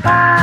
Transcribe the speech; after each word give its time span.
Se 0.00 0.38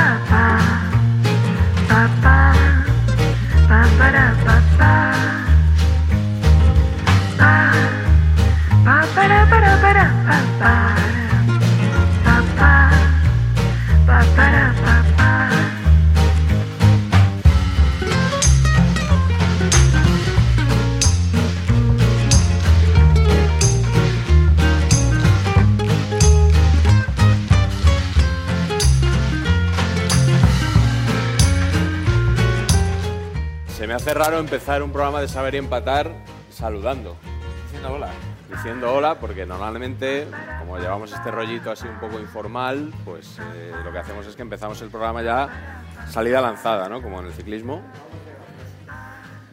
me 33.96 34.02
hace 34.02 34.14
raro 34.14 34.40
empezar 34.40 34.84
un 34.84 34.92
programa 34.92 35.22
de 35.22 35.30
saber 35.30 35.56
y 35.56 35.58
empatar 35.58 36.12
saludando. 36.50 37.16
Diciendo 37.64 37.94
hola. 37.94 38.10
Diciendo 38.52 38.94
hola, 38.94 39.18
porque 39.22 39.46
normalmente, 39.46 40.28
como 40.60 40.78
llevamos 40.80 41.14
este 41.14 41.32
rollito 41.32 41.72
así 41.72 41.88
un 41.88 41.98
poco 42.02 42.20
informal, 42.20 42.92
pues 43.06 43.40
eh, 43.40 43.72
lo 43.86 43.94
que 43.94 44.00
hacemos 44.00 44.28
es 44.28 44.36
que 44.36 44.42
empezamos 44.42 44.82
el 44.82 44.90
programa 44.90 45.24
ya 45.24 45.82
salida 46.10 46.42
lanzada, 46.42 46.90
¿no? 46.90 47.02
Como 47.02 47.22
en 47.22 47.28
el 47.28 47.32
ciclismo. 47.32 47.82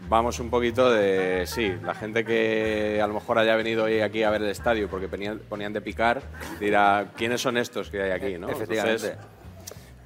Vamos 0.09 0.41
un 0.41 0.51
poquito 0.51 0.91
de. 0.91 1.45
Sí, 1.47 1.77
la 1.81 1.95
gente 1.95 2.25
que 2.25 3.01
a 3.01 3.07
lo 3.07 3.15
mejor 3.15 3.39
haya 3.39 3.55
venido 3.55 3.85
hoy 3.85 4.01
aquí 4.01 4.25
a 4.25 4.31
ver 4.31 4.43
el 4.43 4.49
estadio 4.49 4.89
porque 4.89 5.07
ponían, 5.07 5.39
ponían 5.39 5.73
de 5.73 5.83
picar, 5.83 6.21
dirá: 6.59 7.13
¿quiénes 7.17 7.41
son 7.41 7.59
estos 7.59 7.91
que 7.91 8.03
hay 8.03 8.11
aquí, 8.11 8.39
no? 8.39 8.49
Efectivamente. 8.49 9.07
Entonces, 9.07 9.33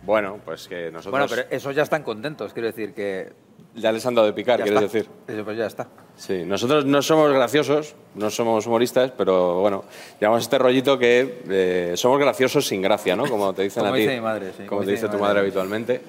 bueno, 0.03 0.41
pues 0.45 0.69
que 0.69 0.91
nosotros. 0.91 1.11
Bueno, 1.11 1.27
pero 1.29 1.49
esos 1.51 1.75
ya 1.75 1.85
están 1.85 2.03
contentos, 2.03 2.53
quiero 2.53 2.67
decir 2.67 2.93
que. 2.93 3.46
Ya 3.75 3.93
les 3.93 4.07
han 4.07 4.15
dado 4.15 4.27
de 4.27 4.33
picar, 4.33 4.59
ya 4.59 4.65
quieres 4.65 4.83
está. 4.85 4.99
decir. 4.99 5.11
Eso, 5.29 5.45
Pues 5.45 5.59
ya 5.59 5.67
está. 5.67 5.87
Sí, 6.17 6.45
nosotros 6.47 6.87
no 6.87 7.03
somos 7.03 7.31
graciosos, 7.31 7.95
no 8.15 8.31
somos 8.31 8.67
humoristas, 8.67 9.11
pero 9.19 9.61
bueno, 9.61 9.85
llevamos 10.19 10.43
este 10.45 10.57
rollito 10.57 10.99
que 10.99 11.43
eh, 11.51 11.93
somos 11.95 12.19
graciosos 12.19 12.67
sin 12.67 12.81
gracia, 12.81 13.15
¿no? 13.15 13.27
Como 13.29 13.53
te 13.53 13.65
dicen 13.65 13.83
Como 13.83 13.93
a 13.93 13.97
ti. 13.97 14.01
dice 14.03 14.15
mi 14.15 14.21
madre, 14.23 14.47
sí, 14.53 14.57
Como 14.65 14.69
como 14.69 14.81
te 14.81 14.91
dice 14.93 15.03
dice 15.03 15.07
mi 15.09 15.13
tu 15.13 15.19
madre. 15.19 15.29
madre 15.35 15.41
habitualmente. 15.41 16.01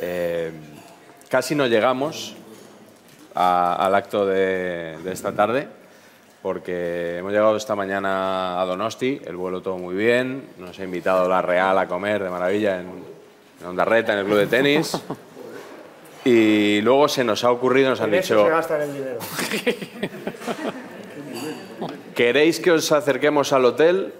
Eh, 0.00 0.50
casi 1.28 1.54
no 1.54 1.68
llegamos 1.68 2.34
a- 3.36 3.76
al 3.86 3.94
acto 3.94 4.26
de, 4.26 4.98
de 5.04 5.12
esta 5.12 5.32
tarde, 5.32 5.68
porque 6.42 7.18
hemos 7.18 7.30
llegado 7.32 7.56
esta 7.56 7.76
mañana 7.76 8.60
a 8.60 8.64
Donosti, 8.64 9.20
el 9.24 9.36
vuelo 9.36 9.62
todo 9.62 9.78
muy 9.78 9.94
bien, 9.94 10.48
nos 10.58 10.76
ha 10.80 10.82
invitado 10.84 11.28
la 11.28 11.40
Real 11.42 11.78
a 11.78 11.86
comer 11.86 12.24
de 12.24 12.30
maravilla 12.30 12.80
en, 12.80 12.88
en 13.60 13.66
Ondarreta, 13.68 14.14
en 14.14 14.18
el 14.18 14.24
club 14.26 14.38
de 14.38 14.46
tenis. 14.48 14.98
Y 16.24 16.80
luego 16.80 17.06
se 17.08 17.22
nos 17.24 17.44
ha 17.44 17.50
ocurrido, 17.50 17.90
nos 17.90 18.00
han 18.00 18.10
dicho... 18.10 18.44
se 18.44 18.50
gastan 18.50 18.80
el 18.82 18.92
dinero. 18.94 19.18
¿Queréis 22.14 22.60
que 22.60 22.70
os 22.70 22.90
acerquemos 22.92 23.52
al 23.52 23.64
hotel 23.64 24.14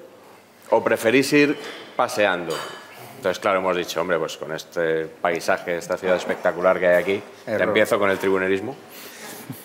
o 0.70 0.82
preferís 0.82 1.32
ir 1.32 1.56
paseando? 1.96 2.54
Entonces, 3.16 3.38
claro, 3.40 3.60
hemos 3.60 3.76
dicho, 3.76 4.00
hombre, 4.00 4.18
pues 4.18 4.36
con 4.36 4.52
este 4.52 5.06
paisaje, 5.06 5.78
esta 5.78 5.96
ciudad 5.96 6.16
espectacular 6.16 6.78
que 6.78 6.88
hay 6.88 7.02
aquí, 7.02 7.22
ya 7.46 7.52
Error. 7.54 7.68
empiezo 7.68 7.98
con 7.98 8.10
el 8.10 8.18
tribunerismo, 8.18 8.76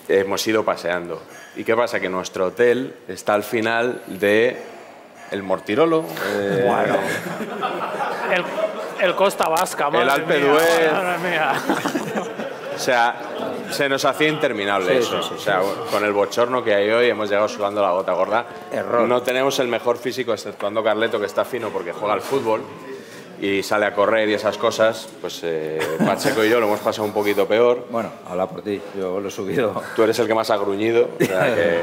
hemos 0.08 0.46
ido 0.46 0.64
paseando. 0.64 1.20
¿Y 1.56 1.64
qué 1.64 1.76
pasa? 1.76 2.00
Que 2.00 2.08
nuestro 2.08 2.46
hotel 2.46 2.94
está 3.08 3.34
al 3.34 3.42
final 3.42 4.00
de 4.06 4.56
el 5.30 5.42
Mortirolo, 5.42 6.04
eh, 6.36 6.70
El, 8.32 8.44
el 9.08 9.14
Costa 9.14 9.48
Vasca, 9.48 9.90
madre 9.90 10.10
Alpe 10.10 10.38
mía, 10.38 11.54
sea, 12.80 13.14
se 13.70 13.88
nos 13.88 14.04
hacía 14.04 14.28
interminable 14.28 14.98
eso. 14.98 15.18
o 15.18 15.38
sea, 15.38 15.60
con 15.90 16.04
el 16.04 16.12
bochorno 16.12 16.64
que 16.64 16.74
hay 16.74 16.90
hoy 16.90 17.08
hemos 17.10 17.28
llegado 17.28 17.48
sudando 17.48 17.80
la 17.82 17.92
gota 17.92 18.12
gorda. 18.12 18.46
Error. 18.72 19.06
No 19.08 19.22
tenemos 19.22 19.58
el 19.60 19.68
mejor 19.68 19.96
físico, 19.98 20.32
exceptuando 20.32 20.82
Carleto, 20.82 21.20
que 21.20 21.26
está 21.26 21.44
fino 21.44 21.68
porque 21.70 21.92
juega 21.92 22.14
al 22.14 22.20
fútbol 22.22 22.62
y 23.40 23.62
sale 23.62 23.86
a 23.86 23.94
correr 23.94 24.28
y 24.28 24.34
esas 24.34 24.58
cosas. 24.58 25.08
Pues 25.20 25.40
eh, 25.44 25.78
Pacheco 26.04 26.44
y 26.44 26.50
yo 26.50 26.58
lo 26.60 26.66
hemos 26.66 26.80
pasado 26.80 27.06
un 27.06 27.12
poquito 27.12 27.46
peor. 27.46 27.86
Bueno, 27.90 28.10
habla 28.28 28.46
por 28.48 28.62
ti. 28.62 28.80
Yo 28.98 29.20
lo 29.20 29.28
he 29.28 29.30
subido. 29.30 29.82
Tú 29.94 30.02
eres 30.02 30.18
el 30.18 30.26
que 30.26 30.34
más 30.34 30.50
ha 30.50 30.56
gruñido. 30.56 31.08
o 31.20 31.24
sea 31.24 31.54
que- 31.54 31.80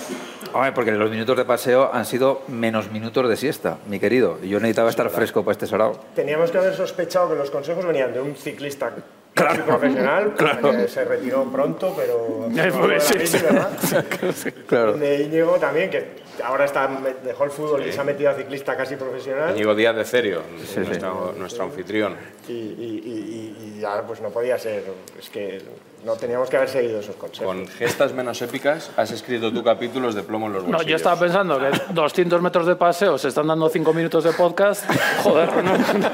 Hombre, 0.52 0.72
porque 0.72 0.90
los 0.90 1.08
minutos 1.08 1.36
de 1.36 1.44
paseo 1.44 1.90
han 1.92 2.04
sido 2.04 2.42
menos 2.48 2.90
minutos 2.90 3.28
de 3.28 3.36
siesta, 3.36 3.78
mi 3.86 4.00
querido. 4.00 4.36
Y 4.42 4.48
yo 4.48 4.58
necesitaba 4.58 4.90
estar 4.90 5.08
fresco 5.08 5.44
para 5.44 5.52
este 5.52 5.68
sarao. 5.68 5.92
Teníamos 6.16 6.50
que 6.50 6.58
haber 6.58 6.74
sospechado 6.74 7.28
que 7.30 7.36
los 7.36 7.52
consejos 7.52 7.86
venían 7.86 8.12
de 8.12 8.20
un 8.20 8.34
ciclista 8.34 8.90
casi 9.34 9.60
profesional, 9.62 10.34
que 10.36 10.88
se 10.88 11.04
retiró 11.04 11.44
pronto, 11.44 11.94
pero... 11.96 12.48
Sí, 13.00 13.26
sí. 13.26 13.38
Claro. 14.66 14.94
De 14.94 15.22
Íñigo 15.22 15.56
también, 15.58 15.90
que 15.90 16.16
ahora 16.40 16.64
está, 16.64 16.88
dejó 17.24 17.44
el 17.44 17.50
fútbol 17.50 17.86
y 17.86 17.92
se 17.92 18.00
ha 18.00 18.04
metido 18.04 18.30
a 18.30 18.34
ciclista 18.34 18.76
casi 18.76 18.96
profesional. 18.96 19.52
Íñigo 19.54 19.74
Díaz 19.74 19.96
de 19.96 20.04
Cerio, 20.04 20.42
sí. 20.66 20.80
nuestro, 20.80 21.34
nuestro 21.36 21.64
anfitrión. 21.64 22.16
Y, 22.48 22.52
y- 22.52 23.02
y- 23.04 23.56
y- 23.76 23.80
ya 23.80 24.02
pues 24.06 24.20
no 24.20 24.28
podía 24.28 24.58
ser. 24.58 24.84
Es 25.18 25.30
que 25.30 25.62
no 26.04 26.14
teníamos 26.14 26.50
que 26.50 26.56
haber 26.56 26.68
seguido 26.68 27.00
esos 27.00 27.16
consejos. 27.16 27.46
Con 27.46 27.66
gestas 27.66 28.12
menos 28.12 28.40
épicas 28.42 28.90
has 28.96 29.10
escrito 29.10 29.50
tú 29.52 29.62
capítulos 29.64 30.14
de 30.14 30.22
plomo 30.22 30.46
en 30.48 30.52
los 30.54 30.62
No, 30.64 30.68
bolsillos. 30.72 30.90
yo 30.90 30.96
estaba 30.96 31.18
pensando 31.18 31.58
que 31.58 31.70
200 31.92 32.42
metros 32.42 32.66
de 32.66 32.76
paseo 32.76 33.16
se 33.18 33.28
están 33.28 33.46
dando 33.46 33.68
5 33.68 33.92
minutos 33.94 34.24
de 34.24 34.32
podcast. 34.32 34.84
Joder, 35.22 35.48
no, 35.64 35.76
no. 35.78 36.10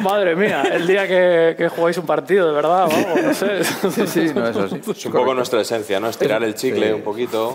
Madre 0.00 0.36
mía, 0.36 0.62
el 0.72 0.86
día 0.86 1.06
que, 1.08 1.54
que 1.58 1.68
jugáis 1.68 1.98
un 1.98 2.06
partido, 2.06 2.46
de 2.46 2.52
verdad, 2.52 2.86
vamos, 2.88 3.22
no 3.22 3.34
sé. 3.34 3.64
Sí, 3.64 4.06
sí, 4.06 4.32
no, 4.34 4.46
eso 4.48 4.68
sí. 4.68 4.80
Es 4.90 5.06
un 5.06 5.12
poco 5.12 5.34
nuestra 5.34 5.60
esencia, 5.60 5.98
¿no? 5.98 6.08
Estirar 6.08 6.42
el 6.44 6.54
chicle 6.54 6.86
Sí, 6.88 6.92
un 6.92 7.02
poquito. 7.02 7.54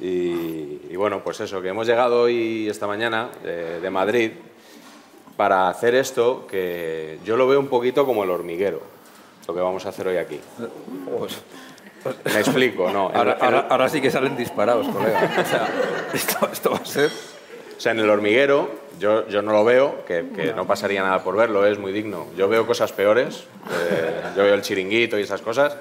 Y, 0.00 0.80
y 0.90 0.96
bueno, 0.96 1.22
pues 1.24 1.40
eso, 1.40 1.60
que 1.60 1.68
hemos 1.68 1.86
llegado 1.86 2.22
hoy, 2.22 2.68
esta 2.68 2.86
mañana, 2.86 3.28
de, 3.42 3.80
de 3.80 3.90
Madrid, 3.90 4.30
para 5.36 5.68
hacer 5.68 5.94
esto 5.94 6.46
que 6.48 7.18
yo 7.24 7.36
lo 7.36 7.46
veo 7.48 7.60
un 7.60 7.68
poquito 7.68 8.04
como 8.06 8.24
el 8.24 8.30
hormiguero, 8.30 8.80
lo 9.46 9.54
que 9.54 9.60
vamos 9.60 9.86
a 9.86 9.88
hacer 9.90 10.08
hoy 10.08 10.16
aquí. 10.16 10.40
Pues, 11.18 11.38
Me 12.32 12.40
explico, 12.40 12.90
no. 12.90 13.10
Ahora, 13.12 13.38
ahora- 13.40 13.66
ahora 13.70 13.88
sí 13.88 14.00
que 14.00 14.10
salen 14.10 14.36
disparados, 14.36 14.86
colega. 14.88 15.30
O 15.40 15.44
sea, 15.48 15.68
esto, 16.14 16.48
esto 16.52 16.70
va 16.70 16.76
a 16.78 16.84
ser... 16.86 17.10
O 17.76 17.80
sea, 17.80 17.92
en 17.92 18.00
el 18.00 18.10
hormiguero, 18.10 18.68
yo, 18.98 19.28
yo 19.28 19.40
no 19.40 19.52
lo 19.52 19.64
veo, 19.64 20.04
que, 20.04 20.26
que 20.34 20.52
no 20.52 20.66
pasaría 20.66 21.00
nada 21.02 21.22
por 21.22 21.36
verlo, 21.36 21.64
es 21.64 21.78
muy 21.78 21.92
digno. 21.92 22.26
Yo 22.36 22.48
veo 22.48 22.66
cosas 22.66 22.92
peores, 22.92 23.44
eh, 23.70 24.20
yo 24.36 24.42
veo 24.42 24.54
el 24.54 24.62
chiringuito 24.62 25.16
y 25.16 25.22
esas 25.22 25.40
cosas. 25.42 25.76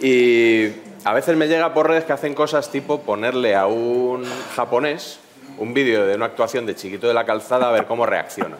Y 0.00 0.70
a 1.04 1.12
veces 1.12 1.36
me 1.36 1.48
llega 1.48 1.74
por 1.74 1.88
redes 1.88 2.04
que 2.04 2.12
hacen 2.12 2.34
cosas 2.34 2.70
tipo 2.70 3.00
ponerle 3.00 3.54
a 3.54 3.66
un 3.66 4.24
japonés 4.56 5.20
un 5.58 5.74
vídeo 5.74 6.06
de 6.06 6.16
una 6.16 6.26
actuación 6.26 6.66
de 6.66 6.74
Chiquito 6.74 7.06
de 7.06 7.14
la 7.14 7.24
Calzada 7.24 7.68
a 7.68 7.72
ver 7.72 7.86
cómo 7.86 8.06
reacciona. 8.06 8.56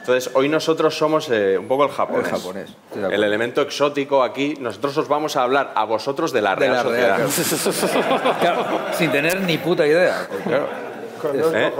Entonces, 0.00 0.30
hoy 0.34 0.48
nosotros 0.48 0.96
somos 0.96 1.28
eh, 1.30 1.58
un 1.58 1.66
poco 1.66 1.84
el 1.84 1.90
japonés. 1.90 2.26
El 2.26 2.30
japonés. 2.30 2.70
El 2.94 3.24
elemento 3.24 3.60
exótico 3.62 4.22
aquí, 4.22 4.54
nosotros 4.60 4.96
os 4.98 5.08
vamos 5.08 5.34
a 5.36 5.42
hablar 5.42 5.72
a 5.74 5.84
vosotros 5.84 6.32
de 6.32 6.42
la 6.42 6.54
De 6.54 6.68
Real 6.68 6.72
la 6.74 6.82
Sociedad. 6.82 7.16
Real, 7.16 8.36
Claro, 8.40 8.66
sin 8.92 9.10
tener 9.10 9.40
ni 9.40 9.58
puta 9.58 9.86
idea. 9.86 10.28
Claro. 10.44 10.68
¿Eh? 11.54 11.72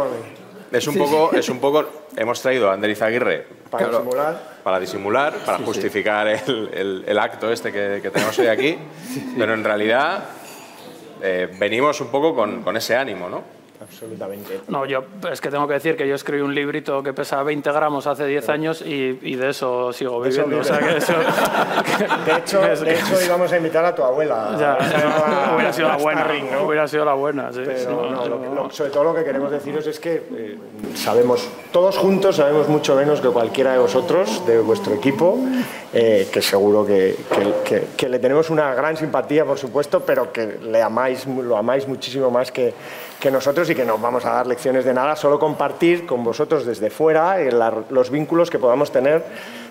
Es 0.73 0.89
un 0.89 0.97
poco, 0.97 1.31
es 1.35 1.49
un 1.49 1.61
poco, 1.61 1.85
hemos 2.17 2.41
traído 2.43 2.71
a 2.71 2.75
Ander 2.75 2.91
Izaguirre 2.91 3.47
Para 3.71 3.85
Claro. 3.89 4.05
simular. 4.05 4.43
para 4.65 4.81
disimular, 4.81 5.35
para 5.45 5.59
justificar 5.59 6.27
el, 6.29 6.71
el- 6.73 7.05
el 7.07 7.19
acto 7.19 7.51
este 7.53 7.71
que, 7.73 8.01
que 8.03 8.11
tenemos 8.11 8.39
hoy 8.39 8.47
aquí, 8.49 8.79
pero 9.39 9.55
en 9.55 9.63
realidad 9.65 10.25
eh, 11.23 11.49
venimos 11.59 12.01
un 12.01 12.09
poco 12.09 12.35
con, 12.35 12.63
con 12.63 12.77
ese 12.77 12.97
ánimo, 12.97 13.29
¿no? 13.29 13.43
Absolutamente. 13.81 14.61
No, 14.69 14.85
yo 14.87 15.05
es 15.31 15.41
que 15.41 15.51
tengo 15.51 15.67
que 15.69 15.75
decir 15.75 15.97
que 15.97 16.07
yo 16.09 16.15
escribí 16.15 16.43
un 16.43 16.55
librito 16.55 17.03
que 17.03 17.13
pesa 17.13 17.43
20 17.43 17.71
gramos 17.73 18.07
hace 18.07 18.27
10 18.27 18.49
años 18.49 18.83
y, 18.83 19.19
y 19.23 19.37
de 19.37 19.51
eso 19.51 19.93
sigo 19.93 20.23
De 20.23 20.31
eso 20.31 20.43
viviendo. 20.45 20.61
O 20.63 20.65
sea, 20.65 20.79
que 20.79 20.97
eso, 20.97 21.13
De 21.13 22.33
hecho, 22.39 22.61
que 22.61 22.73
es- 22.73 22.81
de 22.81 22.95
hecho 22.95 23.25
íbamos 23.25 23.53
a 23.53 23.57
invitar 23.57 23.85
a 23.85 23.95
tu 23.95 24.03
abuela. 24.03 24.57
Ya, 24.59 24.79
hubiera 25.55 25.73
sido 25.73 25.89
la 25.89 25.97
buena, 25.97 26.21
Starring, 26.23 26.51
¿no? 26.53 26.63
hubiera 26.67 26.89
sido 26.89 27.05
la 27.05 27.15
buena, 27.15 27.53
sí. 27.53 27.61
Pero 27.65 27.91
No, 27.91 28.11
no, 28.11 28.27
lo- 28.29 28.55
lo- 28.55 28.71
sobre 28.71 28.91
todo 28.91 29.05
lo 29.05 29.15
que 29.15 29.25
queremos 29.25 29.51
deciros 29.51 29.87
es 29.87 30.01
que 30.01 30.15
eh, 30.35 30.59
sabemos, 30.95 31.49
todos 31.73 31.97
juntos 31.99 32.37
sabemos 32.37 32.69
mucho 32.69 32.95
menos 32.97 33.21
que 33.21 33.29
cualquiera 33.29 33.73
de 33.73 33.79
vosotros, 33.79 34.45
de 34.47 34.59
vuestro 34.61 34.95
equipo, 34.95 35.39
eh, 35.93 36.29
que 36.33 36.43
seguro 36.43 36.85
que, 36.87 37.17
que- 37.97 38.09
le 38.09 38.19
tenemos 38.19 38.51
una 38.51 38.75
gran 38.75 38.97
simpatía, 38.97 39.45
por 39.45 39.59
supuesto, 39.59 40.01
pero 40.01 40.33
que 40.33 40.59
le 40.63 40.83
amáis, 40.83 41.27
lo 41.27 41.57
amáis 41.57 41.87
muchísimo 41.89 42.31
más 42.31 42.53
que, 42.53 42.73
que 43.21 43.31
nosotros 43.31 43.69
y 43.71 43.75
que 43.75 43.85
no 43.85 43.99
vamos 43.99 44.25
a 44.25 44.31
dar 44.31 44.47
lecciones 44.47 44.85
de 44.85 44.93
nada, 44.93 45.17
solo 45.17 45.39
compartir 45.39 46.07
con 46.07 46.23
vosotros 46.23 46.67
desde 46.67 46.91
fuera 46.91 47.41
eh, 47.41 47.51
los 47.91 48.11
vínculos 48.11 48.51
que 48.51 48.59
podamos 48.59 48.93
tener 48.93 49.25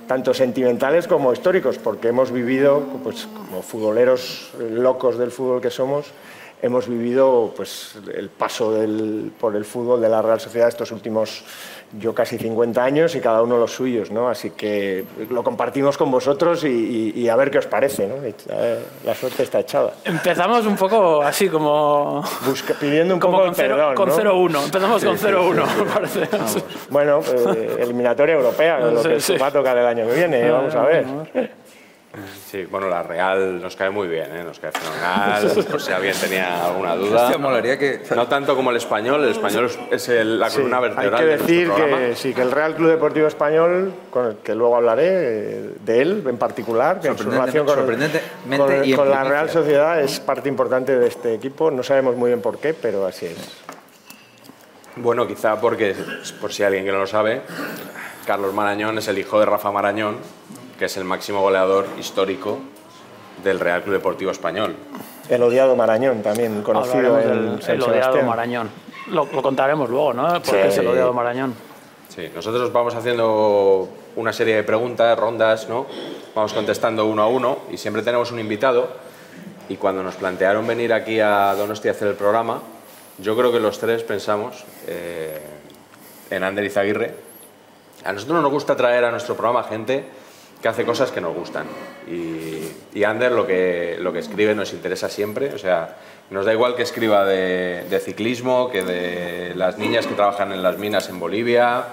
tanto 0.08 0.34
sentimentales 0.34 1.08
como 1.08 1.34
históricos, 1.34 1.78
porque 1.78 2.10
hemos 2.10 2.32
vivido, 2.32 2.84
pues, 3.04 3.28
como 3.28 3.62
futboleros 3.62 4.52
locos 4.60 5.18
del 5.18 5.32
fútbol 5.32 5.62
que 5.62 5.72
somos, 5.72 6.12
hemos 6.62 6.88
vivido 6.88 7.54
pues, 7.56 7.96
el 8.14 8.30
paso 8.30 8.74
por 9.40 9.56
el 9.56 9.66
fútbol 9.66 10.02
de 10.02 10.10
la 10.10 10.22
Real 10.22 10.40
Sociedad 10.40 10.68
estos 10.68 10.92
últimos, 10.92 11.44
yo 12.00 12.14
casi 12.14 12.38
50 12.38 12.84
años 12.84 13.16
y 13.16 13.22
cada 13.22 13.42
uno 13.42 13.58
los 13.58 13.72
suyos, 13.72 14.12
¿no? 14.12 14.28
Así 14.30 14.50
que 14.52 15.06
lo 15.30 15.44
compartimos 15.44 15.98
con 15.98 16.12
vosotros 16.12 16.64
y, 16.64 16.68
y- 17.16 17.20
y 17.22 17.30
a 17.30 17.36
ver 17.36 17.50
qué 17.52 17.60
os 17.60 17.68
parece, 17.68 18.08
¿no? 18.08 18.16
Eh, 18.24 18.80
La 19.06 19.16
suerte 19.16 19.44
está 19.44 19.60
echada. 19.60 19.94
Empezamos 20.04 20.66
un 20.66 20.76
poco 20.76 21.22
así 21.22 21.48
como... 21.48 22.22
Busca- 22.46 22.74
pidiendo 22.74 23.14
un 23.14 23.20
Como 23.20 23.38
poco 23.38 23.44
con 23.46 23.50
el 23.52 23.56
perdón, 23.70 23.94
cero- 23.96 23.96
con 23.96 24.50
¿no? 24.50 24.60
0-1. 24.60 24.66
Empezamos 24.66 25.04
con 25.06 25.18
0-1, 25.18 25.78
me 25.78 25.92
parece. 25.92 26.28
Bueno, 26.90 27.20
eh, 27.56 27.78
eliminatoria 27.80 28.36
europea, 28.36 28.80
lo 28.80 29.02
que 29.02 29.20
Sí, 29.22 29.34
sí. 29.34 29.40
va 29.40 29.48
a 29.48 29.52
tocar 29.52 29.78
el 29.78 29.86
año 29.86 30.06
que 30.08 30.14
viene, 30.16 30.50
vamos 30.52 30.76
a 30.76 30.82
ver. 30.84 31.06
Sí, 32.50 32.66
bueno, 32.66 32.88
la 32.90 33.04
Real 33.04 33.62
nos 33.62 33.76
cae 33.76 33.90
muy 33.90 34.08
bien, 34.08 34.36
¿eh? 34.36 34.44
nos 34.44 34.60
cae 34.60 34.72
fenomenal, 34.72 35.66
por 35.72 35.82
si 35.82 35.92
alguien 35.92 36.14
tenía 36.20 36.66
alguna 36.66 36.96
duda. 36.96 37.24
Hostia, 37.24 37.38
molaría 37.38 37.78
que... 37.78 38.02
No 38.16 38.28
tanto 38.28 38.56
como 38.56 38.72
el 38.72 38.78
español, 38.78 39.24
el 39.24 39.32
español 39.32 39.70
es- 39.92 40.10
el- 40.10 40.40
la 40.40 40.50
Sí, 40.50 40.58
columna 40.58 40.78
hay 40.78 40.84
vertebral 40.84 41.20
que 41.20 41.26
de 41.26 41.38
nuestro 41.38 41.48
decir 41.48 41.72
que 41.72 42.16
sí, 42.16 42.34
que 42.34 42.42
el 42.42 42.52
Real 42.52 42.76
Club 42.76 42.90
Deportivo 42.90 43.28
Español, 43.28 43.94
con 44.10 44.28
el 44.28 44.38
que 44.38 44.56
luego 44.56 44.76
hablaré 44.78 45.08
eh, 45.08 45.70
de 45.84 46.02
él 46.02 46.24
en 46.28 46.38
particular, 46.38 47.00
que 47.02 47.10
en 47.10 47.18
su 47.18 47.30
relación 47.30 47.66
con, 47.66 47.76
con- 47.86 48.86
y 48.86 48.92
en 48.92 48.96
con 48.98 49.10
la. 49.10 49.24
Real 49.24 49.50
Sociedad 49.50 50.00
es 50.02 50.20
parte 50.20 50.48
importante 50.50 50.98
de 50.98 51.08
este 51.08 51.34
equipo. 51.34 51.72
No 51.72 51.84
sabemos 51.84 52.16
muy 52.16 52.30
bien 52.30 52.42
por 52.42 52.60
qué, 52.60 52.74
pero 52.74 53.06
así 53.06 53.26
es. 53.26 53.38
Bueno, 54.98 55.28
quizá 55.28 55.60
porque, 55.60 55.94
por 56.40 56.54
si 56.54 56.64
alguien 56.64 56.86
que 56.86 56.92
no 56.92 57.00
lo 57.00 57.08
sabe, 57.08 57.42
Carlos 58.26 58.54
Marañón 58.54 58.98
es 58.98 59.08
el 59.10 59.18
hijo 59.18 59.40
de 59.40 59.46
Rafa 59.46 59.70
Marañón, 59.72 60.18
que 60.77 60.86
es 60.86 60.98
el 60.98 61.04
máximo 61.04 61.42
goleador 61.42 61.88
histórico 62.00 62.60
del 63.44 63.60
Real 63.60 63.83
Club 63.83 63.95
Deportivo 63.95 64.31
Español. 64.31 64.75
El 65.30 65.42
odiado 65.44 65.75
Marañón, 65.75 66.22
también 66.22 66.62
conocido 66.62 67.19
en 67.19 67.56
del 67.56 67.62
San 67.63 67.75
el 67.75 67.81
odiado 67.81 68.01
Sebastián. 68.01 68.25
Marañón. 68.27 68.69
Lo, 69.07 69.25
lo 69.25 69.42
contaremos 69.42 69.89
luego, 69.89 70.13
¿no? 70.13 70.27
Porque 70.33 70.50
Sí. 70.51 70.57
es 70.68 70.77
el 70.77 70.88
odiado 70.88 71.13
Marañón. 71.13 71.54
Sí, 72.10 72.30
nosotros 72.33 72.72
vamos 72.72 72.95
haciendo 72.95 73.89
una 74.16 74.31
serie 74.31 74.56
de 74.56 74.63
preguntas, 74.63 75.18
rondas, 75.18 75.68
¿no? 75.68 75.86
Vamos 76.33 76.54
contestando 76.54 77.06
uno 77.06 77.24
a 77.24 77.27
uno 77.27 77.60
y 77.72 77.77
siempre 77.77 78.01
tenemos 78.04 78.31
un 78.31 78.39
invitado. 78.39 78.88
Y 79.68 79.77
cuando 79.77 80.04
nos 80.04 80.16
plantearon 80.16 80.66
venir 80.68 80.94
aquí 80.94 81.19
a 81.19 81.54
Donosti 81.56 81.88
a 81.88 81.92
hacer 81.92 82.07
el 82.10 82.16
programa, 82.16 82.62
yo 83.18 83.36
creo 83.36 83.51
que 83.51 83.60
los 83.60 83.80
tres 83.80 84.04
pensamos 84.04 84.63
eh, 84.88 85.42
en 86.30 86.44
Ander 86.44 86.63
Izaguirre. 86.63 87.16
A 88.04 88.13
nosotros 88.13 88.42
nos 88.42 88.51
gusta 88.51 88.75
traer 88.75 89.06
a 89.06 89.12
nuestro 89.12 89.36
programa 89.36 89.63
gente 89.63 90.06
que 90.66 90.70
hace 90.70 90.84
cosas 90.84 91.12
que 91.12 91.22
nos 91.22 91.36
gustan. 91.36 91.68
Y, 92.10 92.98
y 92.98 93.04
Ander 93.04 93.32
lo 93.32 93.46
que, 93.46 93.98
lo 94.00 94.12
que 94.12 94.18
escribe 94.18 94.56
nos 94.56 94.74
interesa 94.74 95.10
siempre. 95.10 95.54
O 95.54 95.60
sea, 95.60 95.96
nos 96.32 96.44
da 96.44 96.54
igual 96.54 96.76
que 96.76 96.82
escriba 96.82 97.24
de, 97.24 98.00
ciclismo, 98.04 98.72
que 98.72 98.82
de 98.82 99.54
las 99.54 99.78
niñas 99.78 100.08
que 100.08 100.16
trabajan 100.16 100.52
en 100.52 100.64
las 100.64 100.80
minas 100.80 101.08
en 101.10 101.20
Bolivia. 101.20 101.84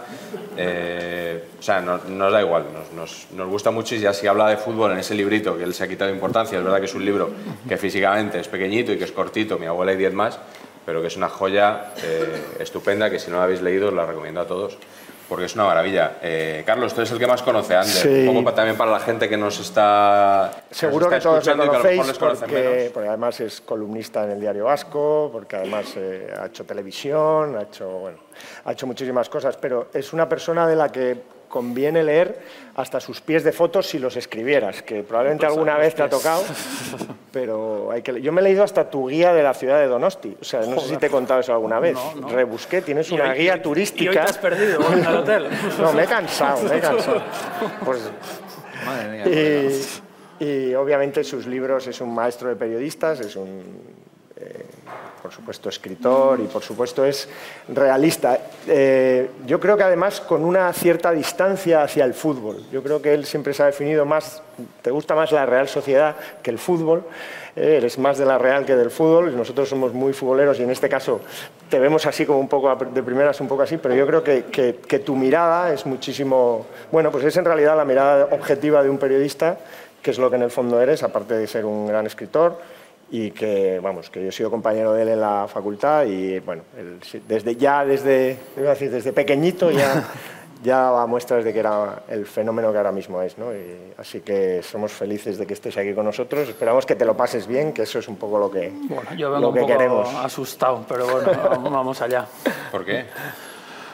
Eh, 0.57 1.45
o 1.59 1.63
sea, 1.63 1.83
no- 1.83 1.99
nos 2.09 2.33
da 2.33 2.41
igual. 2.41 2.65
Nos, 2.73 2.93
nos- 2.93 3.27
nos 3.37 3.49
gusta 3.51 3.71
mucho 3.71 3.95
y 3.95 3.99
ya 3.99 4.15
si 4.15 4.27
habla 4.27 4.49
de 4.49 4.57
fútbol 4.57 4.93
en 4.93 5.01
ese 5.01 5.15
librito, 5.15 5.59
que 5.59 5.65
él 5.65 5.75
se 5.75 5.85
ha 5.85 5.89
quitado 5.89 6.11
importancia, 6.11 6.57
es 6.57 6.65
verdad 6.65 6.79
que 6.79 6.87
es 6.87 6.95
un 6.95 7.05
libro 7.05 7.29
que 7.69 7.77
físicamente 7.77 8.41
es 8.41 8.49
pequeñito 8.49 8.91
y 8.91 8.97
que 8.97 9.05
es 9.05 9.13
cortito, 9.13 9.59
mi 9.59 9.67
abuela 9.67 9.93
y 9.93 9.97
diez 9.97 10.15
más, 10.15 10.39
pero 10.87 11.03
que 11.03 11.09
es 11.09 11.17
una 11.19 11.29
joya 11.29 11.93
eh, 12.03 12.43
estupenda 12.59 13.11
que 13.11 13.19
si 13.19 13.31
no 13.31 13.37
la 13.37 13.45
habéis 13.45 13.61
leído 13.61 13.89
os 13.89 13.95
la 13.95 14.07
recomiendo 14.07 14.41
a 14.41 14.47
todos 14.47 14.79
porque 15.33 15.47
es 15.47 15.55
una 15.55 15.65
maravilla. 15.65 16.19
Eh, 16.21 16.63
Carlos, 16.67 16.93
tú 16.93 17.01
eres 17.01 17.11
el 17.11 17.19
que 17.19 17.27
más 17.27 17.41
conoce 17.43 17.75
a 17.75 17.81
Ander, 17.81 17.95
Sí. 17.95 18.27
un 18.29 18.35
poco 18.45 18.53
también 18.55 18.77
para 18.77 18.91
la 18.91 19.01
gente 19.01 19.31
que 19.31 19.39
nos 19.39 19.59
está 19.61 20.51
que 20.69 20.75
Seguro 20.75 21.07
nos 21.07 21.11
que 21.11 21.17
está 21.17 21.29
todos 21.31 21.45
que 21.45 21.51
a 21.51 21.55
lo 21.55 21.63
mejor 21.63 21.77
conocéis 21.79 22.19
conocen 22.19 22.49
porque, 22.51 22.91
porque 22.93 23.09
además 23.09 23.41
es 23.41 23.61
columnista 23.63 24.25
en 24.25 24.33
el 24.33 24.41
Diario 24.41 24.65
Vasco, 24.67 25.31
porque 25.33 25.57
además 25.57 25.87
eh, 25.97 26.35
ha 26.39 26.45
hecho 26.49 26.65
televisión, 26.67 27.57
ha 27.57 27.63
hecho, 27.63 27.89
bueno, 27.89 28.19
ha 28.67 28.73
hecho 28.73 28.87
muchísimas 28.87 29.31
cosas, 29.31 29.57
pero 29.57 29.89
es 29.95 30.13
una 30.13 30.29
persona 30.29 30.67
de 30.67 30.77
la 30.77 30.91
que 30.93 31.17
conviene 31.53 32.03
leer 32.03 32.41
hasta 32.75 32.99
sus 32.99 33.21
pies 33.21 33.45
de 33.45 33.53
fotos 33.53 33.87
si 33.87 33.99
los 33.99 34.17
escribieras, 34.17 34.83
que 34.83 35.03
probablemente 35.03 35.45
alguna 35.45 35.77
vez 35.77 35.95
te 35.95 36.03
ha 36.03 36.09
tocado, 36.09 36.43
pero 37.33 37.91
hay 37.93 38.01
que 38.01 38.13
le- 38.13 38.23
yo 38.23 38.33
me 38.33 38.41
he 38.41 38.45
leído 38.45 38.65
hasta 38.65 38.89
tu 38.91 39.09
guía 39.09 39.35
de 39.35 39.43
la 39.43 39.53
ciudad 39.53 39.79
de 39.79 39.87
Donosti, 39.87 40.35
o 40.41 40.45
sea, 40.45 40.61
no 40.63 40.81
sé 40.81 40.89
si 40.89 40.97
te 40.97 41.07
he 41.07 41.11
contado 41.11 41.41
eso 41.41 41.53
alguna 41.53 41.79
vez, 41.79 41.97
rebusqué, 42.31 42.81
tienes 42.81 43.11
una 43.13 43.31
hoy- 43.33 43.39
guía 43.39 43.61
turística. 43.63 44.05
Y 44.05 44.09
hoy 44.09 44.15
te 44.15 44.21
has 44.21 44.39
perdido 44.39 44.81
en 44.93 45.05
el 45.05 45.17
hotel. 45.17 45.47
No, 45.79 45.93
me 45.93 46.05
he 46.05 46.07
cansado, 46.07 46.63
me 46.63 46.77
he 46.79 46.81
cansado. 46.81 47.23
Pues 47.85 48.01
Madre 48.87 49.25
mía. 49.27 49.69
y, 50.41 50.45
y 50.45 50.75
obviamente 50.75 51.23
sus 51.23 51.47
libros 51.47 51.87
es 51.87 52.01
un 52.01 52.15
maestro 52.15 52.49
de 52.49 52.57
periodistas, 52.57 53.21
es 53.21 53.37
un, 53.37 53.63
eh, 54.37 54.65
por 55.33 55.37
supuesto, 55.41 55.69
escritor 55.71 56.41
y 56.41 56.43
por 56.45 56.63
supuesto 56.63 57.07
es 57.07 57.27
realista. 57.69 58.39
Eh, 58.69 59.31
yo 59.47 59.59
creo 59.59 59.79
que 59.79 59.83
además 59.83 60.21
con 60.21 60.45
una 60.45 60.71
cierta 60.75 61.11
distancia 61.11 61.83
hacia 61.83 62.05
el 62.05 62.13
fútbol. 62.13 62.63
Yo 62.71 62.83
creo 62.83 63.01
que 63.01 63.15
él 63.15 63.25
siempre 63.25 63.55
se 63.55 63.63
ha 63.63 63.67
definido 63.67 64.05
más, 64.05 64.43
te 64.83 64.91
gusta 64.91 65.15
más 65.15 65.33
la 65.33 65.47
Real 65.47 65.69
Sociedad 65.69 66.17
que 66.43 66.51
el 66.51 66.59
fútbol. 66.59 67.03
eh, 67.57 67.77
eres 67.79 67.99
más 67.99 68.19
de 68.19 68.27
la 68.27 68.37
Real 68.39 68.65
que 68.67 68.77
del 68.77 68.91
fútbol 68.91 69.35
nosotros 69.37 69.69
somos 69.71 69.93
muy 69.95 70.13
futboleros 70.13 70.59
y 70.61 70.63
en 70.65 70.71
este 70.71 70.89
caso 70.89 71.21
te 71.71 71.79
vemos 71.79 72.05
así 72.07 72.25
como 72.27 72.39
un 72.39 72.49
poco 72.49 72.75
de 72.77 73.03
primeras 73.03 73.41
un 73.41 73.49
poco 73.49 73.63
así, 73.63 73.79
pero 73.79 73.95
yo 73.95 74.07
creo 74.07 74.23
que, 74.23 74.45
que- 74.45 74.77
que 74.87 74.99
tu 74.99 75.17
mirada 75.17 75.73
es 75.73 75.85
muchísimo, 75.87 76.67
bueno, 76.91 77.11
pues 77.11 77.25
es 77.25 77.37
en 77.39 77.45
realidad 77.47 77.77
la 77.77 77.85
mirada 77.87 78.29
objetiva 78.33 78.83
de 78.83 78.91
un 78.91 78.99
periodista, 78.99 79.57
que 80.03 80.11
es 80.11 80.19
lo 80.19 80.29
que 80.31 80.37
en 80.37 80.43
el 80.43 80.51
fondo 80.51 80.81
eres, 80.81 81.03
aparte 81.03 81.35
de 81.35 81.47
ser 81.47 81.65
un 81.65 81.87
gran 81.87 82.07
escritor 82.07 82.59
y 83.15 83.31
que, 83.31 83.79
vamos, 83.79 84.09
que 84.09 84.23
yo 84.23 84.31
he 84.31 84.33
sido 84.33 84.51
compañero 84.51 84.95
de 84.95 85.03
él 85.03 85.09
en 85.11 85.21
la 85.21 85.47
facultad 85.47 86.07
y, 86.07 86.39
bueno, 86.41 86.63
él 86.79 86.99
desde 87.29 87.57
ya, 87.57 87.85
desde, 87.85 88.39
a 88.57 88.61
decir, 88.61 88.91
desde 88.91 89.13
pequeñito 89.13 89.71
ya, 89.71 90.03
ya 90.65 90.79
daba 90.79 91.07
muestras 91.07 91.45
de 91.45 91.53
que 91.53 91.59
era 91.59 92.05
el 92.09 92.25
fenómeno 92.25 92.73
que 92.73 92.79
ahora 92.79 92.91
mismo 92.91 93.21
es, 93.21 93.37
¿no? 93.37 93.53
Y 93.53 93.93
así 93.99 94.21
que 94.23 94.63
somos 94.63 94.93
felices 94.93 95.37
de 95.37 95.47
que 95.47 95.53
estés 95.53 95.77
aquí 95.77 95.93
con 95.93 96.07
nosotros, 96.07 96.49
esperamos 96.49 96.87
que 96.87 96.95
te 96.95 97.05
lo 97.05 97.15
pases 97.15 97.47
bien, 97.47 97.75
que 97.75 97.83
eso 97.83 97.99
es 97.99 98.09
un 98.09 98.17
poco 98.17 98.39
lo 98.39 98.51
que, 98.51 98.73
Bueno, 98.89 99.15
yo 99.15 99.31
vengo 99.31 99.43
lo 99.43 99.49
un 99.51 99.55
que 99.57 99.61
poco 99.61 99.73
queremos. 99.73 100.15
asustado, 100.15 100.83
pero 100.89 101.07
bueno, 101.07 101.31
vamos 101.71 102.01
allá. 102.01 102.27
¿Por 102.71 102.83
qué? 102.83 103.05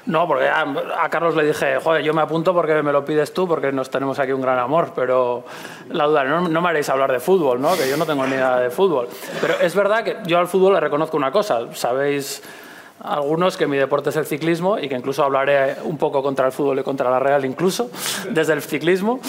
No, 0.09 0.27
porque 0.27 0.49
a, 0.49 0.65
a 1.01 1.09
Carlos 1.11 1.37
le 1.37 1.45
dije, 1.45 1.79
joder, 1.81 2.03
yo 2.03 2.15
me 2.15 2.23
apunto 2.23 2.55
porque 2.55 2.83
me 2.83 2.93
lo 2.93 3.05
pides 3.05 3.35
tú, 3.35 3.47
porque 3.47 3.71
nos 3.71 3.91
tenemos 3.91 4.19
aquí 4.19 4.33
un 4.33 4.41
gran 4.41 4.59
amor, 4.59 4.93
pero 4.97 5.45
la 5.91 6.07
duda, 6.07 6.25
no, 6.25 6.49
no 6.49 6.63
me 6.63 6.69
haréis 6.71 6.89
hablar 6.89 7.13
de 7.13 7.21
fútbol, 7.21 7.61
¿no? 7.61 7.77
Que 7.77 7.91
yo 7.91 7.97
no 7.99 8.07
tengo 8.07 8.27
ni 8.27 8.33
idea 8.33 8.57
de 8.57 8.71
fútbol. 8.71 9.07
Pero 9.43 9.61
es 9.61 9.75
verdad 9.75 10.03
que 10.03 10.17
yo 10.25 10.39
al 10.39 10.49
fútbol 10.49 10.73
le 10.73 10.81
reconozco 10.81 11.15
una 11.19 11.31
cosa, 11.31 11.61
sabéis 11.75 12.43
algunos 13.01 13.57
que 13.57 13.67
mi 13.67 13.77
deporte 13.77 14.11
es 14.11 14.17
el 14.17 14.27
ciclismo 14.27 14.79
y 14.79 14.89
que 14.89 14.97
incluso 14.97 15.23
hablaré 15.23 15.77
un 15.85 15.97
poco 15.99 16.23
contra 16.23 16.47
el 16.47 16.53
fútbol 16.53 16.81
y 16.81 16.83
contra 16.83 17.11
la 17.11 17.19
Real 17.19 17.45
incluso, 17.45 17.91
desde 18.31 18.53
el 18.53 18.63
ciclismo. 18.63 19.21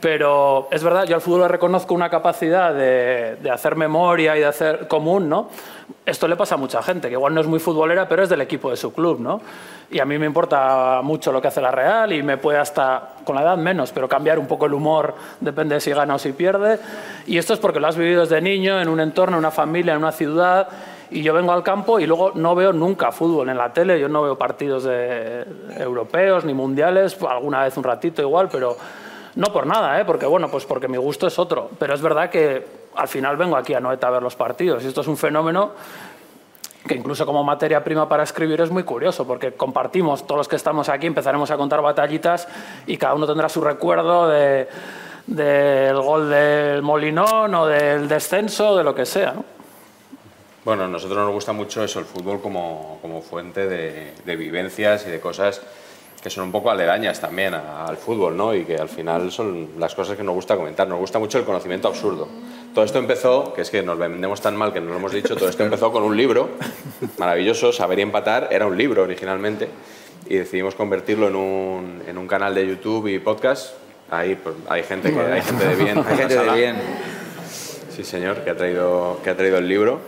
Pero 0.00 0.68
es 0.70 0.82
verdad, 0.82 1.04
yo 1.04 1.14
al 1.14 1.20
fútbol 1.20 1.42
le 1.42 1.48
reconozco 1.48 1.94
una 1.94 2.08
capacidad 2.08 2.72
de, 2.72 3.36
de 3.36 3.50
hacer 3.50 3.76
memoria 3.76 4.34
y 4.34 4.40
de 4.40 4.46
hacer 4.46 4.88
común, 4.88 5.28
¿no? 5.28 5.50
Esto 6.06 6.26
le 6.26 6.36
pasa 6.36 6.54
a 6.54 6.58
mucha 6.58 6.82
gente, 6.82 7.08
que 7.08 7.14
igual 7.14 7.34
no 7.34 7.40
es 7.42 7.46
muy 7.46 7.58
futbolera, 7.58 8.08
pero 8.08 8.22
es 8.22 8.30
del 8.30 8.40
equipo 8.40 8.70
de 8.70 8.76
su 8.76 8.94
club, 8.94 9.20
¿no? 9.20 9.42
Y 9.90 9.98
a 9.98 10.04
mí 10.04 10.18
me 10.18 10.26
importa 10.26 11.00
mucho 11.02 11.32
lo 11.32 11.42
que 11.42 11.48
hace 11.48 11.60
la 11.60 11.70
Real 11.70 12.12
y 12.12 12.22
me 12.22 12.38
puede 12.38 12.58
hasta, 12.58 13.16
con 13.24 13.34
la 13.34 13.42
edad 13.42 13.58
menos, 13.58 13.90
pero 13.92 14.08
cambiar 14.08 14.38
un 14.38 14.46
poco 14.46 14.66
el 14.66 14.72
humor, 14.72 15.14
depende 15.40 15.74
de 15.74 15.80
si 15.80 15.90
gana 15.90 16.14
o 16.14 16.18
si 16.18 16.32
pierde. 16.32 16.78
Y 17.26 17.38
esto 17.38 17.52
es 17.52 17.58
porque 17.58 17.80
lo 17.80 17.88
has 17.88 17.96
vivido 17.96 18.22
desde 18.22 18.40
niño, 18.40 18.80
en 18.80 18.88
un 18.88 19.00
entorno, 19.00 19.36
en 19.36 19.40
una 19.40 19.50
familia, 19.50 19.92
en 19.92 19.98
una 19.98 20.12
ciudad, 20.12 20.68
y 21.10 21.22
yo 21.22 21.34
vengo 21.34 21.52
al 21.52 21.62
campo 21.62 21.98
y 21.98 22.06
luego 22.06 22.32
no 22.34 22.54
veo 22.54 22.72
nunca 22.72 23.10
fútbol 23.12 23.48
en 23.48 23.58
la 23.58 23.72
tele, 23.72 23.98
yo 23.98 24.08
no 24.08 24.22
veo 24.22 24.38
partidos 24.38 24.84
de, 24.84 25.44
europeos 25.78 26.44
ni 26.44 26.54
mundiales, 26.54 27.16
alguna 27.28 27.64
vez 27.64 27.76
un 27.76 27.84
ratito 27.84 28.22
igual, 28.22 28.48
pero 28.50 28.76
no 29.34 29.52
por 29.52 29.66
nada, 29.66 30.00
¿eh? 30.00 30.04
porque 30.04 30.26
bueno, 30.26 30.48
pues 30.48 30.64
porque 30.64 30.88
mi 30.88 30.96
gusto 30.96 31.26
es 31.26 31.38
otro. 31.38 31.70
Pero 31.78 31.94
es 31.94 32.02
verdad 32.02 32.30
que 32.30 32.66
al 32.94 33.08
final 33.08 33.36
vengo 33.36 33.56
aquí 33.56 33.74
a 33.74 33.80
Noeta 33.80 34.08
a 34.08 34.10
ver 34.10 34.22
los 34.22 34.36
partidos 34.36 34.84
y 34.84 34.88
esto 34.88 35.00
es 35.00 35.08
un 35.08 35.16
fenómeno 35.16 35.72
que 36.86 36.94
incluso 36.94 37.26
como 37.26 37.44
materia 37.44 37.84
prima 37.84 38.08
para 38.08 38.22
escribir 38.22 38.60
es 38.60 38.70
muy 38.70 38.84
curioso, 38.84 39.26
porque 39.26 39.52
compartimos, 39.52 40.26
todos 40.26 40.38
los 40.38 40.48
que 40.48 40.56
estamos 40.56 40.88
aquí 40.88 41.06
empezaremos 41.06 41.50
a 41.50 41.56
contar 41.56 41.82
batallitas 41.82 42.48
y 42.86 42.96
cada 42.96 43.14
uno 43.14 43.26
tendrá 43.26 43.48
su 43.48 43.60
recuerdo 43.60 44.28
de, 44.28 44.66
del 45.26 46.00
gol 46.00 46.30
del 46.30 46.82
Molinón 46.82 47.54
o 47.54 47.66
del 47.66 48.08
descenso, 48.08 48.76
de 48.76 48.84
lo 48.84 48.94
que 48.94 49.04
sea. 49.04 49.34
Bueno, 50.64 50.84
a 50.84 50.88
nosotros 50.88 51.16
nos 51.18 51.32
gusta 51.32 51.52
mucho 51.52 51.82
eso, 51.82 51.98
el 52.00 52.04
fútbol 52.04 52.40
como, 52.40 52.98
como 53.00 53.22
fuente 53.22 53.66
de, 53.66 54.12
de 54.24 54.36
vivencias 54.36 55.06
y 55.06 55.10
de 55.10 55.18
cosas 55.20 55.60
que 56.22 56.28
son 56.28 56.44
un 56.44 56.52
poco 56.52 56.70
aledañas 56.70 57.18
también 57.18 57.54
a- 57.54 57.86
al 57.86 57.96
fútbol, 57.96 58.36
¿no? 58.36 58.54
Y 58.54 58.64
que 58.64 58.76
al 58.76 58.90
final 58.90 59.32
son 59.32 59.70
las 59.78 59.94
cosas 59.94 60.18
que 60.18 60.22
nos 60.22 60.34
gusta 60.34 60.54
comentar. 60.56 60.86
Nos 60.86 60.98
gusta 60.98 61.18
mucho 61.18 61.38
el 61.38 61.44
conocimiento 61.44 61.88
absurdo. 61.88 62.28
Todo 62.74 62.84
esto 62.84 62.98
empezó, 62.98 63.54
que 63.54 63.62
es 63.62 63.70
que 63.70 63.82
nos 63.82 63.96
vendemos 63.98 64.38
tan 64.42 64.54
mal 64.54 64.70
que 64.74 64.82
no 64.82 64.90
lo 64.90 64.96
hemos 64.96 65.12
dicho, 65.12 65.34
todo 65.34 65.48
esto 65.48 65.62
empezó 65.64 65.90
con 65.90 66.02
un 66.02 66.14
libro 66.14 66.50
maravilloso, 67.16 67.72
Saber 67.72 67.98
y 67.98 68.02
Empatar, 68.02 68.48
era 68.50 68.66
un 68.66 68.76
libro 68.76 69.02
originalmente, 69.02 69.68
y 70.28 70.36
decidimos 70.36 70.74
convertirlo 70.74 71.28
en 71.28 71.36
un, 71.36 72.02
en 72.06 72.18
un 72.18 72.28
canal 72.28 72.54
de 72.54 72.66
YouTube 72.66 73.06
y 73.08 73.18
podcast. 73.18 73.72
Ahí 74.10 74.34
pues, 74.34 74.54
hay 74.68 74.82
gente 74.82 75.12
que 75.12 75.20
hay 75.20 75.40
gente 75.40 75.66
de 75.68 75.74
bien. 75.76 75.98
en 75.98 76.04
Hay 76.06 76.16
gente 76.16 76.36
de 76.36 76.50
bien. 76.52 76.76
Sí, 78.00 78.06
señor, 78.06 78.38
que 78.44 78.48
ha 78.48 78.56
traído, 78.56 79.20
que 79.22 79.28
ha 79.28 79.36
traído 79.36 79.58
el 79.58 79.68
libro, 79.68 80.00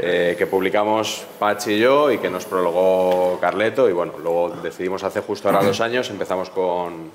eh, 0.00 0.34
que 0.36 0.48
publicamos 0.48 1.24
Pachi 1.38 1.74
y 1.74 1.78
yo 1.78 2.10
y 2.10 2.18
que 2.18 2.28
nos 2.28 2.44
prologó 2.44 3.38
Carleto. 3.40 3.88
Y 3.88 3.92
bueno, 3.92 4.14
luego 4.20 4.50
decidimos 4.64 5.04
hace 5.04 5.20
justo 5.20 5.48
ahora 5.48 5.64
dos 5.64 5.80
años, 5.80 6.10
empezamos 6.10 6.50
con, 6.50 7.12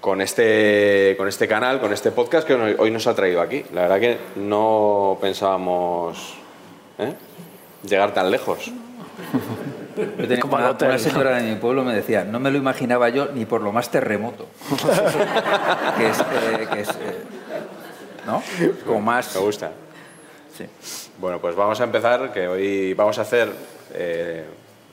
con, 0.00 0.22
este, 0.22 1.14
con 1.18 1.28
este 1.28 1.46
canal, 1.46 1.78
con 1.78 1.92
este 1.92 2.10
podcast 2.10 2.46
que 2.46 2.54
hoy 2.54 2.90
nos 2.90 3.06
ha 3.06 3.14
traído 3.14 3.42
aquí. 3.42 3.62
La 3.74 3.82
verdad 3.82 4.00
que 4.00 4.18
no 4.36 5.18
pensábamos 5.20 6.36
¿eh? 6.98 7.12
llegar 7.86 8.14
tan 8.14 8.30
lejos. 8.30 8.72
Yo 9.94 10.26
tenía 10.26 10.40
Como 10.40 10.56
al 10.56 10.62
una, 10.62 10.70
hotel, 10.70 10.88
una 10.88 10.96
¿no? 10.96 11.02
señora 11.02 11.36
de 11.36 11.50
mi 11.50 11.56
pueblo 11.56 11.84
me 11.84 11.94
decía, 11.94 12.24
no 12.24 12.40
me 12.40 12.50
lo 12.50 12.56
imaginaba 12.56 13.10
yo 13.10 13.28
ni 13.34 13.44
por 13.44 13.60
lo 13.60 13.72
más 13.72 13.90
terremoto. 13.90 14.46
que 15.98 16.08
es, 16.08 16.18
eh, 16.18 16.68
que 16.72 16.80
es, 16.80 16.88
eh, 16.88 17.39
¿no? 18.30 18.42
Como 18.86 19.00
más... 19.00 19.34
Me 19.34 19.40
gusta. 19.40 19.72
Sí. 20.56 20.64
Bueno, 21.18 21.40
pues 21.40 21.54
vamos 21.56 21.80
a 21.80 21.84
empezar, 21.84 22.32
que 22.32 22.48
hoy 22.48 22.94
vamos 22.94 23.18
a 23.18 23.22
hacer 23.22 23.50
eh, 23.92 24.44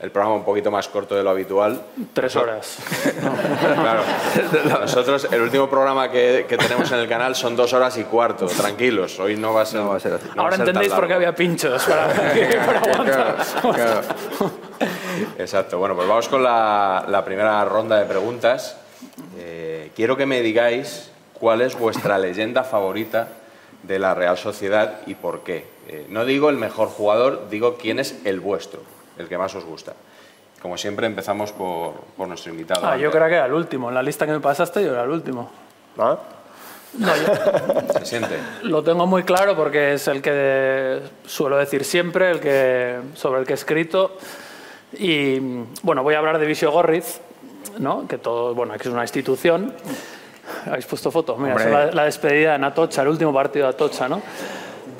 el 0.01 0.11
programa 0.11 0.35
un 0.35 0.43
poquito 0.43 0.69
más 0.71 0.87
corto 0.87 1.15
de 1.15 1.23
lo 1.23 1.29
habitual. 1.29 1.81
Tres 2.13 2.35
horas. 2.35 2.77
Claro. 3.57 4.01
Nosotros, 4.81 5.27
el 5.31 5.41
último 5.41 5.69
programa 5.69 6.09
que, 6.11 6.45
que 6.47 6.57
tenemos 6.57 6.91
en 6.91 6.99
el 6.99 7.07
canal 7.07 7.35
son 7.35 7.55
dos 7.55 7.73
horas 7.73 7.97
y 7.97 8.03
cuarto. 8.03 8.45
Tranquilos, 8.47 9.19
hoy 9.19 9.35
no 9.35 9.53
va 9.53 9.61
a 9.61 9.65
ser, 9.65 9.81
No 9.81 9.89
va 9.89 9.97
a 9.97 9.99
ser 9.99 10.13
así. 10.13 10.27
no 10.35 10.41
Ahora 10.41 10.55
entendéis 10.55 10.91
por 10.93 11.07
qué 11.07 11.13
había 11.13 11.33
pinchos 11.35 11.83
para, 11.85 12.07
para 12.65 12.79
aguantar. 12.79 13.37
Claro, 13.61 13.73
claro. 13.73 14.01
Exacto. 15.37 15.77
Bueno, 15.79 15.95
pues 15.95 16.07
vamos 16.07 16.27
con 16.27 16.43
la, 16.43 17.05
la 17.07 17.23
primera 17.23 17.63
ronda 17.65 17.97
de 17.97 18.05
preguntas. 18.05 18.77
Eh, 19.37 19.91
quiero 19.95 20.17
que 20.17 20.25
me 20.25 20.41
digáis 20.41 21.11
cuál 21.39 21.61
es 21.61 21.77
vuestra 21.77 22.17
leyenda 22.17 22.63
favorita 22.63 23.27
de 23.83 23.99
la 23.99 24.13
Real 24.13 24.37
Sociedad 24.37 25.01
y 25.05 25.15
por 25.15 25.41
qué. 25.41 25.65
Eh, 25.87 26.05
no 26.09 26.25
digo 26.25 26.49
el 26.49 26.57
mejor 26.57 26.89
jugador, 26.89 27.47
digo 27.49 27.77
quién 27.77 27.99
es 27.99 28.19
el 28.25 28.39
vuestro, 28.39 28.81
el 29.17 29.27
que 29.27 29.37
más 29.37 29.55
os 29.55 29.63
gusta. 29.63 29.93
Como 30.61 30.77
siempre, 30.77 31.05
empezamos 31.05 31.51
por, 31.51 31.93
por 32.17 32.27
nuestro 32.27 32.51
invitado. 32.51 32.85
Ah, 32.87 32.97
yo 32.97 33.11
creo 33.11 33.27
que 33.27 33.35
era 33.35 33.45
el 33.45 33.53
último. 33.53 33.89
En 33.89 33.95
la 33.95 34.01
lista 34.03 34.25
que 34.25 34.31
me 34.31 34.39
pasaste 34.39 34.83
yo 34.83 34.91
era 34.91 35.03
el 35.03 35.09
último. 35.11 35.49
¿No? 35.95 36.19
No, 36.97 37.15
yo 37.15 37.93
Se 37.99 38.05
siente. 38.05 38.37
lo 38.63 38.83
tengo 38.83 39.05
muy 39.05 39.23
claro 39.23 39.55
porque 39.55 39.93
es 39.93 40.07
el 40.07 40.21
que 40.21 41.01
suelo 41.25 41.57
decir 41.57 41.83
siempre, 41.83 42.31
el 42.31 42.39
que, 42.39 42.97
sobre 43.13 43.41
el 43.41 43.45
que 43.45 43.53
he 43.53 43.55
escrito. 43.55 44.17
Y 44.93 45.39
bueno, 45.83 46.01
voy 46.01 46.15
a 46.15 46.19
hablar 46.19 46.39
de 46.39 46.45
Visio 46.45 46.71
Gorriz, 46.71 47.19
¿no? 47.77 48.07
que 48.07 48.17
todo, 48.17 48.55
bueno, 48.55 48.73
que 48.73 48.87
es 48.87 48.93
una 48.93 49.03
institución. 49.03 49.73
Habéis 50.65 50.85
puesto 50.85 51.11
fotos, 51.11 51.37
mira, 51.37 51.55
es 51.55 51.71
la, 51.71 51.91
la 51.91 52.03
despedida 52.05 52.55
en 52.55 52.63
Atocha, 52.63 53.01
el 53.01 53.09
último 53.09 53.33
partido 53.33 53.65
de 53.65 53.71
Atocha, 53.71 54.07
¿no? 54.07 54.21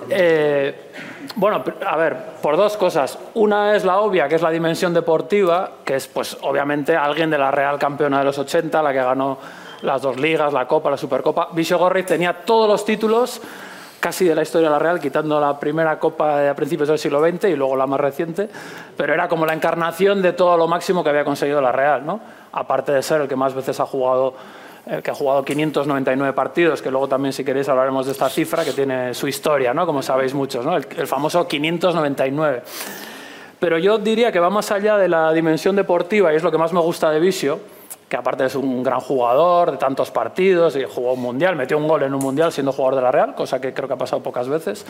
Eh, 0.10 0.92
bueno, 1.36 1.64
a 1.86 1.98
ver, 1.98 2.18
por 2.42 2.58
dos 2.58 2.78
cosas. 2.78 3.18
Una 3.36 3.76
es 3.76 3.84
la 3.84 4.00
obvia, 4.00 4.28
que 4.28 4.36
es 4.36 4.42
la 4.42 4.50
dimensión 4.50 4.94
deportiva, 4.94 5.72
que 5.84 5.96
es, 5.96 6.08
pues, 6.08 6.38
obviamente, 6.42 6.96
alguien 6.96 7.30
de 7.30 7.38
la 7.38 7.52
Real 7.52 7.78
campeona 7.78 8.20
de 8.20 8.26
los 8.26 8.38
80, 8.38 8.82
la 8.82 8.92
que 8.92 9.00
ganó 9.00 9.38
las 9.82 10.02
dos 10.02 10.20
ligas, 10.20 10.54
la 10.54 10.68
Copa, 10.68 10.90
la 10.90 10.98
Supercopa. 10.98 11.50
Visio 11.52 11.78
Gorriz 11.78 12.06
tenía 12.06 12.34
todos 12.34 12.68
los 12.68 12.86
títulos 12.86 13.42
casi 14.00 14.26
de 14.26 14.36
la 14.36 14.44
historia 14.44 14.68
de 14.70 14.74
la 14.74 14.80
Real, 14.80 15.00
quitando 15.00 15.40
la 15.40 15.60
primera 15.60 16.00
Copa 16.00 16.40
de 16.40 16.50
a 16.50 16.56
principios 16.56 16.88
del 16.88 17.00
siglo 17.00 17.20
XX 17.20 17.46
y 17.46 17.56
luego 17.56 17.76
la 17.76 17.88
más 17.88 18.00
reciente, 18.00 18.48
pero 18.96 19.14
era 19.14 19.28
como 19.28 19.46
la 19.46 19.54
encarnación 19.54 20.22
de 20.22 20.34
todo 20.34 20.56
lo 20.56 20.68
máximo 20.68 21.04
que 21.04 21.10
había 21.10 21.26
conseguido 21.26 21.62
la 21.62 21.72
Real, 21.72 22.06
¿no? 22.06 22.20
Aparte 22.52 22.92
de 22.92 23.02
ser 23.02 23.22
el 23.22 23.28
que 23.28 23.36
más 23.36 23.54
veces 23.54 23.80
ha 23.80 23.86
jugado 23.86 24.36
el 24.90 25.04
que 25.04 25.12
ha 25.12 25.16
jugado 25.16 25.44
599 25.44 26.34
partidos, 26.34 26.82
que 26.82 26.90
luego 26.92 27.08
también 27.08 27.34
si 27.34 27.44
queréis 27.44 27.68
hablaremos 27.70 28.06
de 28.06 28.12
esta 28.14 28.30
cifra 28.30 28.64
que 28.64 28.74
tiene 28.74 29.14
su 29.14 29.28
historia, 29.28 29.74
¿no? 29.74 29.86
como 29.86 30.02
sabéis 30.02 30.34
muchos, 30.34 30.66
¿no? 30.66 30.78
el, 30.78 30.88
el 30.98 31.08
famoso 31.08 31.48
599. 31.48 32.62
Pero 33.60 33.78
yo 33.78 33.98
diría 33.98 34.32
que 34.32 34.40
va 34.40 34.50
más 34.50 34.72
allá 34.72 34.98
de 34.98 35.10
la 35.10 35.34
dimensión 35.34 35.76
deportiva 35.76 36.32
y 36.32 36.36
es 36.36 36.44
lo 36.44 36.52
que 36.52 36.58
más 36.58 36.74
me 36.74 36.80
gusta 36.80 37.10
de 37.10 37.20
Visio, 37.20 37.60
que 38.08 38.16
aparte 38.16 38.46
es 38.46 38.56
un 38.56 38.84
gran 38.84 39.00
jugador 39.00 39.72
de 39.72 39.78
tantos 39.78 40.12
partidos 40.12 40.76
y 40.76 40.84
jugó 40.84 41.14
un 41.14 41.22
mundial, 41.22 41.56
metió 41.56 41.78
un 41.78 41.88
gol 41.88 42.04
en 42.04 42.14
un 42.14 42.22
mundial 42.22 42.52
siendo 42.52 42.72
jugador 42.72 42.96
de 42.96 43.02
la 43.02 43.12
Real, 43.12 43.36
cosa 43.36 43.60
que 43.60 43.74
creo 43.74 43.88
que 43.88 43.96
ha 43.96 43.98
pasado 43.98 44.24
pocas 44.24 44.48
veces. 44.48 44.86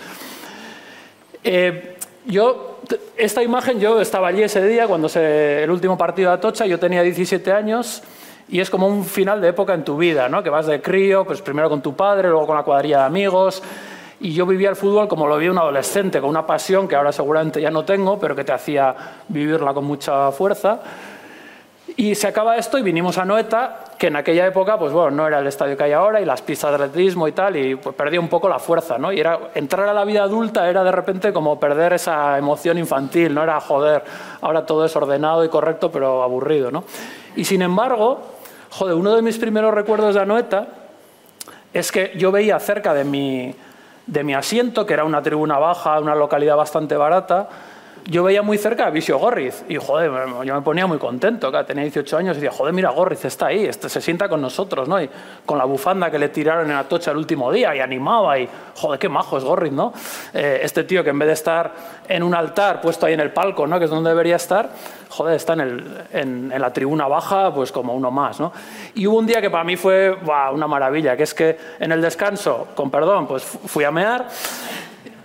Eh, 1.44 1.96
yo, 2.26 2.80
esta 3.16 3.42
imagen, 3.42 3.80
yo 3.80 4.02
estaba 4.02 4.28
allí 4.28 4.44
ese 4.44 4.66
día, 4.68 4.86
cuando 4.86 5.08
se, 5.08 5.64
el 5.64 5.72
último 5.72 5.98
partido 5.98 6.30
de 6.30 6.36
Atocha, 6.36 6.66
yo 6.66 6.78
tenía 6.78 7.02
17 7.02 7.52
años 7.54 8.04
y 8.50 8.60
es 8.60 8.70
como 8.70 8.88
un 8.88 9.04
final 9.04 9.42
de 9.42 9.50
época 9.50 9.74
en 9.74 9.84
tu 9.84 9.98
vida, 9.98 10.30
¿no? 10.30 10.42
Que 10.42 10.50
vas 10.50 10.68
de 10.68 10.82
crío, 10.82 11.26
pues 11.26 11.42
primero 11.42 11.70
con 11.70 11.82
tu 11.82 11.96
padre, 11.96 12.30
luego 12.30 12.48
con 12.48 12.56
la 12.56 12.64
cuadrilla 12.64 13.00
de 13.00 13.06
amigos. 13.06 13.62
Y 14.20 14.34
yo 14.34 14.46
vivía 14.46 14.70
el 14.70 14.76
fútbol 14.76 15.08
como 15.08 15.28
lo 15.28 15.38
vi 15.38 15.48
un 15.48 15.58
adolescente, 15.58 16.22
con 16.22 16.30
una 16.30 16.48
pasión 16.48 16.88
que 16.88 16.96
ahora 16.96 17.12
seguramente 17.12 17.62
ya 17.62 17.70
no 17.70 17.84
tengo, 17.84 18.18
pero 18.18 18.36
que 18.36 18.44
te 18.44 18.54
hacía 18.54 18.96
vivirla 19.28 19.74
con 19.74 19.86
mucha 19.86 20.32
fuerza. 20.32 20.80
Y 21.96 22.16
se 22.16 22.28
acaba 22.28 22.58
esto 22.58 22.78
y 22.78 22.84
vinimos 22.84 23.18
a 23.18 23.26
Noeta, 23.26 23.86
que 23.98 24.08
en 24.08 24.16
aquella 24.16 24.46
época, 24.46 24.78
pues 24.78 24.94
bueno, 24.94 25.12
no 25.12 25.28
era 25.28 25.40
el 25.40 25.48
estadio 25.48 25.76
que 25.76 25.86
hay 25.86 25.94
ahora 25.94 26.22
y 26.22 26.26
las 26.26 26.42
pistas 26.42 26.70
de 26.72 26.86
atletismo 26.86 27.28
y 27.28 27.32
tal, 27.32 27.56
y 27.56 27.76
pues 27.76 27.96
perdía 27.96 28.20
un 28.20 28.28
poco 28.28 28.48
la 28.50 28.60
fuerza, 28.60 28.98
¿no? 28.98 29.12
Y 29.12 29.20
era, 29.20 29.40
entrar 29.56 29.88
a 29.88 29.94
la 29.94 30.06
vida 30.06 30.24
adulta 30.24 30.70
era 30.70 30.84
de 30.84 30.92
repente 30.92 31.34
como 31.34 31.60
perder 31.60 31.94
esa 31.94 32.38
emoción 32.38 32.78
infantil, 32.78 33.34
¿no? 33.34 33.42
Era, 33.42 33.60
joder, 33.60 34.04
ahora 34.42 34.66
todo 34.66 34.86
es 34.86 34.96
ordenado 34.96 35.44
y 35.44 35.50
correcto, 35.50 35.92
pero 35.92 36.22
aburrido, 36.22 36.72
¿no? 36.72 36.84
Y 37.36 37.46
sin 37.46 37.62
embargo, 37.62 38.37
joder, 38.70 38.96
uno 38.96 39.16
de 39.16 39.22
mis 39.22 39.38
primeros 39.38 39.74
recuerdos 39.74 40.16
de 40.16 40.22
Anoeta 40.22 40.68
es 41.74 41.92
que 41.92 42.14
yo 42.16 42.32
veía 42.32 42.60
cerca 42.60 42.94
de 42.94 43.04
mi, 43.04 43.54
de 44.06 44.24
mi 44.24 44.34
asiento, 44.34 44.86
que 44.86 44.94
era 44.94 45.04
una 45.04 45.22
tribuna 45.22 45.58
baja, 45.60 46.00
una 46.00 46.16
localidad 46.16 46.56
bastante 46.56 46.96
barata, 46.96 47.50
yo 48.06 48.24
veía 48.24 48.42
muy 48.42 48.58
cerca 48.58 48.88
a 48.88 48.90
Visio 48.90 49.18
Gorriz 49.18 49.64
y, 49.68 49.76
joder, 49.78 50.12
yo 50.46 50.56
me 50.56 50.62
ponía 50.62 50.88
muy 50.88 50.98
contento, 50.98 51.50
claro, 51.50 51.66
tenía 51.66 51.84
18 51.84 52.18
años 52.18 52.38
y 52.38 52.42
decía, 52.42 52.56
joder, 52.58 52.74
mira, 52.74 52.90
Gorriz 52.90 53.26
está 53.26 53.48
ahí, 53.48 53.66
este 53.66 53.90
se 53.90 54.02
sienta 54.02 54.30
con 54.30 54.42
nosotros, 54.42 54.88
¿no? 54.88 55.02
Y 55.02 55.10
con 55.46 55.58
la 55.58 55.66
bufanda 55.66 56.10
que 56.10 56.20
le 56.20 56.30
tiraron 56.30 56.70
en 56.70 56.78
Atocha 56.78 57.12
el 57.12 57.18
último 57.18 57.52
día 57.52 57.76
y 57.76 57.80
animaba 57.80 58.40
y, 58.40 58.48
joder, 58.76 59.00
qué 59.00 59.10
majo 59.10 59.38
es 59.38 59.44
Gorriz, 59.44 59.72
¿no? 59.72 59.94
Eh, 60.34 60.60
este 60.64 60.84
tío 60.84 61.04
que 61.04 61.10
en 61.10 61.20
vez 61.20 61.28
de 61.28 61.34
estar 61.34 61.74
en 62.08 62.24
un 62.24 62.34
altar 62.34 62.82
puesto 62.82 63.06
ahí 63.06 63.14
en 63.14 63.20
el 63.20 63.32
palco, 63.32 63.68
¿no? 63.68 63.80
Que 63.80 63.86
es 63.86 63.92
donde 63.92 64.10
debería 64.10 64.38
estar, 64.38 64.70
joder, 65.10 65.36
está 65.36 65.54
en, 65.54 65.62
el, 65.62 66.04
en 66.14 66.62
la 66.62 66.72
tribuna 66.72 67.08
baja, 67.08 67.54
pues 67.54 67.72
como 67.72 67.94
uno 67.94 68.12
más, 68.12 68.40
¿no? 68.40 68.52
Y 68.96 69.08
hubo 69.08 69.18
un 69.18 69.26
día 69.26 69.42
que 69.42 69.50
para 69.50 69.64
mí 69.64 69.76
fue 69.76 70.12
wow, 70.12 70.54
una 70.54 70.68
maravilla, 70.68 71.18
que 71.18 71.24
es 71.24 71.34
que 71.34 71.58
en 71.80 71.92
el 71.92 72.02
descanso, 72.02 72.70
con 72.76 72.90
perdón, 72.90 73.28
pues 73.28 73.44
fui 73.44 73.84
a 73.84 73.92
mear 73.92 74.28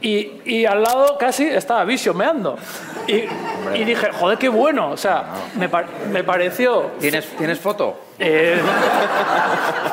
y, 0.03 0.41
y, 0.45 0.67
al 0.67 0.83
lado 0.83 1.17
casi 1.19 1.45
estaba 1.45 1.85
Visio 1.85 2.13
meando. 2.13 2.59
Y, 3.07 3.25
y, 3.75 3.85
dije, 3.85 4.11
joder, 4.13 4.39
qué 4.39 4.49
bueno. 4.49 4.91
O 4.91 4.97
sea, 4.97 5.25
me, 5.57 5.69
me 6.11 6.25
pareció... 6.25 6.93
¿Tienes, 7.01 7.27
¿Tienes 7.37 7.59
foto? 7.59 7.99
Eh, 8.19 8.61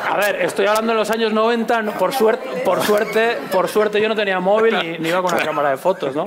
a 0.10 0.18
ver, 0.18 0.42
estoy 0.42 0.66
hablando 0.66 0.94
de 0.94 1.00
los 1.00 1.10
años 1.10 1.34
90. 1.34 1.82
Por 1.98 2.14
suerte, 2.14 2.48
por 2.64 2.82
suerte, 2.82 3.38
por 3.52 3.68
suerte 3.68 4.02
yo 4.02 4.10
no 4.10 4.16
tenía 4.16 4.40
móvil 4.40 4.78
ni, 4.78 4.98
ni 4.98 5.10
iba 5.10 5.22
con 5.22 5.34
una 5.34 5.44
cámara 5.44 5.70
de 5.72 5.78
fotos, 5.78 6.16
¿no? 6.16 6.26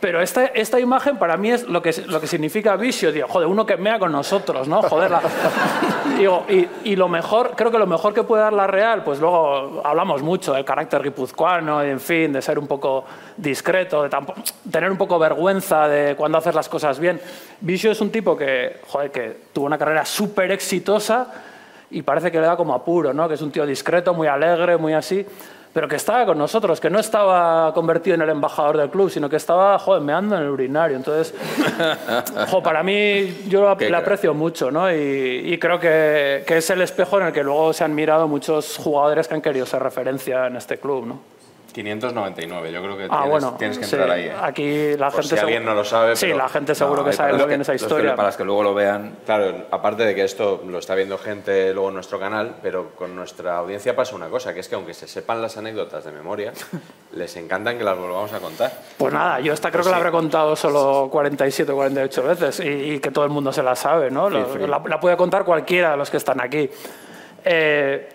Pero 0.00 0.20
esta, 0.20 0.46
esta 0.46 0.78
imagen 0.78 1.18
para 1.18 1.36
mí 1.36 1.50
es 1.50 1.66
lo 1.66 1.82
que, 1.82 1.92
lo 2.06 2.20
que 2.20 2.26
significa 2.26 2.76
Visio, 2.76 3.10
digo, 3.10 3.26
joder, 3.28 3.48
uno 3.48 3.66
que 3.66 3.76
mea 3.76 3.98
con 3.98 4.12
nosotros, 4.12 4.68
¿no? 4.68 4.82
Joder, 4.82 5.10
la... 5.10 5.20
digo, 6.18 6.44
y, 6.48 6.68
y, 6.84 6.96
lo 6.96 7.08
mejor, 7.08 7.52
creo 7.56 7.70
que 7.70 7.78
lo 7.78 7.86
mejor 7.86 8.14
que 8.14 8.22
puede 8.22 8.42
dar 8.42 8.52
la 8.52 8.68
Real, 8.68 9.02
pues 9.02 9.18
luego 9.18 9.82
hablamos 9.84 10.22
mucho 10.22 10.52
del 10.52 10.64
carácter 10.64 11.02
guipuzcoano, 11.02 11.82
en 11.82 11.98
fin, 11.98 12.32
de 12.32 12.40
ser 12.40 12.58
un 12.58 12.68
poco 12.68 13.04
discreto, 13.36 14.04
de 14.04 14.10
tener 14.70 14.90
un 14.90 14.98
poco 14.98 15.18
vergüenza 15.18 15.88
de 15.88 16.14
cuando 16.14 16.38
haces 16.38 16.54
las 16.54 16.68
cosas 16.68 17.00
bien. 17.00 17.20
Visio 17.60 17.90
es 17.90 18.00
un 18.00 18.10
tipo 18.10 18.36
que, 18.36 18.80
joder, 18.86 19.10
que 19.10 19.36
tuvo 19.52 19.66
una 19.66 19.78
carrera 19.78 20.04
súper 20.04 20.52
exitosa 20.52 21.26
y 21.90 22.02
parece 22.02 22.30
que 22.30 22.40
le 22.40 22.46
da 22.46 22.56
como 22.56 22.74
apuro, 22.74 23.12
¿no? 23.12 23.26
Que 23.26 23.34
es 23.34 23.42
un 23.42 23.50
tío 23.50 23.66
discreto, 23.66 24.14
muy 24.14 24.28
alegre, 24.28 24.76
muy 24.76 24.92
así 24.92 25.26
pero 25.72 25.88
que 25.88 25.96
estaba 25.96 26.26
con 26.26 26.38
nosotros, 26.38 26.80
que 26.80 26.90
no 26.90 26.98
estaba 26.98 27.72
convertido 27.74 28.14
en 28.14 28.22
el 28.22 28.30
embajador 28.30 28.76
del 28.76 28.90
club, 28.90 29.10
sino 29.10 29.28
que 29.28 29.36
estaba, 29.36 29.78
joder, 29.78 30.02
meando 30.02 30.36
en 30.36 30.42
el 30.42 30.48
urinario. 30.48 30.96
Entonces, 30.96 31.34
jo, 32.50 32.62
para 32.62 32.82
mí, 32.82 33.44
yo 33.48 33.76
le 33.78 33.96
aprecio 33.96 34.34
mucho, 34.34 34.70
¿no? 34.70 34.92
Y, 34.92 35.52
y 35.52 35.58
creo 35.58 35.78
que, 35.78 36.44
que, 36.46 36.58
es 36.58 36.70
el 36.70 36.82
espejo 36.82 37.20
en 37.20 37.26
el 37.28 37.32
que 37.32 37.44
luego 37.44 37.72
se 37.72 37.84
han 37.84 37.94
mirado 37.94 38.28
muchos 38.28 38.76
jugadores 38.76 39.28
que 39.28 39.34
han 39.34 39.42
querido 39.42 39.66
ser 39.66 39.82
referencia 39.82 40.46
en 40.46 40.56
este 40.56 40.78
club, 40.78 41.06
¿no? 41.06 41.37
599, 41.72 42.72
yo 42.72 42.82
creo 42.82 42.96
que 42.96 43.04
ah, 43.04 43.08
tienes, 43.08 43.30
bueno, 43.30 43.56
tienes 43.58 43.78
que 43.78 43.84
entrar 43.84 44.06
sí. 44.06 44.12
ahí. 44.12 44.24
¿eh? 44.24 44.34
Aquí 44.40 44.96
la 44.96 45.10
Por 45.10 45.20
gente 45.22 45.36
si 45.36 45.42
alguien 45.42 45.64
no 45.64 45.74
lo 45.74 45.84
sabe. 45.84 46.16
Sí, 46.16 46.26
pero... 46.26 46.38
la 46.38 46.48
gente 46.48 46.74
seguro 46.74 47.02
no, 47.02 47.08
que 47.08 47.12
sabe 47.12 47.34
muy 47.34 47.46
bien 47.46 47.60
esa 47.60 47.74
historia. 47.74 48.16
Para 48.16 48.28
los 48.28 48.36
que 48.36 48.44
luego 48.44 48.62
lo 48.62 48.74
vean. 48.74 49.18
Claro, 49.26 49.66
aparte 49.70 50.04
de 50.04 50.14
que 50.14 50.24
esto 50.24 50.62
lo 50.66 50.78
está 50.78 50.94
viendo 50.94 51.18
gente 51.18 51.72
luego 51.74 51.88
en 51.88 51.94
nuestro 51.94 52.18
canal, 52.18 52.56
pero 52.62 52.90
con 52.96 53.14
nuestra 53.14 53.58
audiencia 53.58 53.94
pasa 53.94 54.16
una 54.16 54.28
cosa, 54.28 54.54
que 54.54 54.60
es 54.60 54.68
que 54.68 54.74
aunque 54.74 54.94
se 54.94 55.06
sepan 55.06 55.42
las 55.42 55.56
anécdotas 55.56 56.04
de 56.04 56.12
memoria, 56.12 56.52
les 57.12 57.36
encantan 57.36 57.76
que 57.76 57.84
las 57.84 57.98
volvamos 57.98 58.32
a 58.32 58.40
contar. 58.40 58.72
Pues 58.96 59.12
nada, 59.12 59.40
yo 59.40 59.52
esta 59.52 59.70
creo 59.70 59.82
pues 59.82 59.88
que 59.88 59.90
sí. 59.90 59.92
la 59.92 59.96
habré 59.98 60.10
contado 60.10 60.56
solo 60.56 61.08
47 61.10 61.70
o 61.70 61.76
48 61.76 62.22
veces 62.22 62.60
y, 62.60 62.68
y, 62.68 62.98
que 62.98 63.10
todo 63.10 63.24
el 63.24 63.30
mundo 63.30 63.52
se 63.52 63.62
la 63.62 63.76
sabe, 63.76 64.10
¿no? 64.10 64.30
Sí. 64.30 64.58
La, 64.66 64.82
la, 64.84 65.00
puede 65.00 65.16
contar 65.16 65.44
cualquiera 65.44 65.92
de 65.92 65.96
los 65.98 66.10
que 66.10 66.16
están 66.16 66.40
aquí. 66.40 66.68
Eh, 67.44 68.08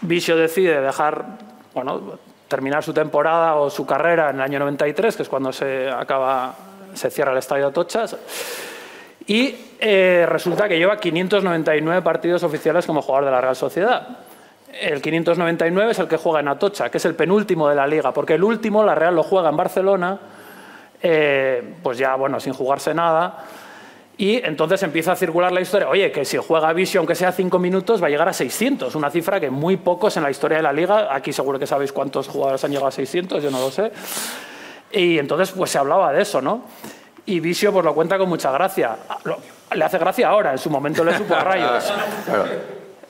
Visio 0.00 0.36
decide 0.36 0.80
dejar, 0.80 1.24
bueno, 1.72 2.18
terminar 2.48 2.82
su 2.82 2.92
temporada 2.92 3.56
o 3.56 3.70
su 3.70 3.84
carrera 3.86 4.30
en 4.30 4.36
el 4.36 4.42
año 4.42 4.58
93, 4.60 5.16
que 5.16 5.22
es 5.22 5.28
cuando 5.28 5.52
se 5.52 5.90
acaba, 5.90 6.54
se 6.94 7.10
cierra 7.10 7.32
el 7.32 7.38
estadio 7.38 7.66
de 7.66 7.72
Tochas. 7.72 8.16
Y 9.26 9.54
eh, 9.80 10.24
resulta 10.28 10.68
que 10.68 10.78
lleva 10.78 10.98
599 10.98 12.02
partidos 12.02 12.42
oficiales 12.44 12.86
como 12.86 13.02
jugador 13.02 13.24
de 13.26 13.30
la 13.32 13.40
Real 13.40 13.56
Sociedad. 13.56 14.06
El 14.80 15.00
599 15.02 15.92
es 15.92 15.98
el 15.98 16.08
que 16.08 16.16
juega 16.16 16.40
en 16.40 16.48
Atocha, 16.48 16.90
que 16.90 16.98
es 16.98 17.04
el 17.06 17.14
penúltimo 17.14 17.68
de 17.68 17.74
la 17.74 17.86
liga, 17.86 18.12
porque 18.12 18.34
el 18.34 18.44
último, 18.44 18.84
la 18.84 18.94
Real, 18.94 19.14
lo 19.14 19.22
juega 19.22 19.48
en 19.48 19.56
Barcelona, 19.56 20.18
eh, 21.02 21.74
pues 21.82 21.98
ya, 21.98 22.14
bueno, 22.14 22.38
sin 22.40 22.52
jugarse 22.52 22.94
nada. 22.94 23.44
Y 24.18 24.36
entonces 24.44 24.82
empieza 24.82 25.12
a 25.12 25.16
circular 25.16 25.52
la 25.52 25.60
historia, 25.60 25.90
oye, 25.90 26.10
que 26.10 26.24
si 26.24 26.38
juega 26.38 26.72
Visio, 26.72 27.00
aunque 27.00 27.14
sea 27.14 27.32
cinco 27.32 27.58
minutos, 27.58 28.02
va 28.02 28.06
a 28.06 28.10
llegar 28.10 28.28
a 28.28 28.32
600, 28.32 28.94
una 28.94 29.10
cifra 29.10 29.38
que 29.38 29.50
muy 29.50 29.76
pocos 29.76 30.16
en 30.16 30.22
la 30.22 30.30
historia 30.30 30.56
de 30.56 30.62
la 30.62 30.72
liga, 30.72 31.14
aquí 31.14 31.34
seguro 31.34 31.58
que 31.58 31.66
sabéis 31.66 31.92
cuántos 31.92 32.26
jugadores 32.26 32.64
han 32.64 32.70
llegado 32.70 32.86
a 32.86 32.92
600, 32.92 33.42
yo 33.42 33.50
no 33.50 33.60
lo 33.60 33.70
sé. 33.70 33.92
Y 34.90 35.18
entonces 35.18 35.52
pues 35.52 35.70
se 35.70 35.76
hablaba 35.78 36.12
de 36.14 36.22
eso, 36.22 36.40
¿no? 36.40 36.64
Y 37.26 37.40
Visio 37.40 37.72
pues 37.72 37.84
lo 37.84 37.94
cuenta 37.94 38.16
con 38.16 38.30
mucha 38.30 38.50
gracia. 38.52 38.96
Le 39.74 39.84
hace 39.84 39.98
gracia 39.98 40.28
ahora, 40.28 40.52
en 40.52 40.58
su 40.58 40.70
momento 40.70 41.04
le 41.04 41.18
supo 41.18 41.34
a 41.34 41.40
rayos. 41.44 41.92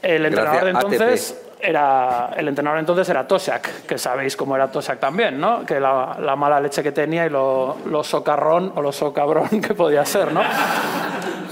El 0.03 0.27
entrenador 0.27 0.65
de 0.65 0.71
entonces 0.71 1.46
era, 1.61 2.31
el 2.37 2.49
entrenador 2.49 2.79
entonces 2.79 3.09
era 3.09 3.27
Tosak, 3.27 3.87
que 3.87 3.99
sabéis 3.99 4.37
cómo 4.37 4.57
era 4.57 4.71
Tosak 4.71 5.01
también, 5.01 5.41
¿no? 5.41 5.65
Que 5.65 5.81
la, 5.81 6.17
la, 6.21 6.37
mala 6.37 6.61
leche 6.61 6.83
que 6.83 6.93
tenía 6.93 7.27
y 7.27 7.31
lo, 7.31 7.77
lo 7.87 8.05
socarrón 8.05 8.73
o 8.75 8.83
lo 8.83 8.93
socabrón 8.93 9.61
que 9.67 9.75
podía 9.75 10.05
ser, 10.05 10.33
¿no? 10.33 10.43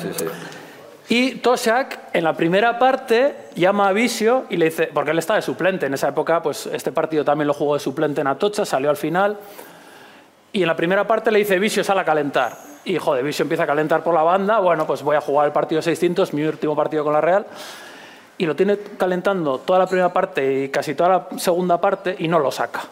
Sí, 0.01 0.09
sí. 0.17 0.25
Y 1.09 1.35
Tosak, 1.37 1.99
en 2.15 2.25
la 2.25 2.33
primera 2.33 2.79
parte, 2.79 3.37
llama 3.55 3.89
a 3.89 3.93
Visio 3.93 4.47
y 4.49 4.57
le 4.57 4.67
dice, 4.67 4.91
porque 4.93 5.11
él 5.11 5.19
está 5.19 5.35
de 5.35 5.43
suplente, 5.43 5.87
en 5.87 5.95
esa 5.95 6.09
época, 6.09 6.43
pues 6.43 6.67
este 6.67 6.93
partido 6.93 7.25
también 7.25 7.47
lo 7.47 7.55
jugó 7.55 7.75
de 7.75 7.81
suplente 7.81 8.23
en 8.23 8.27
Atocha, 8.27 8.65
salió 8.65 8.89
al 8.89 8.97
final, 8.97 9.37
y 10.53 10.63
en 10.63 10.69
la 10.69 10.77
primera 10.77 11.07
parte 11.07 11.31
le 11.31 11.41
dice, 11.41 11.59
Visio, 11.59 11.85
sal 11.85 11.99
a 11.99 12.05
calentar. 12.05 12.57
Y, 12.87 12.97
joder, 12.97 13.23
Visio 13.23 13.43
empieza 13.43 13.65
a 13.65 13.67
calentar 13.67 14.03
por 14.03 14.15
la 14.15 14.23
banda, 14.23 14.61
bueno, 14.61 14.87
pues 14.87 15.03
voy 15.03 15.17
a 15.17 15.21
jugar 15.21 15.47
el 15.47 15.53
partido 15.53 15.83
600, 15.83 16.33
mi 16.33 16.43
último 16.45 16.75
partido 16.75 17.05
con 17.05 17.13
la 17.13 17.21
Real, 17.21 17.47
y 18.39 18.47
lo 18.47 18.57
tiene 18.57 18.79
calentando 18.99 19.59
toda 19.59 19.79
la 19.79 19.87
primera 19.87 20.13
parte 20.13 20.65
y 20.65 20.69
casi 20.69 20.95
toda 20.95 21.09
la 21.09 21.29
segunda 21.39 21.81
parte 21.81 22.17
y 22.19 22.29
no 22.29 22.39
lo 22.39 22.51
saca. 22.51 22.83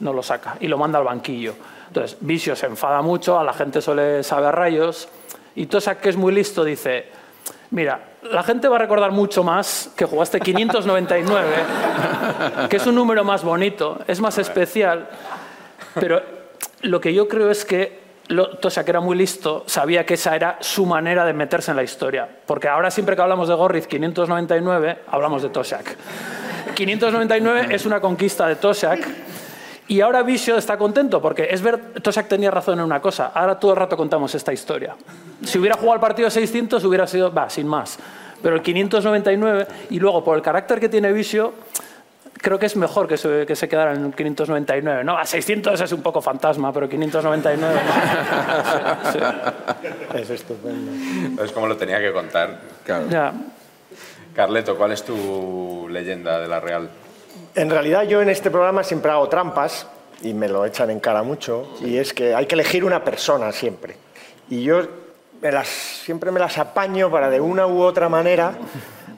No 0.00 0.12
lo 0.12 0.22
saca 0.22 0.56
y 0.60 0.68
lo 0.68 0.78
manda 0.78 0.98
al 0.98 1.04
banquillo. 1.04 1.54
Entonces, 1.88 2.16
Visio 2.20 2.56
se 2.56 2.66
enfada 2.66 3.02
mucho, 3.02 3.38
a 3.38 3.44
la 3.44 3.52
gente 3.52 3.82
suele 3.82 4.22
saber 4.22 4.54
rayos 4.54 5.08
y 5.54 5.66
Tosak, 5.66 6.00
que 6.00 6.08
es 6.08 6.16
muy 6.16 6.32
listo, 6.32 6.64
dice, 6.64 7.08
mira, 7.70 8.00
la 8.22 8.42
gente 8.42 8.68
va 8.68 8.76
a 8.76 8.78
recordar 8.78 9.10
mucho 9.10 9.42
más 9.42 9.90
que 9.96 10.04
jugaste 10.04 10.40
599, 10.44 11.48
que 12.68 12.76
es 12.76 12.86
un 12.86 12.94
número 12.94 13.24
más 13.24 13.42
bonito, 13.42 13.98
es 14.06 14.20
más 14.20 14.38
especial, 14.38 15.08
pero 15.94 16.22
lo 16.82 17.00
que 17.00 17.12
yo 17.12 17.28
creo 17.28 17.50
es 17.50 17.64
que 17.64 17.99
Tosak 18.60 18.88
era 18.88 19.00
muy 19.00 19.16
listo, 19.16 19.64
sabía 19.66 20.06
que 20.06 20.14
esa 20.14 20.36
era 20.36 20.58
su 20.60 20.86
manera 20.86 21.24
de 21.24 21.32
meterse 21.32 21.72
en 21.72 21.76
la 21.76 21.82
historia. 21.82 22.28
Porque 22.46 22.68
ahora 22.68 22.90
siempre 22.90 23.16
que 23.16 23.22
hablamos 23.22 23.48
de 23.48 23.54
Gorriz 23.54 23.86
599, 23.86 24.98
hablamos 25.08 25.42
de 25.42 25.48
Tosak. 25.48 25.96
599 26.74 27.74
es 27.74 27.86
una 27.86 28.00
conquista 28.00 28.46
de 28.46 28.56
Tosak. 28.56 29.00
Y 29.88 30.00
ahora 30.02 30.22
Visio 30.22 30.56
está 30.56 30.78
contento 30.78 31.20
porque 31.20 31.48
es 31.50 31.60
ver, 31.62 31.94
Tosak 32.00 32.28
tenía 32.28 32.50
razón 32.52 32.78
en 32.78 32.84
una 32.84 33.00
cosa. 33.00 33.32
Ahora 33.34 33.58
todo 33.58 33.72
el 33.72 33.76
rato 33.76 33.96
contamos 33.96 34.32
esta 34.36 34.52
historia. 34.52 34.94
Si 35.44 35.58
hubiera 35.58 35.74
jugado 35.74 35.94
el 35.94 36.00
partido 36.00 36.30
600 36.30 36.84
hubiera 36.84 37.08
sido, 37.08 37.32
va, 37.32 37.50
sin 37.50 37.66
más. 37.66 37.98
Pero 38.40 38.54
el 38.54 38.62
599 38.62 39.66
y 39.90 39.98
luego 39.98 40.22
por 40.22 40.36
el 40.36 40.42
carácter 40.42 40.78
que 40.78 40.88
tiene 40.88 41.12
Visio, 41.12 41.54
creo 42.40 42.58
que 42.58 42.66
es 42.66 42.76
mejor 42.76 43.06
que 43.06 43.16
se, 43.16 43.46
que 43.46 43.56
se 43.56 43.68
quedara 43.68 43.94
en 43.94 44.12
599. 44.12 45.04
¿no? 45.04 45.16
A 45.16 45.24
600 45.24 45.80
es 45.80 45.92
un 45.92 46.02
poco 46.02 46.20
fantasma, 46.20 46.72
pero 46.72 46.88
599... 46.88 47.80
sí, 49.12 49.18
sí. 49.18 50.18
Es 50.18 50.30
estupendo. 50.30 51.42
Es 51.42 51.52
como 51.52 51.66
lo 51.66 51.76
tenía 51.76 52.00
que 52.00 52.12
contar. 52.12 52.58
Claro. 52.84 53.06
Ya. 53.08 53.32
Carleto, 54.34 54.76
¿cuál 54.76 54.92
es 54.92 55.02
tu 55.02 55.88
leyenda 55.90 56.38
de 56.38 56.48
la 56.48 56.60
Real? 56.60 56.88
En 57.54 57.70
realidad 57.70 58.04
yo 58.04 58.22
en 58.22 58.28
este 58.28 58.50
programa 58.50 58.84
siempre 58.84 59.10
hago 59.10 59.28
trampas 59.28 59.86
y 60.22 60.34
me 60.34 60.48
lo 60.48 60.64
echan 60.64 60.90
en 60.90 61.00
cara 61.00 61.22
mucho, 61.22 61.72
y 61.80 61.96
es 61.96 62.12
que 62.12 62.34
hay 62.34 62.46
que 62.46 62.54
elegir 62.54 62.84
una 62.84 63.02
persona 63.02 63.52
siempre. 63.52 63.96
Y 64.50 64.62
yo 64.62 64.82
me 65.40 65.50
las, 65.50 65.68
siempre 65.68 66.30
me 66.30 66.38
las 66.38 66.58
apaño 66.58 67.10
para 67.10 67.30
de 67.30 67.40
una 67.40 67.66
u 67.66 67.80
otra 67.82 68.08
manera 68.08 68.52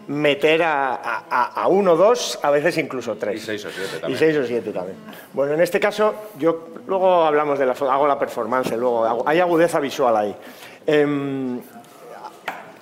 meter 0.09 0.63
a, 0.63 0.95
a, 0.95 1.63
a, 1.63 1.69
uno, 1.69 1.97
dos, 1.97 2.39
a 2.43 2.51
veces 2.51 2.77
incluso 2.79 3.17
tres. 3.17 3.43
Y 3.43 3.47
seis 3.47 3.65
o 3.65 3.71
siete 3.71 3.99
también. 3.99 4.13
Y 4.13 4.19
seis 4.19 4.37
o 4.37 4.47
siete 4.47 4.71
también. 4.73 4.97
Bueno, 5.33 5.55
en 5.55 5.61
este 5.61 5.79
caso, 5.81 6.15
yo 6.39 6.69
luego 6.87 7.25
hablamos 7.25 7.59
de 7.59 7.67
la, 7.67 7.73
hago 7.73 8.07
la 8.07 8.19
performance, 8.19 8.73
luego 8.77 9.05
hago, 9.05 9.25
hay 9.27 9.41
agudeza 9.41 9.81
visual 9.81 10.17
ahí. 10.17 10.35
Eh, 10.87 11.61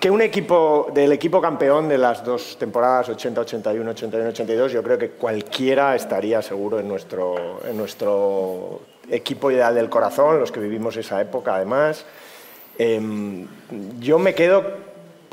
que 0.00 0.10
un 0.10 0.22
equipo 0.22 0.90
del 0.94 1.12
equipo 1.12 1.42
campeón 1.42 1.86
de 1.86 1.98
las 1.98 2.24
dos 2.24 2.56
temporadas 2.58 3.10
80, 3.10 3.42
81, 3.42 3.90
81, 3.90 4.30
82, 4.30 4.72
yo 4.72 4.82
creo 4.82 4.96
que 4.96 5.10
cualquiera 5.10 5.94
estaría 5.94 6.40
seguro 6.40 6.80
en 6.80 6.88
nuestro, 6.88 7.60
en 7.68 7.76
nuestro 7.76 8.80
equipo 9.10 9.50
ideal 9.50 9.74
del 9.74 9.90
corazón, 9.90 10.40
los 10.40 10.50
que 10.50 10.58
vivimos 10.58 10.96
esa 10.96 11.20
época 11.20 11.56
además. 11.56 12.06
Eh, 12.78 13.46
yo 13.98 14.18
me 14.18 14.34
quedo 14.34 14.89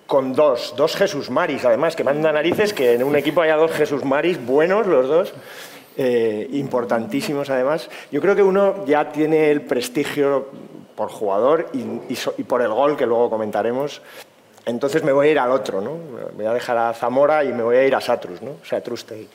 con 0.07 0.33
dos, 0.33 0.73
dos 0.75 0.95
Jesús 0.95 1.29
Maris, 1.29 1.65
además, 1.65 1.95
que 1.95 2.03
manda 2.03 2.31
narices 2.31 2.73
que 2.73 2.93
en 2.93 3.03
un 3.03 3.15
equipo 3.15 3.41
haya 3.41 3.55
dos 3.55 3.71
Jesús 3.71 4.03
Maris 4.03 4.43
buenos, 4.43 4.87
los 4.87 5.07
dos, 5.07 5.33
eh, 5.97 6.47
importantísimos 6.53 7.49
además. 7.49 7.89
Yo 8.11 8.21
creo 8.21 8.35
que 8.35 8.43
uno 8.43 8.85
ya 8.85 9.11
tiene 9.11 9.51
el 9.51 9.61
prestigio 9.61 10.47
por 10.95 11.09
jugador 11.09 11.69
y, 11.73 12.43
por 12.43 12.61
el 12.61 12.69
gol 12.69 12.97
que 12.97 13.05
luego 13.05 13.29
comentaremos. 13.29 14.01
Entonces 14.65 15.03
me 15.03 15.11
voy 15.11 15.27
a 15.27 15.31
ir 15.31 15.39
al 15.39 15.51
otro, 15.51 15.81
¿no? 15.81 15.97
Me 16.35 16.43
voy 16.43 16.45
a 16.45 16.53
dejar 16.53 16.77
a 16.77 16.93
Zamora 16.93 17.43
y 17.43 17.53
me 17.53 17.63
voy 17.63 17.77
a 17.77 17.85
ir 17.85 17.95
a 17.95 18.01
Satrus, 18.01 18.41
¿no? 18.41 18.55
Satrustegui. 18.63 19.27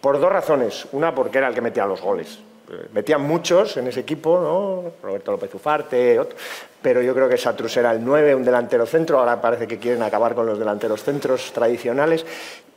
Por 0.00 0.20
dos 0.20 0.30
razones. 0.30 0.86
Una, 0.92 1.14
porque 1.14 1.38
era 1.38 1.48
el 1.48 1.54
que 1.54 1.60
metía 1.60 1.86
los 1.86 2.00
goles. 2.00 2.38
Eh, 2.70 2.86
Metían 2.92 3.22
muchos 3.22 3.76
en 3.76 3.86
ese 3.86 4.00
equipo, 4.00 4.40
¿no? 4.40 4.92
Roberto 5.06 5.32
López 5.32 5.54
Ufarte, 5.54 6.18
otro. 6.18 6.36
pero 6.82 7.00
yo 7.02 7.14
creo 7.14 7.28
que 7.28 7.36
Satrus 7.36 7.76
era 7.76 7.92
el 7.92 8.04
9, 8.04 8.34
un 8.34 8.44
delantero 8.44 8.86
centro. 8.86 9.18
Ahora 9.18 9.40
parece 9.40 9.66
que 9.66 9.78
quieren 9.78 10.02
acabar 10.02 10.34
con 10.34 10.46
los 10.46 10.58
delanteros 10.58 11.02
centros 11.02 11.52
tradicionales. 11.52 12.24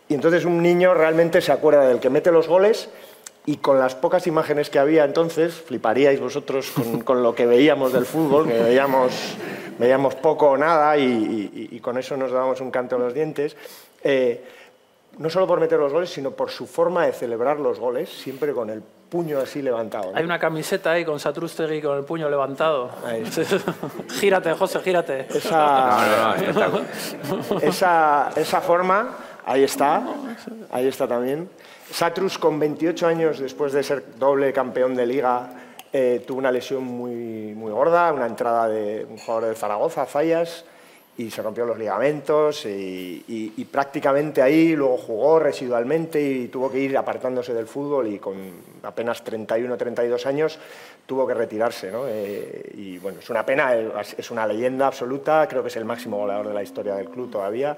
Y 0.08 0.14
entonces 0.16 0.46
un 0.46 0.62
niño 0.62 0.94
realmente 0.94 1.42
se 1.42 1.52
acuerda 1.52 1.88
del 1.88 2.00
que 2.00 2.10
mete 2.10 2.32
los 2.32 2.48
goles 2.48 2.90
y 3.46 3.58
con 3.58 3.80
las 3.80 3.96
pocas 3.96 4.28
imágenes 4.28 4.70
que 4.70 4.78
había 4.80 5.06
entonces, 5.06 5.54
fliparíais 5.54 6.20
vosotros 6.20 6.70
con, 6.72 7.02
con 7.04 7.24
lo 7.24 7.34
que 7.36 7.46
veíamos 7.46 7.94
del 7.94 8.06
fútbol, 8.06 8.48
que 8.48 8.62
veíamos, 8.62 9.12
veíamos 9.80 10.16
poco 10.16 10.50
o 10.52 10.58
nada 10.58 10.98
y, 10.98 11.04
y- 11.04 11.76
y 11.76 11.80
con 11.80 11.98
eso 11.98 12.18
nos 12.18 12.32
dábamos 12.32 12.60
un 12.62 12.70
canto 12.72 12.96
en 12.98 13.04
los 13.04 13.14
dientes. 13.14 13.56
eh, 14.04 14.44
no 15.20 15.30
solo 15.30 15.46
por 15.46 15.60
meter 15.60 15.78
los 15.78 15.92
goles, 15.92 16.10
sino 16.10 16.32
por 16.32 16.50
su 16.50 16.66
forma 16.66 17.06
de 17.06 17.12
celebrar 17.12 17.60
los 17.60 17.80
goles, 17.80 18.10
siempre 18.10 18.54
con 18.54 18.70
el 18.70 18.82
puño 18.82 19.40
así 19.40 19.62
levantado. 19.62 20.12
¿no? 20.12 20.18
Hay 20.18 20.24
una 20.24 20.40
camiseta 20.40 20.92
ahí 20.92 21.04
con 21.04 21.20
Satrustegui 21.20 21.82
con 21.82 21.98
el 21.98 22.06
puño 22.06 22.30
levantado. 22.30 22.90
Ahí. 23.06 23.24
gírate, 24.20 24.54
José, 24.54 24.80
gírate. 24.80 25.28
Esa, 25.30 26.36
esa, 27.62 28.32
esa 28.36 28.62
forma, 28.62 29.10
ahí 29.46 29.64
está, 29.64 30.04
ahí 30.72 30.88
está 30.88 31.06
también. 31.06 31.50
Satrus, 31.92 32.38
con 32.38 32.60
28 32.60 33.08
años, 33.08 33.40
después 33.40 33.74
de 33.74 33.84
ser 33.84 34.18
doble 34.18 34.54
campeón 34.54 34.96
de 34.96 35.06
liga, 35.06 35.50
eh, 35.92 36.24
tuvo 36.26 36.38
una 36.38 36.52
lesión 36.52 36.84
muy, 36.84 37.54
muy 37.56 37.72
gorda, 37.72 38.14
una 38.14 38.28
entrada 38.28 38.68
de 38.70 39.06
un 39.10 39.18
jugador 39.18 39.50
de 39.50 39.56
Zaragoza, 39.56 40.06
Fallas, 40.06 40.66
y 41.20 41.30
se 41.30 41.42
rompió 41.42 41.66
los 41.66 41.78
ligamentos 41.78 42.66
y, 42.66 43.24
y- 43.28 43.54
y 43.58 43.66
prácticamente 43.66 44.42
ahí 44.42 44.76
luego 44.76 44.98
jugó 44.98 45.38
residualmente 45.40 46.22
y 46.22 46.48
tuvo 46.48 46.72
que 46.72 46.80
ir 46.80 46.98
apartándose 46.98 47.54
del 47.54 47.68
fútbol 47.68 48.08
y 48.08 48.20
con 48.20 48.36
apenas 48.84 49.22
31 49.24 49.76
32 49.78 50.26
años 50.26 50.58
tuvo 51.06 51.28
que 51.28 51.34
retirarse. 51.34 51.92
¿no? 51.92 52.04
Eh, 52.08 52.72
y 52.76 52.98
bueno, 53.00 53.20
es 53.20 53.30
una 53.30 53.46
pena, 53.46 53.74
es 54.18 54.32
una 54.32 54.48
leyenda 54.48 54.88
absoluta, 54.88 55.46
creo 55.50 55.62
que 55.62 55.68
es 55.68 55.76
el 55.76 55.86
máximo 55.86 56.18
goleador 56.18 56.48
de 56.48 56.54
la 56.54 56.64
historia 56.64 56.96
del 56.96 57.10
club 57.10 57.30
todavía. 57.30 57.78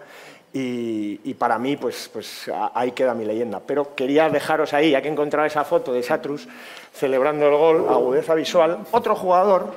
Y, 0.54 1.20
y 1.24 1.34
para 1.36 1.58
mí, 1.58 1.78
pues, 1.78 2.10
pues 2.12 2.52
ahí 2.74 2.92
queda 2.92 3.14
mi 3.14 3.24
leyenda. 3.24 3.62
Pero 3.66 3.96
quería 3.96 4.30
dejaros 4.30 4.74
ahí, 4.74 4.92
ya 4.92 5.02
que 5.02 5.08
he 5.08 5.12
encontrado 5.12 5.48
esa 5.48 5.64
foto 5.64 5.94
de 5.94 6.04
Satrus 6.04 6.46
celebrando 6.94 7.48
el 7.48 7.56
gol, 7.56 7.86
agudeza 7.90 8.36
visual, 8.36 8.80
otro 8.92 9.16
jugador, 9.16 9.72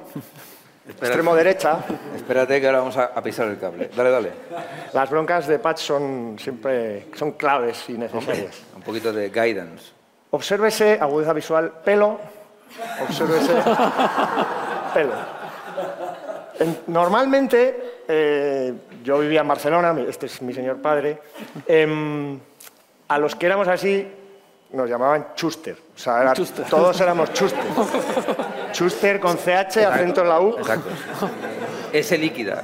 extremo 0.89 1.35
derecha, 1.35 1.79
Espérate 2.15 2.61
que 2.61 2.67
ahora 2.67 2.79
vamos 2.81 2.97
a, 2.97 3.05
a 3.07 3.23
pisar 3.23 3.49
el 3.49 3.59
cable. 3.59 3.91
Dale, 3.97 4.11
dale. 4.11 4.31
Las 4.93 5.09
broncas 5.11 5.47
de 5.47 5.59
Patch 5.59 5.79
son 5.81 6.37
siempre 6.39 7.07
son 7.17 7.33
claves 7.33 7.85
y 7.89 7.93
necesarias. 7.95 8.63
Un 8.77 8.83
poquito 8.83 9.13
de 9.13 9.29
guidance. 9.31 9.93
Obsérvese, 10.31 10.99
agudeza 11.01 11.33
visual, 11.33 11.73
pelo. 11.85 12.19
Obsérvese, 13.09 13.53
pelo. 14.95 15.13
En- 16.59 16.79
normalmente, 16.89 18.03
eh, 18.09 18.73
yo 19.03 19.19
vivía 19.19 19.41
en 19.41 19.49
Barcelona, 19.49 19.95
este 20.09 20.27
es 20.27 20.41
mi 20.43 20.53
señor 20.53 20.81
padre. 20.83 21.19
em, 21.67 22.39
a 23.09 23.19
los 23.19 23.35
que 23.37 23.47
éramos 23.47 23.69
así 23.69 24.09
nos 24.75 24.89
llamaban 24.91 25.29
Chuster. 25.35 25.77
O 25.95 25.99
sea, 25.99 26.23
era- 26.23 26.35
todos 26.69 27.01
éramos 27.01 27.33
Chuster. 27.33 27.63
Chuster 28.73 29.21
con 29.21 29.37
CH, 29.37 29.77
acento 29.87 30.23
en 30.23 30.29
la 30.29 30.41
U. 30.41 30.57
Exacto. 30.59 30.89
Ese 31.93 32.19
líquida. 32.19 32.63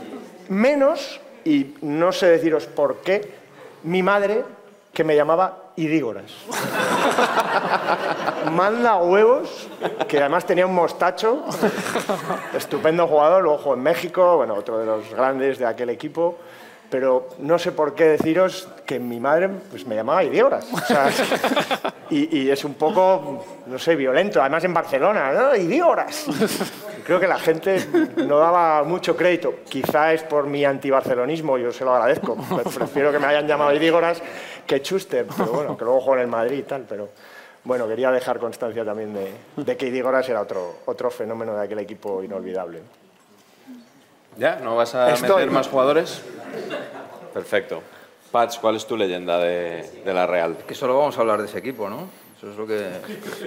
Menos, 0.48 1.20
y 1.44 1.74
no 1.82 2.10
sé 2.12 2.26
deciros 2.26 2.66
por 2.66 2.96
qué, 2.98 3.32
mi 3.84 4.02
madre 4.02 4.44
que 4.92 5.04
me 5.04 5.14
llamaba 5.14 5.56
Idígoras. 5.76 6.32
Manda 8.52 8.96
huevos, 8.96 9.68
que 10.08 10.18
además 10.18 10.44
tenía 10.44 10.66
un 10.66 10.74
mostacho, 10.74 11.44
estupendo 12.54 13.06
jugador, 13.06 13.42
luego 13.42 13.58
jugó 13.58 13.74
en 13.74 13.82
México, 13.82 14.36
bueno, 14.38 14.54
otro 14.54 14.78
de 14.78 14.86
los 14.86 15.08
grandes 15.14 15.58
de 15.58 15.66
aquel 15.66 15.90
equipo, 15.90 16.38
pero 16.90 17.28
no 17.38 17.58
sé 17.58 17.72
por 17.72 17.94
qué 17.94 18.04
deciros 18.08 18.68
que 18.84 18.98
mi 18.98 19.20
madre 19.20 19.48
pues, 19.70 19.86
me 19.86 19.94
llamaba 19.94 20.24
Idígoras. 20.24 20.66
O 20.72 20.78
sea, 20.80 21.08
y, 22.10 22.38
y 22.38 22.50
es 22.50 22.64
un 22.64 22.74
poco, 22.74 23.44
no 23.66 23.78
sé, 23.78 23.94
violento, 23.96 24.40
además 24.40 24.64
en 24.64 24.74
Barcelona, 24.74 25.32
¿no? 25.32 25.54
Idígoras. 25.56 26.26
Creo 27.06 27.20
que 27.20 27.26
la 27.28 27.38
gente 27.38 27.86
no 28.16 28.38
daba 28.38 28.82
mucho 28.84 29.16
crédito. 29.16 29.54
Quizá 29.68 30.12
es 30.12 30.22
por 30.24 30.46
mi 30.46 30.64
antibarcelonismo, 30.64 31.56
yo 31.58 31.72
se 31.72 31.84
lo 31.84 31.94
agradezco. 31.94 32.36
Pre- 32.36 32.64
Prefiero 32.70 33.12
que 33.12 33.18
me 33.18 33.26
hayan 33.26 33.46
llamado 33.46 33.72
Idígoras 33.74 34.20
que 34.66 34.82
Chuster, 34.82 35.26
pero 35.36 35.52
bueno, 35.52 35.76
que 35.76 35.84
luego 35.84 36.00
juego 36.00 36.16
en 36.16 36.22
el 36.22 36.28
Madrid 36.28 36.58
y 36.58 36.62
tal. 36.62 36.84
Pero 36.88 37.08
bueno, 37.64 37.86
quería 37.88 38.10
dejar 38.10 38.38
constancia 38.38 38.84
también 38.84 39.14
de, 39.14 39.32
de 39.56 39.76
que 39.76 39.86
Idígoras 39.86 40.28
era 40.28 40.40
otro, 40.40 40.76
otro 40.86 41.10
fenómeno 41.10 41.54
de 41.56 41.64
aquel 41.64 41.78
equipo 41.80 42.22
inolvidable. 42.22 42.80
¿Ya? 44.40 44.56
¿No 44.56 44.74
vas 44.74 44.94
a 44.94 45.12
Estoy. 45.12 45.28
meter 45.36 45.50
más 45.50 45.68
jugadores? 45.68 46.22
Perfecto. 47.34 47.82
Pats, 48.32 48.58
¿cuál 48.58 48.76
es 48.76 48.86
tu 48.86 48.96
leyenda 48.96 49.38
de, 49.38 50.02
de 50.02 50.14
la 50.14 50.26
Real? 50.26 50.56
Que 50.66 50.74
solo 50.74 50.96
vamos 50.98 51.18
a 51.18 51.20
hablar 51.20 51.40
de 51.42 51.46
ese 51.46 51.58
equipo, 51.58 51.90
¿no? 51.90 52.08
Eso 52.38 52.50
es 52.50 52.56
lo 52.56 52.66
que... 52.66 52.88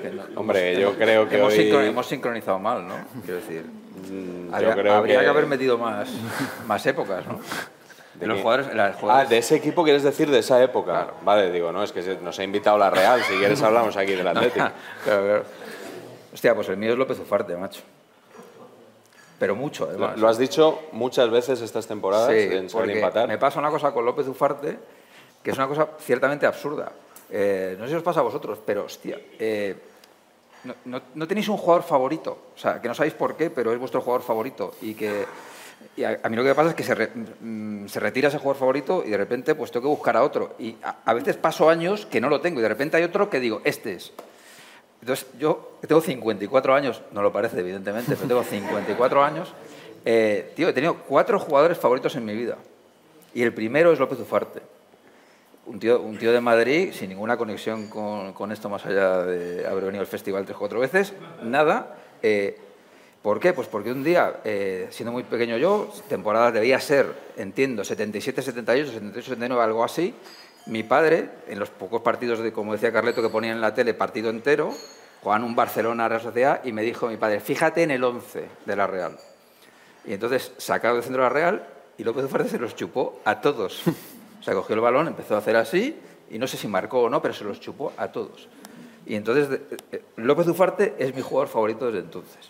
que 0.04 0.12
no- 0.12 0.24
Hombre, 0.40 0.80
yo 0.80 0.94
creo 0.96 1.28
que 1.28 1.38
hemos, 1.40 1.52
hoy- 1.52 1.60
sincro- 1.72 1.84
hemos 1.84 2.06
sincronizado 2.06 2.60
mal, 2.60 2.88
¿no? 2.88 2.94
Quiero 3.26 3.40
decir... 3.40 3.66
yo 4.08 4.56
habría, 4.56 4.74
creo 4.76 4.94
habría 4.94 5.18
que... 5.18 5.24
que- 5.24 5.30
haber 5.32 5.48
metido 5.48 5.80
más, 5.80 6.10
más 6.68 6.86
épocas, 6.86 7.26
¿no? 7.26 7.40
De 8.14 8.28
los 8.28 8.40
jugadores... 8.42 8.68
los 8.72 8.96
Ah, 9.10 9.26
de 9.26 9.40
ese 9.40 9.56
equipo 9.56 9.84
quieres 9.84 10.04
decir 10.04 10.30
de 10.30 10.38
esa 10.40 10.62
época. 10.62 11.08
Vale, 11.24 11.52
digo, 11.52 11.72
no, 11.72 11.82
es 11.82 11.92
que 11.92 12.20
nos 12.22 12.38
ha 12.38 12.44
invitado 12.44 12.78
la 12.78 12.92
Real. 12.92 13.20
Si 13.24 13.34
quieres 13.38 13.60
hablamos 13.64 13.98
aquí 13.98 14.12
del 14.14 14.28
Atlético. 14.28 14.68
Claro, 15.06 15.24
claro. 15.24 15.44
Hostia, 16.32 16.54
pues 16.54 16.70
el 16.70 16.78
mío 16.78 16.92
es 16.92 16.98
López 17.00 17.18
Ufarte, 17.20 17.58
macho. 17.58 17.82
Pero 19.40 19.56
mucho, 19.56 19.86
además. 19.90 20.18
lo 20.18 20.28
has 20.28 20.38
dicho 20.38 20.80
muchas 20.92 21.30
veces 21.30 21.62
estas 21.62 21.86
temporadas 21.88 22.30
Sí, 22.32 22.48
en 22.56 22.70
saber 22.70 22.92
empatar. 22.92 23.28
me 23.28 23.38
pasa 23.38 23.60
una 23.60 23.70
cosa 23.70 23.92
con 23.92 24.06
López 24.06 24.28
Ufarte 24.28 24.78
que 25.44 25.52
es 25.52 25.58
una 25.58 25.68
cosa 25.68 25.90
ciertamente 26.00 26.46
absurda. 26.46 26.92
Eh, 27.30 27.76
no 27.78 27.86
sé 27.86 27.92
si 27.92 27.96
os 27.98 28.04
pasa 28.04 28.22
a 28.22 28.24
vosotros, 28.24 28.60
pero 28.66 28.86
hostia, 28.86 29.20
eh, 29.40 29.76
no, 30.64 30.76
no- 30.86 31.02
no 31.16 31.28
tenéis 31.28 31.50
un 31.50 31.58
jugador 31.58 31.84
favorito. 31.84 32.38
O 32.56 32.58
sea, 32.58 32.80
que 32.82 32.88
no 32.88 32.94
sabéis 32.94 33.14
por 33.16 33.36
qué, 33.36 33.50
pero 33.50 33.74
es 33.74 33.80
vuestro 33.80 34.00
jugador 34.02 34.22
favorito. 34.22 34.76
Y 34.82 34.94
que 34.94 35.26
y 35.98 36.04
a, 36.06 36.18
a 36.24 36.30
mí 36.30 36.38
lo 36.38 36.44
que 36.44 36.50
me 36.50 36.56
pasa 36.56 36.70
es 36.70 36.76
que 36.76 36.84
se, 36.84 36.96
re- 36.96 37.10
mm, 37.14 37.88
se 37.88 38.00
retira 38.00 38.30
ese 38.30 38.38
jugador 38.38 38.58
favorito 38.58 39.04
y 39.06 39.10
de 39.10 39.18
repente 39.18 39.54
pues 39.54 39.70
tengo 39.72 39.84
que 39.84 39.90
buscar 39.90 40.16
a 40.16 40.24
otro. 40.24 40.54
Y 40.60 40.78
a, 40.82 40.96
a 41.04 41.14
veces 41.14 41.36
paso 41.36 41.70
años 41.70 42.06
que 42.06 42.22
no 42.22 42.30
lo 42.30 42.40
tengo 42.40 42.60
y 42.60 42.64
de 42.64 42.70
repente 42.70 42.96
hay 42.96 43.04
otro 43.04 43.30
que 43.30 43.42
digo, 43.42 43.60
este 43.66 43.96
es. 43.96 44.14
Entonces, 45.04 45.28
yo 45.38 45.80
tengo 45.86 46.00
54 46.00 46.74
años, 46.74 47.02
no 47.12 47.22
lo 47.22 47.34
parece, 47.34 47.60
evidentemente, 47.60 48.16
pero 48.16 48.26
tengo 48.26 48.44
54 48.46 49.22
años. 49.22 49.54
eh, 50.06 50.54
tío, 50.56 50.70
he 50.70 50.74
tenido 50.74 50.96
cuatro 50.96 51.38
jugadores 51.40 51.78
favoritos 51.78 52.16
en 52.16 52.24
mi 52.24 52.34
vida. 52.34 52.58
Y 53.34 53.42
el 53.42 53.54
primero 53.54 53.92
es 53.92 54.00
López 54.00 54.18
Ufarte. 54.22 54.62
Un 55.66 55.78
tío, 55.78 56.32
de 56.32 56.40
Madrid, 56.40 56.94
sin 56.94 57.10
ninguna 57.10 57.36
conexión 57.36 57.90
con, 57.90 58.32
con 58.32 58.54
esto 58.54 58.70
más 58.70 58.86
allá 58.86 59.24
de 59.24 59.68
haber 59.68 59.84
venido 59.84 60.00
al 60.00 60.08
festival 60.08 60.46
tres 60.46 60.56
o 60.56 60.60
cuatro 60.60 60.80
veces, 60.80 61.12
nada. 61.42 61.98
Eh, 62.22 62.58
¿Por 63.22 63.42
qué? 63.42 63.52
Pues 63.52 63.68
porque 63.68 63.92
un 63.92 64.06
día, 64.06 64.38
eh, 64.46 64.88
siendo 64.90 65.12
muy 65.12 65.24
pequeño 65.24 65.58
yo, 65.58 65.92
temporada 66.08 66.50
debía 66.54 66.80
ser, 66.80 67.14
entiendo, 67.36 67.84
77, 67.84 68.42
78, 68.42 68.92
78, 68.94 69.22
79, 69.22 69.62
algo 69.62 69.84
así. 69.84 70.14
Mi 70.66 70.84
padre, 70.84 71.30
en 71.48 71.60
los 71.60 71.70
pocos 71.70 72.02
partidos 72.02 72.40
de, 72.40 72.54
como 72.54 72.74
decía 72.74 72.92
Carleto, 72.94 73.22
que 73.22 73.30
ponían 73.30 73.56
en 73.56 73.62
la 73.62 73.74
tele 73.74 73.94
partido 73.94 74.30
entero, 74.30 74.74
jugaban 75.22 75.44
un 75.44 75.56
Barcelona 75.56 76.08
Real 76.08 76.22
Sociedad 76.22 76.62
y 76.64 76.72
me 76.72 76.82
dijo 76.84 77.08
mi 77.08 77.18
padre, 77.18 77.40
fíjate 77.42 77.84
en 77.84 77.92
el 77.92 78.04
11 78.04 78.46
de 78.66 78.76
la 78.76 78.88
Real. 78.88 79.18
Y 80.06 80.14
entonces 80.14 80.52
sacaron 80.58 80.98
del 80.98 81.04
centro 81.04 81.24
de 81.24 81.30
la 81.30 81.34
Real 81.34 81.68
y 81.98 82.04
López 82.04 82.26
Ufarte 82.26 82.50
se 82.50 82.60
los 82.60 82.76
chupó 82.76 83.20
a 83.26 83.42
todos. 83.42 83.84
O 84.40 84.46
sea, 84.46 84.56
cogió 84.56 84.76
el 84.76 84.82
balón, 84.82 85.08
empezó 85.08 85.36
a 85.36 85.38
hacer 85.38 85.56
así 85.56 85.98
y 86.30 86.38
no 86.38 86.48
sé 86.48 86.58
si 86.58 86.68
marcó 86.68 87.04
o 87.04 87.10
no, 87.10 87.22
pero 87.22 87.34
se 87.34 87.46
los 87.46 87.62
chupó 87.62 87.94
a 87.96 88.12
todos. 88.12 88.50
Y 89.06 89.16
entonces 89.16 89.48
de- 89.50 89.62
eh, 89.94 90.02
López 90.18 90.46
Ufarte 90.50 90.96
es 91.00 91.16
mi 91.16 91.22
jugador 91.22 91.48
favorito 91.48 91.86
desde 91.86 92.00
entonces. 92.00 92.50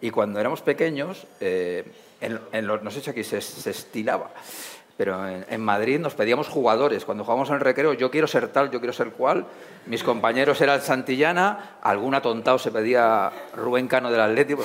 Y 0.00 0.10
cuando 0.10 0.38
éramos 0.38 0.60
pequeños, 0.62 1.26
eh, 1.40 1.82
en, 2.20 2.38
en 2.52 2.66
los, 2.68 2.84
no 2.84 2.92
sé 2.92 3.00
si 3.00 3.10
aquí 3.10 3.24
se, 3.24 3.40
se 3.40 3.70
estilaba, 3.70 4.30
Pero 4.96 5.26
en, 5.26 5.60
Madrid 5.60 5.98
nos 5.98 6.14
pedíamos 6.14 6.48
jugadores. 6.48 7.04
Cuando 7.04 7.24
jugábamos 7.24 7.48
en 7.48 7.56
el 7.56 7.60
recreo, 7.60 7.92
yo 7.94 8.10
quiero 8.10 8.26
ser 8.26 8.48
tal, 8.48 8.70
yo 8.70 8.78
quiero 8.78 8.92
ser 8.92 9.10
cual. 9.10 9.46
Mis 9.86 10.04
compañeros 10.04 10.60
eran 10.60 10.80
Santillana, 10.80 11.78
algún 11.82 12.14
atontado 12.14 12.58
se 12.58 12.70
pedía 12.70 13.30
Rubén 13.56 13.88
Cano 13.88 14.10
del 14.10 14.20
Atlético, 14.20 14.62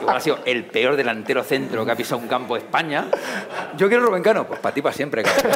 igual 0.00 0.16
ha 0.16 0.20
sido 0.20 0.38
el 0.46 0.64
peor 0.64 0.96
delantero 0.96 1.42
centro 1.42 1.84
que 1.84 1.90
ha 1.90 1.96
pisado 1.96 2.20
un 2.20 2.28
campo 2.28 2.54
de 2.54 2.60
España. 2.60 3.06
Yo 3.76 3.88
quiero 3.88 4.06
Rubén 4.06 4.22
Cano, 4.22 4.46
pues 4.46 4.60
para 4.60 4.74
ti 4.74 4.80
para 4.80 4.94
siempre. 4.94 5.22
cabrón. 5.22 5.52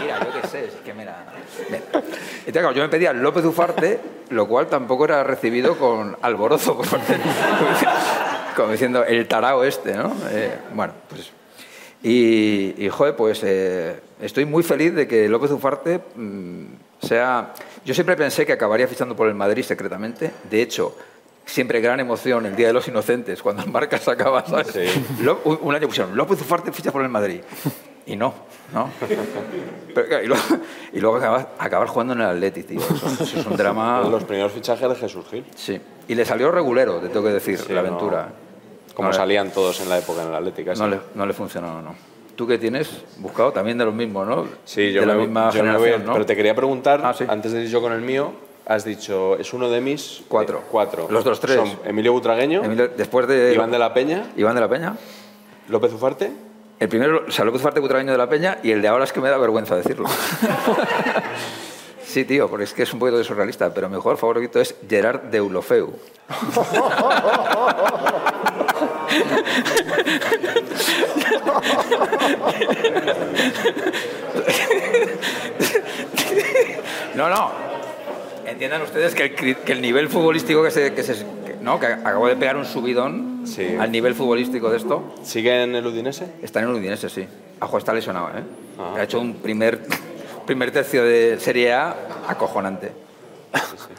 Mira, 0.00 0.20
yo 0.20 0.40
qué 0.40 0.48
sé, 0.48 0.64
es 0.66 0.74
que 0.84 0.92
mira. 0.92 1.24
Yo 2.46 2.82
me 2.82 2.88
pedía 2.88 3.12
López 3.12 3.44
Ufarte, 3.44 4.00
lo 4.30 4.46
cual 4.46 4.66
tampoco 4.66 5.04
era 5.06 5.22
recibido 5.24 5.76
con 5.78 6.16
alborozo 6.20 6.76
por 6.76 6.86
como 8.56 8.72
diciendo 8.72 9.04
el 9.04 9.26
tarao 9.28 9.64
este, 9.64 9.94
¿no? 9.94 10.12
Eh, 10.30 10.56
bueno, 10.74 10.92
pues... 11.08 11.30
Y, 12.02 12.74
y 12.76 12.88
joder, 12.90 13.16
pues 13.16 13.40
eh, 13.44 13.98
estoy 14.20 14.44
muy 14.44 14.62
feliz 14.62 14.94
de 14.94 15.08
que 15.08 15.28
López 15.28 15.50
Ufarte 15.50 16.00
mm, 16.14 16.64
sea... 17.00 17.54
Yo 17.84 17.94
siempre 17.94 18.16
pensé 18.16 18.44
que 18.44 18.52
acabaría 18.52 18.86
fichando 18.86 19.16
por 19.16 19.26
el 19.28 19.34
Madrid 19.34 19.62
secretamente. 19.62 20.30
De 20.50 20.60
hecho, 20.60 20.96
siempre 21.46 21.80
gran 21.80 22.00
emoción 22.00 22.44
el 22.46 22.56
Día 22.56 22.66
de 22.66 22.72
los 22.74 22.86
Inocentes, 22.88 23.42
cuando 23.42 23.62
el 23.62 23.70
Marca 23.70 23.98
sacaba, 23.98 24.44
¿sabes? 24.46 24.74
Un, 25.44 25.74
año 25.74 25.86
pusieron, 25.86 26.14
López 26.16 26.40
Ufarte 26.42 26.72
ficha 26.72 26.92
por 26.92 27.02
el 27.02 27.08
Madrid. 27.08 27.40
Y 28.06 28.16
no, 28.16 28.34
¿no? 28.74 28.90
Pero, 29.94 30.22
y 30.22 30.26
luego, 30.26 30.42
y 30.92 31.00
luego 31.00 31.16
acabar, 31.16 31.54
acabar 31.58 31.88
jugando 31.88 32.12
en 32.12 32.20
el 32.20 32.26
Atleti, 32.26 32.64
tío. 32.64 32.80
Eso, 32.80 33.06
eso 33.24 33.40
es 33.40 33.46
un 33.46 33.56
drama... 33.56 34.02
Los 34.10 34.24
primeros 34.24 34.52
fichajes 34.52 34.86
de 34.86 34.94
Jesús 34.94 35.24
Gil. 35.30 35.44
Sí. 35.54 35.80
Y 36.06 36.14
le 36.14 36.26
salió 36.26 36.50
regulero, 36.50 36.98
te 37.00 37.08
tengo 37.08 37.24
que 37.24 37.32
decir, 37.32 37.58
Sí, 37.58 37.72
la 37.72 37.80
no- 37.80 37.88
aventura. 37.88 38.28
Como 38.94 39.08
No 39.08 39.14
salían 39.14 39.50
todos 39.50 39.80
en 39.80 39.88
la 39.88 39.98
época 39.98 40.22
en 40.22 40.28
el 40.28 40.34
Atlético. 40.34 40.72
No 40.74 40.88
le, 40.88 41.00
no 41.14 41.26
le 41.26 41.32
funcionó, 41.32 41.82
no. 41.82 41.94
¿Tú 42.36 42.46
qué 42.46 42.58
tienes 42.58 42.90
buscado? 43.18 43.52
También 43.52 43.76
de 43.78 43.84
los 43.84 43.94
mismos, 43.94 44.26
¿no? 44.26 44.46
Sí, 44.64 44.92
yo 44.92 45.00
de 45.02 45.06
la 45.06 45.14
me, 45.14 45.20
misma 45.22 45.50
yo 45.50 45.62
me 45.64 45.76
voy, 45.76 45.90
¿no? 46.04 46.12
Pero 46.12 46.26
te 46.26 46.34
quería 46.36 46.54
preguntar, 46.54 47.00
Ah, 47.04 47.12
sí. 47.14 47.24
antes 47.28 47.52
de 47.52 47.62
ir 47.62 47.68
yo 47.68 47.80
con 47.80 47.92
el 47.92 48.00
mío, 48.00 48.32
has 48.66 48.84
dicho, 48.84 49.36
es 49.38 49.52
uno 49.52 49.68
de 49.68 49.80
mis... 49.80 50.22
Cuatro. 50.28 50.58
eh, 50.58 50.62
cuatro. 50.70 51.06
Los 51.10 51.20
otros 51.20 51.38
tres. 51.38 51.56
Son 51.56 51.70
Emilio 51.84 52.12
Butragueño, 52.12 52.64
Emilio- 52.64 52.88
después 52.96 53.28
de... 53.28 53.52
Iván 53.54 53.70
de 53.70 53.78
la 53.78 53.92
Peña, 53.94 54.24
Iván 54.36 54.54
de 54.54 54.60
la 54.60 54.68
Peña. 54.68 54.96
López 55.68 55.92
Ufarte. 55.92 56.32
El 56.80 56.88
primero, 56.88 57.22
o 57.28 57.30
sea, 57.30 57.44
López 57.44 57.60
Ufarte 57.60 57.78
Butragueño 57.80 58.10
de 58.12 58.18
la 58.18 58.28
Peña 58.28 58.58
y 58.64 58.72
el 58.72 58.82
de 58.82 58.88
ahora 58.88 59.04
es 59.04 59.12
que 59.12 59.20
me 59.20 59.28
da 59.30 59.38
vergüenza 59.38 59.76
decirlo. 59.76 60.08
sí, 62.04 62.24
tío, 62.24 62.48
porque 62.48 62.64
es 62.64 62.72
que 62.72 62.82
es 62.82 62.92
un 62.92 62.98
poquito 62.98 63.16
de 63.18 63.22
surrealista, 63.24 63.72
pero 63.72 63.88
mi 63.88 63.96
jugador 63.96 64.18
favorito 64.18 64.60
es 64.60 64.74
Gerard 64.88 65.20
Deulofeu. 65.30 65.92
No, 77.14 77.28
no. 77.28 77.50
Entiendan 78.46 78.82
ustedes 78.82 79.14
que 79.14 79.24
el, 79.24 79.36
cri- 79.36 79.56
que 79.56 79.72
el 79.72 79.80
nivel 79.80 80.08
futbolístico 80.08 80.62
que 80.62 80.70
se, 80.70 80.92
que 80.94 81.02
se 81.02 81.14
que- 81.14 81.56
¿no? 81.60 81.80
que 81.80 81.86
acabo 81.86 82.28
de 82.28 82.36
pegar 82.36 82.56
un 82.56 82.64
subidón 82.66 83.42
Sí. 83.46 83.76
al 83.78 83.90
nivel 83.92 84.14
futbolístico 84.14 84.70
de 84.70 84.78
esto. 84.78 85.14
¿Sigue 85.22 85.62
en 85.62 85.74
el 85.74 85.86
Udinese? 85.86 86.26
Está 86.42 86.60
en 86.60 86.68
el 86.68 86.74
Udinese, 86.74 87.08
sí. 87.08 87.26
Ajo 87.60 87.78
está 87.78 87.92
lesionado, 87.92 88.28
¿eh? 88.28 88.42
Ah. 88.78 88.94
Ha 88.98 89.02
hecho 89.04 89.20
un 89.20 89.34
primer, 89.34 89.80
primer 90.46 90.70
tercio 90.70 91.04
de 91.04 91.38
Serie 91.40 91.72
A 91.72 91.94
acojonante. 92.28 92.92
Sí, 93.54 93.76
sí. 93.76 93.93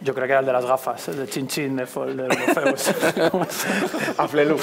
Yo 0.00 0.14
creo 0.14 0.26
que 0.26 0.32
era 0.32 0.40
el 0.40 0.46
de 0.46 0.52
las 0.52 0.64
gafas, 0.66 1.08
el 1.08 1.16
de 1.18 1.26
Chin 1.28 1.46
Chin, 1.48 1.76
de, 1.76 1.86
Fo- 1.86 2.06
de 2.06 2.24
Orfeus. 2.24 2.88
Aflelu. 4.18 4.56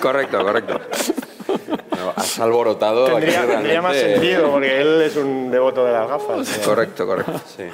Correcto, 0.00 0.44
correcto. 0.44 0.80
No, 1.98 2.12
has 2.14 2.38
alborotado 2.38 3.06
Tendría, 3.06 3.40
aquí 3.42 3.48
tendría 3.52 3.82
más 3.82 3.96
sentido, 3.96 4.50
porque 4.52 4.80
él 4.80 5.02
es 5.02 5.16
un 5.16 5.50
devoto 5.50 5.84
de 5.84 5.92
las 5.92 6.08
gafas. 6.08 6.60
Correcto, 6.64 7.06
correcto. 7.06 7.40
Sí. 7.56 7.64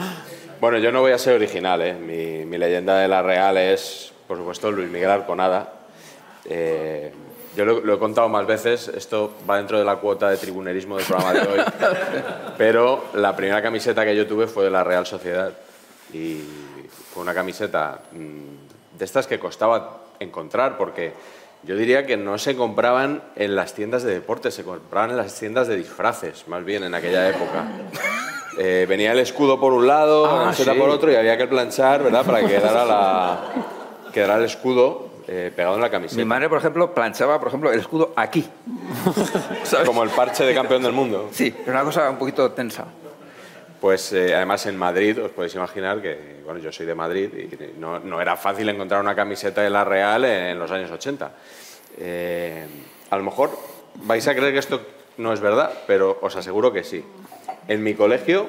Bueno, 0.61 0.79
yo 0.79 0.93
no 0.93 1.01
voy 1.01 1.13
a 1.13 1.19
ser 1.19 1.35
original, 1.35 1.83
¿eh? 1.83 1.93
mi, 1.95 2.45
mi 2.45 2.57
leyenda 2.57 2.97
de 2.99 3.09
la 3.09 3.21
Real 3.23 3.57
es, 3.59 4.13
por 4.29 4.37
supuesto, 4.39 4.71
Luis 4.71 4.89
Miguel 4.91 5.11
Arconada. 5.11 5.73
Eh, 6.45 7.13
yo 7.57 7.65
lo, 7.65 7.81
lo 7.81 7.95
he 7.95 7.99
contado 7.99 8.29
más 8.29 8.47
veces, 8.47 8.89
esto 8.89 9.33
va 9.49 9.59
dentro 9.59 9.79
de 9.79 9.85
la 9.85 9.97
cuota 9.97 10.31
de 10.31 10.37
tribunerismo 10.37 10.97
del 10.97 11.07
programa 11.07 11.33
de 11.35 11.41
hoy, 11.41 11.61
pero 12.59 13.05
la 13.15 13.37
primera 13.37 13.61
camiseta 13.63 14.05
que 14.05 14.17
yo 14.17 14.27
tuve 14.27 14.47
fue 14.47 14.65
de 14.65 14.71
la 14.71 14.85
Real 14.85 15.07
Sociedad 15.07 15.53
y 16.13 16.41
fue 17.13 17.23
una 17.23 17.35
camiseta 17.35 18.01
mm, 18.13 18.99
de 18.99 19.05
estas 19.05 19.27
que 19.27 19.39
costaba 19.39 20.03
encontrar 20.21 20.77
porque 20.79 21.13
yo 21.65 21.77
diría 21.77 22.07
que 22.07 22.17
no 22.17 22.39
se 22.39 22.57
compraban 22.57 23.23
en 23.37 23.55
las 23.55 23.75
tiendas 23.75 24.03
de 24.03 24.15
deportes, 24.15 24.55
se 24.55 24.65
compraban 24.65 25.11
en 25.11 25.17
las 25.17 25.39
tiendas 25.39 25.69
de 25.69 25.77
disfraces, 25.77 26.49
más 26.49 26.65
bien 26.65 26.85
en 26.85 26.95
aquella 26.95 27.29
época. 27.29 27.67
Eh, 28.59 28.85
venía 28.87 29.13
el 29.13 29.19
escudo 29.19 29.59
por 29.59 29.73
un 29.73 29.87
lado, 29.87 30.27
Ah, 30.27 30.33
la 30.37 30.43
camiseta 30.43 30.75
sí. 30.75 30.79
por 30.79 30.91
otro 30.91 31.11
y 31.11 31.15
había 31.17 31.39
que 31.39 31.47
planchar, 31.47 32.03
¿verdad? 32.03 32.23
Para 32.23 32.41
que 32.41 32.49
quedara, 32.49 32.85
la, 32.85 33.41
quedara 34.13 34.37
el 34.37 34.45
escudo 34.45 35.09
eh, 35.29 35.53
pegado 35.55 35.75
en 35.77 35.81
la 35.81 35.89
Mi 35.89 35.93
camiseta. 35.93 36.25
madre, 36.25 36.49
por 36.49 36.59
ejemplo, 36.59 36.95
planchaba, 36.95 37.39
por 37.39 37.49
ejemplo, 37.49 37.73
el 37.73 37.81
escudo 37.81 38.13
aquí. 38.17 38.49
¿Sabes? 39.65 39.87
Como 39.87 40.03
el 40.03 40.11
parche 40.11 40.45
de 40.45 40.55
campeón 40.55 40.83
del 40.83 40.93
mundo. 40.93 41.29
Sí, 41.33 41.55
es 41.63 41.69
una 41.69 41.83
cosa 41.83 42.11
un 42.11 42.19
poquito 42.19 42.51
tensa. 42.53 42.87
Pues 43.81 44.13
eh, 44.13 44.35
además 44.35 44.65
en 44.67 44.77
Madrid, 44.77 45.21
os 45.21 45.33
podéis 45.33 45.55
imaginar 45.57 46.01
que, 46.01 46.41
bueno, 46.45 46.61
yo 46.61 46.71
soy 46.71 46.87
de 46.87 46.95
Madrid 46.95 47.31
y 47.35 47.81
no, 47.81 47.99
no 47.99 48.21
era 48.21 48.37
fácil 48.37 48.69
encontrar 48.69 49.01
una 49.01 49.17
camiseta 49.17 49.61
de 49.61 49.71
la 49.71 49.85
Real 49.85 50.25
en 50.25 50.59
los 50.59 50.71
años 50.71 50.91
80. 50.91 51.33
Eh, 51.99 52.67
a 53.11 53.17
lo 53.17 53.25
mejor 53.25 53.51
vais 54.05 54.27
a 54.29 54.35
creer 54.35 54.53
que 54.53 54.61
esto 54.61 54.81
no 55.19 55.33
es 55.33 55.41
verdad, 55.41 55.73
pero 55.87 56.19
os 56.23 56.37
aseguro 56.37 56.73
que 56.73 56.85
sí. 56.85 57.05
En 57.69 57.83
mi 57.83 57.95
colegio, 57.95 58.49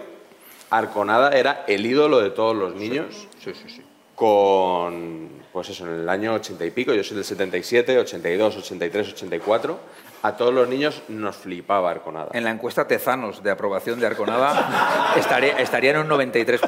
Arconada 0.69 1.31
era 1.31 1.65
el 1.67 1.85
ídolo 1.85 2.19
de 2.21 2.29
todos 2.29 2.55
los 2.55 2.75
niños. 2.75 3.27
Sí, 3.43 3.53
sí, 3.53 3.69
sí. 3.69 3.81
con, 4.15 5.29
pues 5.53 5.69
eso, 5.69 5.85
en 5.85 6.01
el 6.01 6.09
año 6.09 6.33
80 6.33 6.65
y 6.65 6.71
pico, 6.71 6.93
yo 6.93 7.03
soy 7.03 7.15
del 7.15 7.25
77, 7.25 7.99
82, 7.99 8.57
83, 8.57 9.13
84, 9.13 9.79
a 10.23 10.35
todos 10.35 10.53
los 10.53 10.67
niños 10.67 11.03
nos 11.09 11.35
flipaba 11.35 11.91
Arconada. 11.91 12.29
En 12.33 12.43
la 12.43 12.49
encuesta 12.49 12.87
Tezanos 12.87 13.43
de 13.43 13.51
aprobación 13.51 13.99
de 13.99 14.07
Arconada 14.07 15.13
estaría, 15.17 15.59
estaría 15.59 15.91
en 15.91 15.97
un 15.97 16.09
93%. 16.09 16.59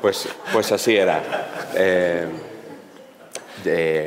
Pues, 0.00 0.28
pues 0.52 0.72
así 0.72 0.96
era. 0.96 1.22
Eh, 1.74 2.26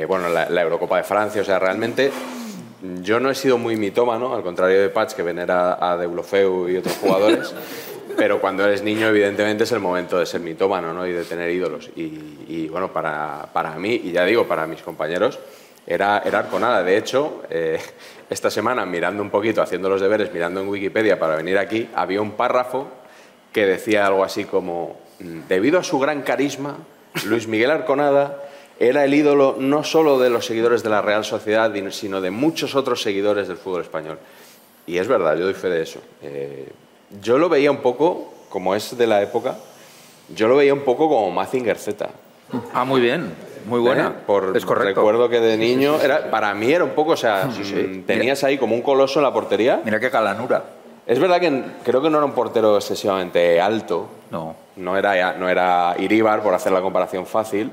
bueno, 0.08 0.28
la, 0.30 0.48
la 0.48 0.62
Eurocopa 0.62 0.96
de 0.96 1.04
Francia, 1.04 1.42
o 1.42 1.44
sea, 1.44 1.58
realmente 1.58 2.10
yo 3.02 3.20
no 3.20 3.30
he 3.30 3.34
sido 3.34 3.56
muy 3.56 3.76
mitómano, 3.76 4.34
al 4.34 4.42
contrario 4.42 4.80
de 4.80 4.88
Patch, 4.90 5.14
que 5.14 5.22
venera 5.22 5.78
a 5.80 5.96
Deulofeu 5.96 6.68
y 6.68 6.76
otros 6.76 6.96
jugadores, 6.96 7.54
pero 8.16 8.40
cuando 8.40 8.64
eres 8.64 8.82
niño, 8.82 9.08
evidentemente 9.08 9.64
es 9.64 9.72
el 9.72 9.80
momento 9.80 10.18
de 10.18 10.26
ser 10.26 10.40
mitómano 10.40 10.92
¿no? 10.92 11.06
y 11.06 11.12
de 11.12 11.24
tener 11.24 11.50
ídolos. 11.50 11.90
Y, 11.96 12.68
bueno, 12.68 12.92
para, 12.92 13.48
para 13.52 13.74
mí, 13.78 14.00
y 14.04 14.12
ya 14.12 14.24
digo, 14.24 14.46
para 14.46 14.66
mis 14.66 14.82
compañeros, 14.82 15.38
era, 15.86 16.22
era 16.24 16.40
Arconada. 16.40 16.82
De 16.82 16.96
hecho, 16.96 17.42
eh, 17.50 17.78
esta 18.30 18.50
semana, 18.50 18.86
mirando 18.86 19.22
un 19.22 19.30
poquito, 19.30 19.62
haciendo 19.62 19.88
los 19.88 20.00
deberes, 20.00 20.32
mirando 20.32 20.60
en 20.60 20.68
Wikipedia 20.68 21.18
para 21.18 21.36
venir 21.36 21.58
aquí, 21.58 21.88
había 21.94 22.20
un 22.20 22.32
párrafo 22.32 22.88
que 23.52 23.66
decía 23.66 24.06
algo 24.06 24.24
así 24.24 24.44
como, 24.44 24.98
"Mm, 25.20 25.40
debido 25.48 25.78
a 25.78 25.84
su 25.84 25.98
gran 25.98 26.22
carisma, 26.22 26.78
Luis 27.26 27.46
Miguel 27.46 27.70
Arconada 27.70 28.42
era 28.78 29.04
el 29.04 29.14
ídolo 29.14 29.56
no 29.58 29.84
solo 29.84 30.18
de 30.18 30.30
los 30.30 30.46
seguidores 30.46 30.82
de 30.82 30.90
la 30.90 31.00
Real 31.00 31.24
Sociedad, 31.24 31.72
sino 31.90 32.20
de 32.20 32.30
muchos 32.30 32.74
otros 32.74 33.02
seguidores 33.02 33.46
del 33.46 33.56
fútbol 33.56 33.82
español. 33.82 34.18
Y 34.86 34.98
es 34.98 35.06
verdad, 35.06 35.36
yo 35.36 35.44
doy 35.44 35.54
fe 35.54 35.68
de 35.68 35.82
eso. 35.82 36.00
Eh, 36.22 36.68
yo 37.20 37.38
lo 37.38 37.48
veía 37.48 37.70
un 37.70 37.78
poco, 37.78 38.32
como 38.48 38.74
es 38.74 38.96
de 38.96 39.06
la 39.06 39.22
época, 39.22 39.56
yo 40.34 40.48
lo 40.48 40.56
veía 40.56 40.72
un 40.74 40.80
poco 40.80 41.08
como 41.08 41.30
Mazinger 41.30 41.76
Z. 41.78 42.08
Ah, 42.72 42.84
muy 42.84 43.00
bien. 43.00 43.32
Muy 43.66 43.80
buena. 43.80 44.08
¿eh? 44.08 44.22
Por, 44.26 44.56
es 44.56 44.64
correcto. 44.64 45.00
Recuerdo 45.00 45.28
que 45.28 45.40
de 45.40 45.56
niño, 45.56 45.98
era, 46.00 46.30
para 46.30 46.52
mí 46.54 46.70
era 46.70 46.84
un 46.84 46.90
poco, 46.90 47.12
o 47.12 47.16
sea, 47.16 47.46
mm, 47.46 48.02
tenías 48.02 48.44
ahí 48.44 48.58
como 48.58 48.74
un 48.74 48.82
coloso 48.82 49.18
en 49.18 49.24
la 49.24 49.32
portería. 49.32 49.80
Mira 49.84 49.98
qué 49.98 50.10
galanura. 50.10 50.62
Es 51.06 51.18
verdad 51.18 51.40
que 51.40 51.62
creo 51.84 52.00
que 52.02 52.08
no 52.10 52.18
era 52.18 52.24
un 52.26 52.32
portero 52.32 52.76
excesivamente 52.76 53.60
alto, 53.60 54.08
No. 54.30 54.54
no 54.76 54.96
era, 54.96 55.34
no 55.34 55.48
era 55.48 55.94
Iríbar, 55.98 56.42
por 56.42 56.54
hacer 56.54 56.72
la 56.72 56.80
comparación 56.80 57.26
fácil, 57.26 57.70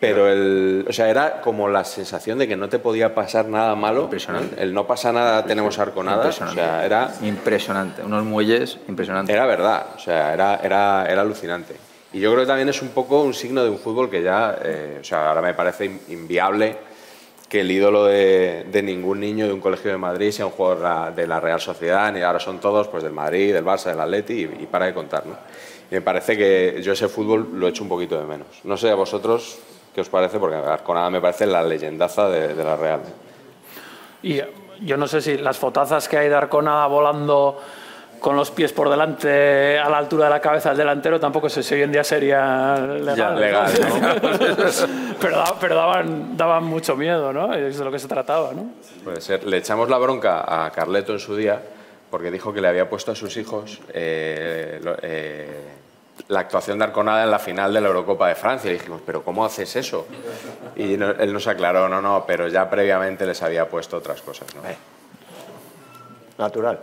pero 0.00 0.28
el, 0.28 0.84
o 0.88 0.92
sea, 0.92 1.08
era 1.08 1.40
como 1.40 1.68
la 1.68 1.84
sensación 1.84 2.38
de 2.38 2.46
que 2.48 2.56
no 2.56 2.68
te 2.68 2.78
podía 2.78 3.14
pasar 3.14 3.46
nada 3.46 3.74
malo. 3.74 4.02
Impresionante. 4.02 4.62
El 4.62 4.74
no 4.74 4.86
pasa 4.86 5.12
nada, 5.12 5.44
tenemos 5.46 5.78
arconada. 5.78 6.16
O 6.18 6.20
Impresionante. 6.20 6.60
sea, 6.60 6.84
era, 6.84 7.10
Impresionante. 7.22 8.02
Unos 8.02 8.24
muelles 8.24 8.78
impresionantes. 8.88 9.34
era 9.34 9.46
verdad, 9.46 9.86
o 9.96 9.98
sea, 9.98 10.34
era, 10.34 10.56
era, 10.62 11.06
era 11.08 11.22
alucinante. 11.22 11.74
Y 12.12 12.20
yo 12.20 12.30
creo 12.30 12.42
que 12.42 12.46
también 12.48 12.68
es 12.68 12.80
un 12.82 12.88
poco 12.90 13.22
un 13.22 13.34
signo 13.34 13.64
de 13.64 13.70
un 13.70 13.78
fútbol 13.78 14.08
que 14.10 14.22
ya, 14.22 14.56
eh, 14.62 14.98
o 15.00 15.04
sea, 15.04 15.28
ahora 15.30 15.40
me 15.42 15.54
parece 15.54 15.86
in- 15.86 16.00
inviable 16.10 16.76
que 17.48 17.60
el 17.60 17.70
ídolo 17.70 18.04
de, 18.04 18.66
de 18.70 18.82
ningún 18.82 19.20
niño 19.20 19.46
de 19.46 19.52
un 19.52 19.60
colegio 19.60 19.90
de 19.90 19.96
Madrid 19.96 20.30
sea 20.32 20.46
un 20.46 20.52
jugador 20.52 21.14
de 21.14 21.26
la 21.26 21.40
Real 21.40 21.60
Sociedad, 21.60 22.12
ni 22.12 22.20
ahora 22.22 22.40
son 22.40 22.58
todos 22.60 22.88
pues 22.88 23.02
del 23.02 23.12
Madrid, 23.12 23.52
del 23.52 23.64
Barça, 23.64 23.86
del 23.90 24.00
Atleti, 24.00 24.34
y, 24.42 24.62
y 24.62 24.66
para 24.66 24.86
de 24.86 24.94
contar, 24.94 25.24
¿no? 25.26 25.34
Y 25.90 25.94
me 25.94 26.00
parece 26.02 26.36
que 26.36 26.80
yo 26.82 26.92
ese 26.92 27.08
fútbol 27.08 27.48
lo 27.54 27.68
echo 27.68 27.82
un 27.82 27.88
poquito 27.88 28.18
de 28.18 28.26
menos. 28.26 28.46
No 28.64 28.76
sé, 28.76 28.90
a 28.90 28.94
vosotros, 28.94 29.58
¿Qué 29.94 30.00
os 30.00 30.08
parece? 30.08 30.38
Porque 30.38 30.56
Arconada 30.56 31.08
me 31.10 31.20
parece 31.20 31.46
la 31.46 31.62
leyendaza 31.62 32.28
de, 32.28 32.54
de 32.54 32.64
la 32.64 32.76
Real. 32.76 33.00
Y 34.22 34.38
eh, 34.38 34.48
yo 34.80 34.96
no 34.96 35.06
sé 35.06 35.20
si 35.20 35.38
las 35.38 35.56
fotazas 35.58 36.08
que 36.08 36.18
hay 36.18 36.28
de 36.28 36.34
Arconada 36.34 36.86
volando 36.86 37.60
con 38.18 38.36
los 38.36 38.50
pies 38.50 38.72
por 38.72 38.88
delante 38.88 39.78
a 39.78 39.88
la 39.90 39.98
altura 39.98 40.24
de 40.24 40.30
la 40.30 40.40
cabeza 40.40 40.70
del 40.70 40.78
delantero 40.78 41.20
tampoco 41.20 41.50
sé 41.50 41.62
si 41.62 41.74
hoy 41.74 41.82
en 41.82 41.92
día 41.92 42.02
sería 42.02 42.76
legal. 42.78 43.16
Ya, 43.16 43.30
legal, 43.32 43.70
pero 45.20 45.36
da- 45.36 45.54
pero 45.60 45.74
daban, 45.74 46.34
daban 46.34 46.64
mucho 46.64 46.96
miedo, 46.96 47.32
¿no? 47.34 47.52
Es 47.52 47.78
de 47.78 47.84
lo 47.84 47.90
que 47.92 47.98
se 47.98 48.08
trataba, 48.08 48.52
¿no? 48.54 48.70
Puede 49.04 49.20
ser. 49.20 49.44
Le 49.44 49.58
echamos 49.58 49.90
la 49.90 49.98
bronca 49.98 50.64
a 50.64 50.70
Carleto 50.70 51.12
en 51.12 51.18
su 51.20 51.36
día 51.36 51.60
porque 52.10 52.30
dijo 52.30 52.50
que 52.52 52.62
le 52.62 52.68
había 52.68 52.88
puesto 52.88 53.12
a 53.12 53.14
sus 53.14 53.36
hijos 53.36 53.80
eh, 53.92 54.80
eh, 55.02 55.60
la 56.28 56.40
actuación 56.40 56.78
de 56.78 56.84
Arconada 56.84 57.24
en 57.24 57.30
la 57.30 57.38
final 57.38 57.72
de 57.74 57.80
la 57.80 57.88
Eurocopa 57.88 58.28
de 58.28 58.34
Francia. 58.34 58.70
Y 58.70 58.74
dijimos, 58.74 59.00
¿pero 59.04 59.22
cómo 59.22 59.44
haces 59.44 59.76
eso? 59.76 60.06
Y 60.76 60.96
no- 60.96 61.10
él 61.10 61.32
nos 61.32 61.46
aclaró, 61.46 61.88
no, 61.88 62.00
no, 62.00 62.24
pero 62.26 62.48
ya 62.48 62.68
previamente 62.70 63.26
les 63.26 63.42
había 63.42 63.68
puesto 63.68 63.96
otras 63.98 64.22
cosas. 64.22 64.48
¿no? 64.54 64.62
Natural. 66.38 66.80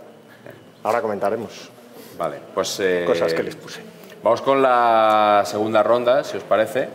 Ahora 0.84 1.00
comentaremos 1.02 1.70
Vale, 2.18 2.38
pues... 2.54 2.78
eh, 2.80 3.04
cosas 3.06 3.32
que 3.34 3.42
les 3.42 3.56
puse. 3.56 3.80
Vamos 4.22 4.40
con 4.42 4.62
la 4.62 5.42
segunda 5.44 5.82
ronda, 5.82 6.22
si 6.24 6.36
os 6.36 6.42
parece. 6.44 6.88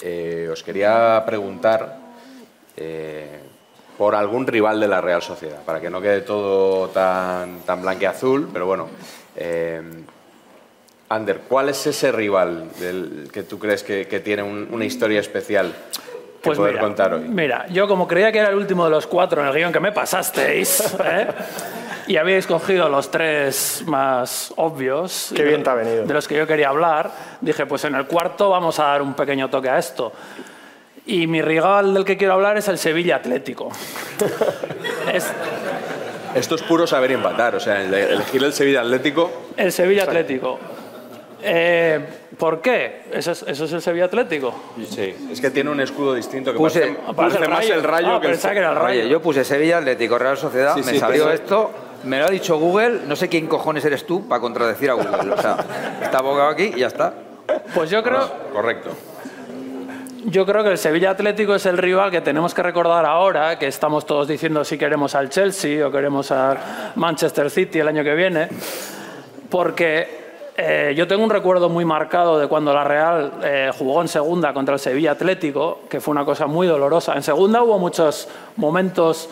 Eh, 0.00 0.48
os 0.52 0.62
quería 0.62 1.22
preguntar 1.26 1.98
eh, 2.76 3.40
por 3.98 4.14
algún 4.14 4.46
rival 4.46 4.78
de 4.80 4.88
la 4.88 5.00
Real 5.00 5.22
Sociedad, 5.22 5.62
para 5.64 5.80
que 5.80 5.88
no 5.90 6.00
quede 6.00 6.20
todo 6.22 6.88
tan, 6.88 7.60
tan 7.60 7.82
blanqueazul, 7.82 8.48
pero 8.52 8.66
bueno. 8.66 8.88
Ander, 11.08 11.40
¿cuál 11.48 11.68
es 11.68 11.86
ese 11.86 12.10
rival 12.10 12.68
del 12.80 13.28
que 13.32 13.42
tú 13.44 13.58
crees 13.58 13.82
que, 13.84 14.06
que 14.08 14.20
tiene 14.20 14.42
un- 14.42 14.68
una 14.72 14.84
historia 14.84 15.20
especial 15.20 15.72
que 15.92 16.48
Pues 16.48 16.58
poder 16.58 16.72
mira, 16.74 16.82
contar 16.84 17.14
hoy? 17.14 17.20
Mira, 17.28 17.66
yo 17.68 17.86
como 17.86 18.08
creía 18.08 18.32
que 18.32 18.38
era 18.40 18.48
el 18.48 18.56
último 18.56 18.84
de 18.84 18.90
los 18.90 19.06
cuatro 19.06 19.40
en 19.40 19.46
el 19.48 19.54
guion 19.54 19.72
que 19.72 19.78
me 19.80 19.92
pasasteis, 19.92 20.96
¿eh? 21.04 21.28
y 22.08 22.16
habéis 22.16 22.46
cogido 22.48 22.88
los 22.88 23.10
tres 23.10 23.84
más 23.86 24.52
obvios, 24.56 25.32
Qué 25.34 25.44
bien 25.44 25.62
te 25.62 25.70
ha 25.70 25.74
venido. 25.74 26.04
de 26.06 26.12
los 26.14 26.26
que 26.26 26.36
yo 26.36 26.46
quería 26.46 26.70
hablar, 26.70 27.10
dije, 27.40 27.66
pues 27.66 27.84
en 27.84 27.94
el 27.94 28.06
cuarto 28.06 28.50
vamos 28.50 28.78
a 28.80 28.84
dar 28.86 29.02
un 29.02 29.14
pequeño 29.14 29.48
toque 29.48 29.68
a 29.70 29.78
esto. 29.78 30.12
Y 31.06 31.28
mi 31.28 31.40
rival 31.40 31.94
del 31.94 32.04
que 32.04 32.16
quiero 32.16 32.32
hablar 32.34 32.56
es 32.56 32.66
el 32.66 32.78
Sevilla 32.78 33.14
Atlético. 33.16 33.70
es 35.12 35.24
Esto 36.34 36.56
es 36.56 36.62
puro 36.62 36.84
saber 36.86 37.12
empatar, 37.12 37.54
o 37.54 37.60
sea, 37.60 37.80
el- 37.80 37.94
elegir 37.94 38.42
el 38.42 38.52
Sevilla 38.52 38.80
Atlético 38.80 39.30
el 39.56 39.70
Sevilla 39.70 40.02
Atlético. 40.02 40.58
Eh, 41.42 42.00
¿Por 42.38 42.60
qué? 42.60 43.02
¿Eso 43.12 43.32
es, 43.32 43.42
eso 43.42 43.64
es 43.66 43.72
el 43.72 43.82
Sevilla 43.82 44.06
Atlético? 44.06 44.54
Sí, 44.88 45.14
es 45.30 45.40
que 45.40 45.50
tiene 45.50 45.70
un 45.70 45.80
escudo 45.80 46.14
distinto 46.14 46.52
que 46.52 46.58
Puse- 46.58 46.80
parece, 47.14 47.14
parece 47.14 47.38
el 47.44 47.48
más 47.50 47.58
rayo. 47.60 47.74
el 47.74 47.82
rayo 47.82 48.08
Ah, 48.16 48.20
que 48.20 48.26
el 48.26 48.32
pensaba 48.32 48.54
que 48.54 48.60
era 48.60 48.70
el 48.70 48.76
rayo. 48.76 49.00
Oye, 49.00 49.08
yo 49.10 49.20
puse 49.22 49.44
Sevilla, 49.44 49.78
Atlético, 49.78 50.18
Real 50.18 50.36
Sociedad, 50.36 50.74
Sí, 50.74 50.82
me 50.82 50.92
sí, 50.92 50.98
salió 50.98 51.24
pero- 51.24 51.34
esto, 51.34 51.70
me 52.04 52.18
lo 52.20 52.26
ha 52.26 52.30
dicho 52.30 52.58
Google, 52.58 53.00
no 53.06 53.16
sé 53.16 53.28
quién 53.28 53.46
cojones 53.46 53.84
eres 53.84 54.06
tú 54.06 54.26
para 54.28 54.40
contradecir 54.40 54.90
a 54.90 54.94
Google. 54.94 55.32
O 55.32 55.40
sea, 55.40 55.56
está 56.02 56.18
abogado 56.18 56.48
aquí 56.50 56.72
y 56.74 56.80
ya 56.80 56.86
está. 56.88 57.14
Pues 57.74 57.90
yo 57.90 58.02
creo, 58.02 58.30
Correcto. 58.52 58.90
Yo 60.28 60.44
creo 60.44 60.64
que 60.64 60.70
el 60.70 60.78
Sevilla 60.78 61.10
Atlético 61.10 61.54
es 61.54 61.66
el 61.66 61.78
rival 61.78 62.10
que 62.10 62.20
tenemos 62.20 62.52
que 62.52 62.60
recordar 62.60 63.06
ahora, 63.06 63.60
que 63.60 63.68
estamos 63.68 64.04
todos 64.06 64.26
diciendo 64.26 64.64
si 64.64 64.76
queremos 64.76 65.14
al 65.14 65.28
Chelsea 65.30 65.86
o 65.86 65.90
queremos 65.92 66.32
al 66.32 66.58
Manchester 66.96 67.48
City 67.48 67.78
el 67.78 67.86
año 67.86 68.02
que 68.02 68.14
viene, 68.16 68.48
porque 69.48 70.25
eh, 70.56 70.94
yo 70.96 71.06
tengo 71.06 71.22
un 71.24 71.30
recuerdo 71.30 71.68
muy 71.68 71.84
marcado 71.84 72.38
de 72.38 72.46
cuando 72.46 72.72
la 72.72 72.84
Real 72.84 73.32
eh, 73.42 73.70
jugó 73.76 74.00
en 74.02 74.08
segunda 74.08 74.52
contra 74.54 74.74
el 74.74 74.80
Sevilla 74.80 75.12
Atlético, 75.12 75.80
que 75.88 76.00
fue 76.00 76.12
una 76.12 76.24
cosa 76.24 76.46
muy 76.46 76.66
dolorosa. 76.66 77.14
En 77.14 77.22
segunda 77.22 77.62
hubo 77.62 77.78
muchos 77.78 78.28
momentos 78.56 79.28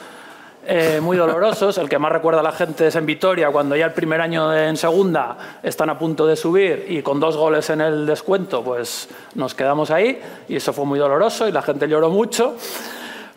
eh, 0.67 0.99
muy 1.03 1.17
dolorosos. 1.17 1.79
El 1.79 1.89
que 1.89 1.99
más 1.99 2.13
recuerda 2.13 2.41
a 2.41 2.43
la 2.43 2.53
gente 2.53 2.87
es 2.87 2.97
en 2.97 3.07
Vitoria, 3.07 3.51
cuando 3.51 3.75
ya 3.77 3.87
el 3.87 3.93
primer 3.93 4.21
año 4.21 4.49
de- 4.49 4.69
en 4.69 4.77
segunda 4.77 5.59
están 5.63 5.91
a 5.91 5.99
punto 5.99 6.27
de 6.27 6.37
subir 6.37 6.87
y 6.89 7.03
con 7.03 7.21
dos 7.21 7.37
goles 7.37 7.69
en 7.71 7.81
el 7.81 8.07
descuento, 8.07 8.63
pues 8.63 9.09
nos 9.35 9.55
quedamos 9.55 9.91
ahí 9.91 10.21
y 10.49 10.57
eso 10.57 10.73
fue 10.73 10.85
muy 10.85 10.99
doloroso 10.99 11.49
y 11.49 11.53
la 11.53 11.63
gente 11.63 11.87
lloró 11.89 12.11
mucho. 12.11 12.55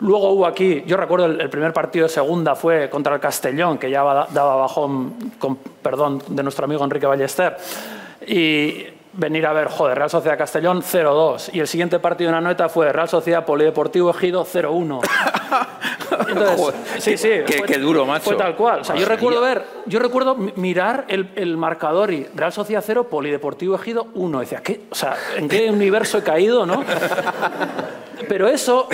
Luego 0.00 0.30
hubo 0.30 0.46
aquí, 0.46 0.84
yo 0.86 0.96
recuerdo 0.96 1.26
el, 1.26 1.40
el 1.40 1.50
primer 1.50 1.72
partido 1.72 2.06
de 2.06 2.12
segunda 2.12 2.54
fue 2.54 2.88
contra 2.88 3.14
el 3.14 3.20
Castellón, 3.20 3.78
que 3.78 3.90
ya 3.90 4.02
daba 4.30 4.56
bajón, 4.56 5.32
con 5.38 5.56
perdón, 5.56 6.22
de 6.28 6.42
nuestro 6.42 6.66
amigo 6.66 6.84
Enrique 6.84 7.06
Ballester. 7.06 7.56
Y 8.26 8.84
venir 9.18 9.44
a 9.46 9.52
ver, 9.52 9.66
joder, 9.68 9.98
Real 9.98 10.08
Sociedad 10.08 10.38
Castellón 10.38 10.80
0-2. 10.80 11.50
Y 11.52 11.60
el 11.60 11.66
siguiente 11.66 11.98
partido 11.98 12.30
en 12.30 12.36
Anoeta 12.36 12.68
fue 12.68 12.90
Real 12.92 13.08
Sociedad 13.08 13.44
Polideportivo 13.44 14.10
Ejido 14.10 14.44
0-1. 14.46 15.00
Entonces, 16.28 16.56
Joder, 16.60 16.74
sí, 16.98 17.16
sí. 17.18 17.28
qué- 17.46 17.58
fue- 17.58 17.66
qué 17.66 17.78
duro, 17.78 18.06
macho. 18.06 18.24
Fue 18.24 18.36
tal 18.36 18.54
cual. 18.56 18.80
O 18.80 18.84
sea, 18.84 18.94
yo 18.96 19.06
recuerdo 19.06 19.40
ver, 19.40 19.64
yo 19.86 19.98
recuerdo 19.98 20.34
mi- 20.36 20.52
mirar 20.56 21.04
el, 21.08 21.30
el 21.36 21.56
marcador 21.56 22.12
y 22.12 22.26
Real 22.34 22.52
Sociedad 22.52 22.82
0, 22.86 23.04
Polideportivo 23.08 23.74
Ejido 23.76 24.06
1. 24.14 24.40
Decía, 24.40 24.60
¿qué? 24.62 24.82
O 24.90 24.94
sea, 24.94 25.16
¿en 25.36 25.48
qué 25.48 25.70
universo 25.70 26.18
he 26.18 26.22
caído, 26.22 26.64
no? 26.64 26.84
Pero 28.28 28.48
eso, 28.48 28.88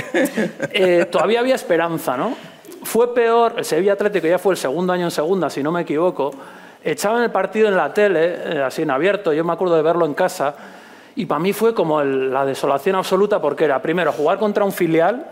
eh, 0.73 1.07
todavía 1.11 1.41
había 1.41 1.55
esperanza, 1.55 2.17
¿no? 2.17 2.35
Fue 2.83 3.15
peor, 3.15 3.55
el 3.57 3.65
Sevilla 3.65 3.95
Atlético 3.95 4.27
ya 4.27 4.39
fue 4.39 4.53
el 4.55 4.59
segundo 4.59 4.93
año 4.93 5.05
en 5.05 5.11
segunda, 5.11 5.49
si 5.51 5.63
no 5.63 5.71
me 5.73 5.83
equivoco. 5.83 6.33
Echaban 6.85 7.23
el 7.23 7.31
partido 7.31 7.69
en 7.69 7.77
la 7.77 7.95
tele, 7.95 8.35
eh, 8.45 8.63
así 8.63 8.83
en 8.83 8.91
abierto, 8.91 9.33
yo 9.33 9.43
me 9.43 9.55
acuerdo 9.55 9.75
de 9.75 9.81
verlo 9.81 10.05
en 10.05 10.13
casa, 10.13 10.55
y 11.17 11.25
para 11.25 11.39
mí 11.39 11.55
fue 11.55 11.73
como 11.73 12.03
la 12.03 12.45
desolación 12.45 12.97
absoluta 12.97 13.41
porque 13.41 13.65
era, 13.65 13.81
primero, 13.81 14.13
jugar 14.13 14.39
contra 14.39 14.65
un 14.65 14.73
filial, 14.73 15.25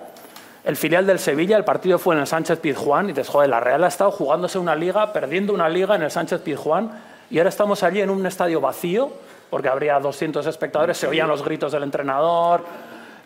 el 0.64 0.76
filial 0.76 1.06
del 1.06 1.18
Sevilla, 1.18 1.58
el 1.58 1.64
partido 1.64 1.98
fue 1.98 2.14
en 2.14 2.22
el 2.22 2.26
Sánchez 2.26 2.58
Pizjuán, 2.58 3.04
y 3.04 3.08
dices, 3.08 3.28
joder, 3.28 3.50
la 3.50 3.60
Real 3.60 3.84
ha 3.84 3.88
estado 3.88 4.10
jugándose 4.10 4.58
una 4.58 4.74
liga, 4.74 5.12
perdiendo 5.12 5.52
una 5.52 5.68
liga 5.68 5.94
en 5.94 6.02
el 6.02 6.10
Sánchez 6.10 6.40
Pizjuán, 6.40 6.90
y 7.28 7.36
ahora 7.36 7.50
estamos 7.50 7.82
allí 7.82 8.00
en 8.00 8.08
un 8.08 8.24
estadio 8.24 8.58
vacío, 8.58 9.12
porque 9.50 9.68
habría 9.68 10.00
200 10.00 10.46
espectadores, 10.46 10.96
se 10.96 11.06
oían 11.06 11.28
los 11.28 11.44
gritos 11.44 11.70
del 11.72 11.82
entrenador, 11.82 12.64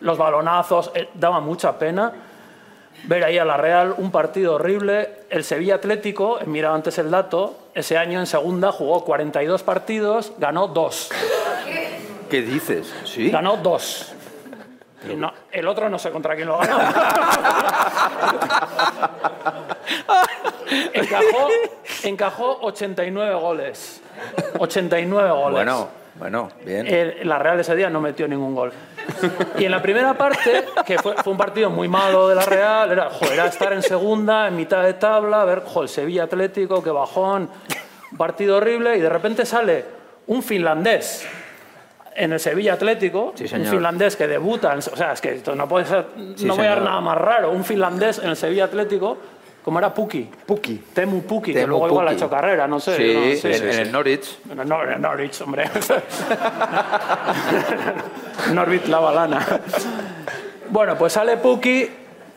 los 0.01 0.17
balonazos, 0.17 0.91
eh, 0.93 1.07
daba 1.13 1.39
mucha 1.39 1.79
pena 1.79 2.11
ver 3.03 3.23
ahí 3.23 3.37
a 3.37 3.45
la 3.45 3.57
Real 3.57 3.93
un 3.97 4.11
partido 4.11 4.55
horrible. 4.55 5.09
El 5.29 5.43
Sevilla 5.43 5.75
Atlético, 5.75 6.39
he 6.41 6.45
mirado 6.45 6.75
antes 6.75 6.97
el 6.97 7.11
dato, 7.11 7.57
ese 7.73 7.97
año 7.97 8.19
en 8.19 8.25
segunda 8.27 8.71
jugó 8.71 9.03
42 9.05 9.63
partidos, 9.63 10.33
ganó 10.37 10.67
dos. 10.67 11.09
¿Qué 12.29 12.41
dices? 12.41 12.93
¿Sí? 13.05 13.29
Ganó 13.31 13.57
dos. 13.57 14.13
No- 15.15 15.31
el 15.51 15.67
otro 15.67 15.89
no 15.89 15.97
sé 15.99 16.11
contra 16.11 16.35
quién 16.35 16.47
lo 16.49 16.57
ganó. 16.57 16.79
encajó, 20.93 21.47
encajó 22.03 22.57
89 22.61 23.35
goles. 23.35 24.01
89 24.59 25.29
goles. 25.31 25.51
Bueno, 25.53 25.87
bueno, 26.15 26.49
bien. 26.65 26.87
El- 26.87 27.27
la 27.27 27.39
Real 27.39 27.59
ese 27.59 27.75
día 27.75 27.89
no 27.89 28.01
metió 28.01 28.27
ningún 28.27 28.55
gol. 28.55 28.73
Y 29.57 29.65
en 29.65 29.71
la 29.71 29.81
primera 29.81 30.13
parte, 30.15 30.65
que 30.85 30.97
fue, 30.99 31.15
fue 31.23 31.31
un 31.31 31.37
partido 31.37 31.69
muy 31.69 31.87
malo 31.87 32.27
de 32.27 32.35
la 32.35 32.43
Real, 32.45 32.91
era, 32.91 33.09
joder, 33.09 33.33
era 33.33 33.45
estar 33.47 33.73
en 33.73 33.81
segunda, 33.81 34.47
en 34.47 34.55
mitad 34.55 34.83
de 34.83 34.93
tabla, 34.93 35.43
ver, 35.45 35.63
joder, 35.65 35.89
Sevilla 35.89 36.23
Atlético, 36.23 36.83
qué 36.83 36.91
bajón, 36.91 37.49
un 38.11 38.17
partido 38.17 38.57
horrible, 38.57 38.97
y 38.97 39.01
de 39.01 39.09
repente 39.09 39.45
sale 39.45 39.85
un 40.27 40.43
finlandés 40.43 41.27
en 42.15 42.33
el 42.33 42.39
Sevilla 42.39 42.73
Atlético, 42.73 43.33
Sí, 43.35 43.43
un 43.53 43.65
finlandés 43.65 44.15
que 44.15 44.27
debuta, 44.27 44.73
en- 44.73 44.79
o 44.79 44.81
sea, 44.81 45.11
es 45.13 45.21
que 45.21 45.33
esto 45.35 45.55
no 45.55 45.67
puede 45.67 45.85
ser, 45.85 46.05
Sí, 46.35 46.45
no 46.45 46.55
voy 46.55 46.65
a 46.65 46.69
dar 46.69 46.81
nada 46.81 47.01
más 47.01 47.17
raro, 47.17 47.51
un 47.51 47.63
finlandés 47.63 48.19
en 48.19 48.29
el 48.29 48.35
Sevilla 48.35 48.65
Atlético, 48.65 49.17
como 49.67 49.79
era 49.79 49.93
Puki. 49.93 50.29
Puki. 50.45 50.81
Temu 50.93 51.23
Puki, 51.23 51.51
que 51.51 51.67
luego 51.67 51.89
igual 51.89 52.07
ha 52.07 52.13
hecho 52.13 52.29
carrera, 52.29 52.69
no 52.69 52.79
sé. 52.79 52.95
sí, 52.95 53.41
no, 53.43 53.49
en, 53.53 53.69
en 53.69 53.79
el 53.81 53.91
Norwich. 53.91 54.39
no, 54.45 54.63
no, 54.63 54.85
no, 54.85 54.97
Norwich, 54.97 55.41
hombre. 55.41 55.65
Norwich 58.53 58.87
la 58.87 58.99
balana. 58.99 59.45
Bueno, 60.69 60.97
pues 60.97 61.11
sale 61.11 61.35
Puki 61.35 61.85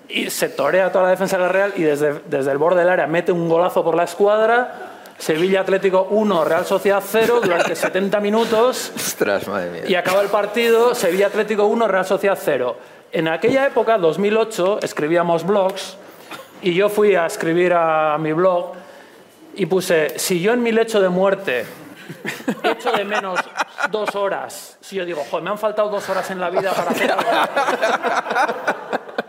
y 0.08 0.28
se 0.28 0.48
torea 0.48 0.90
toda 0.90 1.04
la 1.04 1.10
defensa 1.10 1.36
de 1.36 1.42
la 1.44 1.48
Real 1.50 1.72
y 1.76 1.84
desde, 1.84 2.20
desde 2.26 2.50
el 2.50 2.58
borde 2.58 2.80
del 2.80 2.88
área 2.88 3.06
mete 3.06 3.30
un 3.30 3.48
golazo 3.48 3.84
por 3.84 3.94
la 3.94 4.02
escuadra. 4.02 4.88
Sevilla 5.16 5.60
Atlético 5.60 6.08
1, 6.10 6.44
Real 6.44 6.66
Sociedad 6.66 7.00
0 7.06 7.42
durante 7.44 7.76
70 7.76 8.18
minutos 8.18 8.90
Ostras, 8.96 9.46
madre 9.46 9.70
mía. 9.70 9.82
y 9.86 9.94
acaba 9.94 10.20
el 10.22 10.30
partido 10.30 10.96
Sevilla 10.96 11.28
Atlético 11.28 11.66
1, 11.66 11.86
Real 11.86 12.06
Sociedad 12.06 12.36
0. 12.42 12.76
En 13.12 13.28
aquella 13.28 13.68
época, 13.68 13.98
2008, 13.98 14.80
escribíamos 14.82 15.46
blogs 15.46 15.96
y 16.62 16.74
yo 16.74 16.88
fui 16.88 17.14
a 17.14 17.26
escribir 17.26 17.72
a 17.72 18.16
mi 18.18 18.32
blog 18.32 18.72
y 19.54 19.66
puse, 19.66 20.18
si 20.18 20.40
yo 20.40 20.52
en 20.52 20.62
mi 20.62 20.72
lecho 20.72 21.00
de 21.00 21.08
muerte 21.08 21.66
echo 22.62 22.92
de 22.92 23.04
menos 23.04 23.40
dos 23.90 24.14
horas, 24.14 24.78
si 24.80 24.96
yo 24.96 25.04
digo, 25.04 25.24
joder, 25.30 25.44
me 25.44 25.50
han 25.50 25.58
faltado 25.58 25.88
dos 25.88 26.08
horas 26.08 26.30
en 26.30 26.40
la 26.40 26.50
vida 26.50 26.72
para 26.72 26.90
hacer 26.90 27.12
algo, 27.12 27.30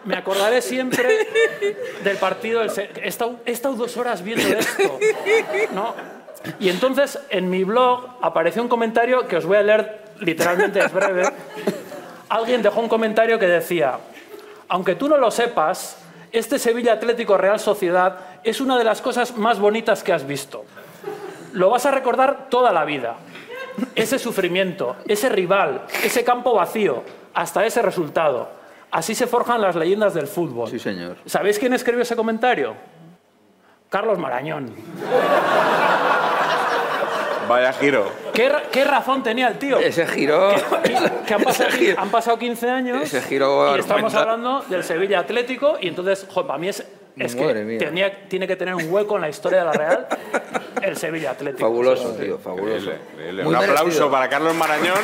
me 0.06 0.15
acordaré 0.15 0.62
siempre 0.62 1.28
del 2.04 2.17
partido. 2.17 2.63
He, 2.63 3.08
estado, 3.08 3.39
he 3.46 3.52
estado 3.52 3.76
dos 3.76 3.96
horas 3.98 4.24
viendo 4.24 4.48
esto. 4.48 5.00
¿no? 5.74 5.94
Y 6.60 6.70
entonces 6.70 7.20
en 7.30 7.50
mi 7.50 7.63
blog 7.63 8.17
apareció 8.22 8.62
un 8.62 8.67
comentario 8.67 9.28
que 9.28 9.38
os 9.38 9.46
voy 9.46 9.58
a 9.58 9.63
leer 9.63 10.02
literalmente, 10.20 10.80
es 10.80 10.91
breve. 10.91 11.24
alguien 12.30 12.62
dejó 12.62 12.80
un 12.80 12.89
comentario 12.89 13.38
que 13.38 13.48
decía, 13.48 14.00
aunque 14.67 14.96
tú 14.96 15.08
no 15.08 15.17
lo 15.17 15.30
sepas, 15.30 15.98
este 16.32 16.60
Sevilla 16.60 16.94
Atlético 16.94 17.38
Real 17.38 17.60
Sociedad 17.60 18.17
es 18.44 18.62
una 18.62 18.78
de 18.78 18.84
las 18.84 19.02
cosas 19.02 19.38
más 19.38 19.60
bonitas 19.60 20.04
que 20.04 20.13
has 20.13 20.26
visto. 20.26 20.65
Lo 21.54 21.69
vas 21.69 21.86
a 21.86 21.92
recordar 21.92 22.48
toda 22.50 22.71
la 22.71 22.86
vida. 22.86 23.15
Ese 23.96 24.19
sufrimiento, 24.19 24.96
ese 25.08 25.29
rival, 25.29 25.86
ese 26.04 26.23
campo 26.23 26.54
vacío, 26.54 27.04
hasta 27.34 27.65
ese 27.65 27.82
resultado. 27.82 28.50
Así 28.92 29.15
se 29.15 29.27
forjan 29.27 29.62
las 29.62 29.75
leyendas 29.75 30.13
del 30.13 30.27
fútbol. 30.27 30.69
Sí, 30.69 30.79
señor. 30.79 31.17
¿Sabéis 31.25 31.58
quién 31.58 31.73
escribió 31.73 32.04
ese 32.04 32.15
comentario? 32.15 32.75
Carlos 33.90 34.17
Marañón. 34.17 34.73
Vaya 37.52 37.73
giro. 37.73 38.12
¿Qué, 38.33 38.49
ra- 38.49 38.63
qué 38.71 38.83
razón 38.83 39.23
tenía 39.23 39.47
el 39.47 39.58
tío? 39.60 39.77
Ese 39.79 40.08
giro... 40.08 40.54
que 41.27 41.33
han 41.33 41.43
pasado, 41.43 41.69
ese 41.69 41.77
giro- 41.77 41.99
han 42.02 42.10
pasado 42.10 42.37
15 42.39 42.69
años 42.69 43.04
Ese 43.04 43.21
giro 43.21 43.75
y 43.75 43.79
estamos 43.79 44.13
hablando 44.15 44.62
del 44.69 44.83
Sevilla 44.83 45.19
Atlético 45.19 45.77
y 45.79 45.87
entonces, 45.87 46.25
jo, 46.29 46.45
para 46.47 46.58
mí 46.60 46.69
es, 46.69 46.85
es 47.17 47.35
que 47.35 47.77
tenía- 47.79 48.27
tiene 48.27 48.47
que 48.47 48.56
tener 48.56 48.73
un 48.75 48.91
hueco 48.91 49.15
en 49.15 49.21
la 49.21 49.29
historia 49.29 49.60
de 49.60 49.65
la 49.65 49.71
Real 49.73 50.08
el 50.81 50.97
Sevilla 50.97 51.31
Atlético. 51.31 51.67
Fabuloso, 51.67 52.10
tío, 52.15 52.39
fabuloso. 52.39 52.75
Increíble, 52.77 52.99
increíble. 53.13 53.43
Muy 53.43 53.54
Un 53.54 53.63
aplauso 53.63 54.10
para 54.10 54.27
Carlos 54.29 54.56
Marañón 54.56 54.97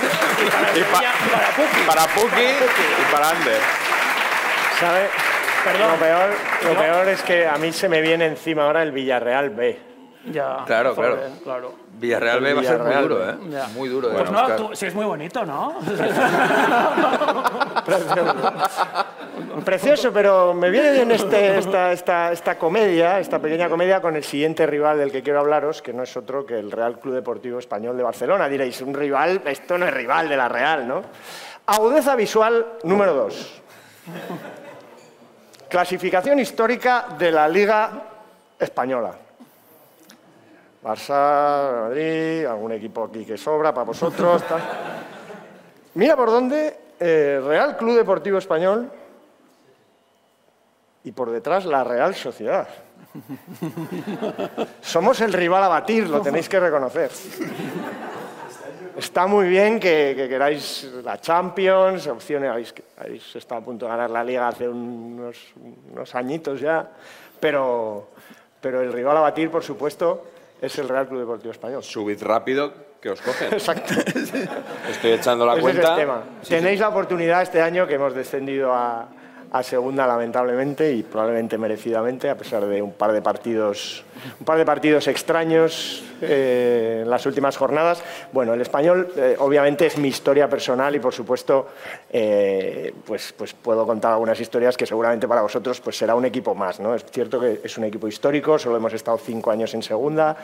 Y 0.76 0.80
para, 0.94 1.12
Puki. 1.56 1.82
para 1.88 2.08
Puki 2.08 2.42
y 2.42 3.12
para 3.14 3.30
Ander. 3.30 3.60
¿Sabe? 4.80 5.08
Perdón. 5.64 5.92
Lo 5.92 5.98
peor, 5.98 6.30
lo 6.64 6.74
Yo- 6.74 6.80
peor 6.80 7.08
es 7.10 7.22
que 7.24 7.46
a 7.46 7.58
mí 7.58 7.74
se 7.74 7.90
me 7.90 8.00
viene 8.02 8.26
encima 8.26 8.64
ahora 8.64 8.84
el 8.84 8.92
Villarreal 8.92 9.50
B. 9.50 9.87
Ya, 10.32 10.64
Claro, 10.66 10.96
claro. 10.96 11.18
claro. 11.44 11.74
Villarreal 12.00 12.42
B 12.42 12.54
va 12.54 12.62
a 12.62 12.64
ser 12.64 12.80
muy 12.80 12.96
duro. 13.02 13.30
¿eh? 13.30 13.36
Ya. 13.50 13.68
Muy 13.70 13.90
duro. 13.90 14.10
Pues 14.12 14.32
no, 14.32 14.56
tú- 14.56 14.70
sí 14.76 14.86
es 14.88 14.96
muy 14.96 15.06
bonito, 15.06 15.46
¿no? 15.46 15.76
Precioso, 19.66 20.12
pero 20.14 20.54
me 20.54 20.70
viene 20.70 20.92
bien 20.92 21.12
este- 21.12 21.58
esta, 21.58 21.92
esta, 21.92 22.32
esta 22.32 22.58
comedia, 22.58 23.20
esta 23.20 23.40
pequeña 23.40 23.70
comedia 23.70 24.02
con 24.02 24.16
el 24.16 24.24
siguiente 24.24 24.66
rival 24.66 24.98
del 24.98 25.12
que 25.12 25.24
quiero 25.24 25.40
hablaros, 25.40 25.82
que 25.82 25.94
no 25.94 26.04
es 26.04 26.16
otro 26.18 26.46
que 26.46 26.58
el 26.60 26.72
Real 26.72 27.00
Club 27.00 27.16
Deportivo 27.16 27.60
Español 27.60 27.98
de 27.98 28.04
Barcelona. 28.04 28.48
Diréis, 28.48 28.82
un 28.82 28.94
rival, 28.94 29.42
esto 29.46 29.78
no 29.78 29.88
es 29.88 29.94
rival 29.94 30.30
de 30.30 30.38
la 30.38 30.48
Real, 30.48 30.88
¿no? 30.88 31.02
Agudeza 31.66 32.16
visual 32.16 32.66
número 32.84 33.14
2. 33.14 33.62
Clasificación 35.70 36.40
histórica 36.40 37.08
de 37.18 37.32
la 37.32 37.48
Liga 37.48 37.92
Española. 38.60 39.14
Barça, 40.88 41.90
Madrid, 41.90 42.46
algún 42.46 42.72
equipo 42.72 43.04
aquí 43.04 43.26
que 43.26 43.38
sobra 43.38 43.74
para 43.74 43.84
vosotros. 43.84 44.42
Mira 45.96 46.16
por 46.16 46.30
dónde 46.30 46.80
eh, 46.98 47.42
Real 47.44 47.76
Club 47.76 47.98
Deportivo 47.98 48.38
Español 48.38 48.90
y 51.04 51.12
por 51.12 51.30
detrás 51.30 51.66
la 51.66 51.84
Real 51.84 52.16
Sociedad. 52.16 52.70
Somos 54.82 55.20
el 55.20 55.34
rival 55.34 55.64
a 55.66 55.68
batir, 55.68 56.08
lo 56.08 56.22
tenéis 56.22 56.48
que 56.48 56.58
reconocer. 56.58 57.12
Está 58.96 59.28
muy 59.28 59.50
bien 59.50 59.82
que, 59.82 60.14
que 60.16 60.30
queráis 60.30 60.90
la 61.04 61.20
Champions, 61.20 62.08
opciones, 62.08 62.50
habéis, 62.98 63.36
estado 63.36 63.60
a 63.60 63.64
punto 63.66 63.86
de 63.86 63.92
ganar 63.92 64.10
la 64.10 64.24
Liga 64.24 64.48
hace 64.48 64.70
unos, 64.70 65.36
añitos 66.14 66.62
ya, 66.62 66.90
pero 67.42 68.08
el 68.64 68.94
rival 68.94 69.18
a 69.18 69.22
batir, 69.22 69.52
por 69.52 69.64
supuesto, 69.64 70.37
es 70.62 70.78
el 70.80 70.90
Real 70.90 71.08
Club 71.08 71.20
Deportivo 71.20 71.52
Español. 71.52 71.84
Subid 71.84 72.22
rápido 72.24 72.74
que 73.02 73.10
os 73.10 73.22
cogen. 73.22 73.54
Exacto. 73.54 73.94
Estoy 74.90 75.12
echando 75.12 75.46
la 75.46 75.54
Ese 75.54 75.62
cuenta. 75.62 75.82
es 75.82 75.90
el 75.90 75.96
tema. 75.96 76.24
Tenéis 76.48 76.80
la 76.80 76.90
oportunidad 76.90 77.42
este 77.42 77.62
año 77.62 77.88
que 77.88 77.96
hemos 77.96 78.14
descendido 78.14 78.74
a, 78.74 79.08
a 79.52 79.64
segunda 79.64 80.06
lamentablemente 80.06 80.94
y 80.94 81.04
probablemente 81.04 81.58
merecidamente 81.58 82.30
a 82.30 82.38
pesar 82.38 82.66
de 82.66 82.82
un 82.82 82.94
par 82.94 83.14
de 83.14 83.22
partidos 83.22 84.04
un 84.40 84.46
par 84.46 84.58
de 84.58 84.66
partidos 84.66 85.08
extraños 85.08 86.04
eh, 86.22 87.02
en 87.04 87.10
las 87.10 87.26
últimas 87.26 87.56
jornadas. 87.56 88.04
Bueno, 88.34 88.54
el 88.54 88.62
español 88.62 89.12
eh, 89.16 89.36
obviamente 89.40 89.86
es 89.86 89.98
mi 89.98 90.08
historia 90.08 90.50
personal 90.50 90.96
y 90.96 91.00
por 91.00 91.14
supuesto 91.14 91.68
eh, 92.10 92.94
pues, 93.06 93.34
pues 93.38 93.54
puedo 93.54 93.86
contar 93.86 94.14
algunas 94.14 94.40
historias 94.40 94.76
que 94.76 94.86
seguramente 94.86 95.28
para 95.28 95.42
vosotros 95.42 95.80
pues 95.82 95.98
será 95.98 96.16
un 96.16 96.26
equipo 96.26 96.56
más. 96.56 96.80
¿no? 96.80 96.96
Es 96.96 97.06
cierto 97.06 97.40
que 97.40 97.62
es 97.64 97.78
un 97.78 97.84
equipo 97.86 98.08
histórico, 98.08 98.58
solo 98.58 98.78
hemos 98.78 98.94
estado 98.94 99.18
cinco 99.18 99.52
años 99.52 99.74
en 99.74 99.84
segunda. 99.84 100.36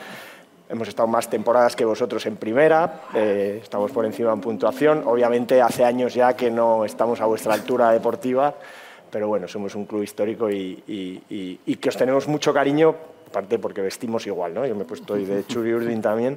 Hemos 0.66 0.88
estado 0.88 1.06
más 1.06 1.28
temporadas 1.28 1.76
que 1.76 1.84
vosotros 1.84 2.24
en 2.24 2.36
primera, 2.36 3.02
eh, 3.14 3.60
estamos 3.62 3.92
por 3.92 4.06
encima 4.06 4.32
en 4.32 4.40
puntuación. 4.40 5.02
Obviamente 5.04 5.60
hace 5.60 5.84
años 5.84 6.14
ya 6.14 6.34
que 6.34 6.50
no 6.50 6.86
estamos 6.86 7.20
a 7.20 7.26
vuestra 7.26 7.52
altura 7.52 7.90
deportiva, 7.90 8.54
pero 9.14 9.28
bueno, 9.28 9.46
somos 9.46 9.76
un 9.76 9.86
club 9.86 10.02
histórico 10.02 10.50
y, 10.50 10.82
y- 10.88 11.22
y- 11.30 11.60
y 11.66 11.76
que 11.76 11.88
os 11.88 11.96
tenemos 11.96 12.26
mucho 12.26 12.52
cariño, 12.52 12.92
aparte 13.28 13.60
porque 13.60 13.80
vestimos 13.80 14.26
igual, 14.26 14.52
¿no? 14.52 14.66
Yo 14.66 14.74
me 14.74 14.82
he 14.82 14.84
puesto 14.84 15.14
hoy 15.14 15.24
de 15.24 15.46
Churi 15.46 15.72
Urdin 15.72 16.02
también. 16.02 16.36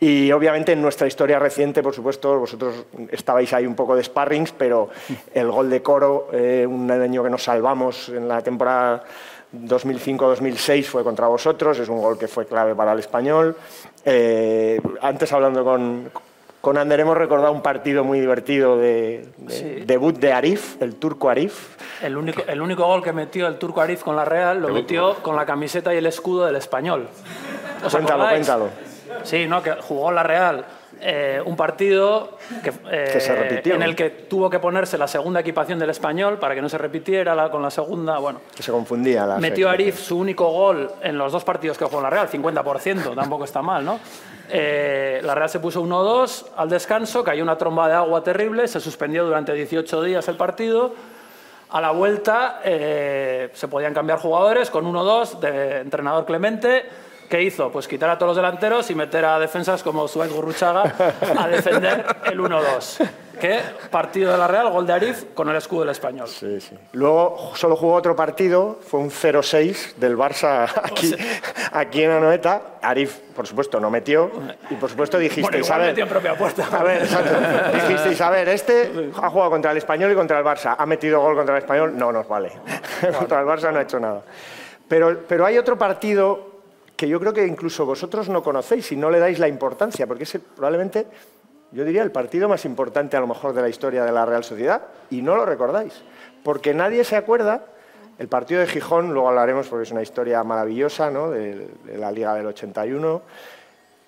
Y 0.00 0.32
obviamente 0.32 0.72
en 0.72 0.82
nuestra 0.82 1.06
historia 1.06 1.38
reciente, 1.38 1.80
por 1.80 1.94
supuesto, 1.94 2.36
vosotros 2.40 2.86
estabais 3.12 3.52
ahí 3.52 3.66
un 3.66 3.76
poco 3.76 3.94
de 3.94 4.02
sparrings, 4.02 4.50
pero 4.50 4.88
el 5.32 5.48
gol 5.48 5.70
de 5.70 5.80
Coro, 5.80 6.26
eh, 6.32 6.66
un 6.68 6.90
año 6.90 7.22
que 7.22 7.30
nos 7.30 7.44
salvamos 7.44 8.08
en 8.08 8.26
la 8.26 8.42
temporada 8.42 9.04
2005-2006 9.54 10.82
fue 10.86 11.04
contra 11.04 11.28
vosotros, 11.28 11.78
es 11.78 11.88
un 11.88 12.00
gol 12.02 12.18
que 12.18 12.26
fue 12.26 12.46
clave 12.46 12.74
para 12.74 12.94
el 12.94 12.98
español. 12.98 13.54
Eh, 14.04 14.80
antes 15.02 15.32
hablando 15.32 15.62
con, 15.62 16.10
con 16.60 16.76
Ander 16.76 17.00
hemos 17.00 17.16
recordado 17.16 17.52
un 17.52 17.62
partido 17.62 18.04
muy 18.04 18.20
divertido 18.20 18.76
de, 18.76 19.28
de- 19.36 19.52
Sí. 19.52 19.64
debut 19.86 20.16
de 20.18 20.32
Arif, 20.32 20.80
el 20.82 20.96
turco 20.96 21.30
Arif. 21.30 21.76
El 22.02 22.16
único, 22.16 22.42
el 22.46 22.60
único 22.60 22.84
gol 22.86 23.02
que 23.02 23.12
metió 23.12 23.46
el 23.46 23.58
turco 23.58 23.80
Arif 23.80 24.02
con 24.02 24.16
la 24.16 24.24
Real 24.24 24.60
lo 24.60 24.68
metió 24.68 25.14
con 25.22 25.36
la 25.36 25.46
camiseta 25.46 25.94
y 25.94 25.98
el 25.98 26.06
escudo 26.06 26.46
del 26.46 26.56
español. 26.56 27.08
¿Os 27.84 27.92
Cuéntalo, 27.92 28.24
acordáis? 28.24 28.46
cuéntalo. 28.46 28.70
Sí, 29.22 29.46
no, 29.46 29.62
que 29.62 29.72
jugó 29.80 30.10
la 30.12 30.22
Real 30.22 30.64
eh, 31.00 31.40
un 31.44 31.56
partido 31.56 32.38
que, 32.62 32.70
eh, 32.90 33.10
Que 33.12 33.20
se 33.20 33.34
repitió, 33.34 33.74
en 33.74 33.82
el 33.82 33.94
que 33.94 34.10
tuvo 34.10 34.50
que 34.50 34.58
ponerse 34.58 34.98
la 34.98 35.06
segunda 35.06 35.40
equipación 35.40 35.78
del 35.78 35.90
español 35.90 36.38
para 36.38 36.54
que 36.54 36.62
no 36.62 36.68
se 36.68 36.78
repitiera 36.78 37.34
la, 37.34 37.50
con 37.50 37.62
la 37.62 37.70
segunda. 37.70 38.18
Bueno, 38.18 38.40
Que 38.54 38.62
se 38.62 38.72
confundía 38.72 39.24
la 39.26 39.38
metió 39.38 39.70
Arif 39.70 39.98
su 39.98 40.18
único 40.18 40.50
gol 40.50 40.90
en 41.02 41.16
los 41.16 41.32
dos 41.32 41.44
partidos 41.44 41.78
que 41.78 41.84
jugó 41.84 41.98
en 41.98 42.04
la 42.04 42.10
Real, 42.10 42.28
50%, 42.28 43.14
tampoco 43.14 43.44
está 43.44 43.62
mal, 43.62 43.84
¿no? 43.84 44.00
Eh, 44.50 45.20
la 45.22 45.34
Real 45.34 45.48
se 45.48 45.60
puso 45.60 45.82
1-2 45.82 46.46
al 46.56 46.68
descanso, 46.68 47.22
cayó 47.22 47.42
una 47.42 47.56
tromba 47.56 47.86
de 47.86 47.94
agua 47.94 48.22
terrible, 48.22 48.66
se 48.66 48.80
suspendió 48.80 49.24
durante 49.24 49.52
18 49.52 50.02
días 50.02 50.26
el 50.28 50.36
partido. 50.36 50.94
A 51.70 51.82
la 51.82 51.90
vuelta 51.90 52.60
se 52.62 53.68
podían 53.68 53.92
cambiar 53.92 54.18
jugadores 54.18 54.70
con 54.70 54.86
1-2 54.86 55.38
de 55.38 55.80
entrenador 55.80 56.24
Clemente. 56.24 56.86
¿Qué 57.28 57.42
hizo? 57.42 57.70
Pues 57.70 57.86
quitar 57.86 58.08
a 58.08 58.16
todos 58.16 58.30
los 58.30 58.36
delanteros 58.36 58.90
y 58.90 58.94
meter 58.94 59.24
a 59.24 59.38
defensas 59.38 59.82
como 59.82 60.08
Suárez 60.08 60.32
Gurruchaga 60.32 60.94
a 61.38 61.48
defender 61.48 62.04
el 62.24 62.40
1-2. 62.40 63.06
¿Qué? 63.38 63.60
Partido 63.90 64.32
de 64.32 64.38
la 64.38 64.48
Real, 64.48 64.70
gol 64.70 64.86
de 64.86 64.94
Arif 64.94 65.24
con 65.34 65.48
el 65.48 65.56
escudo 65.56 65.80
del 65.80 65.90
español. 65.90 66.26
Sí, 66.26 66.60
sí. 66.60 66.76
Luego 66.92 67.52
solo 67.54 67.76
jugó 67.76 67.94
otro 67.94 68.16
partido, 68.16 68.78
fue 68.80 68.98
un 68.98 69.10
0-6 69.10 69.94
del 69.96 70.16
Barça 70.16 70.68
aquí, 70.82 71.14
aquí 71.70 72.02
en 72.02 72.12
Anoeta. 72.12 72.62
Arif, 72.82 73.18
por 73.36 73.46
supuesto, 73.46 73.78
no 73.78 73.90
metió. 73.90 74.30
Y 74.70 74.74
por 74.74 74.90
supuesto 74.90 75.18
Bueno, 75.18 75.28
dijisteis, 75.28 75.66
igual 75.66 75.80
a 75.80 75.84
ver, 75.84 75.90
metió 75.90 76.04
en 76.04 76.10
propia 76.10 76.34
puerta. 76.34 76.66
A 76.72 76.82
ver, 76.82 77.02
exacto. 77.02 77.36
Dijisteis, 77.74 78.20
a 78.20 78.30
ver, 78.30 78.48
este 78.48 79.10
ha 79.22 79.30
jugado 79.30 79.50
contra 79.50 79.70
el 79.70 79.76
Español 79.76 80.10
y 80.10 80.14
contra 80.14 80.38
el 80.38 80.44
Barça. 80.44 80.74
¿Ha 80.76 80.86
metido 80.86 81.20
gol 81.20 81.36
contra 81.36 81.56
el 81.56 81.62
Español? 81.62 81.96
No 81.96 82.10
nos 82.10 82.26
vale. 82.26 82.52
contra 83.18 83.40
el 83.40 83.46
Barça 83.46 83.70
no 83.70 83.78
ha 83.78 83.82
hecho 83.82 84.00
nada. 84.00 84.22
Pero, 84.88 85.20
pero 85.28 85.44
hay 85.44 85.58
otro 85.58 85.76
partido 85.78 86.57
que 86.98 87.08
yo 87.08 87.20
creo 87.20 87.32
que 87.32 87.46
incluso 87.46 87.86
vosotros 87.86 88.28
no 88.28 88.42
conocéis 88.42 88.90
y 88.90 88.96
no 88.96 89.08
le 89.08 89.20
dais 89.20 89.38
la 89.38 89.46
importancia, 89.46 90.04
porque 90.08 90.24
es 90.24 90.36
probablemente, 90.56 91.06
yo 91.70 91.84
diría, 91.84 92.02
el 92.02 92.10
partido 92.10 92.48
más 92.48 92.64
importante 92.64 93.16
a 93.16 93.20
lo 93.20 93.28
mejor 93.28 93.52
de 93.52 93.62
la 93.62 93.68
historia 93.68 94.04
de 94.04 94.10
la 94.10 94.26
Real 94.26 94.42
Sociedad, 94.42 94.82
y 95.08 95.22
no 95.22 95.36
lo 95.36 95.46
recordáis, 95.46 96.02
porque 96.42 96.74
nadie 96.74 97.04
se 97.04 97.14
acuerda. 97.14 97.66
El 98.18 98.26
partido 98.26 98.60
de 98.60 98.66
Gijón, 98.66 99.12
luego 99.12 99.28
hablaremos 99.28 99.68
porque 99.68 99.84
es 99.84 99.92
una 99.92 100.02
historia 100.02 100.42
maravillosa, 100.42 101.08
¿no? 101.08 101.30
de, 101.30 101.68
de 101.84 101.98
la 101.98 102.10
Liga 102.10 102.34
del 102.34 102.46
81. 102.46 103.22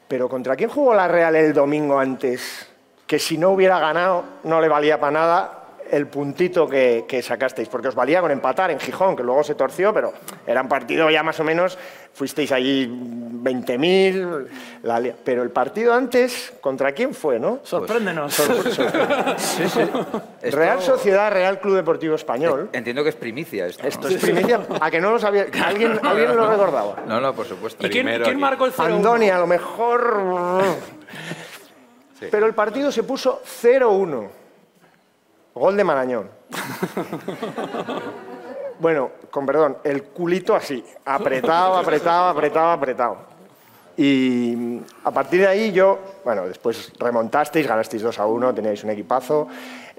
Pero 0.09 0.29
¿contra 0.29 0.57
quién 0.57 0.69
jugó 0.69 0.93
la 0.93 1.07
Real 1.07 1.37
el 1.37 1.53
domingo 1.53 1.97
antes? 1.97 2.67
Que 3.07 3.21
si 3.21 3.39
no 3.39 3.51
hubiera 3.51 3.79
ganado 3.79 4.25
no 4.43 4.61
le 4.61 4.69
valía 4.69 4.99
para 4.99 5.13
nada 5.13 5.60
el 5.91 6.07
puntito 6.07 6.69
que, 6.69 7.05
que 7.09 7.23
sacasteis, 7.23 7.69
porque 7.69 7.89
os 7.89 7.95
valía 7.95 8.21
con 8.21 8.31
empatar 8.31 8.71
en 8.71 8.79
Gijón, 8.81 9.17
que 9.17 9.23
luego 9.23 9.43
se 9.43 9.55
torció, 9.55 9.93
pero 9.93 10.13
era 10.47 10.63
un 10.63 10.69
partido 10.69 11.11
ya 11.11 11.23
más 11.23 11.39
o 11.41 11.45
menos, 11.45 11.77
fuisteis 12.13 12.53
allí 12.53 12.87
20.000, 12.89 14.47
la 14.83 15.01
li- 15.01 15.13
pero 15.25 15.43
el 15.43 15.51
partido 15.51 15.93
antes, 15.95 16.53
¿contra 16.61 16.93
quién 16.93 17.15
fue, 17.15 17.39
no? 17.39 17.61
Sorpréndenos. 17.63 18.35
Sí, 18.35 19.69
sí. 19.69 19.81
Esto- 20.43 20.57
Real 20.57 20.81
Sociedad, 20.83 21.31
Real 21.33 21.61
Club 21.61 21.77
Deportivo 21.77 22.15
Español. 22.15 22.69
Entiendo 22.73 23.03
que 23.03 23.11
es 23.11 23.17
primicia 23.17 23.67
esto. 23.67 23.83
¿no? 23.83 23.89
Esto 23.89 24.09
es 24.09 24.17
primicia, 24.17 24.61
a 24.81 24.91
que 24.91 25.01
no 25.01 25.11
lo 25.13 25.19
sabía, 25.19 25.47
¿alguien, 25.65 25.99
alguien 26.03 26.37
lo 26.37 26.49
recordaba? 26.51 26.97
No, 27.07 27.21
no, 27.21 27.33
por 27.35 27.47
supuesto. 27.47 27.87
¿Y 27.87 27.91
quién, 27.91 28.07
quién 28.23 28.39
marcó 28.41 28.67
el 28.67 28.73
0 28.73 28.95
Andoni, 28.97 29.31
a 29.31 29.39
lo 29.39 29.47
mejor. 29.47 30.65
Pero 32.31 32.47
el 32.47 32.53
partido 32.55 32.93
se 32.93 33.03
puso 33.03 33.41
0-1. 33.63 34.29
Gol 35.61 35.77
de 35.77 35.85
Marañón. 35.85 36.31
bueno, 38.81 39.11
con 39.31 39.45
perdón, 39.45 39.77
el 39.85 40.05
culito 40.05 40.57
así, 40.57 40.83
apretado, 41.05 41.77
apretado, 41.77 42.31
apretado, 42.31 42.71
apretado. 42.71 43.30
Y 44.01 44.57
mm, 44.57 44.79
a 45.05 45.11
partir 45.11 45.41
de 45.43 45.47
ahí 45.47 45.73
yo, 45.73 45.99
bueno, 46.25 46.49
después 46.49 46.91
remontasteis, 46.99 47.67
ganasteis 47.67 48.01
2 48.03 48.19
a 48.19 48.25
1, 48.25 48.55
teníais 48.55 48.83
un 48.83 48.89
equipazo. 48.89 49.47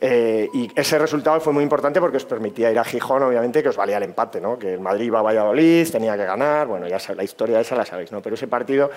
eh, 0.04 0.50
y 0.56 0.72
ese 0.76 0.98
resultado 0.98 1.40
fue 1.40 1.54
muy 1.54 1.62
importante 1.62 2.02
porque 2.02 2.18
os 2.18 2.26
permitía 2.26 2.72
ir 2.72 2.80
a 2.80 2.84
Gijón, 2.84 3.22
obviamente, 3.22 3.62
que 3.62 3.70
os 3.70 3.78
valía 3.78 3.98
el 3.98 4.04
empate, 4.04 4.42
¿no? 4.42 4.58
Que 4.58 4.74
el 4.74 4.80
Madrid 4.80 5.06
iba 5.06 5.20
a 5.20 5.22
Valladolid, 5.22 5.88
tenía 5.92 6.18
que 6.18 6.26
ganar, 6.26 6.66
bueno, 6.66 6.88
ya 6.88 6.98
la 7.14 7.24
historia 7.24 7.60
esa 7.60 7.76
la 7.76 7.86
sabéis, 7.86 8.12
¿no? 8.12 8.24
Pero 8.24 8.34
ese 8.34 8.48
partido 8.48 8.90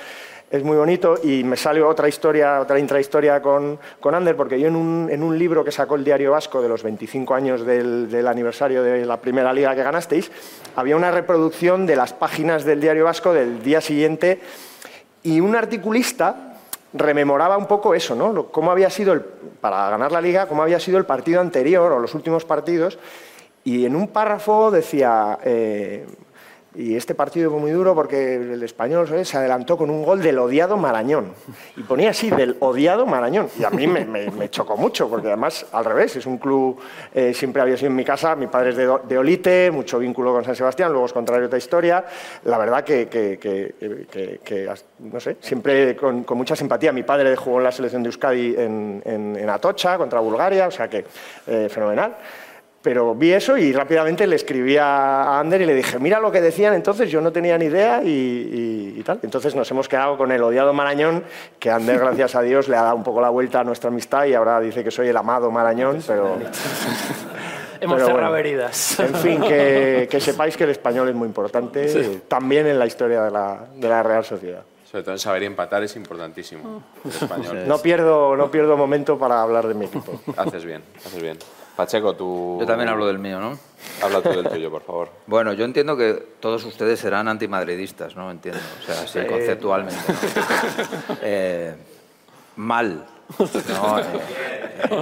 es 0.50 0.64
muy 0.64 0.78
bonito 0.78 1.16
y 1.22 1.44
me 1.44 1.58
sale 1.58 1.82
otra 1.82 2.08
historia, 2.08 2.58
otra 2.58 2.78
intrahistoria 2.78 3.42
con, 3.42 3.78
con 4.00 4.14
Ander, 4.14 4.34
porque 4.34 4.58
yo 4.58 4.68
en 4.68 4.76
un, 4.76 5.10
en 5.10 5.22
un 5.22 5.38
libro 5.38 5.62
que 5.62 5.70
sacó 5.70 5.96
el 5.96 6.04
Diario 6.04 6.30
Vasco 6.30 6.62
de 6.62 6.70
los 6.70 6.82
25 6.82 7.34
años 7.34 7.66
del, 7.66 8.10
del 8.10 8.26
aniversario 8.26 8.82
de 8.82 9.04
la 9.04 9.20
primera 9.20 9.52
liga 9.52 9.74
que 9.74 9.82
ganasteis, 9.82 10.32
había 10.76 10.96
una 10.96 11.10
reproducción 11.10 11.84
de 11.84 11.96
las 11.96 12.14
páginas 12.14 12.64
del 12.64 12.80
Diario 12.80 13.04
Vasco 13.04 13.34
del 13.34 13.62
día 13.62 13.82
siguiente 13.82 14.40
y 15.24 15.40
un 15.40 15.56
articulista 15.56 16.54
rememoraba 16.92 17.56
un 17.56 17.66
poco 17.66 17.94
eso, 17.94 18.14
¿no? 18.14 18.46
Cómo 18.46 18.70
había 18.70 18.88
sido, 18.88 19.12
el, 19.12 19.22
para 19.22 19.90
ganar 19.90 20.12
la 20.12 20.20
liga, 20.20 20.46
cómo 20.46 20.62
había 20.62 20.78
sido 20.78 20.98
el 20.98 21.06
partido 21.06 21.40
anterior 21.40 21.90
o 21.90 21.98
los 21.98 22.14
últimos 22.14 22.44
partidos. 22.44 22.98
Y 23.64 23.86
en 23.86 23.96
un 23.96 24.08
párrafo 24.08 24.70
decía, 24.70 25.38
eh, 25.42 26.06
y 26.74 26.96
este 26.96 27.14
partido 27.14 27.50
fue 27.50 27.60
muy 27.60 27.70
duro 27.70 27.94
porque 27.94 28.34
el 28.34 28.62
español 28.62 29.08
se 29.24 29.36
adelantó 29.36 29.76
con 29.76 29.90
un 29.90 30.04
gol 30.04 30.20
del 30.20 30.38
odiado 30.38 30.76
Marañón. 30.76 31.32
Y 31.76 31.82
ponía 31.82 32.10
así, 32.10 32.30
del 32.30 32.56
odiado 32.58 33.06
Marañón. 33.06 33.48
Y 33.58 33.64
a 33.64 33.70
mí 33.70 33.86
me, 33.86 34.50
chocó 34.50 34.76
mucho, 34.76 35.08
porque 35.08 35.28
además, 35.28 35.66
al 35.72 35.84
revés, 35.84 36.16
es 36.16 36.26
un 36.26 36.38
club, 36.38 36.80
eh, 37.14 37.32
siempre 37.32 37.62
había 37.62 37.76
sido 37.76 37.90
en 37.90 37.96
mi 37.96 38.04
casa, 38.04 38.34
mi 38.34 38.48
padre 38.48 38.70
es 38.70 38.76
de, 38.76 39.18
Olite, 39.18 39.70
mucho 39.70 39.98
vínculo 39.98 40.32
con 40.32 40.44
San 40.44 40.56
Sebastián, 40.56 40.90
luego 40.90 41.06
es 41.06 41.12
contrario 41.12 41.44
a 41.44 41.46
otra 41.46 41.58
historia. 41.58 42.04
La 42.44 42.58
verdad 42.58 42.82
que, 42.82 43.08
no 44.98 45.20
sé, 45.20 45.36
siempre 45.40 45.96
con, 45.96 46.24
mucha 46.30 46.56
simpatía. 46.56 46.92
Mi 46.92 47.04
padre 47.04 47.36
jugó 47.36 47.58
en 47.58 47.64
la 47.64 47.72
selección 47.72 48.02
de 48.02 48.08
Euskadi 48.08 48.54
en 48.56 49.48
Atocha 49.48 49.96
contra 49.96 50.18
Bulgaria, 50.20 50.66
o 50.66 50.70
sea 50.70 50.88
que 50.88 51.04
eh, 51.46 51.68
fenomenal. 51.70 52.16
Pero 52.84 53.14
vi 53.14 53.32
eso 53.32 53.56
y 53.56 53.72
rápidamente 53.72 54.26
le 54.26 54.36
escribí 54.36 54.76
a 54.76 55.40
Ander 55.40 55.62
y 55.62 55.64
le 55.64 55.74
dije, 55.74 55.98
mira 55.98 56.20
lo 56.20 56.30
que 56.30 56.42
decían 56.42 56.74
entonces, 56.74 57.10
yo 57.10 57.22
no 57.22 57.32
tenía 57.32 57.56
ni 57.56 57.64
idea 57.64 58.02
y, 58.04 58.08
y- 58.10 59.00
y 59.00 59.02
tal. 59.02 59.20
Entonces 59.22 59.54
nos 59.54 59.70
hemos 59.70 59.88
quedado 59.88 60.18
con 60.18 60.30
el 60.30 60.42
odiado 60.42 60.74
Marañón, 60.74 61.24
que 61.58 61.70
Ander, 61.70 61.98
gracias 61.98 62.34
a 62.34 62.42
Dios, 62.42 62.68
le 62.68 62.76
ha 62.76 62.82
dado 62.82 62.96
un 62.96 63.02
poco 63.02 63.22
la 63.22 63.30
vuelta 63.30 63.60
a 63.60 63.64
nuestra 63.64 63.88
amistad 63.88 64.26
y 64.26 64.34
ahora 64.34 64.60
dice 64.60 64.84
que 64.84 64.90
soy 64.90 65.08
el 65.08 65.16
amado 65.16 65.50
Marañón, 65.50 66.00
pero... 66.06 66.36
Hemos 67.80 67.96
pero 67.96 68.06
cerrado 68.06 68.30
bueno. 68.32 68.36
heridas. 68.36 69.00
En 69.00 69.14
fin, 69.14 69.40
que, 69.42 70.06
que 70.10 70.20
sepáis 70.20 70.56
que 70.56 70.64
el 70.64 70.70
español 70.70 71.08
es 71.08 71.14
muy 71.14 71.26
importante, 71.26 71.84
eh, 72.00 72.20
también 72.28 72.66
en 72.66 72.78
la 72.78 72.86
historia 72.86 73.22
de 73.24 73.30
la, 73.30 73.64
de 73.76 73.88
la 73.88 74.02
Real 74.02 74.24
Sociedad. 74.24 74.62
Sobre 74.90 75.02
todo 75.04 75.12
en 75.14 75.18
saber 75.18 75.42
empatar 75.42 75.82
es 75.82 75.96
importantísimo. 75.96 76.82
El 77.04 77.10
español. 77.10 77.58
No 77.66 77.78
pierdo, 77.78 78.36
no 78.36 78.50
pierdo 78.50 78.76
momento 78.76 79.18
para 79.18 79.42
hablar 79.42 79.66
de 79.66 79.74
mi 79.74 79.86
equipo. 79.86 80.20
Haces 80.36 80.64
bien, 80.64 80.82
haces 81.04 81.20
bien. 81.22 81.36
Pacheco, 81.76 82.14
tú... 82.14 82.58
Yo 82.60 82.66
también 82.66 82.88
hablo 82.88 83.06
del 83.06 83.18
mío, 83.18 83.40
¿no? 83.40 83.58
Habla 84.02 84.22
tú 84.22 84.30
del 84.30 84.48
tuyo, 84.48 84.70
por 84.70 84.82
favor. 84.82 85.10
Bueno, 85.26 85.52
yo 85.52 85.64
entiendo 85.64 85.96
que 85.96 86.14
todos 86.40 86.64
ustedes 86.64 87.00
serán 87.00 87.26
antimadridistas, 87.28 88.14
¿no? 88.14 88.30
Entiendo, 88.30 88.60
o 88.80 88.84
sea, 88.84 89.06
sí, 89.06 89.28
conceptualmente. 89.28 90.00
¿no? 90.08 91.16
Eh, 91.22 91.74
mal. 92.56 93.04
¿no? 93.38 93.98
Eh, 94.90 94.98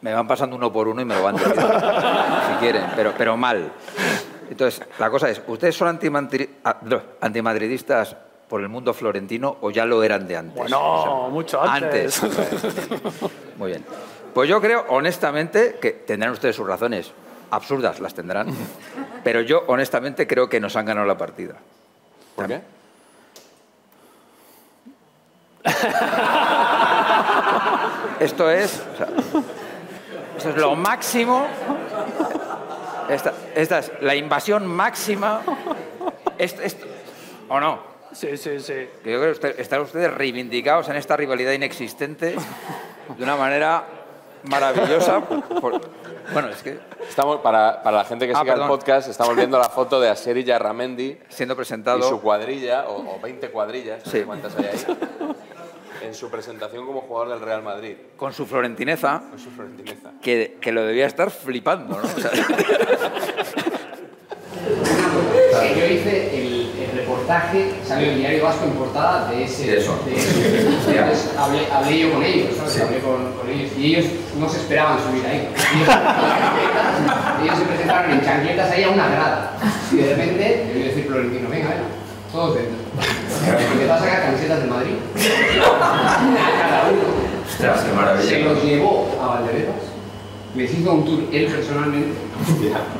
me 0.00 0.14
van 0.14 0.28
pasando 0.28 0.56
uno 0.56 0.72
por 0.72 0.86
uno 0.86 1.02
y 1.02 1.04
me 1.04 1.14
lo 1.14 1.22
van 1.22 1.36
diciendo, 1.36 1.60
si 1.60 2.54
quieren, 2.60 2.84
pero, 2.94 3.12
pero 3.18 3.36
mal. 3.36 3.72
Entonces, 4.48 4.86
la 4.98 5.10
cosa 5.10 5.28
es, 5.28 5.42
¿ustedes 5.46 5.76
son 5.76 5.98
ah, 6.64 6.78
antimadridistas 7.20 8.16
por 8.48 8.60
el 8.62 8.68
mundo 8.68 8.94
florentino 8.94 9.58
o 9.60 9.70
ya 9.70 9.84
lo 9.84 10.02
eran 10.02 10.26
de 10.26 10.36
antes? 10.36 10.56
Bueno, 10.56 11.28
mucho 11.30 11.60
antes. 11.62 12.22
Muy 13.58 13.70
bien. 13.70 13.84
Pues 14.34 14.48
yo 14.48 14.60
creo, 14.60 14.84
honestamente, 14.88 15.78
que 15.80 15.90
tendrán 15.92 16.32
ustedes 16.32 16.56
sus 16.56 16.66
razones. 16.66 17.12
Absurdas 17.50 18.00
las 18.00 18.14
tendrán. 18.14 18.48
Pero 19.24 19.40
yo, 19.42 19.64
honestamente, 19.66 20.26
creo 20.26 20.48
que 20.48 20.60
nos 20.60 20.76
han 20.76 20.86
ganado 20.86 21.06
la 21.06 21.18
partida. 21.18 21.54
¿Por 22.36 22.46
qué? 22.46 22.60
Esto 28.20 28.50
es. 28.50 28.82
o 28.94 28.96
sea, 28.96 29.08
esto 30.36 30.50
es 30.50 30.56
lo 30.56 30.74
máximo. 30.76 31.46
Esta, 33.08 33.32
esta 33.54 33.78
es 33.78 33.92
la 34.00 34.14
invasión 34.14 34.66
máxima. 34.66 35.40
Esto- 36.36 36.62
esto- 36.62 36.86
¿O 37.48 37.58
no? 37.60 37.78
Sí, 38.18 38.36
sí, 38.36 38.58
sí. 38.58 38.72
Que 39.04 39.12
yo 39.12 39.18
creo 39.18 39.22
que 39.26 39.30
usted- 39.30 39.60
están 39.60 39.80
ustedes 39.82 40.12
reivindicados 40.12 40.88
en 40.88 40.96
esta 40.96 41.16
rivalidad 41.16 41.52
inexistente 41.52 42.34
de 43.16 43.22
una 43.22 43.36
manera 43.36 43.84
maravillosa. 44.44 45.20
por- 45.20 45.80
bueno, 46.32 46.48
es 46.48 46.62
que 46.62 46.78
Estamos, 47.08 47.40
para, 47.40 47.80
para 47.82 47.98
la 47.98 48.04
gente 48.04 48.26
que 48.26 48.32
Ah, 48.34 48.40
siga 48.40 48.52
el 48.54 48.58
perdón. 48.60 48.68
podcast, 48.76 49.08
estamos 49.08 49.34
viendo 49.36 49.56
la 49.58 49.68
foto 49.70 49.98
de 50.00 50.08
Asier 50.10 50.42
Yarramendi 50.44 51.16
siendo 51.28 51.54
y 51.54 51.56
presentado. 51.56 52.02
su 52.02 52.20
cuadrilla, 52.20 52.86
o, 52.88 53.16
o 53.16 53.20
20 53.20 53.50
cuadrillas, 53.50 54.04
no 54.04 54.10
sé 54.12 54.24
cuántas 54.24 54.54
hay 54.56 54.64
ahí, 54.66 54.84
en 56.02 56.14
su 56.14 56.28
presentación 56.30 56.84
como 56.86 57.00
jugador 57.02 57.30
del 57.30 57.40
Real 57.40 57.62
Madrid, 57.62 57.96
con 58.16 58.32
su 58.32 58.46
florentineza, 58.46 59.22
con 59.30 59.38
su 59.38 59.50
florentineza. 59.50 60.10
que, 60.20 60.58
que 60.60 60.72
lo 60.72 60.82
debía 60.82 61.06
estar 61.06 61.30
flipando, 61.30 61.96
¿no? 61.98 62.04
O 62.04 62.20
sea, 62.20 62.30
yo 65.76 65.86
hice 65.86 66.36
el, 66.36 66.52
el 66.52 66.57
reportaje, 67.00 67.72
salió 67.86 68.10
el 68.10 68.18
diario 68.18 68.44
Vasco 68.44 68.64
en 68.64 68.72
portada 68.72 69.30
de 69.30 69.44
ese. 69.44 69.66
De 69.66 69.78
eso. 69.78 69.98
de 70.04 70.16
ese. 70.16 70.68
Entonces 70.68 71.30
hablé, 71.38 71.66
hablé 71.72 71.98
yo 71.98 72.12
con 72.12 72.22
ellos, 72.22 72.56
¿sabes? 72.56 72.80
Hablé 72.80 72.98
con, 73.00 73.32
con 73.32 73.48
ellos 73.48 73.70
y 73.76 73.94
ellos 73.94 74.06
no 74.38 74.48
se 74.48 74.58
esperaban 74.58 74.98
subir 74.98 75.24
ahí. 75.26 75.48
Ellos, 75.74 75.88
ellos 77.42 77.58
se 77.58 77.64
presentaron 77.64 78.10
en 78.12 78.24
chancletas 78.24 78.70
ahí 78.70 78.84
a 78.84 78.90
una 78.90 79.08
grada. 79.08 79.56
Y 79.92 79.96
de 79.96 80.14
repente, 80.14 80.64
le 80.66 80.72
voy 80.72 80.82
a 80.82 80.86
decir 80.86 81.06
Florentino, 81.06 81.48
venga, 81.48 81.68
venga, 81.68 81.82
todos 82.32 82.54
dentro. 82.56 82.76
Empezó 83.72 83.92
a 83.92 83.98
sacar 83.98 84.22
camisetas 84.22 84.60
de 84.60 84.66
Madrid. 84.66 84.94
A 85.80 86.68
cada 86.68 86.90
uno. 86.90 87.02
Ostras, 87.48 87.82
qué 87.82 87.92
maravilla. 87.94 88.28
Se 88.28 88.40
los 88.40 88.64
llevó 88.64 89.18
a 89.22 89.26
Valderetas. 89.26 89.88
Les 90.54 90.74
hizo 90.74 90.92
un 90.92 91.04
tour 91.04 91.20
él 91.32 91.46
personalmente. 91.46 92.18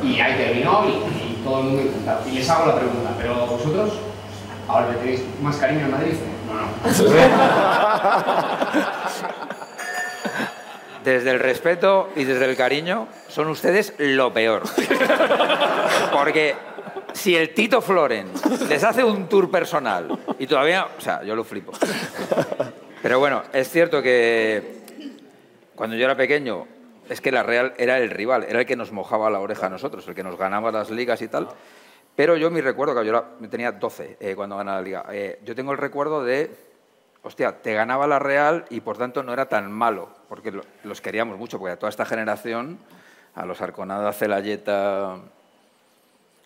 Y 0.03 0.21
ahí 0.21 0.37
terminó 0.37 0.85
y 0.87 1.28
todo 1.45 1.59
el 1.61 1.65
mundo 1.65 1.83
encantado. 1.83 2.27
Y 2.29 2.33
les 2.33 2.49
hago 2.49 2.67
la 2.67 2.77
pregunta, 2.77 3.11
¿pero 3.19 3.47
vosotros 3.47 3.93
ahora 4.67 4.91
le 4.91 4.97
tenéis 4.99 5.23
más 5.43 5.57
cariño 5.57 5.85
al 5.87 5.91
Madrid? 5.91 6.15
No, 6.47 6.55
no. 6.55 6.69
Desde 11.05 11.31
el 11.31 11.41
respeto 11.41 12.11
y 12.17 12.25
desde 12.25 12.45
el 12.45 12.57
cariño, 12.57 13.09
son 13.29 13.49
ustedes 13.49 13.95
lo 13.99 14.33
peor. 14.33 14.63
Porque 16.13 16.55
si 17.15 17.35
el 17.35 17.55
Tito 17.55 17.81
Floren 17.81 18.29
les 18.69 18.85
hace 18.85 19.03
un 19.03 19.27
tour 19.29 19.51
personal 19.51 20.19
y 20.39 20.47
todavía, 20.47 20.87
o 20.99 21.01
sea, 21.01 21.23
yo 21.23 21.35
lo 21.35 21.45
flipo. 21.45 21.73
Pero 23.01 23.21
bueno, 23.21 23.43
es 23.53 23.71
cierto 23.71 24.03
que 24.03 24.81
cuando 25.75 25.97
yo 25.97 26.05
era 26.05 26.17
pequeño, 26.17 26.67
es 27.09 27.21
que 27.21 27.33
la 27.33 27.43
Real 27.43 27.75
era 27.79 27.99
el 27.99 28.11
rival, 28.11 28.45
era 28.49 28.61
el 28.61 28.67
que 28.67 28.77
nos 28.77 28.93
mojaba 28.93 29.31
la 29.31 29.41
oreja 29.41 29.67
a 29.67 29.71
nosotros, 29.71 30.07
el 30.09 30.15
que 30.15 30.23
nos 30.23 30.37
ganaba 30.39 30.71
las 30.73 30.91
ligas 30.91 31.21
y 31.23 31.29
tal. 31.29 31.49
Pero 32.17 32.37
yo 32.37 32.51
mi 32.51 32.61
recuerdo, 32.61 33.01
que 33.01 33.07
yo 33.07 33.25
tenía 33.51 33.73
12 33.73 34.17
eh, 34.21 34.35
cuando 34.35 34.57
ganaba 34.57 34.79
la 34.79 34.85
liga, 34.85 35.05
eh, 35.11 35.39
yo 35.45 35.55
tengo 35.55 35.73
el 35.73 35.79
recuerdo 35.79 36.25
de, 36.25 36.51
hostia, 37.23 37.63
te 37.63 37.75
ganaba 37.75 38.07
la 38.07 38.19
Real 38.19 38.65
y 38.71 38.81
por 38.81 38.99
tanto 38.99 39.23
no 39.23 39.33
era 39.33 39.47
tan 39.49 39.71
malo, 39.71 40.09
porque 40.29 40.51
lo- 40.51 40.65
los 40.85 41.01
queríamos 41.01 41.39
mucho, 41.39 41.59
porque 41.59 41.73
a 41.75 41.79
toda 41.79 41.91
esta 41.91 42.05
generación, 42.05 42.79
a 43.35 43.47
los 43.47 43.61
Arconada, 43.63 44.13
Celayeta, 44.13 45.17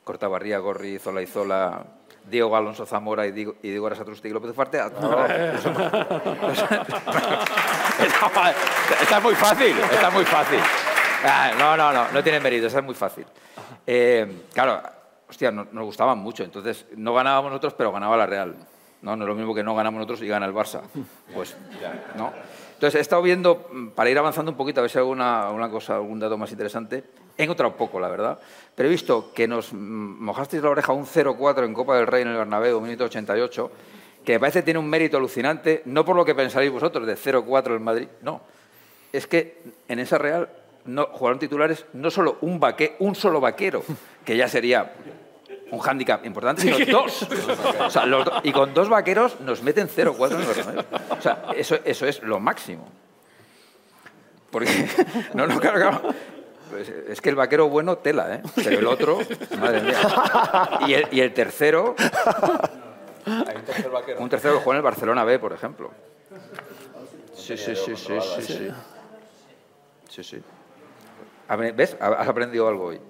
Cortabarría, 0.05 0.59
Gorri, 0.59 0.99
Zola 0.99 1.23
y 1.23 1.27
Zola, 1.27 1.85
Diego 2.27 2.57
Alonso 2.57 2.87
Zamora 2.87 3.27
y 3.27 3.33
Diego, 3.33 3.55
y 3.63 3.69
y 3.69 4.31
López 4.31 4.51
Ufarte. 4.51 4.79
está, 4.79 4.91
está 9.03 9.21
muy 9.21 9.35
fácil, 9.35 9.77
está 9.79 10.11
muy 10.11 10.25
fácil. 10.25 10.59
Ah, 11.25 11.53
no, 11.59 11.77
no, 11.77 11.93
no, 11.93 12.07
no 12.13 12.23
tiene 12.23 12.41
mérito, 12.41 12.67
está 12.67 12.83
muy 12.83 12.95
fácil. 12.95 13.27
Eh, 13.87 14.43
claro, 14.53 14.83
hostia, 15.29 15.51
no- 15.51 15.67
nos 15.71 15.85
gustaban 15.85 16.19
mucho, 16.19 16.43
entonces 16.45 16.87
no 16.97 17.15
ganábamos 17.15 17.51
nosotros, 17.51 17.75
pero 17.77 17.93
ganaba 17.93 18.17
la 18.17 18.27
Real. 18.27 18.55
No, 19.03 19.17
no 19.17 19.25
es 19.25 19.29
lo 19.29 19.35
mismo 19.35 19.55
que 19.55 19.63
no 19.65 19.75
ganamos 19.75 19.99
nosotros 19.99 20.23
y 20.23 20.29
gana 20.29 20.47
el 20.47 20.55
Barça. 20.55 20.81
Pues, 21.35 21.57
¿no? 22.17 22.33
Entonces 22.75 22.99
he 22.99 23.01
estado 23.01 23.23
viendo, 23.23 23.69
mm, 23.73 23.89
para 23.89 24.11
ir 24.11 24.19
avanzando 24.19 24.51
un 24.53 24.57
poquito, 24.57 24.81
a 24.81 24.83
ver 24.83 24.91
si 24.91 24.99
hay 24.99 25.03
alguna, 25.03 25.47
alguna 25.47 25.69
cosa, 25.71 25.97
algún 25.97 26.21
dato 26.21 26.37
más 26.39 26.51
interesante. 26.53 27.05
He 27.43 27.45
encontrado 27.45 27.77
poco, 27.77 27.99
la 28.01 28.09
verdad. 28.09 28.39
Pero 28.75 28.89
he 28.89 28.91
visto 28.93 29.33
que 29.35 29.47
nos 29.49 29.73
mojasteis 29.73 30.63
la 30.63 30.71
oreja 30.71 30.93
un 30.93 31.05
0-4 31.07 31.65
en 31.65 31.75
Copa 31.75 31.97
del 31.97 32.07
Rey 32.07 32.23
en 32.23 32.29
el 32.29 32.37
Bernabéu, 32.37 32.81
minuto 32.81 33.05
88, 33.05 33.71
que 34.25 34.33
me 34.35 34.41
parece 34.41 34.61
que 34.61 34.65
tiene 34.65 34.79
un 34.81 34.89
mérito 34.89 35.17
alucinante, 35.17 35.83
no 35.87 36.05
por 36.05 36.17
lo 36.17 36.25
que 36.25 36.35
pensaréis 36.35 36.71
vosotros 36.73 37.07
de 37.07 37.17
0-4 37.17 37.77
en 37.77 37.83
Madrid, 37.83 38.09
no. 38.23 38.41
es 39.13 39.27
que 39.27 39.61
en 39.89 39.99
esa 39.99 40.17
Real 40.19 40.49
no, 40.85 41.07
jugaron 41.13 41.39
titulares 41.39 41.85
no 41.93 42.11
solo 42.11 42.39
un, 42.41 42.59
vaque, 42.61 42.97
un 43.01 43.15
solo 43.15 43.41
vaquero, 43.41 43.83
que 44.25 44.37
ya 44.37 44.49
sería 44.49 44.93
un 45.71 45.79
hándicap 45.81 46.25
importante, 46.27 46.63
sino 46.63 47.01
dos. 47.03 47.27
O 47.81 47.91
sea, 47.91 48.07
los 48.07 48.25
do- 48.25 48.41
y 48.45 48.53
con 48.53 48.73
dos 48.75 48.89
vaqueros 48.89 49.41
nos 49.41 49.63
meten 49.63 49.89
0-4 49.89 50.35
en 50.35 50.41
el 50.41 50.47
Bernabéu. 50.47 50.85
O 51.19 51.21
sea, 51.21 51.45
eso, 51.57 51.77
eso 51.85 52.07
es 52.07 52.23
lo 52.23 52.39
máximo. 52.41 52.89
Porque, 54.51 54.69
no, 55.35 55.47
no, 55.47 55.59
claro, 55.61 55.79
claro. 55.81 56.15
Pues 56.73 56.89
es 56.89 57.21
que 57.21 57.29
el 57.29 57.37
vaquero 57.37 57.69
bueno, 57.69 57.99
tela, 57.99 58.35
¿eh? 58.37 58.43
Pero 58.55 58.79
el 58.79 58.87
otro, 58.87 59.19
madre 59.61 59.83
mía. 59.83 59.99
Y 60.87 60.95
el, 60.95 61.07
y 61.13 61.21
el 61.21 61.35
tercero, 61.35 61.95
Hay 63.27 63.57
un 63.57 63.63
tercer 63.63 63.91
vaquero. 63.91 64.21
un 64.23 64.31
tercero 64.31 64.55
que 64.55 64.61
juega 64.65 64.77
en 64.77 64.79
el 64.79 64.83
Barcelona 64.83 65.23
B, 65.23 65.39
por 65.39 65.53
ejemplo. 65.53 65.91
Sí, 67.35 67.59
sí, 67.59 67.77
sí, 67.77 67.95
sí, 67.95 68.19
sí, 68.21 68.43
sí. 68.43 68.69
Sí, 70.09 70.25
sí. 70.25 70.43
¿Ves? 71.75 71.95
Has 72.01 72.27
aprendido 72.27 72.67
algo 72.67 72.87
hoy. 72.87 73.01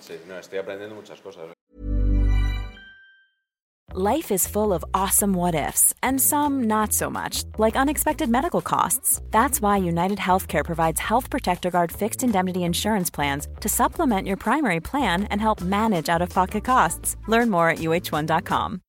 Sí, 0.00 0.20
no, 0.28 0.36
estoy 0.38 0.58
aprendiendo 0.58 0.94
muchas 0.94 1.18
cosas. 1.22 1.44
Life 3.94 4.32
is 4.32 4.48
full 4.48 4.72
of 4.72 4.82
awesome 4.94 5.34
what 5.34 5.54
ifs, 5.54 5.92
and 6.02 6.18
some 6.18 6.62
not 6.62 6.94
so 6.94 7.10
much, 7.10 7.44
like 7.58 7.76
unexpected 7.76 8.30
medical 8.30 8.62
costs. 8.62 9.20
That's 9.30 9.60
why 9.60 9.76
United 9.76 10.16
Healthcare 10.16 10.64
provides 10.64 10.98
Health 10.98 11.28
Protector 11.28 11.70
Guard 11.70 11.92
fixed 11.92 12.22
indemnity 12.22 12.62
insurance 12.62 13.10
plans 13.10 13.48
to 13.60 13.68
supplement 13.68 14.26
your 14.26 14.38
primary 14.38 14.80
plan 14.80 15.24
and 15.24 15.42
help 15.42 15.60
manage 15.60 16.08
out 16.08 16.22
of 16.22 16.30
pocket 16.30 16.64
costs. 16.64 17.16
Learn 17.28 17.50
more 17.50 17.68
at 17.68 17.80
uh1.com. 17.80 18.80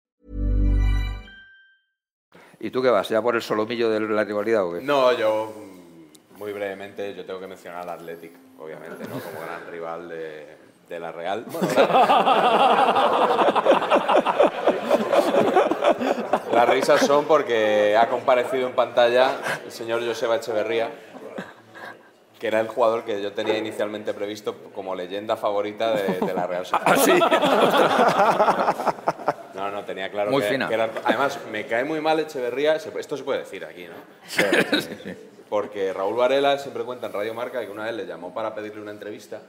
¿Y 2.62 2.70
tú 2.72 2.82
qué 2.82 2.90
vas? 2.90 3.10
¿Ya 3.10 3.22
por 3.22 3.36
el 3.36 3.42
solomillo 3.42 3.90
de 3.90 4.00
la 4.00 4.24
rivalidad 4.24 4.64
o 4.64 4.72
qué? 4.72 4.82
No, 4.82 5.12
yo 5.12 5.52
mm, 5.54 6.38
muy 6.40 6.54
brevemente 6.54 7.14
yo 7.14 7.26
tengo 7.26 7.42
que 7.42 7.48
mencionar 7.48 7.82
al 7.82 7.90
Athletic, 7.90 8.32
obviamente, 8.58 9.04
¿no? 9.10 9.20
Como 9.20 9.42
gran 9.42 9.70
rival 9.70 10.08
de, 10.08 10.64
de 10.94 11.00
la 11.00 11.12
Real. 11.12 11.46
Bueno, 11.54 11.68
Las 16.54 16.70
risas 16.70 17.02
son 17.02 17.26
porque 17.26 17.98
ha 17.98 18.08
comparecido 18.10 18.68
en 18.68 18.74
pantalla 18.74 19.32
el 19.66 19.72
señor 19.72 20.06
Joseba 20.06 20.36
Echeverría, 20.36 20.90
que 22.40 22.48
era 22.48 22.60
el 22.60 22.68
jugador 22.68 23.04
que 23.04 23.22
yo 23.22 23.34
tenía 23.34 23.58
inicialmente 23.58 24.14
previsto 24.14 24.56
como 24.74 24.94
leyenda 24.96 25.36
favorita 25.36 25.94
de, 25.94 26.20
de 26.20 26.34
la 26.34 26.46
Real 26.48 26.66
Sociedad. 26.66 27.26
No, 29.54 29.70
no, 29.72 29.84
tenía 29.86 30.10
claro 30.10 30.32
Muy 30.32 30.42
que, 30.42 30.50
fina. 30.50 30.68
que 30.68 30.74
era- 30.74 30.90
Además, 31.06 31.40
me 31.52 31.66
cae 31.68 31.84
muy 31.86 32.02
mal 32.02 32.20
Echeverría. 32.20 32.76
Esto 32.76 33.16
se 33.16 33.24
puede 33.24 33.40
decir 33.40 33.64
aquí, 33.64 33.86
¿no? 33.86 33.94
Porque 35.48 35.94
Raúl 35.94 36.16
Varela 36.18 36.58
siempre 36.58 36.84
cuenta 36.84 37.06
en 37.08 37.14
Radio 37.14 37.34
Marca 37.36 37.62
que 37.62 37.70
una 37.72 37.84
vez 37.86 37.94
le 37.94 38.06
llamó 38.06 38.34
para 38.34 38.54
pedirle 38.56 38.82
una 38.82 38.92
entrevista 38.92 39.40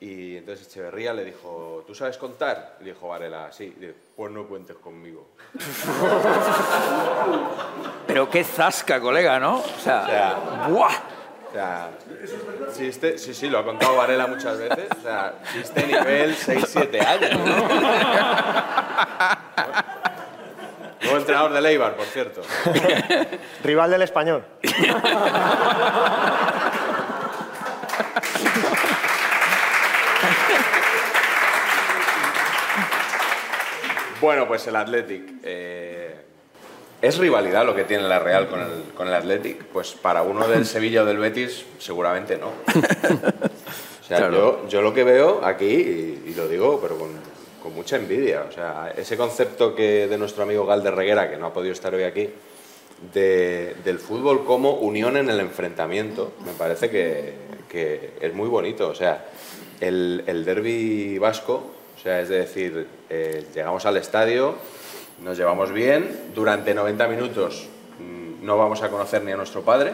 y 0.00 0.36
entonces 0.36 0.68
Echeverría 0.68 1.12
le 1.12 1.24
dijo, 1.24 1.82
¿tú 1.86 1.92
sabes 1.94 2.16
contar? 2.18 2.76
Le 2.80 2.92
dijo 2.92 3.08
Varela, 3.08 3.50
sí. 3.50 3.74
Pues 4.14 4.30
no 4.32 4.46
cuentes 4.46 4.76
conmigo. 4.76 5.26
Pero 8.06 8.30
qué 8.30 8.44
zasca, 8.44 9.00
colega, 9.00 9.40
¿no? 9.40 9.56
O 9.58 9.64
sea, 9.82 10.02
O 10.02 10.06
sea, 10.06 10.36
¡buah! 10.68 10.94
O 11.48 11.52
sea, 11.52 11.90
chiste, 12.76 13.18
sí, 13.18 13.32
sí, 13.34 13.48
lo 13.48 13.58
ha 13.58 13.64
contado 13.64 13.96
Varela 13.96 14.26
muchas 14.26 14.58
veces. 14.58 14.86
O 14.98 15.02
sea, 15.02 15.34
chiste 15.52 15.86
nivel 15.86 16.36
6-7 16.36 17.06
años. 17.06 17.38
¿no? 17.38 17.44
Nuevo 21.00 21.18
entrenador 21.18 21.52
de 21.52 21.60
Leibar, 21.60 21.94
por 21.96 22.06
cierto. 22.06 22.42
Rival 23.64 23.90
del 23.90 24.02
español. 24.02 24.44
Bueno, 34.20 34.46
pues 34.48 34.66
el 34.66 34.76
Athletic. 34.76 35.22
eh, 35.44 36.14
¿Es 37.00 37.16
rivalidad 37.18 37.64
lo 37.64 37.76
que 37.76 37.84
tiene 37.84 38.02
la 38.08 38.18
Real 38.18 38.48
con 38.48 38.60
el, 38.60 38.68
con 38.96 39.06
el 39.06 39.14
Athletic? 39.14 39.64
Pues 39.66 39.92
para 39.92 40.22
uno 40.22 40.48
del 40.48 40.66
Sevilla 40.66 41.02
o 41.02 41.06
del 41.06 41.18
Betis, 41.18 41.64
seguramente 41.78 42.36
no. 42.36 42.48
O 42.48 44.04
sea, 44.04 44.18
yo, 44.30 44.66
yo 44.68 44.82
lo 44.82 44.92
que 44.92 45.04
veo 45.04 45.44
aquí, 45.44 45.66
y, 45.66 46.24
y 46.30 46.34
lo 46.34 46.48
digo, 46.48 46.80
pero 46.82 46.98
con, 46.98 47.10
con 47.62 47.72
mucha 47.74 47.96
envidia, 47.96 48.44
o 48.48 48.52
sea, 48.52 48.92
ese 48.96 49.16
concepto 49.16 49.74
que 49.76 50.08
de 50.08 50.18
nuestro 50.18 50.42
amigo 50.42 50.66
Galder 50.66 50.94
Reguera, 50.94 51.30
que 51.30 51.36
no 51.36 51.46
ha 51.46 51.52
podido 51.52 51.72
estar 51.72 51.94
hoy 51.94 52.02
aquí, 52.02 52.30
de- 53.14 53.76
del 53.84 53.98
fútbol 54.00 54.44
como 54.44 54.72
unión 54.72 55.16
en 55.16 55.30
el 55.30 55.38
enfrentamiento, 55.38 56.32
me 56.44 56.52
parece 56.52 56.90
que, 56.90 57.34
que 57.68 58.10
es 58.20 58.34
muy 58.34 58.48
bonito. 58.48 58.88
O 58.88 58.94
sea, 58.96 59.24
el, 59.80 60.24
el 60.26 60.44
derby 60.44 61.18
vasco, 61.18 61.70
o 61.96 62.02
sea, 62.02 62.20
es 62.20 62.28
decir, 62.28 62.86
eh, 63.10 63.46
llegamos 63.54 63.84
al 63.86 63.96
estadio, 63.96 64.56
nos 65.22 65.36
llevamos 65.36 65.72
bien, 65.72 66.30
durante 66.34 66.74
90 66.74 67.08
minutos 67.08 67.66
mm, 67.98 68.44
no 68.44 68.56
vamos 68.58 68.82
a 68.82 68.88
conocer 68.88 69.22
ni 69.24 69.32
a 69.32 69.36
nuestro 69.36 69.62
padre, 69.62 69.92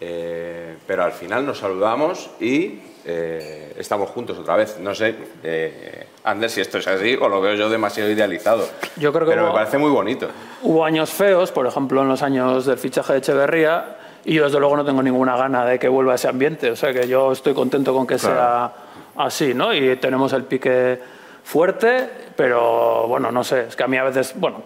eh, 0.00 0.76
pero 0.86 1.04
al 1.04 1.12
final 1.12 1.46
nos 1.46 1.58
saludamos 1.58 2.30
y 2.40 2.80
eh, 3.04 3.72
estamos 3.78 4.10
juntos 4.10 4.36
otra 4.38 4.56
vez. 4.56 4.78
No 4.80 4.94
sé, 4.94 5.14
eh, 5.42 6.06
Ander, 6.24 6.50
si 6.50 6.60
esto 6.60 6.78
es 6.78 6.86
así 6.88 7.16
o 7.20 7.28
lo 7.28 7.40
veo 7.40 7.54
yo 7.54 7.70
demasiado 7.70 8.10
idealizado. 8.10 8.68
Yo 8.96 9.12
creo 9.12 9.24
que 9.26 9.30
pero 9.32 9.42
me 9.44 9.48
hubo- 9.50 9.54
parece 9.54 9.78
muy 9.78 9.90
bonito. 9.90 10.28
Hubo 10.62 10.84
años 10.84 11.10
feos, 11.10 11.52
por 11.52 11.66
ejemplo, 11.66 12.02
en 12.02 12.08
los 12.08 12.22
años 12.22 12.66
del 12.66 12.78
fichaje 12.78 13.12
de 13.12 13.18
Echeverría, 13.20 13.96
y 14.24 14.34
yo 14.34 14.44
desde 14.44 14.58
luego 14.58 14.76
no 14.76 14.84
tengo 14.84 15.02
ninguna 15.02 15.36
gana 15.36 15.64
de 15.64 15.78
que 15.78 15.88
vuelva 15.88 16.16
ese 16.16 16.26
ambiente. 16.28 16.70
O 16.70 16.76
sea 16.76 16.92
que 16.92 17.06
yo 17.06 17.30
estoy 17.32 17.54
contento 17.54 17.94
con 17.94 18.06
que 18.06 18.18
sea 18.18 18.72
así, 19.16 19.54
¿no? 19.54 19.72
Y 19.72 19.96
tenemos 19.96 20.32
el 20.32 20.42
pique 20.44 20.98
fuerte, 21.46 22.10
pero 22.34 23.06
bueno, 23.06 23.30
no 23.30 23.44
sé, 23.44 23.66
es 23.68 23.76
que 23.76 23.84
a 23.84 23.86
mí 23.86 23.96
a 23.96 24.02
veces, 24.02 24.34
bueno, 24.36 24.64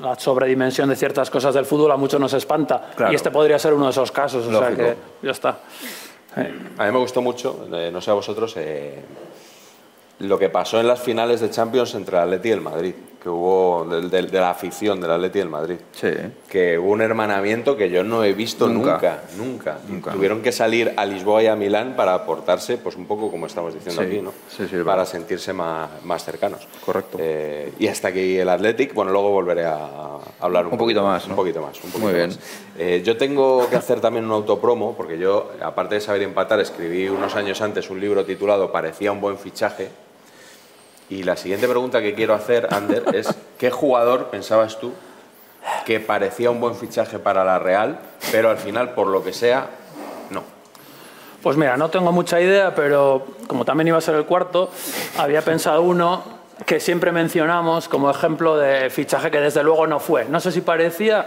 la 0.00 0.14
sobredimensión 0.16 0.88
de 0.88 0.94
ciertas 0.94 1.28
cosas 1.28 1.52
del 1.52 1.64
fútbol 1.64 1.90
a 1.90 1.96
muchos 1.96 2.20
nos 2.20 2.32
espanta. 2.34 2.90
Claro. 2.94 3.12
Y 3.12 3.16
este 3.16 3.32
podría 3.32 3.58
ser 3.58 3.74
uno 3.74 3.86
de 3.86 3.90
esos 3.90 4.12
casos, 4.12 4.46
o 4.46 4.58
sea 4.58 4.70
que 4.70 4.94
ya 5.20 5.32
está. 5.32 5.58
A 6.36 6.86
mí 6.86 6.92
me 6.92 6.98
gustó 6.98 7.20
mucho, 7.20 7.66
eh, 7.72 7.90
no 7.92 8.00
sé 8.00 8.12
a 8.12 8.14
vosotros, 8.14 8.54
eh, 8.56 9.02
lo 10.20 10.38
que 10.38 10.48
pasó 10.50 10.78
en 10.78 10.86
las 10.86 11.00
finales 11.00 11.40
de 11.40 11.50
Champions 11.50 11.92
entre 11.96 12.16
el 12.16 12.22
Atleti 12.22 12.48
y 12.48 12.52
el 12.52 12.60
Madrid, 12.60 12.94
que 13.22 13.28
hubo 13.28 13.84
del- 13.90 14.08
del- 14.10 14.30
de, 14.30 14.38
la 14.40 14.50
afición 14.50 15.00
del 15.00 15.10
Atleti 15.10 15.38
y 15.38 15.42
el 15.42 15.48
Madrid. 15.48 15.76
Sí. 15.92 16.08
Que 16.48 16.78
hubo 16.78 16.92
un 16.92 17.00
hermanamiento 17.02 17.76
que 17.76 17.90
yo 17.90 18.04
no 18.04 18.22
he 18.22 18.32
visto 18.32 18.68
Nunca. 18.68 18.92
nunca, 18.92 19.18
nunca. 19.36 19.78
Y 19.88 19.92
Nunca. 19.92 20.12
Tuvieron 20.12 20.40
que 20.40 20.52
salir 20.52 20.92
a 20.96 21.04
Lisboa 21.04 21.42
y 21.42 21.46
a 21.48 21.56
Milán 21.56 21.94
para 21.96 22.14
aportarse, 22.14 22.78
pues 22.78 22.94
un 22.96 23.06
poco 23.06 23.28
como 23.30 23.46
estamos 23.46 23.74
diciendo 23.74 24.02
Sí. 24.02 24.08
aquí, 24.08 24.20
¿no? 24.20 24.32
Sí, 24.48 24.68
sí, 24.70 24.76
para 24.84 25.04
sentirse 25.04 25.52
más, 25.52 25.88
más 26.04 26.24
cercanos. 26.24 26.66
Correcto. 26.84 27.18
Eh, 27.20 27.72
y 27.80 27.88
hasta 27.88 28.08
aquí 28.08 28.38
el 28.38 28.48
Athletic, 28.48 28.94
bueno, 28.94 29.10
luego 29.10 29.30
volveré 29.30 29.64
a, 29.66 30.18
hablar 30.40 30.66
un, 30.66 30.72
Un 30.74 30.78
poquito 30.78 31.02
más, 31.02 31.26
¿no? 31.26 31.32
Un 31.32 31.36
poquito 31.36 31.60
más, 31.60 31.74
un 31.82 31.90
poquito 31.90 31.98
Muy 31.98 32.14
bien. 32.14 32.28
más. 32.28 32.38
Eh, 32.78 33.02
yo 33.04 33.16
tengo 33.16 33.68
que 33.68 33.74
hacer 33.76 34.00
también 34.00 34.24
un 34.26 34.30
autopromo, 34.32 34.94
porque 34.96 35.18
yo, 35.18 35.50
aparte 35.60 35.96
de 35.96 36.00
saber 36.00 36.22
empatar, 36.22 36.60
escribí 36.60 37.08
unos 37.08 37.34
años 37.34 37.60
antes 37.60 37.90
un 37.90 38.00
libro 38.00 38.24
titulado 38.24 38.70
Parecía 38.70 39.10
un 39.10 39.20
buen 39.20 39.38
fichaje. 39.38 39.88
Y 41.10 41.22
la 41.22 41.36
siguiente 41.36 41.66
pregunta 41.66 42.02
que 42.02 42.14
quiero 42.14 42.34
hacer, 42.34 42.68
Ander, 42.70 43.04
es 43.14 43.34
¿qué 43.58 43.70
jugador 43.70 44.26
pensabas 44.26 44.78
tú 44.78 44.92
que 45.86 46.00
parecía 46.00 46.50
un 46.50 46.60
buen 46.60 46.74
fichaje 46.74 47.18
para 47.18 47.44
la 47.44 47.58
Real, 47.58 47.98
pero 48.30 48.50
al 48.50 48.58
final, 48.58 48.90
por 48.90 49.06
lo 49.06 49.24
que 49.24 49.32
sea, 49.32 49.68
no? 50.30 50.42
Pues 51.42 51.56
mira, 51.56 51.76
no 51.76 51.88
tengo 51.88 52.12
mucha 52.12 52.40
idea, 52.40 52.74
pero 52.74 53.26
como 53.46 53.64
también 53.64 53.88
iba 53.88 53.98
a 53.98 54.02
ser 54.02 54.16
el 54.16 54.24
cuarto, 54.24 54.70
había 55.16 55.42
pensado 55.42 55.82
uno 55.82 56.22
que 56.66 56.80
siempre 56.80 57.12
mencionamos 57.12 57.88
como 57.88 58.10
ejemplo 58.10 58.56
de 58.56 58.90
fichaje 58.90 59.30
que 59.30 59.40
desde 59.40 59.62
luego 59.62 59.86
no 59.86 60.00
fue. 60.00 60.26
No 60.26 60.40
sé 60.40 60.52
si 60.52 60.60
parecía... 60.60 61.26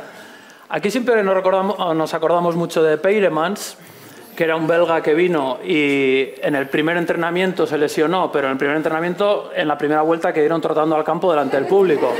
Aquí 0.69 0.89
siempre 0.89 1.21
nos, 1.23 1.33
recordamos, 1.33 1.95
nos 1.95 2.13
acordamos 2.13 2.55
mucho 2.55 2.81
de 2.81 2.97
Peiremans, 2.97 3.77
que 4.41 4.45
era 4.45 4.55
un 4.55 4.65
belga 4.65 5.03
que 5.03 5.13
vino 5.13 5.59
y 5.63 6.29
en 6.41 6.55
el 6.55 6.67
primer 6.67 6.97
entrenamiento 6.97 7.67
se 7.67 7.77
lesionó, 7.77 8.31
pero 8.31 8.47
en 8.47 8.53
el 8.53 8.57
primer 8.57 8.75
entrenamiento, 8.75 9.51
en 9.55 9.67
la 9.67 9.77
primera 9.77 10.01
vuelta, 10.01 10.33
que 10.33 10.39
dieron 10.39 10.59
trotando 10.59 10.95
al 10.95 11.03
campo 11.03 11.29
delante 11.29 11.57
del 11.57 11.67
público. 11.67 12.11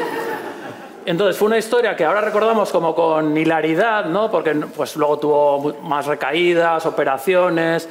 Entonces 1.04 1.36
fue 1.36 1.48
una 1.48 1.58
historia 1.58 1.96
que 1.96 2.06
ahora 2.06 2.22
recordamos 2.22 2.72
como 2.72 2.94
con 2.94 3.36
hilaridad, 3.36 4.06
¿no? 4.06 4.30
Porque 4.30 4.54
pues, 4.54 4.96
luego 4.98 5.18
tuvo 5.18 5.74
más 5.82 6.06
recaídas, 6.06 6.86
operaciones, 6.86 7.90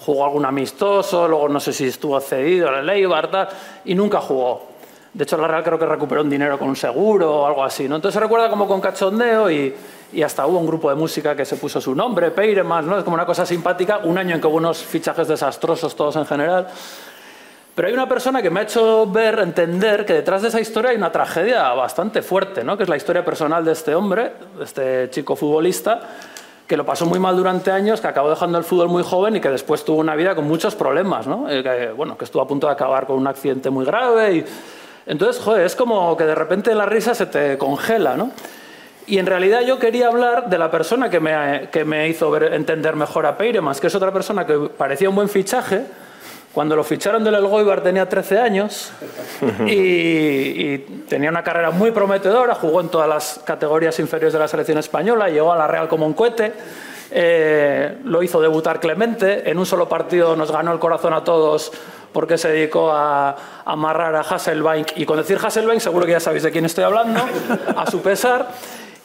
jugó 0.00 0.24
algún 0.24 0.46
amistoso, 0.46 1.28
luego 1.28 1.46
no 1.50 1.60
sé 1.60 1.74
si 1.74 1.88
estuvo 1.88 2.18
cedido 2.18 2.70
al 2.70 2.88
Eibar, 2.88 3.30
tal, 3.30 3.48
y 3.84 3.94
nunca 3.94 4.22
jugó. 4.22 4.68
De 5.12 5.24
hecho, 5.24 5.36
la 5.36 5.48
Real 5.48 5.62
creo 5.62 5.78
que 5.78 5.84
recuperó 5.84 6.22
un 6.22 6.30
dinero 6.30 6.58
con 6.58 6.70
un 6.70 6.76
seguro 6.76 7.42
o 7.42 7.46
algo 7.46 7.62
así, 7.62 7.86
¿no? 7.90 7.96
Entonces 7.96 8.14
se 8.14 8.20
recuerda 8.20 8.48
como 8.48 8.66
con 8.66 8.80
cachondeo 8.80 9.50
y, 9.50 9.74
y 10.12 10.22
hasta 10.22 10.46
hubo 10.46 10.58
un 10.58 10.66
grupo 10.66 10.88
de 10.88 10.96
música 10.96 11.34
que 11.34 11.44
se 11.44 11.56
puso 11.56 11.80
su 11.80 11.94
nombre, 11.94 12.30
Peiremans, 12.30 12.86
¿no? 12.86 12.98
Es 12.98 13.04
como 13.04 13.14
una 13.14 13.26
cosa 13.26 13.44
simpática, 13.44 13.98
un 14.04 14.18
año 14.18 14.34
en 14.34 14.40
que 14.40 14.46
hubo 14.46 14.56
unos 14.56 14.78
fichajes 14.78 15.28
desastrosos 15.28 15.94
todos 15.96 16.16
en 16.16 16.26
general. 16.26 16.68
Pero 17.76 17.88
hay 17.88 17.94
una 17.94 18.08
persona 18.08 18.40
que 18.40 18.48
me 18.48 18.60
ha 18.60 18.62
hecho 18.62 19.06
ver, 19.06 19.38
entender 19.38 20.06
que 20.06 20.14
detrás 20.14 20.40
de 20.40 20.48
esa 20.48 20.58
historia 20.58 20.92
hay 20.92 20.96
una 20.96 21.12
tragedia 21.12 21.74
bastante 21.74 22.22
fuerte, 22.22 22.64
¿no? 22.64 22.76
que 22.76 22.84
es 22.84 22.88
la 22.88 22.96
historia 22.96 23.22
personal 23.22 23.66
de 23.66 23.72
este 23.72 23.94
hombre, 23.94 24.32
de 24.56 24.64
este 24.64 25.10
chico 25.10 25.36
futbolista, 25.36 26.00
que 26.66 26.74
lo 26.74 26.86
pasó 26.86 27.04
muy 27.04 27.18
mal 27.18 27.36
durante 27.36 27.70
años, 27.70 28.00
que 28.00 28.06
acabó 28.06 28.30
dejando 28.30 28.56
el 28.56 28.64
fútbol 28.64 28.88
muy 28.88 29.02
joven 29.02 29.36
y 29.36 29.40
que 29.40 29.50
después 29.50 29.84
tuvo 29.84 29.98
una 29.98 30.16
vida 30.16 30.34
con 30.34 30.48
muchos 30.48 30.74
problemas, 30.74 31.26
¿no? 31.26 31.50
Eh, 31.50 31.62
que, 31.62 31.92
bueno, 31.92 32.16
que 32.16 32.24
estuvo 32.24 32.40
a 32.40 32.48
punto 32.48 32.66
de 32.66 32.72
acabar 32.72 33.06
con 33.06 33.18
un 33.18 33.26
accidente 33.26 33.68
muy 33.68 33.84
grave 33.84 34.36
y... 34.36 34.44
Entonces, 35.08 35.40
joder, 35.40 35.66
es 35.66 35.76
como 35.76 36.16
que 36.16 36.24
de 36.24 36.34
repente 36.34 36.74
la 36.74 36.86
risa 36.86 37.14
se 37.14 37.26
te 37.26 37.58
congela, 37.58 38.16
¿no? 38.16 38.32
Y 39.06 39.18
en 39.18 39.26
realidad 39.26 39.60
yo 39.62 39.78
quería 39.78 40.08
hablar 40.08 40.50
de 40.50 40.58
la 40.58 40.70
persona 40.70 41.08
que 41.08 41.20
me, 41.20 41.68
que 41.70 41.84
me 41.84 42.08
hizo 42.08 42.30
ver, 42.30 42.54
entender 42.54 42.96
mejor 42.96 43.24
a 43.26 43.38
Peiremas, 43.38 43.80
que 43.80 43.86
es 43.86 43.94
otra 43.94 44.12
persona 44.12 44.44
que 44.44 44.68
parecía 44.76 45.08
un 45.08 45.14
buen 45.14 45.28
fichaje. 45.28 45.84
Cuando 46.52 46.74
lo 46.74 46.82
ficharon 46.82 47.22
del 47.22 47.34
Elgoibar 47.34 47.82
tenía 47.82 48.08
13 48.08 48.38
años 48.38 48.90
y, 49.66 49.72
y, 49.74 50.78
tenía 51.08 51.30
una 51.30 51.44
carrera 51.44 51.70
muy 51.70 51.92
prometedora, 51.92 52.54
jugó 52.54 52.80
en 52.80 52.88
todas 52.88 53.08
las 53.08 53.40
categorías 53.44 53.98
inferiores 54.00 54.32
de 54.32 54.38
la 54.38 54.48
selección 54.48 54.78
española, 54.78 55.28
llegó 55.28 55.52
a 55.52 55.56
la 55.56 55.66
Real 55.66 55.86
como 55.86 56.06
un 56.06 56.14
cohete, 56.14 56.54
eh, 57.10 57.98
lo 58.04 58.22
hizo 58.22 58.40
debutar 58.40 58.80
Clemente, 58.80 59.48
en 59.48 59.58
un 59.58 59.66
solo 59.66 59.88
partido 59.88 60.34
nos 60.34 60.50
ganó 60.50 60.72
el 60.72 60.78
corazón 60.78 61.14
a 61.14 61.22
todos 61.22 61.70
porque 62.12 62.38
se 62.38 62.48
dedicó 62.48 62.90
a, 62.90 63.36
amarrar 63.64 64.16
a 64.16 64.20
Hasselbank, 64.20 64.96
y 64.96 65.04
con 65.04 65.18
decir 65.18 65.38
Hasselbank 65.40 65.80
seguro 65.80 66.06
que 66.06 66.12
ya 66.12 66.20
sabéis 66.20 66.42
de 66.42 66.50
quién 66.50 66.64
estoy 66.64 66.84
hablando, 66.84 67.20
a 67.76 67.88
su 67.90 68.00
pesar. 68.00 68.48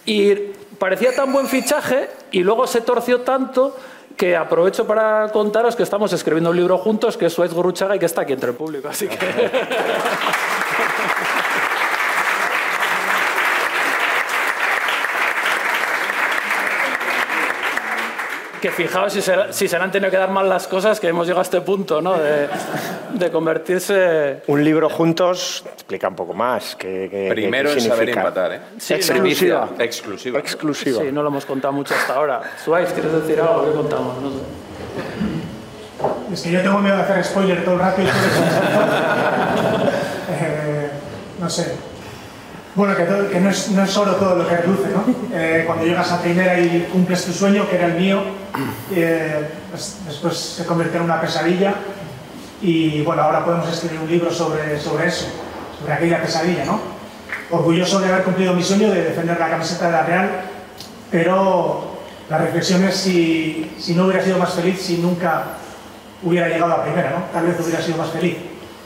Y 0.05 0.35
parecía 0.79 1.15
tan 1.15 1.31
buen 1.31 1.47
fichaje 1.47 2.09
y 2.31 2.41
luego 2.41 2.67
se 2.67 2.81
torció 2.81 3.21
tanto 3.21 3.75
que 4.17 4.35
aprovecho 4.35 4.85
para 4.85 5.29
contaros 5.31 5.75
que 5.75 5.83
estamos 5.83 6.13
escribiendo 6.13 6.51
un 6.51 6.57
libro 6.57 6.77
juntos, 6.77 7.17
que 7.17 7.27
es 7.27 7.33
Suez 7.33 7.53
Guruchaga 7.53 7.95
y 7.95 7.99
que 7.99 8.05
está 8.05 8.21
aquí 8.21 8.33
entre 8.33 8.51
el 8.51 8.55
público. 8.55 8.87
Así 8.87 9.07
que... 9.07 9.17
que 18.62 18.70
fijaos 18.72 19.12
si 19.12 19.22
se, 19.22 19.34
si 19.51 19.68
se 19.68 19.78
le 19.78 19.84
han 19.84 19.91
tenido 19.91 20.12
que 20.12 20.18
dar 20.18 20.30
mal 20.30 20.47
las 20.47 20.68
cosas, 20.68 20.99
que 20.99 21.07
hemos 21.07 21.26
llegado 21.26 21.39
a 21.41 21.43
este 21.43 21.62
punto, 21.62 22.01
¿no? 22.01 22.18
De, 22.18 22.47
de 23.14 23.32
convertirse... 23.32 24.43
Un 24.47 24.64
libro 24.64 24.89
juntos 24.89 25.64
explica 25.74 26.07
un 26.07 26.16
poco 26.16 26.34
más. 26.34 26.76
Que, 26.76 27.09
que 27.09 27.30
Primero 27.32 27.72
que 27.72 27.78
es 27.78 27.84
saber 27.84 27.99
significa. 28.07 28.22
empatar, 28.22 28.53
¿eh? 28.53 28.59
Sí, 28.78 28.93
Exclusiva. 28.93 29.70
Exclusiva. 29.80 30.39
Exclusiva. 30.39 31.01
Sí, 31.01 31.12
no 31.12 31.22
lo 31.24 31.30
hemos 31.30 31.45
contado 31.45 31.74
mucho 31.74 31.93
hasta 31.95 32.14
ahora. 32.16 32.41
Suárez, 32.64 32.93
¿quieres 32.93 33.12
decir 33.12 33.41
algo? 33.41 33.66
¿Qué 33.66 33.72
contamos? 33.72 34.22
No 34.22 34.30
sé. 34.32 34.38
Es 36.34 36.41
que 36.43 36.51
yo 36.51 36.62
tengo 36.62 36.80
miedo 36.80 36.95
de 36.97 37.01
hacer 37.03 37.24
spoiler 37.26 37.64
todo 37.66 37.74
el 37.76 37.80
rato 37.82 38.01
y 38.01 38.05
todo 38.05 38.14
eso. 38.16 39.91
Eh, 40.43 40.89
no 41.39 41.49
sé. 41.49 41.76
Bueno, 42.74 42.95
que, 42.95 43.03
todo- 43.03 43.24
no, 43.39 43.49
es, 43.49 43.69
no 43.72 43.84
oro 44.01 44.15
todo 44.15 44.36
lo 44.38 44.47
que 44.47 44.55
reluce, 44.57 44.88
¿no? 44.89 45.03
Eh, 45.34 45.63
cuando 45.65 45.86
llegas 45.86 46.09
a 46.11 46.22
primera 46.22 46.57
y 46.57 46.88
cumples 46.91 47.26
tu 47.26 47.34
sueño, 47.34 47.69
que 47.69 47.76
era 47.76 47.88
el 47.88 47.95
mío, 47.95 48.22
eh, 48.93 49.49
pues 49.69 49.97
después 50.07 50.38
se 50.38 50.65
convierte 50.65 50.97
en 50.97 51.03
una 51.03 51.19
pesadilla 51.19 51.74
y 52.61 53.01
bueno, 53.01 53.24
ahora 53.24 53.43
podemos 53.43 53.67
escribir 53.72 53.99
un 53.99 54.09
libro 54.09 54.32
sobre, 54.32 54.80
sobre 54.80 55.07
eso, 55.07 55.26
sobre 55.80 55.93
aquella 55.93 56.22
pesadilla, 56.22 56.63
¿no? 56.63 56.80
Orgulloso 57.49 57.99
de 57.99 58.07
haber 58.07 58.24
cumplido 58.24 58.53
mi 58.53 58.63
sueño 58.63 58.89
de 58.89 59.03
defender 59.03 59.38
la 59.38 59.49
camiseta 59.49 59.88
de 59.88 59.91
la 59.91 60.03
Real, 60.03 60.30
pero 61.11 61.97
la 62.30 62.38
reflexión 62.38 62.84
es 62.86 62.95
si, 62.95 63.72
si 63.78 63.93
no 63.95 64.05
hubiera 64.05 64.24
sido 64.24 64.38
más 64.38 64.53
feliz 64.53 64.82
si 64.82 64.97
nunca 64.99 65.43
hubiera 66.24 66.47
llegado 66.47 66.72
a 66.74 66.84
primera, 66.84 67.09
¿no? 67.11 67.24
Tal 67.34 67.47
vez 67.47 67.59
hubiera 67.59 67.82
sido 67.82 67.97
más 67.97 68.09
feliz. 68.11 68.38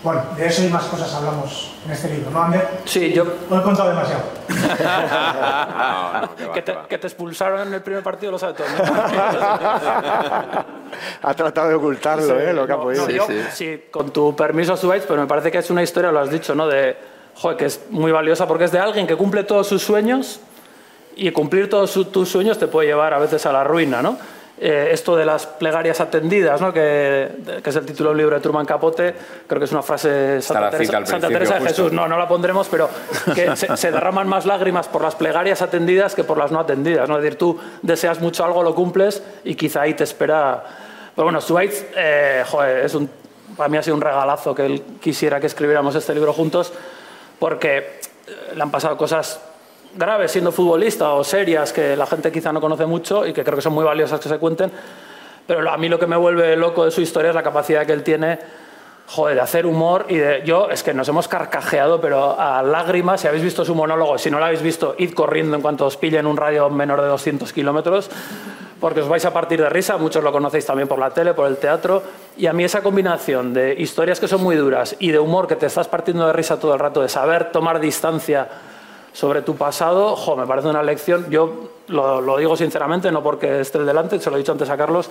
Bueno, 0.05 0.21
de 0.37 0.45
eso 0.45 0.63
y 0.63 0.67
más 0.69 0.83
cosas 0.85 1.11
hablamos 1.15 1.71
en 1.83 1.91
este 1.91 2.09
libro, 2.09 2.29
¿no, 2.29 2.43
Ander? 2.43 2.65
Sí, 2.85 3.11
yo... 3.11 3.25
No 3.49 3.59
he 3.59 3.63
contado 3.63 3.89
demasiado. 3.89 4.21
No, 4.85 6.21
no, 6.21 6.35
que 6.35 6.45
va, 6.45 6.53
Que 6.53 6.53
que 6.53 6.61
te, 6.61 6.71
va. 6.73 6.87
que 6.87 6.97
te 6.99 7.07
expulsaron 7.07 7.67
en 7.67 7.73
el 7.73 7.81
primer 7.81 8.03
partido 8.03 8.31
lo 8.31 8.39
sabe 8.39 8.53
todo 8.53 8.67
ha 11.21 11.33
tratado 11.33 11.69
de 11.69 11.75
ocultarlo, 11.75 12.39
¿eh? 12.39 12.53
Lo 12.53 12.65
que 12.67 12.73
ha 12.73 12.77
podido. 12.77 13.05
no, 13.05 13.09
yo, 13.11 13.25
sí, 13.51 13.85
con 13.91 14.11
tu 14.11 14.35
permiso, 14.35 14.77
Suárez, 14.77 15.05
pero 15.07 15.21
me 15.21 15.27
parece 15.27 15.51
que 15.51 15.57
es 15.57 15.69
una 15.69 15.83
historia, 15.83 16.11
lo 16.11 16.19
has 16.19 16.29
dicho, 16.29 16.53
¿no? 16.55 16.67
De, 16.67 16.95
joder, 17.35 17.57
que 17.57 17.65
es 17.65 17.81
muy 17.89 18.11
valiosa 18.11 18.47
porque 18.47 18.65
es 18.65 18.71
de 18.71 18.79
alguien 18.79 19.07
que 19.07 19.15
cumple 19.15 19.43
todos 19.43 19.67
sus 19.67 19.81
sueños 19.83 20.39
y 21.15 21.31
cumplir 21.31 21.69
todos 21.69 21.89
su- 21.91 22.05
tus 22.05 22.29
sueños 22.29 22.57
te 22.59 22.67
puede 22.67 22.87
llevar 22.87 23.13
a 23.13 23.19
veces 23.19 23.45
a 23.45 23.51
la 23.51 23.63
ruina, 23.63 24.01
¿no? 24.01 24.17
Eh, 24.57 24.91
esto 24.93 25.17
de 25.17 25.25
las 25.25 25.45
plegarias 25.45 25.99
atendidas, 25.99 26.61
¿no? 26.61 26.71
que, 26.71 27.29
que 27.61 27.69
es 27.69 27.75
el 27.75 27.85
título 27.85 28.11
del 28.11 28.19
libro 28.19 28.35
de 28.35 28.41
Truman 28.41 28.65
Capote, 28.65 29.13
creo 29.47 29.59
que 29.59 29.65
es 29.65 29.71
una 29.73 29.81
frase 29.81 30.41
Santa 30.41 30.69
Teresa, 30.69 31.05
Santa 31.05 31.27
Teresa 31.27 31.55
de 31.55 31.59
justo. 31.59 31.75
Jesús. 31.75 31.91
No, 31.91 32.07
no 32.07 32.17
la 32.17 32.25
pondremos, 32.25 32.69
pero 32.69 32.89
que 33.33 33.53
se, 33.57 33.75
se 33.75 33.91
derraman 33.91 34.29
más 34.29 34.45
lágrimas 34.45 34.87
por 34.87 35.01
las 35.01 35.13
plegarias 35.15 35.61
atendidas 35.61 36.15
que 36.15 36.23
por 36.23 36.37
las 36.37 36.53
no 36.53 36.61
atendidas. 36.61 37.09
¿no? 37.09 37.17
Es 37.17 37.23
decir, 37.23 37.37
tú 37.37 37.59
deseas 37.81 38.21
mucho 38.21 38.45
algo, 38.45 38.63
lo 38.63 38.73
cumples 38.73 39.21
y 39.43 39.55
quizá 39.55 39.81
ahí 39.81 39.93
te 39.93 40.05
espera. 40.05 40.63
Pero 41.13 41.25
bueno, 41.25 41.41
Suárez, 41.41 41.87
eh, 41.97 42.45
joder, 42.47 42.85
es 42.85 42.95
un, 42.95 43.09
para 43.57 43.67
mí 43.67 43.77
ha 43.77 43.83
sido 43.83 43.95
un 43.95 44.01
regalazo 44.01 44.55
que 44.55 44.65
él 44.65 44.83
quisiera 45.01 45.41
que 45.41 45.47
escribiéramos 45.47 45.95
este 45.95 46.13
libro 46.13 46.31
juntos, 46.31 46.71
porque 47.39 47.77
eh, 47.77 48.53
le 48.55 48.61
han 48.61 48.71
pasado 48.71 48.95
cosas 48.95 49.41
graves 49.95 50.31
siendo 50.31 50.51
futbolista 50.51 51.13
o 51.13 51.23
serias 51.23 51.73
que 51.73 51.95
la 51.95 52.05
gente 52.05 52.31
quizá 52.31 52.51
no 52.51 52.61
conoce 52.61 52.85
mucho 52.85 53.25
y 53.25 53.33
que 53.33 53.43
creo 53.43 53.55
que 53.55 53.61
son 53.61 53.73
muy 53.73 53.83
valiosas 53.83 54.19
que 54.19 54.29
se 54.29 54.37
cuenten. 54.37 54.71
Pero 55.47 55.69
a 55.69 55.77
mí 55.77 55.89
lo 55.89 55.99
que 55.99 56.07
me 56.07 56.17
vuelve 56.17 56.55
loco 56.55 56.85
de 56.85 56.91
su 56.91 57.01
historia 57.01 57.29
es 57.29 57.35
la 57.35 57.43
capacidad 57.43 57.85
que 57.85 57.93
él 57.93 58.03
tiene 58.03 58.39
joder, 59.07 59.35
de 59.35 59.41
hacer 59.41 59.65
humor 59.65 60.05
y 60.09 60.17
de... 60.17 60.43
Yo, 60.45 60.69
es 60.69 60.83
que 60.83 60.93
nos 60.93 61.07
hemos 61.07 61.27
carcajeado, 61.27 62.01
pero 62.01 62.39
a 62.39 62.63
lágrimas, 62.63 63.21
si 63.21 63.27
habéis 63.27 63.43
visto 63.43 63.63
su 63.63 63.75
monólogo, 63.75 64.17
si 64.17 64.31
no 64.31 64.39
lo 64.39 64.45
habéis 64.45 64.61
visto, 64.61 64.95
id 64.97 65.13
corriendo 65.13 65.55
en 65.55 65.61
cuanto 65.61 65.85
os 65.85 65.97
pille 65.97 66.17
en 66.17 66.27
un 66.27 66.37
radio 66.37 66.69
menor 66.69 67.01
de 67.01 67.07
200 67.07 67.51
kilómetros, 67.53 68.09
porque 68.79 69.01
os 69.01 69.07
vais 69.07 69.23
a 69.25 69.33
partir 69.33 69.61
de 69.61 69.69
risa, 69.69 69.97
muchos 69.97 70.23
lo 70.23 70.31
conocéis 70.31 70.65
también 70.65 70.87
por 70.87 70.99
la 70.99 71.11
tele, 71.11 71.33
por 71.33 71.47
el 71.47 71.57
teatro, 71.57 72.03
y 72.37 72.47
a 72.47 72.53
mí 72.53 72.63
esa 72.63 72.81
combinación 72.81 73.53
de 73.53 73.73
historias 73.73 74.19
que 74.19 74.27
son 74.27 74.41
muy 74.43 74.55
duras 74.55 74.95
y 74.99 75.11
de 75.11 75.19
humor 75.19 75.47
que 75.47 75.55
te 75.55 75.67
estás 75.67 75.87
partiendo 75.87 76.27
de 76.27 76.33
risa 76.33 76.59
todo 76.59 76.73
el 76.73 76.79
rato, 76.79 77.01
de 77.01 77.09
saber 77.09 77.51
tomar 77.51 77.79
distancia 77.79 78.47
sobre 79.15 79.41
tu 79.41 79.55
pasado, 79.55 80.15
jo, 80.17 80.35
me 80.35 80.45
parece 80.45 80.67
una 80.67 80.83
lección. 80.83 81.27
Yo 81.29 81.69
lo, 81.87 82.19
lo 82.19 82.35
digo 82.37 82.57
sinceramente, 82.57 83.11
no 83.11 83.23
porque 83.23 83.61
esté 83.61 83.77
el 83.77 83.85
delante, 83.85 84.19
se 84.19 84.29
lo 84.29 84.35
he 84.35 84.39
dicho 84.39 84.51
antes 84.51 84.69
a 84.69 84.75
Carlos. 84.75 85.09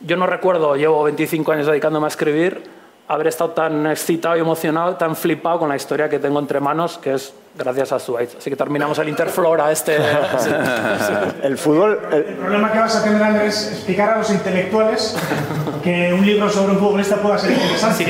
Yo 0.00 0.16
no 0.16 0.26
recuerdo, 0.26 0.74
llevo 0.74 1.02
25 1.04 1.52
años 1.52 1.66
dedicándome 1.66 2.06
a 2.06 2.08
escribir, 2.08 2.64
haber 3.06 3.26
estado 3.28 3.50
tan 3.50 3.86
excitado 3.86 4.36
y 4.36 4.40
emocionado, 4.40 4.96
tan 4.96 5.14
flipado 5.14 5.58
con 5.60 5.68
la 5.68 5.76
historia 5.76 6.08
que 6.08 6.18
tengo 6.18 6.38
entre 6.40 6.58
manos, 6.58 6.98
que 6.98 7.14
es 7.14 7.32
gracias 7.56 7.92
a 7.92 7.98
Suárez. 8.00 8.34
Así 8.38 8.50
que 8.50 8.56
terminamos 8.56 8.98
el 8.98 9.08
Interflora 9.08 9.70
este. 9.70 9.96
El 11.42 11.56
fútbol, 11.58 12.00
el- 12.12 12.18
El 12.24 12.34
problema 12.36 12.72
que 12.72 12.78
vas 12.78 12.96
a 12.96 13.02
tener, 13.04 13.22
Ander, 13.22 13.42
es 13.46 13.72
explicar 13.72 14.10
a 14.10 14.18
los 14.18 14.30
intelectuales 14.30 15.16
que 15.84 16.12
un 16.14 16.24
libro 16.24 16.48
sobre 16.48 16.72
un 16.72 16.78
futbolista 16.78 17.16
pueda 17.16 17.38
ser 17.38 17.52
interesante. 17.52 18.04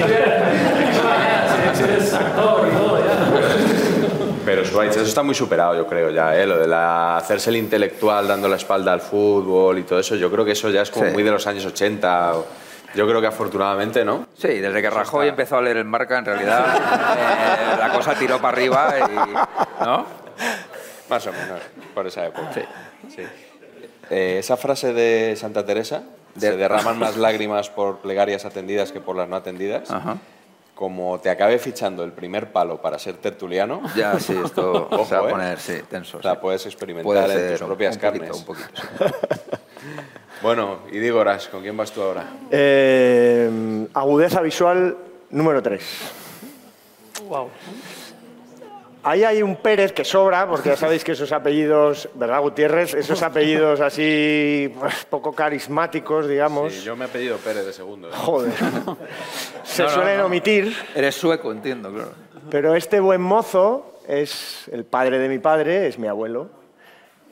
Si 1.75 1.83
eres 1.83 2.13
y 2.13 2.17
todo, 2.37 2.59
ya. 2.59 2.60
Pero 4.51 4.65
Schweitz, 4.65 4.97
eso 4.97 5.05
está 5.05 5.23
muy 5.23 5.35
superado, 5.35 5.75
yo 5.77 5.87
creo 5.87 6.11
ya, 6.11 6.37
¿eh? 6.37 6.47
Lo 6.47 6.59
de 6.59 6.67
la, 6.67 7.17
hacerse 7.17 7.51
el 7.51 7.57
intelectual 7.57 8.27
dando 8.27 8.49
la 8.49 8.57
espalda 8.57 8.93
al 8.93 9.01
fútbol 9.01 9.79
y 9.79 9.83
todo 9.85 10.01
eso, 10.01 10.17
yo 10.17 10.31
creo 10.31 10.45
que 10.45 10.53
eso 10.53 10.71
ya 10.71 10.83
es 10.83 10.91
como 10.91 11.07
Sí. 11.07 11.13
muy 11.13 11.23
de 11.23 11.31
los 11.31 11.47
años 11.47 11.65
80. 11.67 12.37
o- 12.37 12.47
Yo 12.95 13.07
creo 13.07 13.21
que 13.21 13.29
afortunadamente, 13.29 14.05
¿no? 14.05 14.27
Sí, 14.37 14.49
desde 14.49 14.83
que 14.83 14.91
Rajoy 14.91 15.29
está. 15.29 15.31
empezó 15.41 15.59
a 15.59 15.63
leer 15.63 15.77
el 15.77 15.85
marca, 15.85 16.19
en 16.19 16.25
realidad, 16.25 16.67
eh, 16.77 17.77
la 17.79 17.91
cosa 17.93 18.15
tiró 18.15 18.39
para 18.41 18.49
arriba 18.49 18.95
y. 18.99 19.85
¿No? 19.85 20.05
Más 21.09 21.25
o 21.27 21.33
menos, 21.33 21.61
por 21.95 22.07
esa 22.09 22.27
época. 22.27 22.51
Sí. 22.53 23.23
Eh, 24.11 24.39
esa 24.41 24.57
frase 24.57 24.93
de 24.93 25.37
Santa 25.37 25.65
Teresa, 25.65 26.03
De- 26.35 26.51
se 26.51 26.57
derraman 26.57 26.99
más 26.99 27.17
lágrimas 27.17 27.71
por 27.71 27.99
plegarias 27.99 28.45
atendidas 28.45 28.91
que 28.91 29.01
por 29.01 29.15
las 29.15 29.29
no 29.29 29.37
atendidas. 29.37 29.89
Ajá. 29.91 30.17
Como 30.81 31.21
te 31.21 31.29
acabe 31.29 31.59
fichando 31.59 32.03
el 32.05 32.13
primer 32.13 32.53
palo 32.53 32.81
para 32.81 32.99
ser 32.99 33.17
tertuliano, 33.19 33.83
Ya, 33.95 34.19
sí, 34.19 34.35
esto 34.43 34.89
Ojo, 34.91 35.05
se 35.05 35.15
va 35.15 35.21
a 35.21 35.29
eh. 35.29 35.31
poner, 35.31 35.59
sí, 35.61 35.75
tenso. 35.91 36.17
o 36.17 36.23
sea, 36.23 36.33
sí. 36.33 36.39
puedes 36.41 36.65
experimentar 36.65 37.05
Puede 37.27 37.53
en 37.53 37.59
tus 37.59 37.67
propias 37.67 37.97
un 37.97 38.01
poquito, 38.01 38.19
carnes. 38.25 38.39
un 38.39 38.45
poquito, 38.47 38.69
sí. 38.75 38.87
Bueno, 40.43 40.79
y 40.91 40.99
digo, 40.99 41.19
Horas, 41.19 41.49
¿con 41.49 41.61
quién 41.61 41.77
vas 41.77 41.93
tú 41.93 42.01
ahora? 42.03 42.25
eh, 42.51 43.87
agudeza 43.93 44.41
visual 44.41 44.97
número 45.29 45.63
3. 45.63 45.83
Wow. 47.29 47.51
Ahí 49.03 49.25
hay 49.25 49.43
un 49.43 49.57
Pérez 49.57 49.93
que 49.93 50.05
sobra, 50.05 50.47
porque 50.47 50.69
ya 50.71 50.77
sabéis 50.77 51.03
que 51.05 51.13
esos 51.13 51.33
apellidos, 51.33 52.09
¿verdad, 52.15 52.41
Gutiérrez? 52.43 52.93
Esos 52.95 53.23
apellidos 53.23 53.81
así 53.81 54.71
pues, 54.79 55.07
poco 55.09 55.33
carismáticos, 55.33 56.29
digamos. 56.29 56.73
Sí, 56.75 56.83
yo 56.83 56.97
me 56.97 57.07
he 57.07 57.09
pedido 57.09 57.39
Pérez 57.39 57.65
de 57.65 57.73
segundo. 57.73 58.09
¿eh? 58.09 58.13
Joder. 58.15 58.53
Se 59.65 59.83
No, 59.85 59.89
no, 59.89 59.95
suelen 59.95 60.19
no. 60.19 60.27
omitir, 60.27 60.77
Eres 60.95 61.15
sueco, 61.15 61.51
entiendo, 61.51 61.91
claro. 61.93 62.11
pero 62.51 62.75
este 62.75 63.01
buen 63.01 63.23
mozo 63.23 64.01
es 64.07 64.69
el 64.71 64.85
padre 64.85 65.19
de 65.19 65.29
mi 65.31 65.39
padre, 65.39 65.87
es 65.87 65.99
mi 65.99 66.07
abuelo. 66.09 66.51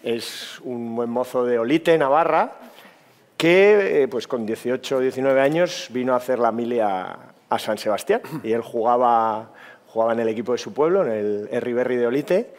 Es 0.03 0.61
un 0.62 0.95
buen 0.97 1.11
mozo 1.11 1.45
de 1.45 1.59
Olite, 1.59 1.99
Navarra, 1.99 2.53
que 3.37 4.03
eh, 4.05 4.09
pues 4.09 4.27
con 4.27 4.47
18 4.47 4.97
o 4.97 5.01
19 5.01 5.41
años 5.41 5.89
vino 5.91 6.14
a 6.14 6.16
hacer 6.16 6.39
la 6.39 6.51
milia 6.53 7.19
a 7.51 7.59
San 7.59 7.77
Sebastián. 7.79 8.23
Y 8.43 8.53
él 8.53 8.62
jugaba, 8.62 9.51
jugaba 9.99 10.13
en 10.13 10.21
el 10.21 10.29
equipo 10.29 10.53
de 10.53 10.59
su 10.59 10.73
pueblo, 10.73 11.05
en 11.05 11.11
el 11.11 11.49
Herriberri 11.51 11.97
de 11.97 12.07
Olite. 12.07 12.55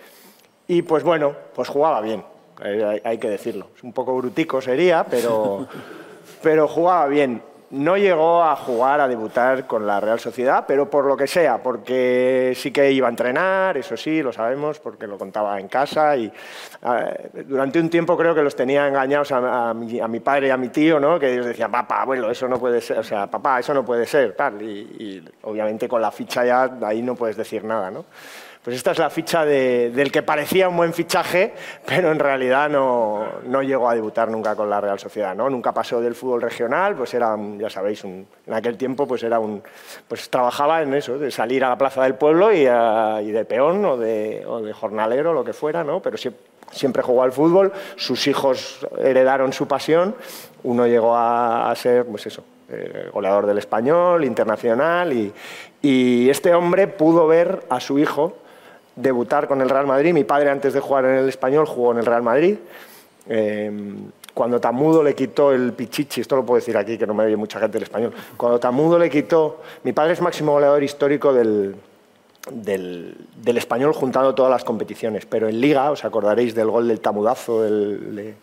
Y 0.67 0.81
pues 0.81 1.05
bueno, 1.05 1.33
pues 1.55 1.69
jugaba 1.69 2.01
bien. 2.01 2.21
eh, 2.65 2.83
hay, 2.83 3.01
hay 3.01 3.17
que 3.17 3.29
decirlo. 3.29 3.67
Es 3.77 3.81
un 3.81 3.93
poco 3.93 4.13
brutico 4.17 4.59
sería, 4.59 5.05
pero, 5.09 5.65
pero 6.43 6.67
jugaba 6.67 7.07
bien. 7.07 7.41
No 7.71 7.97
llegó 7.97 8.43
a 8.43 8.55
jugar, 8.55 8.99
a 8.99 9.07
debutar 9.07 9.67
con 9.67 9.85
la 9.85 9.99
Real 9.99 10.19
Sociedad, 10.19 10.65
pero 10.67 10.89
por 10.89 11.05
lo 11.05 11.15
que 11.15 11.27
sea, 11.27 11.61
porque 11.61 12.53
sí 12.55 12.71
que 12.71 12.91
iba 12.91 13.07
a 13.07 13.11
entrenar, 13.11 13.77
eso 13.77 13.95
sí, 13.95 14.23
lo 14.23 14.33
sabemos, 14.33 14.79
porque 14.79 15.05
lo 15.05 15.19
contaba 15.19 15.59
en 15.59 15.67
casa 15.67 16.17
y 16.17 16.25
eh, 16.25 17.29
durante 17.45 17.79
un 17.79 17.89
tiempo 17.91 18.17
creo 18.17 18.33
que 18.33 18.41
los 18.41 18.55
tenía 18.55 18.87
engañados 18.87 19.31
a, 19.31 19.69
a 19.69 19.73
mi, 19.75 19.99
a 19.99 20.07
mi 20.07 20.19
padre 20.19 20.47
y 20.47 20.49
a 20.49 20.57
mi 20.57 20.69
tío, 20.69 20.99
¿no? 20.99 21.19
que 21.19 21.31
ellos 21.31 21.45
decían, 21.45 21.69
papá, 21.69 22.01
abuelo, 22.01 22.31
eso 22.31 22.47
no 22.47 22.57
puede 22.57 22.81
ser, 22.81 22.97
o 22.97 23.03
sea, 23.03 23.27
papá, 23.27 23.59
eso 23.59 23.71
no 23.73 23.85
puede 23.85 24.07
ser, 24.07 24.33
tal, 24.35 24.59
y, 24.61 24.79
y 24.99 25.29
obviamente 25.43 25.87
con 25.87 26.01
la 26.01 26.11
ficha 26.11 26.43
ya 26.43 26.71
ahí 26.81 27.03
no 27.03 27.13
puedes 27.13 27.37
decir 27.37 27.63
nada, 27.63 27.91
¿no? 27.91 28.05
Pues 28.69 28.77
esta 28.77 28.91
es 28.91 28.99
la 28.99 29.09
ficha 29.09 29.45
de- 29.45 29.89
del 29.89 30.11
que 30.11 30.21
parecía 30.21 30.69
un 30.69 30.77
buen 30.77 30.93
fichaje, 30.93 31.55
pero 31.87 32.11
en 32.11 32.19
realidad 32.19 32.69
no, 32.69 33.25
no 33.45 33.63
llegó 33.63 33.89
a 33.89 33.95
debutar 33.95 34.29
nunca 34.29 34.55
con 34.55 34.69
la 34.69 34.79
Real 34.79 34.99
Sociedad, 34.99 35.33
¿no? 35.33 35.49
Nunca 35.49 35.71
pasó 35.71 35.99
del 35.99 36.13
fútbol 36.13 36.39
regional, 36.43 36.93
pues 36.93 37.11
era, 37.15 37.35
ya 37.57 37.67
sabéis, 37.71 38.03
un- 38.03 38.27
en 38.45 38.53
aquel 38.53 38.77
tiempo 38.77 39.07
pues 39.07 39.23
era 39.23 39.39
un, 39.39 39.63
pues 40.07 40.29
trabajaba 40.29 40.83
en 40.83 40.93
eso, 40.93 41.17
de 41.17 41.31
salir 41.31 41.63
a 41.65 41.69
la 41.69 41.79
plaza 41.79 42.03
del 42.03 42.13
pueblo 42.13 42.53
y, 42.53 42.67
a- 42.67 43.19
y 43.23 43.31
de 43.31 43.43
peón 43.43 43.83
o 43.85 43.97
de, 43.97 44.45
o 44.45 44.61
de 44.61 44.71
jornalero, 44.71 45.33
lo 45.33 45.43
que 45.43 45.53
fuera, 45.53 45.83
¿no? 45.83 45.99
Pero 45.99 46.15
sie- 46.17 46.33
siempre 46.71 47.01
jugó 47.01 47.23
al 47.23 47.31
fútbol, 47.31 47.71
sus 47.95 48.27
hijos 48.27 48.85
heredaron 48.99 49.51
su 49.51 49.67
pasión, 49.67 50.13
uno 50.61 50.85
llegó 50.85 51.15
a, 51.15 51.71
a 51.71 51.75
ser, 51.75 52.05
pues 52.05 52.27
eso, 52.27 52.43
eh, 52.69 53.09
goleador 53.11 53.47
del 53.47 53.57
español, 53.57 54.23
internacional, 54.25 55.11
y, 55.11 55.33
y 55.81 56.29
este 56.29 56.53
hombre 56.53 56.87
pudo 56.87 57.25
ver 57.25 57.63
a 57.71 57.79
su 57.79 57.97
hijo 57.97 58.35
debutar 59.01 59.47
con 59.47 59.61
el 59.61 59.69
Real 59.69 59.87
Madrid. 59.87 60.13
Mi 60.13 60.23
padre, 60.23 60.49
antes 60.49 60.73
de 60.73 60.79
jugar 60.79 61.05
en 61.05 61.15
el 61.15 61.29
español, 61.29 61.65
jugó 61.65 61.91
en 61.91 61.99
el 61.99 62.05
Real 62.05 62.23
Madrid. 62.23 62.57
Eh, 63.27 63.71
cuando 64.33 64.59
Tamudo 64.59 65.03
le 65.03 65.15
quitó 65.15 65.51
el 65.51 65.73
pichichi, 65.73 66.21
esto 66.21 66.35
lo 66.35 66.45
puedo 66.45 66.59
decir 66.59 66.77
aquí, 66.77 66.97
que 66.97 67.05
no 67.05 67.13
me 67.13 67.25
oye 67.25 67.35
mucha 67.35 67.59
gente 67.59 67.73
del 67.73 67.83
español, 67.83 68.13
cuando 68.37 68.59
Tamudo 68.59 68.97
le 68.97 69.09
quitó, 69.09 69.61
mi 69.83 69.91
padre 69.91 70.13
es 70.13 70.21
máximo 70.21 70.53
goleador 70.53 70.81
histórico 70.81 71.33
del, 71.33 71.75
del, 72.51 73.15
del 73.37 73.57
español 73.57 73.93
juntando 73.93 74.33
todas 74.35 74.51
las 74.51 74.63
competiciones, 74.63 75.25
pero 75.25 75.47
en 75.49 75.59
Liga, 75.61 75.89
os 75.91 76.03
acordaréis 76.05 76.55
del 76.55 76.69
gol 76.69 76.87
del 76.87 76.99
Tamudazo 76.99 77.65
el- 77.65 78.15
de, 78.15 78.35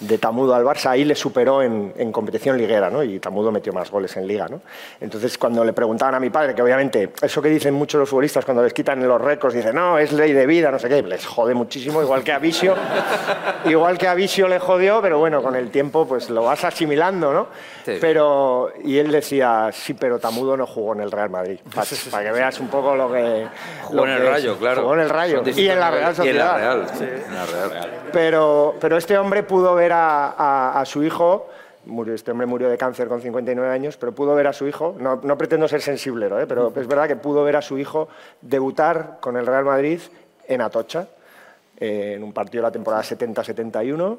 de 0.00 0.18
Tamudo 0.18 0.54
al 0.54 0.64
Barça, 0.64 0.90
ahí 0.90 1.04
le 1.04 1.14
superó 1.14 1.62
en, 1.62 1.92
en 1.96 2.12
competición 2.12 2.56
liguera, 2.56 2.90
¿no? 2.90 3.02
y 3.02 3.18
Tamudo 3.18 3.50
metió 3.52 3.72
más 3.72 3.90
goles 3.90 4.16
en 4.16 4.26
Liga. 4.26 4.48
¿no? 4.48 4.60
Entonces, 5.00 5.36
cuando 5.38 5.64
le 5.64 5.72
preguntaban 5.72 6.14
a 6.14 6.20
mi 6.20 6.30
padre, 6.30 6.54
que 6.54 6.62
obviamente, 6.62 7.12
eso 7.20 7.42
que 7.42 7.48
dicen 7.48 7.74
muchos 7.74 7.98
los 7.98 8.08
futbolistas 8.08 8.44
cuando 8.44 8.62
les 8.62 8.72
quitan 8.72 9.06
los 9.06 9.20
récords, 9.20 9.54
dicen, 9.54 9.74
no, 9.74 9.98
es 9.98 10.12
ley 10.12 10.32
de 10.32 10.46
vida, 10.46 10.70
no 10.70 10.78
sé 10.78 10.88
qué, 10.88 11.02
les 11.02 11.26
jode 11.26 11.54
muchísimo, 11.54 12.00
igual 12.02 12.22
que 12.22 12.32
a 12.32 12.38
Visio, 12.38 12.74
igual 13.66 13.98
que 13.98 14.08
a 14.08 14.14
Visio 14.14 14.48
le 14.48 14.58
jodió, 14.58 15.00
pero 15.02 15.18
bueno, 15.18 15.42
con 15.42 15.54
el 15.56 15.70
tiempo 15.70 16.06
pues 16.06 16.30
lo 16.30 16.42
vas 16.44 16.64
asimilando, 16.64 17.32
¿no? 17.32 17.46
Sí. 17.84 17.94
Pero, 18.00 18.70
y 18.84 18.98
él 18.98 19.10
decía, 19.10 19.70
sí, 19.72 19.94
pero 19.94 20.18
Tamudo 20.18 20.56
no 20.56 20.66
jugó 20.66 20.92
en 20.94 21.00
el 21.00 21.10
Real 21.10 21.30
Madrid, 21.30 21.58
para, 21.74 21.86
para 22.10 22.24
que 22.24 22.32
veas 22.32 22.60
un 22.60 22.68
poco 22.68 22.94
lo 22.94 23.10
que... 23.12 23.47
Jugó 23.84 24.04
en 24.04 24.10
el 24.10 24.22
es. 24.22 24.28
Rayo, 24.28 24.56
claro. 24.58 24.82
Jugó 24.82 24.94
en 24.94 25.00
el 25.00 25.10
Rayo 25.10 25.42
y 25.44 25.68
en 25.68 25.80
la. 25.80 25.90
Real 25.90 26.14
Y 26.24 26.28
en 26.28 26.38
la 26.38 26.54
Sociedad. 26.54 26.56
Real, 26.56 26.86
sí, 26.94 27.04
en 27.04 27.34
la 27.34 27.46
Real. 27.46 27.90
Pero, 28.12 28.74
pero 28.80 28.96
este 28.96 29.16
hombre 29.18 29.42
pudo 29.42 29.74
ver 29.74 29.92
a, 29.92 30.28
a- 30.30 30.80
a 30.80 30.84
su 30.84 31.02
hijo, 31.02 31.48
murió, 31.86 32.14
este 32.14 32.30
hombre 32.32 32.46
murió 32.46 32.68
de 32.68 32.76
cáncer 32.78 33.08
con 33.08 33.20
59 33.20 33.72
años, 33.72 33.96
pero 33.96 34.12
pudo 34.12 34.34
ver 34.34 34.46
a 34.46 34.52
su 34.52 34.66
hijo, 34.66 34.94
no, 34.98 35.20
no 35.22 35.38
pretendo 35.38 35.66
ser 35.68 35.80
sensiblero, 35.82 36.40
¿eh? 36.40 36.46
pero 36.46 36.72
es 36.76 36.86
verdad 36.86 37.06
que 37.08 37.16
pudo 37.16 37.44
ver 37.44 37.56
a 37.56 37.62
su 37.62 37.78
hijo 37.78 38.08
debutar 38.42 39.18
con 39.20 39.36
el 39.36 39.46
Real 39.46 39.64
Madrid 39.64 40.00
en 40.46 40.60
Atocha, 40.60 41.06
eh, 41.78 42.14
en 42.16 42.22
un 42.24 42.32
partido 42.32 42.62
de 42.62 42.68
la 42.68 42.72
temporada 42.72 43.02
70-71, 43.02 44.12
eh, 44.12 44.16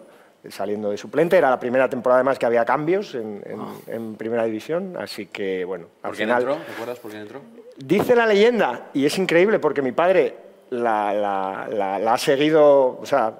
saliendo 0.50 0.90
de 0.92 0.98
suplente. 0.98 1.38
Era 1.38 1.50
la 1.50 1.60
primera 1.60 1.90
temporada 1.90 2.20
además 2.20 2.40
que 2.40 2.46
había 2.46 2.64
cambios 2.66 3.16
en, 3.16 3.44
en- 3.46 3.94
en 3.94 4.16
primera 4.16 4.44
división, 4.46 4.96
así 4.98 5.26
que 5.26 5.66
bueno, 5.66 5.88
al 6.04 6.10
¿Por 6.12 6.18
quién 6.18 6.28
final... 6.30 6.42
entró? 6.44 6.56
¿Te 6.66 6.72
acuerdas 6.74 7.00
por 7.00 7.12
quién 7.12 7.24
entró? 7.24 7.42
Dice 7.78 8.16
la 8.16 8.26
leyenda, 8.26 8.88
y 8.94 9.06
es 9.06 9.18
increíble 9.18 9.60
porque 9.60 9.82
mi 9.82 9.92
padre 9.92 10.36
la, 10.70 11.14
la- 11.14 11.68
la- 11.70 12.00
la 12.00 12.14
ha 12.14 12.18
seguido, 12.18 13.00
o 13.00 13.06
sea, 13.06 13.34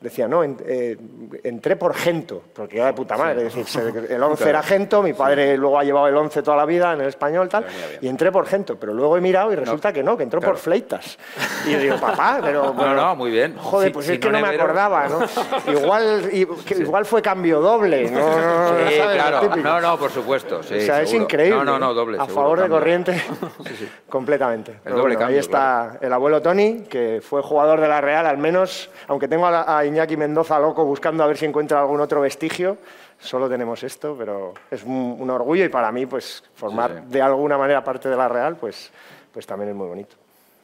decía, 0.00 0.26
no, 0.26 0.42
en- 0.42 0.56
eh, 0.66 0.96
entré 1.44 1.76
por 1.76 1.94
Gento, 1.94 2.42
porque 2.54 2.76
era 2.78 2.86
de 2.86 2.92
puta 2.94 3.16
madre, 3.18 3.46
es 3.48 3.54
decir, 3.54 4.06
el 4.08 4.22
11 4.22 4.48
era 4.48 4.62
Gento, 4.62 5.02
mi 5.02 5.12
padre 5.12 5.56
luego 5.56 5.78
ha 5.78 5.84
llevado 5.84 6.06
el 6.08 6.16
11 6.16 6.42
toda 6.42 6.56
la 6.56 6.64
vida 6.64 6.92
en 6.94 7.02
el 7.02 7.08
español 7.08 7.48
tal, 7.48 7.66
y 8.00 8.08
entré 8.08 8.32
por 8.32 8.46
Gento, 8.46 8.76
pero 8.78 8.94
luego 8.94 9.16
he 9.16 9.20
mirado 9.20 9.52
y 9.52 9.56
resulta 9.56 9.92
que 9.92 10.02
no, 10.02 10.16
que 10.16 10.22
entró 10.22 10.40
por 10.40 10.56
Fleitas. 10.56 11.18
Y 11.66 11.72
yo 11.72 11.78
digo, 11.78 11.96
papá, 12.00 12.38
pero... 12.42 12.72
No, 12.72 12.94
no, 12.94 13.16
muy 13.16 13.30
bien. 13.30 13.56
Joder, 13.58 13.88
Sí, 13.88 13.94
pues 13.94 14.06
si 14.06 14.12
es 14.14 14.18
que 14.18 14.30
no, 14.30 14.40
me 14.40 14.48
nevero- 14.48 14.62
acordaba, 14.62 15.08
¿no? 15.08 15.20
Igual, 15.72 16.28
y- 16.32 16.46
que 16.46 16.74
igual 16.78 17.04
fue 17.04 17.20
cambio 17.20 17.60
doble, 17.60 18.10
¿no? 18.10 18.18
no, 18.20 18.70
no, 18.80 18.88
Sí, 18.88 18.96
¿sabes? 18.96 19.16
Claro. 19.16 19.56
No, 19.56 19.80
no, 19.80 19.98
por 19.98 20.10
supuesto. 20.10 20.62
sí, 20.62 20.74
o 20.76 20.80
sea, 20.80 21.02
es 21.02 21.10
seguro. 21.10 21.24
increíble. 21.24 21.58
No, 21.58 21.64
no, 21.64 21.78
no, 21.78 21.92
doble. 21.94 22.16
A 22.18 22.24
seguro, 22.24 22.34
favor 22.42 22.58
de 22.58 22.62
cambio. 22.64 22.78
corriente, 22.78 23.22
completamente. 24.08 24.80
Pero 24.82 24.96
doble 24.96 25.14
bueno, 25.14 25.18
cambio, 25.20 25.36
ahí 25.36 25.40
está 25.40 25.98
el 26.00 26.12
abuelo 26.12 26.40
Tony, 26.42 26.82
que 26.88 27.20
fue 27.22 27.42
jugador 27.42 27.80
de 27.80 27.88
la 27.88 28.00
Real, 28.00 28.26
al 28.26 28.38
menos, 28.38 28.90
aunque 29.08 29.28
tengo 29.28 29.46
a, 29.46 29.78
a 29.78 29.84
Iñaki 29.90 30.16
Mendoza 30.16 30.58
loco 30.58 30.84
buscando 30.84 31.22
a 31.22 31.26
ver 31.26 31.36
si 31.36 31.44
encuentra 31.44 31.80
algún 31.80 32.00
otro 32.00 32.20
vestigio, 32.20 32.78
solo 33.18 33.48
tenemos 33.48 33.82
esto, 33.82 34.16
pero 34.18 34.54
es 34.70 34.82
un, 34.84 35.16
un 35.18 35.30
orgullo 35.30 35.64
y 35.64 35.68
para 35.68 35.92
mí, 35.92 36.06
pues, 36.06 36.42
formar 36.54 36.90
Sí, 36.90 36.96
sí. 37.06 37.12
de 37.12 37.22
alguna 37.22 37.58
manera 37.58 37.84
parte 37.84 38.08
de 38.08 38.16
la 38.16 38.28
Real, 38.28 38.56
pues, 38.56 38.90
pues 39.32 39.46
también 39.46 39.70
es 39.70 39.76
muy 39.76 39.88
bonito. 39.88 40.16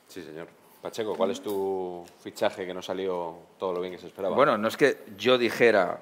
Sí, 0.08 0.22
señor. 0.22 0.46
Pacheco, 0.80 1.16
¿cuál 1.16 1.32
es 1.32 1.40
tu 1.42 2.04
fichaje 2.20 2.64
que 2.64 2.72
no 2.72 2.80
salió 2.80 3.34
todo 3.58 3.72
lo 3.72 3.80
bien 3.80 3.92
que 3.92 3.98
se 3.98 4.06
esperaba? 4.06 4.34
Bueno, 4.36 4.56
no 4.56 4.68
es 4.68 4.76
que 4.76 4.98
yo 5.18 5.36
dijera 5.36 5.98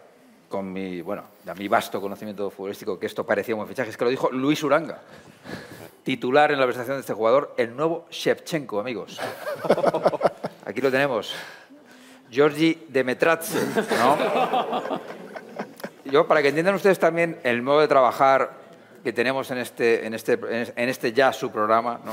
con 0.49 0.73
mi, 0.73 1.01
bueno, 1.01 1.25
a 1.49 1.55
mi 1.55 1.69
vasto 1.69 2.01
conocimiento 2.01 2.51
futbolístico 2.51 2.99
que 2.99 3.07
esto 3.07 3.25
parecía 3.25 3.55
un 3.55 3.61
buen 3.61 3.69
fichaje, 3.69 3.91
es 3.91 3.97
que 3.97 4.05
lo 4.05 4.11
dijo 4.11 4.31
Luis 4.31 4.63
Uranga, 4.63 5.01
titular 6.05 6.53
en 6.53 6.61
la 6.61 6.67
presentación 6.67 6.99
de 6.99 7.01
este 7.01 7.15
jugador, 7.15 7.55
el 7.57 7.75
nuevo 7.75 8.07
Shevchenko, 8.11 8.79
amigos. 8.79 9.19
Aquí 10.67 10.81
lo 10.81 10.91
tenemos. 10.91 11.35
Georgi 12.35 12.87
Demetratze, 12.89 13.59
¿no? 13.97 15.01
Yo, 16.05 16.27
para 16.27 16.43
que 16.43 16.49
entiendan 16.49 16.75
ustedes 16.75 16.99
también 16.99 17.39
el 17.45 17.63
modo 17.63 17.81
de 17.81 17.89
trabajar 17.89 18.59
que 19.05 19.13
tenemos 19.13 19.51
en 19.53 19.59
este, 19.59 20.05
en 20.05 20.15
este, 20.15 20.33
en 20.43 20.89
este 20.89 21.13
ya 21.13 21.33
su 21.33 21.53
programa, 21.53 22.01
¿no? 22.05 22.13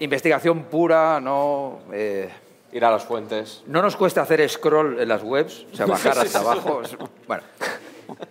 Investigación 0.00 0.64
pura, 0.64 1.18
¿no? 1.20 1.80
Eh, 1.92 2.28
Ir 2.72 2.84
a 2.84 2.90
las 2.90 3.04
fuentes. 3.04 3.62
no 3.66 3.80
nos 3.82 3.94
cuesta 3.96 4.22
hacer 4.22 4.46
scroll 4.48 5.00
en 5.00 5.08
las 5.08 5.22
webs, 5.22 5.64
o 5.72 5.76
sea, 5.76 5.86
bajar 5.86 6.18
hasta 6.18 6.38
abajo. 6.40 6.82
Bueno, 7.28 7.44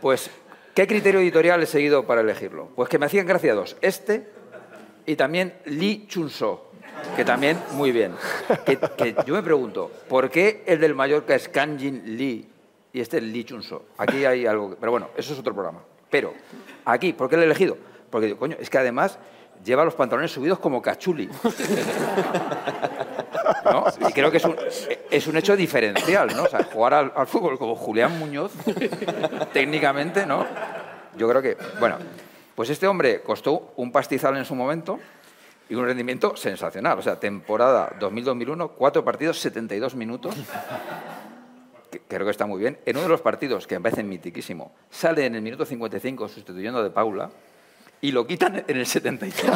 pues, 0.02 0.30
¿qué 0.76 0.86
criterio 0.86 1.22
editorial 1.22 1.64
he 1.64 1.66
seguido 1.66 2.06
para 2.06 2.22
elegirlo? 2.22 2.68
Pues 2.76 2.90
que 2.90 3.00
me 3.00 3.06
hacían 3.06 3.26
gracia 3.26 3.56
dos. 3.56 3.78
Este 3.82 4.30
y 5.06 5.16
también 5.16 5.54
Lee 5.66 6.06
Chun-so, 6.10 6.72
que 7.16 7.26
también 7.26 7.58
muy 7.74 7.92
bien. 7.92 8.14
Que, 8.66 9.16
yo 9.26 9.34
me 9.34 9.44
pregunto, 9.44 9.92
¿por 10.08 10.30
qué 10.30 10.64
el 10.66 10.80
del 10.80 10.96
Mallorca 10.96 11.36
es 11.36 11.50
Kanjin 11.50 12.18
Lee 12.18 12.48
y 12.92 13.02
este 13.02 13.18
es 13.18 13.24
Lee 13.24 13.44
Chun-so? 13.44 13.86
Aquí 13.98 14.26
hay 14.26 14.46
algo... 14.46 14.76
Pero 14.80 14.92
bueno, 14.92 15.10
eso 15.18 15.34
es 15.34 15.40
otro 15.40 15.54
programa. 15.54 15.82
Pero, 16.10 16.34
aquí, 16.86 17.14
¿por 17.14 17.30
qué 17.30 17.36
lo 17.36 17.42
he 17.42 17.46
elegido? 17.46 17.78
Porque, 18.10 18.28
digo, 18.28 18.40
coño, 18.40 18.56
es 18.60 18.70
que 18.70 18.78
además 18.78 19.20
lleva 19.64 19.86
los 19.86 19.96
pantalones 19.96 20.32
subidos 20.32 20.60
como 20.60 20.82
cachuli. 20.82 21.30
¿no? 23.66 23.86
Y 24.08 24.14
creo 24.14 24.30
que 24.30 24.38
es 24.38 24.46
un, 24.46 24.56
es 25.10 25.28
un 25.28 25.38
hecho 25.38 25.56
diferencial, 25.56 26.36
¿no? 26.36 26.44
O 26.44 26.50
sea, 26.50 26.64
jugar 26.64 26.94
al, 26.94 27.14
al 27.16 27.28
fútbol 27.28 27.58
como 27.58 27.76
Julián 27.76 28.20
Muñoz, 28.20 28.52
técnicamente, 29.54 30.26
¿no? 30.26 30.46
Yo 31.16 31.30
creo 31.30 31.42
que, 31.42 31.58
bueno, 31.80 31.98
pues 32.56 32.70
este 32.70 32.88
hombre 32.88 33.22
costó 33.22 33.74
un 33.78 33.92
pastizal 33.92 34.38
en 34.38 34.46
su 34.46 34.56
momento 34.56 35.00
y 35.70 35.76
un 35.76 35.86
rendimiento 35.86 36.36
sensacional. 36.36 37.00
O 37.00 37.02
sea, 37.02 37.20
temporada 37.20 37.98
2000-2001, 38.00 38.72
cuatro 38.78 39.04
partidos, 39.04 39.40
72 39.40 39.96
minutos. 39.96 40.36
Creo 42.08 42.26
que 42.26 42.32
está 42.32 42.46
muy 42.46 42.60
bien. 42.60 42.80
En 42.86 42.96
uno 42.98 43.04
de 43.04 43.10
los 43.10 43.22
partidos, 43.22 43.68
que 43.68 43.76
me 43.76 43.84
parece 43.84 44.04
mitiquísimo, 44.04 44.74
sale 44.90 45.26
en 45.26 45.36
el 45.36 45.42
minuto 45.42 45.66
55 45.66 46.28
sustituyendo 46.28 46.80
a 46.80 46.84
De 46.84 46.90
Paula 46.90 47.30
y 48.02 48.12
lo 48.12 48.28
quitan 48.28 48.64
en 48.68 48.78
el 48.78 48.86
75. 48.86 49.54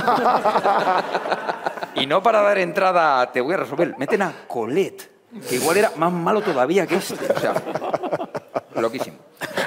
Y 1.95 2.05
no 2.05 2.21
para 2.21 2.41
dar 2.41 2.59
entrada 2.59 3.21
a 3.21 3.31
te 3.31 3.41
voy 3.41 3.55
a 3.55 3.57
resolver, 3.57 3.95
meten 3.97 4.21
a 4.21 4.33
Colet, 4.47 5.09
que 5.49 5.55
igual 5.55 5.77
era 5.77 5.91
más 5.97 6.13
malo 6.13 6.41
todavía 6.41 6.85
que 6.85 6.95
este. 6.95 7.33
O 7.33 7.39
sea, 7.39 7.55
loquísimo. 8.75 9.17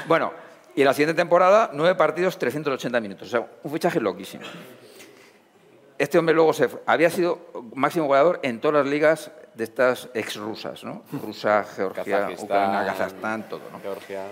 Bueno, 0.07 0.31
y 0.73 0.81
en 0.81 0.85
la 0.85 0.93
siguiente 0.93 1.13
temporada, 1.13 1.69
nueve 1.73 1.95
partidos, 1.95 2.37
380 2.39 3.01
minutos. 3.01 3.27
O 3.27 3.31
sea, 3.31 3.47
un 3.63 3.71
fichaje 3.71 3.99
loquísimo. 3.99 4.43
Este 6.01 6.17
hombre 6.17 6.33
luego 6.33 6.51
se 6.51 6.67
había 6.87 7.11
sido 7.11 7.37
máximo 7.75 8.07
goleador 8.07 8.39
en 8.41 8.59
todas 8.59 8.83
las 8.83 8.91
ligas 8.91 9.29
de 9.53 9.63
estas 9.65 10.09
ex-rusas, 10.15 10.83
¿no? 10.83 11.03
Rusa, 11.11 11.63
Georgia, 11.75 12.03
Kazajistán, 12.03 12.43
Ucrania, 12.45 12.85
Kazajstán, 12.91 13.49
todo, 13.49 13.61
¿no? 13.71 13.79
Georgia. 13.81 14.23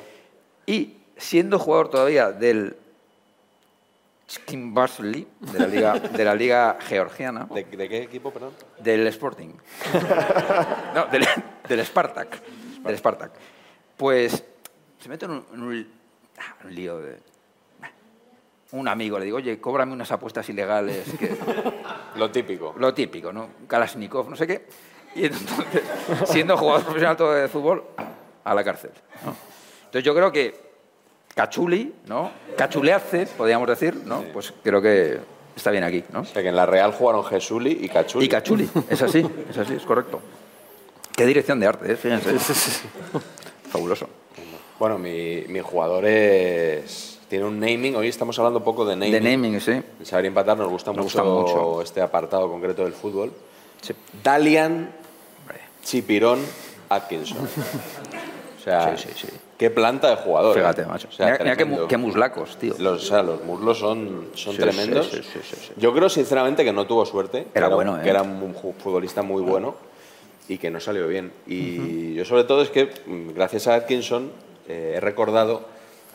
Y 0.65 0.97
siendo 1.15 1.59
jugador 1.59 1.89
todavía 1.91 2.31
del 2.31 2.75
Skimbarsli, 4.27 5.27
de 5.39 5.59
la 5.59 5.67
liga, 5.67 5.93
de 5.99 6.23
la 6.25 6.33
liga 6.35 6.77
georgiana, 6.81 7.45
¿De, 7.53 7.63
de 7.63 7.87
qué 7.89 8.03
equipo, 8.03 8.31
perdón? 8.31 8.53
del 8.79 9.05
Sporting. 9.07 9.49
No, 10.95 11.05
del, 11.05 11.23
del 11.67 11.85
Spartak. 11.85 12.41
del 12.83 12.97
Spartak. 12.97 13.31
Pues 13.95 14.43
se 14.99 15.07
mete 15.09 15.25
en 15.25 15.31
un, 15.31 15.45
en 15.53 15.61
un- 15.63 15.91
ah, 16.39 16.55
un 16.63 16.73
lío 16.73 16.99
de... 16.99 17.19
Un 18.71 18.87
amigo 18.87 19.17
le 19.17 19.25
digo, 19.25 19.37
oye, 19.37 19.59
cóbrame 19.59 19.93
unas 19.93 20.11
apuestas 20.11 20.47
ilegales. 20.49 21.05
Que... 21.19 21.35
Lo 22.15 22.29
típico. 22.29 22.75
Lo 22.77 22.93
típico, 22.93 23.33
¿no? 23.33 23.49
Kalashnikov, 23.67 24.29
no 24.29 24.35
sé 24.35 24.45
qué. 24.45 24.65
Y 25.15 25.25
entonces, 25.25 25.81
siendo 26.25 26.55
jugador 26.55 26.83
profesional 26.83 27.17
todo 27.17 27.33
de 27.33 27.47
fútbol, 27.47 27.83
a 28.43 28.53
la 28.53 28.63
cárcel. 28.63 28.91
¿no? 29.25 29.35
Entonces 29.85 30.03
yo 30.03 30.13
creo 30.13 30.31
que 30.31 30.69
Cachuli, 31.33 31.95
¿no? 32.05 32.31
Cachuleace, 32.57 33.25
podríamos 33.37 33.67
decir, 33.67 33.95
¿no? 34.05 34.23
Pues 34.33 34.53
creo 34.63 34.81
que 34.81 35.19
está 35.55 35.71
bien 35.71 35.83
aquí, 35.83 36.03
¿no? 36.11 36.21
O 36.21 36.25
sea, 36.25 36.41
que 36.41 36.49
en 36.49 36.55
la 36.55 36.65
Real 36.65 36.91
jugaron 36.91 37.23
Jesuli 37.23 37.79
y 37.81 37.89
Cachuli. 37.89 38.25
Y 38.25 38.29
Cachuli, 38.29 38.69
es 38.89 39.01
así, 39.01 39.25
es 39.49 39.57
así, 39.57 39.73
es 39.73 39.83
correcto. 39.83 40.21
Qué 41.15 41.25
dirección 41.25 41.59
de 41.59 41.67
arte, 41.67 41.91
¿eh? 41.91 41.95
Fíjense. 41.95 42.37
Fabuloso. 43.69 44.07
Bueno, 44.77 44.97
mi, 44.97 45.43
mi 45.47 45.59
jugador 45.59 46.05
es... 46.05 47.18
Tiene 47.29 47.45
un 47.45 47.59
naming. 47.59 47.95
Hoy 47.95 48.07
estamos 48.07 48.37
hablando 48.39 48.59
un 48.59 48.65
poco 48.65 48.85
de 48.85 48.95
naming. 48.95 49.11
De 49.11 49.21
naming, 49.21 49.61
sí. 49.61 49.71
En 49.71 50.05
Saber 50.05 50.25
Empatar 50.25 50.57
nos 50.57 50.69
gusta, 50.69 50.91
Nos 50.91 51.05
mucho, 51.05 51.23
gusta 51.23 51.59
mucho. 51.59 51.81
este 51.83 52.01
apartado 52.01 52.49
concreto 52.49 52.83
del 52.83 52.93
fútbol. 52.93 53.31
Dalian 54.23 54.91
Chipirón 55.83 56.39
Atkinson. 56.89 57.37
O 58.59 58.61
sea, 58.61 58.97
Sí, 58.97 59.07
sí, 59.07 59.27
sí. 59.27 59.33
qué 59.57 59.69
planta 59.69 60.09
de 60.09 60.17
jugador. 60.17 60.57
¿eh? 60.57 60.59
Fíjate, 60.59 60.85
macho. 60.85 61.07
O 61.07 61.11
sea, 61.13 61.27
mira 61.27 61.55
mira 61.55 61.55
qué, 61.55 61.87
qué 61.87 61.95
muslacos, 61.95 62.57
tío. 62.57 62.75
Los, 62.77 63.03
o 63.03 63.05
sea, 63.07 63.23
los 63.23 63.41
muslos 63.45 63.79
son, 63.79 64.27
son 64.33 64.53
Sí, 64.53 64.59
tremendos. 64.59 65.07
sí, 65.09 65.21
sí, 65.23 65.39
sí, 65.41 65.55
sí. 65.55 65.71
Yo 65.77 65.93
creo, 65.93 66.09
sinceramente, 66.09 66.65
que 66.65 66.73
no 66.73 66.85
tuvo 66.85 67.05
suerte. 67.05 67.45
que 67.53 67.57
Era 67.57 67.69
bueno, 67.69 67.97
que 68.01 68.07
¿eh? 68.07 68.09
era 68.09 68.21
un 68.21 68.53
futbolista 68.83 69.21
muy 69.21 69.41
bueno 69.41 69.75
y 70.49 70.57
que 70.57 70.69
no 70.69 70.81
salió 70.81 71.07
bien. 71.07 71.31
Y 71.47 72.15
yo, 72.15 72.25
sobre 72.25 72.43
todo, 72.43 72.61
es 72.61 72.69
que 72.69 72.89
mm, 73.05 73.29
gracias 73.33 73.67
a 73.69 73.75
Atkinson 73.75 74.29
eh, 74.67 74.95
he 74.97 74.99
recordado 74.99 75.61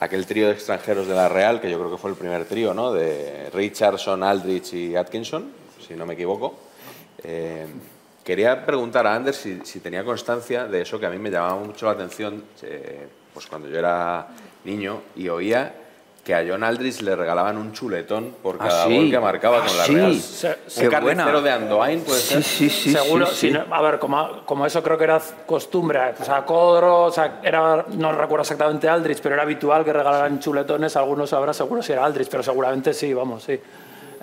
aquel 0.04 0.26
trío 0.26 0.48
de 0.48 0.52
extranjeros 0.52 1.06
de 1.06 1.14
la 1.14 1.28
Real, 1.28 1.60
que 1.60 1.70
yo 1.70 1.78
creo 1.78 1.90
que 1.90 1.96
fue 1.96 2.10
el 2.10 2.16
primer 2.16 2.44
trío, 2.44 2.74
¿no? 2.74 2.92
De 2.92 3.50
Richardson, 3.52 4.22
Aldrich 4.22 4.74
y 4.74 4.96
Atkinson, 4.96 5.50
si 5.86 5.94
no 5.94 6.06
me 6.06 6.14
equivoco. 6.14 6.54
Eh, 7.22 7.66
quería 8.22 8.64
preguntar 8.64 9.06
a 9.06 9.14
Anders 9.14 9.36
si, 9.36 9.80
tenía 9.80 10.04
constancia 10.04 10.66
de 10.66 10.82
eso 10.82 10.98
que 10.98 11.06
a 11.06 11.10
mí 11.10 11.18
me 11.18 11.30
llamaba 11.30 11.56
mucho 11.56 11.86
la 11.86 11.92
atención 11.92 12.44
eh, 12.62 13.06
pues 13.32 13.46
cuando 13.46 13.68
yo 13.68 13.78
era 13.78 14.28
niño 14.64 15.02
y 15.16 15.28
oía 15.28 15.83
que 16.24 16.34
a 16.34 16.42
John 16.48 16.64
Aldrich 16.64 17.02
le 17.02 17.14
regalaban 17.14 17.58
un 17.58 17.72
chuletón 17.72 18.34
por 18.42 18.56
Ah, 18.58 18.66
cada 18.68 18.86
sí. 18.86 18.96
gol 18.96 19.10
que 19.10 19.20
marcaba 19.20 19.58
Ah, 19.58 19.66
con 19.66 19.76
la 19.76 19.84
sí. 19.84 19.94
Real. 19.94 20.14
Se- 20.18 20.48
un 20.84 20.90
carnicero 20.90 21.02
buena. 21.02 21.40
de 21.42 21.50
Andoain, 21.50 22.00
puede 22.00 22.18
Sí, 22.18 22.26
ser. 22.34 22.42
sí, 22.42 22.70
sí. 22.70 22.92
Seguro, 22.92 23.26
sí, 23.26 23.34
si 23.34 23.48
sí. 23.48 23.52
no- 23.52 23.74
a 23.74 23.82
ver, 23.82 23.98
como, 23.98 24.40
como 24.46 24.64
eso 24.64 24.82
creo 24.82 24.96
que 24.96 25.04
era 25.04 25.20
costumbre, 25.44 26.00
o 26.18 26.24
sea, 26.24 26.42
Codro, 26.46 27.02
o 27.04 27.10
sea, 27.10 27.40
era, 27.42 27.84
no 27.90 28.12
recuerdo 28.12 28.40
exactamente 28.42 28.88
Aldrich, 28.88 29.20
pero 29.22 29.34
era 29.34 29.42
habitual 29.42 29.84
que 29.84 29.92
regalaran 29.92 30.38
chuletones, 30.40 30.96
algunos 30.96 31.28
sabrá 31.28 31.52
seguro 31.52 31.82
si 31.82 31.92
era 31.92 32.04
Aldrich, 32.06 32.28
pero 32.30 32.42
seguramente 32.42 32.94
sí, 32.94 33.12
vamos, 33.12 33.42
sí. 33.44 33.60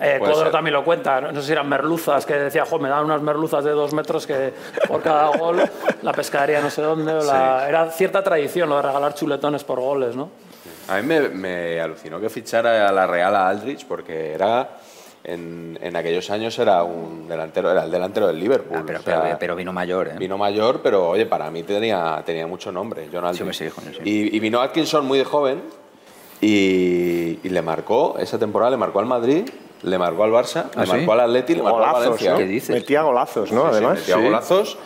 Eh, 0.00 0.16
Codro 0.18 0.34
ser. 0.42 0.50
también 0.50 0.74
lo 0.74 0.82
cuenta, 0.84 1.20
no 1.20 1.40
sé 1.40 1.46
si 1.46 1.52
eran 1.52 1.68
merluzas, 1.68 2.26
que 2.26 2.34
decía, 2.34 2.64
jo, 2.68 2.80
me 2.80 2.88
dan 2.88 3.04
unas 3.04 3.22
merluzas 3.22 3.62
de 3.62 3.70
dos 3.70 3.92
metros 3.92 4.26
que 4.26 4.52
por 4.88 5.00
cada 5.02 5.28
gol, 5.36 5.62
la 6.02 6.12
pescadería 6.12 6.60
no 6.60 6.68
sé 6.70 6.82
dónde, 6.82 7.12
o 7.12 7.22
la- 7.22 7.68
era 7.68 7.88
cierta 7.92 8.24
tradición 8.24 8.68
lo 8.68 8.76
de 8.76 8.82
regalar 8.82 9.14
chuletones 9.14 9.62
por 9.62 9.78
goles, 9.78 10.16
¿no? 10.16 10.30
A 10.88 10.96
mí 11.00 11.06
me, 11.06 11.20
me 11.28 11.80
alucinó 11.80 12.20
que 12.20 12.28
fichara 12.28 12.88
a 12.88 12.92
la 12.92 13.06
Real 13.06 13.34
a 13.36 13.48
Aldrich 13.48 13.86
porque 13.86 14.32
era 14.32 14.78
en, 15.24 15.78
en 15.80 15.94
aquellos 15.96 16.28
años 16.30 16.58
era 16.58 16.82
un 16.82 17.28
delantero, 17.28 17.70
era 17.70 17.84
el 17.84 17.90
delantero 17.90 18.26
del 18.26 18.40
Liverpool. 18.40 18.78
Ah, 18.80 18.84
pero, 18.86 18.98
o 18.98 19.02
sea, 19.02 19.22
pero, 19.22 19.36
pero 19.38 19.56
vino 19.56 19.72
mayor, 19.72 20.08
¿eh? 20.08 20.14
Vino 20.18 20.36
mayor, 20.36 20.80
pero 20.82 21.08
oye, 21.10 21.26
para 21.26 21.50
mí 21.50 21.62
tenía, 21.62 22.22
tenía 22.26 22.46
mucho 22.46 22.72
nombre, 22.72 23.08
John 23.12 23.32
sí. 23.34 23.64
Y, 24.04 24.36
y 24.36 24.40
vino 24.40 24.60
Atkinson 24.60 25.06
muy 25.06 25.18
de 25.18 25.24
joven 25.24 25.62
y, 26.40 27.38
y 27.42 27.48
le 27.48 27.62
marcó, 27.62 28.16
esa 28.18 28.38
temporada 28.38 28.70
le 28.72 28.76
marcó 28.76 28.98
al 28.98 29.06
Madrid, 29.06 29.48
le 29.82 29.98
marcó 29.98 30.24
al 30.24 30.30
Barça, 30.32 30.66
¿Ah, 30.74 30.80
le 30.80 30.86
sí? 30.86 30.92
marcó 30.92 31.12
al 31.12 31.20
Atleti, 31.20 31.54
le 31.54 31.62
marcó 31.62 31.84
al 31.84 31.92
Valencia. 31.92 32.32
¿no? 32.32 32.38
¿Qué 32.38 32.44
dices? 32.46 32.74
Metía 32.74 33.02
golazos, 33.02 33.52
¿no? 33.52 33.62
Sí, 33.62 33.68
sí, 33.70 33.74
Además. 33.76 33.98
metía 34.00 34.16
Sí. 34.16 34.22
golazos, 34.22 34.78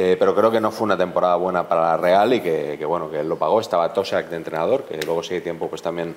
eh, 0.00 0.16
pero 0.16 0.32
creo 0.32 0.48
que 0.50 0.60
no 0.60 0.70
fue 0.70 0.84
una 0.84 0.96
temporada 0.96 1.34
buena 1.34 1.68
para 1.68 1.80
la 1.82 1.96
Real 1.96 2.32
y 2.32 2.40
que, 2.40 2.76
que, 2.78 2.84
bueno, 2.84 3.10
que 3.10 3.18
él 3.18 3.28
lo 3.28 3.36
pagó. 3.36 3.60
Estaba 3.60 3.92
Tosak 3.92 4.28
de 4.28 4.36
entrenador, 4.36 4.84
que 4.84 4.96
luego 5.04 5.24
si 5.24 5.34
hay 5.34 5.40
tiempo 5.40 5.68
pues 5.68 5.82
también 5.82 6.14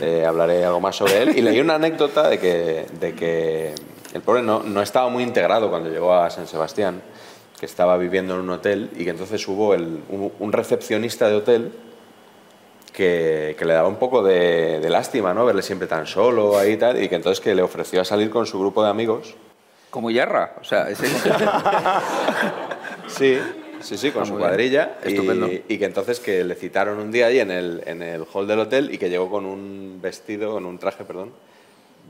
eh, 0.00 0.24
hablaré 0.28 0.64
algo 0.64 0.80
más 0.80 0.96
sobre 0.96 1.22
él. 1.22 1.38
Y 1.38 1.40
leí 1.40 1.60
una 1.60 1.76
anécdota 1.76 2.28
de 2.28 2.38
que, 2.40 2.86
de 2.98 3.14
que 3.14 3.74
el 4.12 4.22
pobre 4.22 4.42
no, 4.42 4.64
no 4.64 4.82
estaba 4.82 5.08
muy 5.08 5.22
integrado 5.22 5.70
cuando 5.70 5.88
llegó 5.88 6.12
a 6.14 6.30
San 6.30 6.48
Sebastián, 6.48 7.00
que 7.60 7.66
estaba 7.66 7.96
viviendo 7.96 8.34
en 8.34 8.40
un 8.40 8.50
hotel 8.50 8.90
y 8.96 9.04
que 9.04 9.10
entonces 9.10 9.46
hubo 9.46 9.72
el- 9.74 10.02
un, 10.08 10.32
un 10.40 10.52
recepcionista 10.52 11.28
de 11.28 11.36
hotel 11.36 11.72
que, 12.92 13.54
que 13.56 13.64
le 13.64 13.72
daba 13.74 13.86
un 13.86 13.96
poco 13.96 14.22
de, 14.24 14.80
de 14.80 14.90
lástima, 14.90 15.32
¿no? 15.32 15.44
Verle 15.46 15.62
siempre 15.62 15.86
tan 15.86 16.08
solo 16.08 16.58
ahí 16.58 16.72
y 16.72 16.76
tal, 16.76 17.00
y 17.00 17.08
que 17.08 17.14
entonces 17.14 17.40
que 17.40 17.54
le 17.54 17.62
ofreció 17.62 18.00
a 18.00 18.04
salir 18.04 18.30
con 18.30 18.46
su 18.46 18.58
grupo 18.58 18.82
de 18.82 18.90
amigos. 18.90 19.34
Como 19.90 20.10
Yarra, 20.10 20.54
o 20.60 20.64
sea, 20.64 20.88
ese... 20.88 21.06
Sí, 23.16 23.38
sí, 23.80 23.96
sí, 23.98 24.10
con 24.10 24.22
Ah, 24.22 24.26
su 24.26 24.36
cuadrilla. 24.38 24.98
y- 25.04 25.08
Estupendo. 25.08 25.48
Y, 25.68 25.78
que 25.78 25.84
entonces 25.84 26.20
que 26.20 26.44
le 26.44 26.54
citaron 26.54 26.98
un 26.98 27.10
día 27.12 27.26
ahí 27.26 27.38
en 27.40 27.50
el, 27.50 27.82
en 27.86 28.02
el 28.02 28.24
hall 28.32 28.46
del 28.46 28.60
hotel 28.60 28.92
y 28.92 28.98
que 28.98 29.08
llegó 29.10 29.30
con 29.30 29.44
un 29.46 29.98
vestido, 30.02 30.52
con 30.52 30.66
un 30.66 30.78
traje, 30.78 31.04
perdón, 31.04 31.30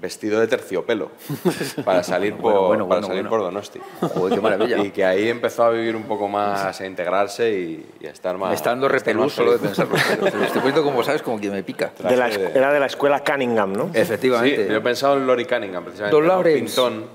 vestido 0.01 0.41
de 0.41 0.49
terciopelo 0.49 1.11
para 1.85 2.03
salir 2.03 2.35
por, 2.35 2.53
Bueno, 2.53 2.67
bueno, 2.67 2.89
para 2.89 3.01
bueno, 3.03 3.07
salir 3.09 3.23
bueno. 3.23 3.31
por 3.31 3.41
Donosti. 3.41 3.79
Joder, 4.01 4.35
qué 4.35 4.41
maravilla. 4.41 4.79
Y 4.85 4.91
que 4.91 5.05
ahí 5.05 5.29
empezó 5.29 5.63
a 5.65 5.71
vivir 5.71 5.95
un 5.95 6.05
poco 6.05 6.27
más, 6.29 6.81
a 6.81 6.87
integrarse 6.87 7.53
y, 7.53 7.87
y 8.01 8.07
a 8.07 8.11
estar 8.11 8.37
más. 8.37 8.49
Me 8.51 8.57
está 8.57 8.71
dando 8.71 8.89
repelús 8.89 9.33
solo 9.33 9.53
de 9.53 9.59
pensarlo. 9.59 9.95
Estoy 10.45 10.61
poniendo 10.61 10.83
como, 10.83 11.05
¿sabes? 11.05 11.23
Como 11.23 11.41
que 11.41 11.51
me 11.51 11.63
pica. 11.63 11.93
De 12.03 12.17
la 12.17 12.29
era 12.31 12.73
de 12.73 12.81
la 12.81 12.87
escuela 12.87 13.23
Cunningham, 13.23 13.73
¿no? 13.75 13.85
Sí, 13.95 14.01
Efectivamente. 14.01 14.67
yo 14.69 14.77
he 14.77 14.81
pensado 14.81 15.17
en 15.19 15.27
Lori 15.27 15.45
Cunningham, 15.45 15.85
precisamente. 15.85 16.17
Don 16.17 16.27
Lawrence. 16.27 16.65
pintón. 16.65 17.07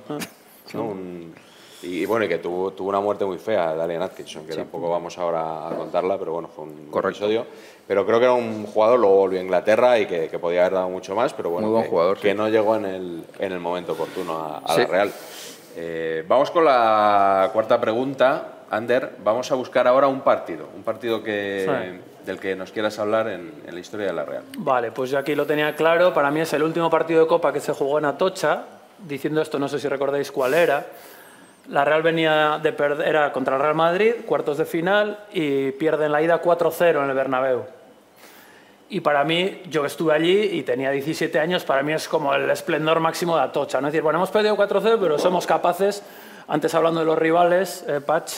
¿no? 0.73 0.83
Un- 0.83 1.33
y, 1.87 2.01
y 2.01 2.05
bueno, 2.05 2.25
y 2.25 2.27
que 2.27 2.37
tuvo, 2.37 2.71
tuvo 2.71 2.89
una 2.89 2.99
muerte 2.99 3.25
muy 3.25 3.37
fea, 3.37 3.73
Dalian 3.75 4.01
Atkinson, 4.01 4.45
que 4.45 4.55
tampoco 4.55 4.89
vamos 4.89 5.17
ahora 5.17 5.67
a 5.69 5.75
contarla, 5.75 6.17
pero 6.17 6.33
bueno, 6.33 6.47
fue 6.53 6.65
un 6.65 6.87
Correcto. 6.89 7.25
episodio. 7.25 7.45
Pero 7.87 8.05
creo 8.05 8.19
que 8.19 8.25
era 8.25 8.33
un 8.33 8.65
jugador, 8.65 8.99
luego 8.99 9.15
volvió 9.15 9.39
a 9.39 9.43
Inglaterra 9.43 9.97
y 9.97 10.05
que, 10.05 10.27
que 10.27 10.39
podía 10.39 10.61
haber 10.61 10.73
dado 10.73 10.89
mucho 10.89 11.15
más, 11.15 11.33
pero 11.33 11.49
bueno, 11.49 11.67
Muy 11.67 11.73
buen 11.73 11.83
que, 11.85 11.89
jugador, 11.89 12.17
que 12.19 12.31
sí. 12.31 12.37
no 12.37 12.49
llegó 12.49 12.75
en 12.75 12.85
el, 12.85 13.23
en 13.39 13.51
el 13.53 13.59
momento 13.59 13.93
oportuno 13.93 14.37
a, 14.37 14.57
a 14.57 14.73
Sí. 14.75 14.81
la 14.81 14.87
Real. 14.87 15.11
Eh, 15.75 16.25
vamos 16.27 16.51
con 16.51 16.65
la 16.65 17.49
cuarta 17.53 17.79
pregunta. 17.79 18.53
Ander, 18.69 19.13
vamos 19.23 19.49
a 19.51 19.55
buscar 19.55 19.87
ahora 19.87 20.07
un 20.07 20.19
partido, 20.19 20.67
un 20.75 20.83
partido 20.83 21.23
que, 21.23 21.99
del 22.25 22.37
que 22.37 22.53
nos 22.53 22.71
quieras 22.73 22.99
hablar 22.99 23.29
en, 23.29 23.53
en 23.65 23.73
la 23.73 23.79
historia 23.79 24.07
de 24.07 24.13
la 24.13 24.25
Real. 24.25 24.43
Vale, 24.57 24.91
pues 24.91 25.09
yo 25.09 25.17
aquí 25.19 25.35
lo 25.35 25.45
tenía 25.45 25.73
claro. 25.73 26.13
Para 26.13 26.29
mí 26.31 26.41
es 26.41 26.51
el 26.51 26.63
último 26.63 26.89
partido 26.89 27.21
de 27.21 27.27
Copa 27.27 27.53
que 27.53 27.61
se 27.61 27.71
jugó 27.71 27.99
en 27.99 28.03
Atocha. 28.05 28.63
Diciendo 28.99 29.41
esto, 29.41 29.57
no 29.59 29.69
sé 29.69 29.79
si 29.79 29.87
recordáis 29.87 30.31
cuál 30.33 30.53
era. 30.55 30.85
La 31.69 31.83
Real 31.83 32.01
venía 32.01 32.59
de 32.63 32.71
perder, 32.71 33.07
era 33.07 33.31
contra 33.33 33.55
el 33.57 33.61
Real 33.61 33.75
Madrid, 33.75 34.13
cuartos 34.25 34.57
de 34.57 34.65
final, 34.65 35.19
y 35.33 35.71
pierden 35.71 36.11
la 36.11 36.21
ida 36.21 36.41
4-0 36.41 37.03
en 37.03 37.09
el 37.09 37.15
Bernabéu. 37.15 37.65
Y 38.89 39.01
para 39.01 39.25
mí, 39.25 39.63
yo 39.69 39.81
que 39.81 39.87
estuve 39.87 40.13
allí 40.13 40.39
y 40.53 40.63
tenía 40.63 40.91
17 40.91 41.37
años, 41.39 41.65
para 41.65 41.83
mí 41.83 41.91
es 41.91 42.07
como 42.07 42.33
el 42.33 42.49
esplendor 42.49 43.01
máximo 43.01 43.35
de 43.35 43.43
Atocha. 43.43 43.81
¿no? 43.81 43.87
Es 43.87 43.91
decir, 43.93 44.01
bueno, 44.01 44.17
hemos 44.19 44.31
perdido 44.31 44.55
4-0, 44.55 44.97
pero 45.01 45.19
somos 45.19 45.45
capaces, 45.45 46.03
antes 46.47 46.73
hablando 46.73 47.01
de 47.01 47.05
los 47.05 47.19
rivales, 47.19 47.83
eh, 47.85 47.99
Patch, 47.99 48.35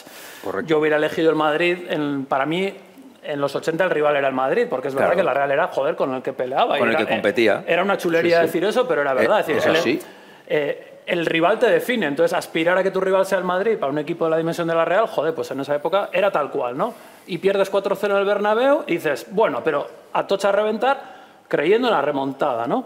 yo 0.66 0.80
hubiera 0.80 0.98
elegido 0.98 1.30
el 1.30 1.36
Madrid. 1.36 1.86
en- 1.88 2.26
para 2.26 2.48
mí, 2.48 2.74
en 3.22 3.40
los 3.40 3.56
80 3.56 3.84
el 3.84 3.92
rival 3.92 4.16
era 4.16 4.28
el 4.28 4.34
Madrid, 4.34 4.66
porque 4.68 4.88
es 4.88 4.96
verdad 4.96 5.10
Claro. 5.10 5.18
que 5.18 5.24
la 5.24 5.34
Real 5.36 5.52
era, 5.52 5.68
joder, 5.68 5.96
con 5.96 6.16
el 6.16 6.24
que 6.24 6.34
peleaba. 6.34 6.78
y 6.78 6.80
Con 6.80 6.90
el 6.90 6.96
era- 6.96 7.06
que 7.06 7.12
competía. 7.14 7.64
Era 7.68 7.84
una 7.84 7.96
chulería 7.98 8.38
Sí, 8.38 8.42
sí. 8.42 8.48
decir 8.48 8.64
eso, 8.66 8.88
pero 8.88 9.02
era 9.02 9.14
verdad. 9.14 9.38
Eh, 9.38 9.42
es 9.42 9.48
decir, 9.48 9.58
eso 9.62 9.70
el- 9.70 9.78
sí. 9.84 10.00
eh, 10.48 10.99
el 11.10 11.26
rival 11.26 11.60
te 11.60 11.66
define, 11.70 12.06
entonces 12.08 12.38
aspirar 12.38 12.78
a 12.78 12.84
que 12.84 12.92
tu 12.92 13.02
rival 13.02 13.26
sea 13.26 13.38
el 13.40 13.44
Madrid 13.44 13.78
para 13.78 13.92
un 13.92 13.98
equipo 14.00 14.26
de 14.26 14.32
la 14.32 14.38
dimensión 14.38 14.68
de 14.68 14.76
la 14.76 14.86
Real, 14.86 15.08
joder, 15.08 15.34
pues 15.34 15.50
en 15.52 15.60
esa 15.60 15.76
época 15.76 16.10
era 16.14 16.32
tal 16.32 16.50
cual, 16.52 16.78
¿no? 16.78 16.94
Y 17.28 17.38
pierdes 17.38 17.72
4-0 17.72 18.12
en 18.12 18.18
el 18.18 18.26
Bernabéu 18.26 18.84
y 18.88 18.94
dices, 18.94 19.28
bueno, 19.32 19.62
pero 19.64 19.88
a 20.14 20.26
tocha 20.26 20.50
a 20.50 20.52
reventar 20.52 21.00
creyendo 21.48 21.88
en 21.88 21.94
la 21.94 22.02
remontada, 22.02 22.68
¿no? 22.68 22.86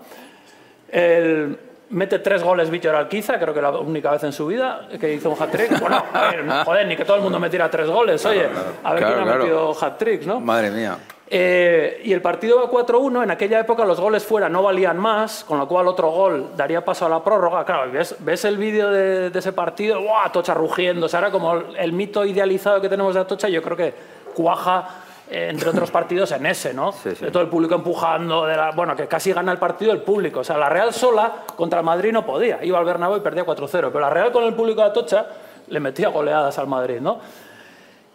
El- 0.92 1.58
mete 1.90 2.18
tres 2.20 2.42
goles 2.44 2.72
Víctor 2.72 2.96
Alquiza, 2.96 3.38
creo 3.38 3.54
que 3.54 3.62
la 3.62 3.70
única 3.72 4.10
vez 4.10 4.24
en 4.24 4.34
su 4.34 4.48
vida 4.48 4.88
que 5.00 5.14
hizo 5.14 5.30
un 5.30 5.40
hat-trick. 5.40 5.70
Bueno, 5.80 6.04
a 6.12 6.22
ver, 6.32 6.44
joder, 6.66 6.88
ni 6.88 6.96
que 6.96 7.06
todo 7.06 7.18
el 7.18 7.22
mundo 7.24 7.40
metiera 7.40 7.70
tres 7.70 7.88
goles, 7.88 8.26
oye, 8.26 8.46
a 8.84 8.94
ver 8.94 9.04
Claro, 9.04 9.16
quién 9.16 9.20
ha 9.20 9.24
claro. 9.24 9.40
metido 9.44 9.76
hat-tricks, 9.80 10.26
¿no? 10.26 10.40
Madre 10.40 10.72
mía. 10.72 10.98
Eh, 11.36 12.00
y 12.04 12.14
el 12.14 12.22
partido 12.22 12.58
va 12.60 12.70
4-1, 12.70 13.24
en 13.24 13.32
aquella 13.32 13.60
época 13.60 13.86
los 13.86 14.00
goles 14.00 14.24
fuera 14.24 14.50
no 14.50 14.62
valían 14.62 15.00
más, 15.00 15.44
con 15.44 15.58
lo 15.58 15.68
cual 15.68 15.88
otro 15.88 16.12
gol 16.12 16.52
daría 16.56 16.86
paso 16.86 17.08
a 17.08 17.10
la 17.10 17.24
prórroga. 17.24 17.66
Claro, 17.66 17.92
ves, 17.92 18.16
ves 18.20 18.46
el 18.46 18.56
vídeo 18.58 18.92
de, 18.92 19.32
de 19.32 19.40
ese 19.40 19.52
partido, 19.52 20.00
¡buah! 20.00 20.26
Atocha 20.26 20.54
rugiendo, 20.54 21.08
o 21.08 21.10
sea, 21.10 21.22
era 21.22 21.32
como 21.32 21.54
el, 21.56 21.76
el 21.76 21.92
mito 21.92 22.24
idealizado 22.24 22.80
que 22.80 22.88
tenemos 22.88 23.16
de 23.16 23.22
Atocha, 23.22 23.50
yo 23.50 23.64
creo 23.64 23.76
que 23.76 23.96
cuaja, 24.36 24.88
eh, 25.28 25.48
entre 25.50 25.70
otros 25.72 25.90
partidos, 26.00 26.32
en 26.34 26.46
ese, 26.46 26.72
¿no? 26.72 26.92
Sí, 26.92 27.16
sí. 27.16 27.26
De 27.26 27.32
todo 27.32 27.42
el 27.42 27.50
público 27.50 27.74
empujando, 27.74 28.46
de 28.46 28.56
la- 28.56 28.70
bueno, 28.70 28.96
que 28.96 29.08
casi 29.08 29.34
gana 29.34 29.52
el 29.52 29.58
partido 29.58 29.92
el 29.92 30.02
público. 30.04 30.42
O 30.42 30.44
sea, 30.44 30.60
la 30.60 30.70
Real 30.70 30.94
sola 30.94 31.32
contra 31.56 31.80
el 31.80 31.86
Madrid 31.86 32.12
no 32.12 32.24
podía, 32.24 32.64
iba 32.64 32.78
al 32.78 32.86
Bernabéu 32.86 33.18
y 33.18 33.22
perdía 33.22 33.44
4-0, 33.44 33.70
pero 33.72 34.00
la 34.02 34.12
Real 34.12 34.32
con 34.32 34.44
el 34.44 34.54
público 34.54 34.82
de 34.82 34.88
Atocha 34.90 35.26
le 35.68 35.80
metía 35.80 36.10
goleadas 36.10 36.60
al 36.60 36.68
Madrid, 36.68 37.00
¿no? 37.02 37.20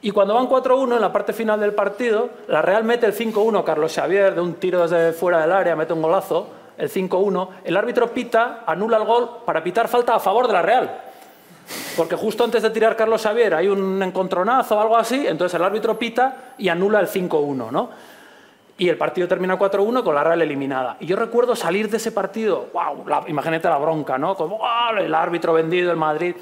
Y 0.00 0.12
cuando 0.12 0.34
van 0.34 0.48
4-1 0.48 0.94
en 0.94 1.00
la 1.00 1.12
parte 1.12 1.32
final 1.32 1.58
del 1.58 1.74
partido, 1.74 2.30
la 2.46 2.62
Real 2.62 2.84
mete 2.84 3.06
el 3.06 3.14
5-1, 3.14 3.64
Carlos 3.64 3.92
Xavier, 3.92 4.34
de 4.34 4.40
un 4.40 4.54
tiro 4.54 4.86
desde 4.86 5.12
fuera 5.12 5.40
del 5.40 5.50
área, 5.50 5.74
mete 5.74 5.92
un 5.92 6.02
golazo, 6.02 6.48
el 6.76 6.88
5-1. 6.88 7.48
El 7.64 7.76
árbitro 7.76 8.08
pita, 8.08 8.62
anula 8.64 8.96
el 8.98 9.04
gol 9.04 9.28
para 9.44 9.62
pitar 9.62 9.88
falta 9.88 10.14
a 10.14 10.20
favor 10.20 10.46
de 10.46 10.52
la 10.52 10.62
Real. 10.62 11.00
Porque 11.96 12.14
justo 12.14 12.44
antes 12.44 12.62
de 12.62 12.70
tirar 12.70 12.94
Carlos 12.94 13.22
Xavier 13.22 13.54
hay 13.54 13.68
un 13.68 14.00
encontronazo 14.02 14.76
o 14.76 14.80
algo 14.80 14.96
así, 14.96 15.26
entonces 15.26 15.58
el 15.58 15.64
árbitro 15.64 15.98
pita 15.98 16.54
y 16.58 16.68
anula 16.68 17.00
el 17.00 17.08
5-1, 17.08 17.70
¿no? 17.70 17.90
Y 18.78 18.88
el 18.88 18.96
partido 18.96 19.26
termina 19.26 19.58
4-1 19.58 20.04
con 20.04 20.14
la 20.14 20.22
Real 20.22 20.40
eliminada. 20.40 20.96
Y 21.00 21.06
yo 21.06 21.16
recuerdo 21.16 21.56
salir 21.56 21.90
de 21.90 21.96
ese 21.96 22.12
partido, 22.12 22.68
wow, 22.72 23.04
imagínate 23.26 23.68
la 23.68 23.78
bronca, 23.78 24.16
¿no? 24.16 24.36
Como 24.36 24.60
el 24.96 25.12
árbitro 25.12 25.52
vendido, 25.52 25.90
el 25.90 25.96
Madrid. 25.96 26.36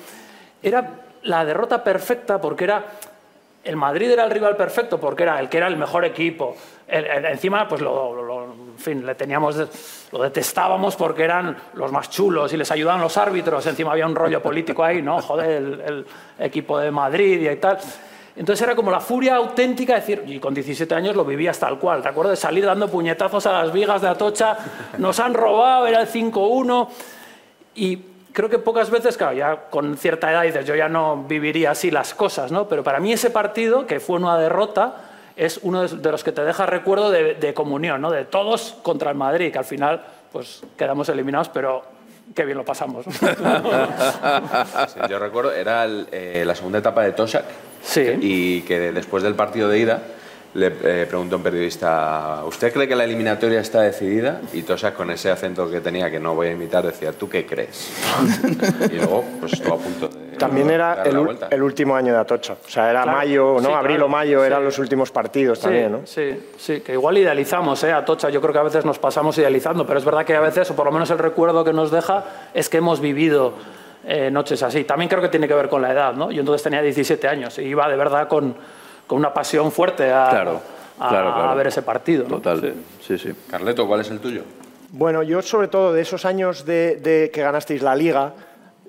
Era 0.63 0.91
la 1.23 1.45
derrota 1.47 1.83
perfecta 1.83 2.39
porque 2.39 2.65
era 2.65 2.85
el 3.67 3.77
Madrid 3.77 4.11
era 4.11 4.25
el 4.25 4.31
rival 4.31 4.57
perfecto 4.57 4.99
porque 4.99 5.25
era 5.25 5.41
el 5.41 5.49
que 5.49 5.57
era 5.57 5.67
el 5.67 5.77
mejor 5.77 6.05
equipo. 6.05 6.57
encima, 6.89 7.67
pues 7.67 7.81
lo, 7.81 8.45
en 8.45 8.79
fin, 8.79 9.05
le 9.05 9.15
teníamos, 9.15 10.09
lo 10.13 10.23
detestábamos 10.23 10.95
porque 10.97 11.25
eran 11.25 11.57
los 11.75 11.91
más 11.91 12.09
chulos 12.09 12.53
y 12.53 12.57
les 12.57 12.71
ayudaban 12.71 13.01
los 13.01 13.17
árbitros. 13.17 13.67
Encima 13.67 13.93
había 13.93 14.07
un 14.07 14.15
rollo 14.15 14.41
político 14.41 14.85
ahí, 14.85 15.03
¿no? 15.03 15.21
Joder, 15.21 15.83
el, 15.87 16.07
equipo 16.39 16.79
de 16.79 16.91
Madrid 16.91 17.51
y 17.51 17.57
tal. 17.57 17.79
Entonces 18.37 18.63
era 18.63 18.77
como 18.77 18.91
la 18.91 19.01
furia 19.01 19.37
auténtica 19.37 19.95
de 19.95 20.01
decir, 20.01 20.23
y 20.27 20.39
con 20.39 20.53
17 20.53 20.95
años 20.95 21.17
lo 21.17 21.25
vivías 21.25 21.59
tal 21.59 21.79
cual. 21.79 22.03
¿Te 22.03 22.09
acuerdas 22.09 22.33
de 22.33 22.37
salir 22.37 22.65
dando 22.67 22.89
puñetazos 22.89 23.47
a 23.47 23.53
las 23.53 23.73
vigas 23.73 24.03
de 24.03 24.09
Atocha? 24.09 24.59
Nos 24.99 25.19
han 25.19 25.35
robado, 25.35 25.87
era 25.87 26.03
el 26.03 26.09
5-1. 26.09 26.89
Y 27.77 27.99
creo 28.37 28.51
que 28.51 28.59
pocas 28.59 28.91
veces, 28.91 29.17
claro, 29.17 29.35
ya 29.35 29.71
con 29.71 29.97
cierta 29.97 30.31
edad 30.31 30.43
dices, 30.43 30.67
yo 30.67 30.75
ya 30.75 30.91
no 30.91 31.25
viviría 31.27 31.71
así 31.71 31.91
las 31.91 32.13
cosas, 32.13 32.53
¿no? 32.53 32.69
Pero 32.69 32.85
para 32.85 33.01
mí 33.01 33.11
ese 33.11 33.31
partido, 33.31 33.87
que 33.87 33.99
fue 33.99 34.17
una 34.17 34.37
derrota, 34.37 34.97
es 35.37 35.59
uno 35.63 35.89
de 35.89 36.13
los 36.13 36.23
que 36.23 36.33
te 36.33 36.45
deja 36.45 36.67
recuerdo 36.67 37.11
de, 37.11 37.55
comunión, 37.55 38.03
¿no? 38.03 38.11
De 38.11 38.27
todos 38.27 38.77
contra 38.83 39.11
el 39.11 39.17
Madrid, 39.17 39.51
que 39.51 39.59
al 39.59 39.65
final 39.65 40.05
pues 40.33 40.63
quedamos 40.77 41.09
eliminados, 41.09 41.49
pero 41.49 41.83
qué 42.35 42.45
bien 42.45 42.59
lo 42.59 42.65
pasamos. 42.67 43.07
yo 45.09 45.19
recuerdo, 45.19 45.53
era 45.53 45.87
eh, 45.87 46.45
la 46.47 46.55
segunda 46.55 46.81
etapa 46.81 47.05
de 47.05 47.13
Tosak 47.13 47.47
sí. 47.81 48.05
y 48.21 48.61
que 48.63 48.93
después 48.93 49.23
del 49.23 49.35
partido 49.35 49.71
de 49.71 49.79
ida 49.79 50.03
le 50.57 50.69
eh, 50.69 51.07
preguntó 51.07 51.37
un 51.37 51.43
periodista, 51.43 52.43
¿usted 52.47 52.73
cree 52.73 52.89
que 52.89 52.97
la 52.97 53.05
eliminatoria 53.05 53.61
está 53.61 53.83
decidida? 53.83 54.41
Y 54.55 54.63
Tosa, 54.63 54.95
con 54.95 55.11
ese 55.11 55.31
acento 55.31 55.71
que 55.71 55.81
tenía, 55.81 56.11
que 56.11 56.19
no 56.19 56.35
voy 56.35 56.49
a 56.49 56.53
imitar, 56.53 56.85
decía, 56.85 57.13
¿tú 57.13 57.29
qué 57.29 57.45
crees? 57.45 57.93
y 58.91 58.97
luego, 58.97 59.23
pues 59.39 59.53
estuvo 59.53 59.75
a 59.75 59.79
punto 59.79 60.09
de... 60.09 60.37
También 60.39 60.71
era 60.71 61.03
el, 61.03 61.63
último 61.63 61.95
año 61.95 62.13
de 62.13 62.21
Atocha. 62.21 62.55
O 62.55 62.71
sea, 62.71 62.91
era 62.91 63.05
mayo, 63.07 63.59
¿no? 63.61 63.75
Abril 63.75 64.03
o 64.03 64.09
mayo 64.09 64.45
eran 64.45 64.65
los 64.65 64.79
últimos 64.79 65.11
partidos 65.11 65.61
también, 65.61 65.93
¿no? 65.93 66.01
Sí, 66.07 66.51
sí, 66.59 66.81
que 66.81 66.93
igual 66.93 67.19
idealizamos, 67.19 67.83
¿eh? 67.85 67.93
Atocha, 67.93 68.31
yo 68.31 68.41
creo 68.41 68.53
que 68.53 68.59
a 68.59 68.63
veces 68.63 68.85
nos 68.85 68.99
pasamos 68.99 69.37
idealizando, 69.39 69.87
pero 69.87 69.99
es 69.99 70.05
verdad 70.05 70.25
que 70.25 70.35
a 70.35 70.41
veces, 70.41 70.71
o 70.71 70.77
por 70.77 70.87
lo 70.87 70.93
menos 70.93 71.11
el 71.11 71.19
recuerdo 71.19 71.65
que 71.65 71.73
nos 71.73 71.91
deja, 71.91 72.25
es 72.55 72.69
que 72.69 72.79
hemos 72.79 73.01
vivido 73.01 73.55
eh, 74.07 74.31
noches 74.31 74.63
así. 74.63 74.85
También 74.85 75.09
creo 75.09 75.21
que 75.21 75.29
tiene 75.29 75.49
que 75.49 75.55
ver 75.55 75.69
con 75.69 75.83
la 75.83 75.93
edad, 75.93 76.15
¿no? 76.15 76.31
Yo 76.31 76.41
entonces 76.41 76.63
tenía 76.63 76.81
17 76.81 77.29
años 77.29 77.59
y 77.59 77.63
iba 77.63 77.89
de 77.89 77.97
verdad 77.97 78.29
con 78.29 78.55
con 79.07 79.19
una 79.19 79.33
pasión 79.33 79.71
fuerte 79.73 80.11
a, 80.11 80.61
a, 80.99 81.55
ver 81.55 81.69
ese 81.69 81.83
partido. 81.83 82.25
Total, 82.25 82.75
sí. 83.01 83.19
sí, 83.19 83.33
Carleto, 83.51 83.87
¿cuál 83.87 84.01
es 84.01 84.11
el 84.11 84.21
tuyo? 84.21 84.43
Bueno, 84.91 85.23
yo 85.23 85.43
sobre 85.43 85.69
todo 85.69 85.93
de 85.93 86.03
esos 86.03 86.25
años 86.25 86.65
de, 86.65 87.31
que 87.33 87.43
ganasteis 87.43 87.83
la 87.83 87.95
liga, 87.95 88.35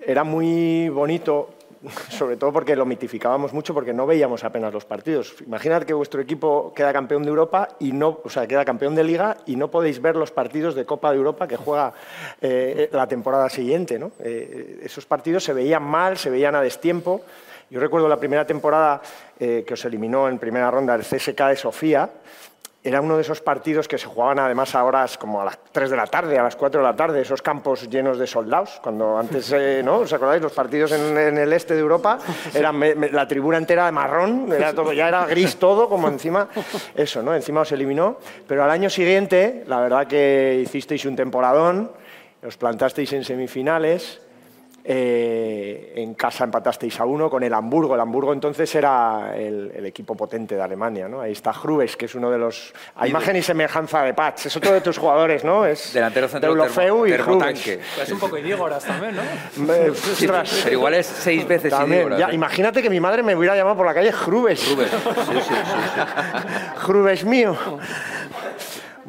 era 0.05 0.23
muy 0.23 0.89
bonito 0.89 1.49
sobre 2.09 2.37
todo 2.37 2.51
porque 2.51 2.75
lo 2.75 2.85
mitificábamos 2.85 3.53
mucho 3.53 3.73
porque 3.73 3.93
no 3.93 4.05
veíamos 4.05 4.43
apenas 4.43 4.73
los 4.73 4.85
partidos. 4.85 5.35
Imaginad 5.45 5.83
que 5.83 5.93
vuestro 5.93 6.21
equipo 6.21 6.73
queda 6.75 6.91
campeón 6.93 7.23
de 7.23 7.29
Europa 7.29 7.69
y 7.79 7.91
no, 7.91 8.19
o 8.23 8.29
sea, 8.29 8.47
queda 8.47 8.65
campeón 8.65 8.95
de 8.95 9.03
Liga 9.03 9.37
y 9.45 9.55
no 9.55 9.69
podéis 9.69 10.01
ver 10.01 10.15
los 10.15 10.31
partidos 10.31 10.75
de 10.75 10.85
Copa 10.85 11.11
de 11.11 11.17
Europa 11.17 11.47
que 11.47 11.57
juega 11.57 11.93
eh, 12.41 12.89
la 12.91 13.07
temporada 13.07 13.49
siguiente. 13.49 13.99
¿no? 13.99 14.11
Eh, 14.19 14.81
esos 14.83 15.05
partidos 15.05 15.43
se 15.43 15.53
veían 15.53 15.83
mal, 15.83 16.17
se 16.17 16.29
veían 16.29 16.55
a 16.55 16.61
destiempo. 16.61 17.21
Yo 17.69 17.81
recuerdo 17.81 18.07
la 18.07 18.17
primera 18.17 18.47
temporada 18.47 19.01
eh, 19.37 19.65
que 19.67 19.73
os 19.73 19.83
eliminó 19.83 20.29
en 20.29 20.39
primera 20.39 20.71
ronda 20.71 20.95
el 20.95 21.01
CSK 21.01 21.41
de 21.49 21.55
Sofía. 21.57 22.09
Era 22.81 23.01
uno 23.01 23.17
de 23.17 23.21
esos 23.23 23.41
partidos 23.41 23.89
que 23.89 23.97
se 23.97 24.05
jugaban 24.05 24.39
además 24.39 24.73
a 24.73 24.85
horas 24.85 25.17
como 25.17 25.41
a 25.41 25.45
las 25.45 25.59
3 25.73 25.89
de 25.89 25.97
la 25.97 26.07
tarde, 26.07 26.39
a 26.39 26.43
las 26.43 26.55
4 26.55 26.79
de 26.79 26.87
la 26.87 26.95
tarde, 26.95 27.19
esos 27.19 27.41
campos 27.41 27.89
llenos 27.89 28.17
de 28.17 28.25
soldados. 28.25 28.79
Cuando 28.81 29.17
antes, 29.17 29.51
eh, 29.51 29.81
¿no? 29.85 29.97
¿Os 29.97 30.13
acordáis? 30.13 30.41
Los 30.41 30.53
partidos 30.53 30.93
en, 30.93 31.37
el 31.37 31.51
este 31.51 31.73
de 31.73 31.81
Europa, 31.81 32.19
eran 32.53 32.79
la 33.11 33.27
tribuna 33.27 33.57
entera 33.57 33.87
de 33.87 33.91
marrón, 33.91 34.49
era 34.53 34.73
todo, 34.73 34.93
ya 34.93 35.09
era 35.09 35.25
gris 35.25 35.55
todo, 35.59 35.89
como 35.89 36.07
encima, 36.07 36.47
eso, 36.95 37.21
¿no? 37.21 37.35
Encima 37.35 37.61
os 37.61 37.71
eliminó. 37.73 38.19
Pero 38.47 38.63
al 38.63 38.71
año 38.71 38.89
siguiente, 38.89 39.65
la 39.67 39.81
verdad 39.81 40.07
que 40.07 40.61
hicisteis 40.63 41.03
un 41.03 41.17
temporadón, 41.17 41.91
os 42.41 42.55
plantasteis 42.55 43.11
en 43.11 43.25
semifinales 43.25 44.21
eh, 44.89 45.91
en 45.97 46.13
casa 46.13 46.45
empatasteis 46.45 46.97
a 47.01 47.03
uno 47.03 47.29
con 47.29 47.43
el 47.43 47.53
Hamburgo. 47.53 47.95
El 47.95 47.99
Hamburgo 47.99 48.31
entonces 48.31 48.73
era 48.73 49.33
el, 49.35 49.85
equipo 49.85 50.15
potente 50.15 50.55
de 50.55 50.61
Alemania. 50.61 51.09
¿no? 51.09 51.19
Ahí 51.19 51.33
está 51.33 51.51
Hrubes, 51.51 51.97
que 51.97 52.05
es 52.05 52.15
uno 52.15 52.31
de 52.31 52.37
los... 52.37 52.73
A 52.95 53.05
imagen 53.05 53.35
y 53.35 53.41
semejanza 53.41 54.03
de 54.03 54.13
Pats. 54.13 54.45
Es 54.45 54.55
otro 54.55 54.71
de 54.71 54.79
tus 54.79 54.97
jugadores, 54.97 55.43
¿no? 55.43 55.65
Es 55.65 55.91
Delantero 55.91 56.29
centro 56.29 56.53
Deulofeu 56.53 57.05
y 57.05 57.11
Hrubes. 57.17 57.67
Es 57.67 58.11
un 58.11 58.19
poco 58.19 58.37
Idígoras 58.37 58.85
también, 58.85 59.17
¿no? 59.17 59.23
pero 59.67 60.43
igual 60.71 60.93
es 60.93 61.05
seis 61.05 61.45
veces 61.45 61.69
también. 61.69 62.17
Ya, 62.17 62.31
imagínate 62.31 62.81
que 62.81 62.89
mi 62.89 63.01
madre 63.01 63.23
me 63.23 63.35
hubiera 63.35 63.57
llamado 63.57 63.75
por 63.75 63.85
la 63.85 63.93
calle 63.93 64.11
Hrubes. 64.11 64.65
Hrubes, 64.71 64.89
sí, 64.89 65.37
sí, 65.47 65.53
Hrubes 66.85 67.25
mío. 67.25 67.57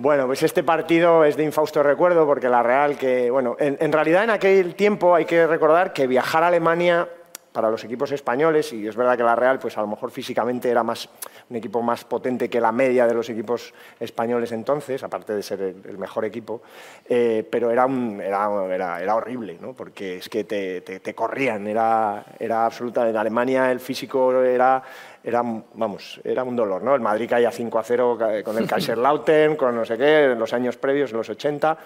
Bueno, 0.01 0.27
pues 0.27 0.45
este 0.45 0.63
partido 0.63 1.25
es 1.25 1.37
de 1.37 1.43
infausto 1.43 1.83
recuerdo 1.83 2.25
porque 2.25 2.49
la 2.49 2.63
Real 2.63 2.97
que, 2.97 3.33
bueno, 3.33 3.57
en, 3.59 3.93
realidad 3.93 4.23
en 4.23 4.31
aquel 4.31 4.77
tiempo 4.77 5.13
hay 5.13 5.25
que 5.25 5.45
recordar 5.45 5.93
que 5.93 6.07
viajar 6.07 6.45
a 6.45 6.47
Alemania 6.47 7.09
para 7.51 7.69
los 7.69 7.83
equipos 7.83 8.13
españoles, 8.13 8.73
y 8.73 8.87
es 8.87 8.95
verdad 8.95 9.17
que 9.17 9.25
la 9.25 9.35
Real, 9.35 9.59
pues 9.59 9.77
a 9.77 9.81
lo 9.81 9.89
mejor 9.89 10.13
físicamente 10.13 10.71
era 10.71 10.85
más, 10.85 11.09
un 11.51 11.57
equipo 11.57 11.83
más 11.83 12.05
potente 12.05 12.49
que 12.49 12.61
la 12.61 12.73
media 12.73 13.07
de 13.07 13.15
los 13.15 13.29
equipos 13.31 13.73
españoles 13.99 14.53
entonces, 14.53 15.03
aparte 15.03 15.35
de 15.35 15.43
ser 15.43 15.61
el, 15.63 15.99
mejor 15.99 16.25
equipo, 16.25 16.63
eh, 17.09 17.47
pero 17.51 17.71
era, 17.71 17.87
era, 18.23 19.03
era, 19.03 19.15
horrible, 19.15 19.59
¿no? 19.61 19.73
porque 19.73 20.19
es 20.19 20.29
que 20.29 20.45
te, 20.45 20.81
te, 20.81 21.15
corrían, 21.15 21.67
era, 21.67 22.25
era 22.39 22.67
absoluta. 22.67 23.09
En 23.09 23.17
Alemania 23.17 23.71
el 23.71 23.81
físico 23.81 24.43
era 24.43 24.83
era, 25.29 25.43
vamos, 25.43 26.21
era 26.25 26.43
un 26.45 26.57
dolor, 26.57 26.83
¿no? 26.83 26.95
El 26.95 27.01
Madrid 27.01 27.29
caía 27.29 27.51
5 27.51 27.79
a 27.79 27.83
0 27.83 28.19
con 28.45 28.57
el 28.57 28.67
Kaiserlautern, 28.69 29.57
con 29.57 29.75
no 29.75 29.85
sé 29.85 29.99
qué, 29.99 30.25
en 30.33 30.39
los 30.39 30.53
años 30.53 30.77
previos, 30.77 31.11
en 31.11 31.19
los 31.19 31.29
80. 31.29 31.77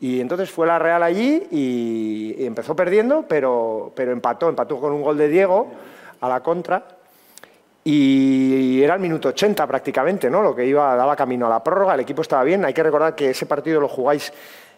Y 0.00 0.20
entonces 0.20 0.50
fue 0.50 0.66
la 0.66 0.78
Real 0.78 1.02
allí 1.02 1.46
y, 1.50 2.44
empezó 2.44 2.76
perdiendo, 2.76 3.24
pero, 3.28 3.92
pero 3.94 4.12
empató, 4.12 4.48
empató 4.48 4.80
con 4.80 4.92
un 4.92 5.02
gol 5.02 5.18
de 5.18 5.28
Diego 5.28 5.68
a 6.20 6.28
la 6.28 6.40
contra. 6.40 6.95
Y 7.88 8.82
era 8.82 8.94
el 8.94 9.00
minuto 9.00 9.28
80 9.28 9.64
prácticamente, 9.64 10.28
¿no? 10.28 10.42
Lo 10.42 10.56
que 10.56 10.66
iba, 10.66 10.96
daba 10.96 11.14
camino 11.14 11.46
a 11.46 11.48
la 11.48 11.62
prórroga, 11.62 11.94
el 11.94 12.00
equipo 12.00 12.22
estaba 12.22 12.42
bien. 12.42 12.64
Hay 12.64 12.74
que 12.74 12.82
recordar 12.82 13.14
que 13.14 13.30
ese 13.30 13.46
partido 13.46 13.80
lo 13.80 13.86
jugáis 13.86 14.32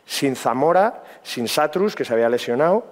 sin 0.05 0.37
Zamora, 0.37 1.03
sin 1.23 1.49
Satrus, 1.49 1.97
que 1.97 2.05
se 2.05 2.13
había 2.13 2.29
lesionado, 2.29 2.85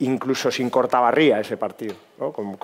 incluso 0.00 0.50
sin 0.50 0.68
Cortabarría 0.68 1.40
ese 1.40 1.56
partido, 1.56 1.94
¿no? 2.18 2.30
con 2.30 2.58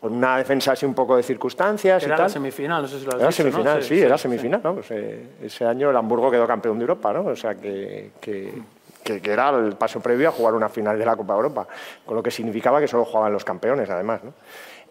una 0.00 0.38
defensa 0.38 0.72
así 0.72 0.86
un 0.86 0.94
poco 0.94 1.18
de 1.18 1.22
circunstancias 1.22 2.02
era 2.02 2.14
y 2.14 2.18
tal. 2.18 2.30
semifinal, 2.30 2.80
no 2.80 2.88
sé 2.88 3.00
si 3.00 3.04
lo 3.04 3.10
has 3.10 3.18
Era 3.18 3.28
dicho, 3.28 3.42
semifinal, 3.42 3.82
sí, 3.82 4.00
era 4.00 4.16
semifinal. 4.16 4.60
Pues, 4.62 4.90
eh, 4.92 5.26
ese 5.42 5.66
año 5.66 5.90
el 5.90 5.96
Hamburgo 5.96 6.30
quedó 6.30 6.46
campeón 6.46 6.78
de 6.78 6.84
Europa, 6.84 7.12
¿no? 7.12 7.26
O 7.26 7.36
sea 7.36 7.54
que, 7.54 8.12
que, 8.18 8.62
que, 9.02 9.20
era 9.30 9.50
el 9.50 9.74
paso 9.74 10.00
previo 10.00 10.30
a 10.30 10.32
jugar 10.32 10.54
una 10.54 10.70
final 10.70 10.98
de 10.98 11.04
la 11.04 11.16
Copa 11.16 11.34
de 11.34 11.36
Europa, 11.36 11.66
con 12.06 12.16
lo 12.16 12.22
que 12.22 12.30
significaba 12.30 12.80
que 12.80 12.88
solo 12.88 13.04
jugaban 13.04 13.30
los 13.30 13.44
campeones, 13.44 13.90
además, 13.90 14.24
¿no? 14.24 14.32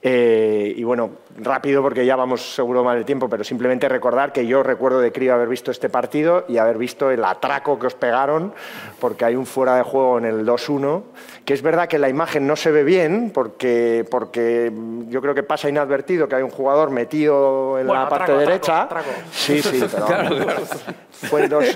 Eh, 0.07 0.71
y 0.77 0.83
bueno, 0.83 1.09
rápido 1.39 1.81
porque 1.81 2.05
ya 2.05 2.15
vamos 2.15 2.53
seguro 2.53 2.83
mal 2.83 2.95
el 2.95 3.05
tiempo, 3.05 3.27
pero 3.27 3.43
simplemente 3.43 3.89
recordar 3.89 4.31
que 4.31 4.45
yo 4.45 4.61
recuerdo 4.61 4.99
de 4.99 5.11
crío 5.11 5.33
haber 5.33 5.47
visto 5.47 5.71
este 5.71 5.89
partido 5.89 6.45
y 6.47 6.59
haber 6.59 6.77
visto 6.77 7.09
el 7.09 7.25
atraco 7.25 7.79
que 7.79 7.87
os 7.87 7.95
pegaron, 7.95 8.53
porque 8.99 9.25
hay 9.25 9.35
un 9.35 9.47
fuera 9.47 9.75
de 9.77 9.81
juego 9.81 10.19
en 10.19 10.25
el 10.25 10.45
2-1, 10.45 11.01
que 11.43 11.55
es 11.55 11.63
verdad 11.63 11.87
que 11.87 11.97
la 11.97 12.07
imagen 12.07 12.45
no 12.45 12.55
se 12.55 12.69
ve 12.69 12.83
bien, 12.83 13.31
porque, 13.33 14.05
porque 14.11 14.71
yo 15.07 15.23
creo 15.23 15.33
que 15.33 15.41
pasa 15.41 15.69
inadvertido 15.69 16.27
que 16.27 16.35
hay 16.35 16.43
un 16.43 16.51
jugador 16.51 16.91
metido 16.91 17.79
en 17.79 17.87
la 17.87 18.07
parte 18.07 18.31
derecha. 18.33 18.87
Sí, 19.31 19.59
sí, 19.59 19.83
pero 19.91 20.05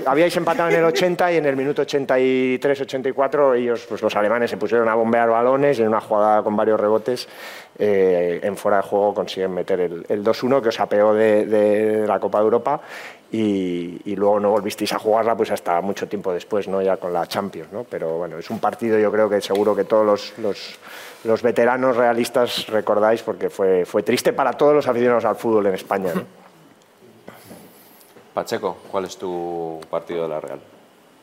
habíais 0.06 0.36
empatado 0.36 0.70
en 0.70 0.76
el 0.76 0.86
80 0.86 1.32
y 1.34 1.38
en 1.38 1.46
el 1.46 1.56
minuto 1.56 1.84
83-84 1.84 3.58
ellos, 3.58 3.86
pues 3.88 4.02
los 4.02 4.16
alemanes 4.16 4.50
se 4.50 4.58
pusieron 4.58 4.88
a 4.90 4.96
bombear 4.96 5.30
balones 5.30 5.80
en 5.80 5.88
una 5.88 6.02
jugada 6.02 6.44
con 6.44 6.56
varios 6.56 6.80
rebotes. 6.80 7.28
Eh, 7.78 8.42
en 8.44 8.58
fuera 8.58 8.78
de 8.78 8.84
juego 8.84 9.14
consiguen 9.14 9.54
meter 9.54 9.80
el, 9.80 10.24
2-1 10.24 10.62
que 10.62 10.70
os 10.70 10.80
apeó 10.82 11.14
de, 11.14 12.04
la 12.06 12.20
Copa 12.20 12.40
de 12.40 12.44
Europa 12.44 12.82
y, 13.32 14.02
y 14.04 14.16
luego 14.18 14.38
no 14.40 14.50
volvisteis 14.50 14.92
a 14.92 15.00
jugarla 15.00 15.38
pues 15.38 15.52
hasta 15.52 15.80
mucho 15.80 16.08
tiempo 16.08 16.34
después, 16.34 16.68
¿no? 16.68 16.82
ya 16.82 16.98
con 16.98 17.14
la 17.14 17.26
Champions. 17.26 17.72
¿no? 17.72 17.86
Pero 17.86 18.18
bueno, 18.18 18.38
es 18.38 18.50
un 18.50 18.60
partido 18.60 19.00
yo 19.00 19.12
creo 19.12 19.30
que 19.30 19.40
seguro 19.40 19.76
que 19.76 19.86
todos 19.86 20.06
los, 20.38 20.78
los, 21.24 21.42
veteranos 21.42 21.96
realistas 21.96 22.68
recordáis 22.68 23.22
porque 23.22 23.50
fue, 23.50 23.86
fue 23.86 24.04
triste 24.04 24.34
para 24.34 24.54
todos 24.54 24.74
los 24.74 24.88
aficionados 24.88 25.24
al 25.24 25.38
fútbol 25.38 25.68
en 25.68 25.76
España. 25.76 26.12
Pacheco, 28.34 28.78
¿cuál 28.92 29.06
es 29.06 29.18
tu 29.18 29.80
partido 29.90 30.24
de 30.24 30.30
la 30.30 30.40
Real? 30.40 30.60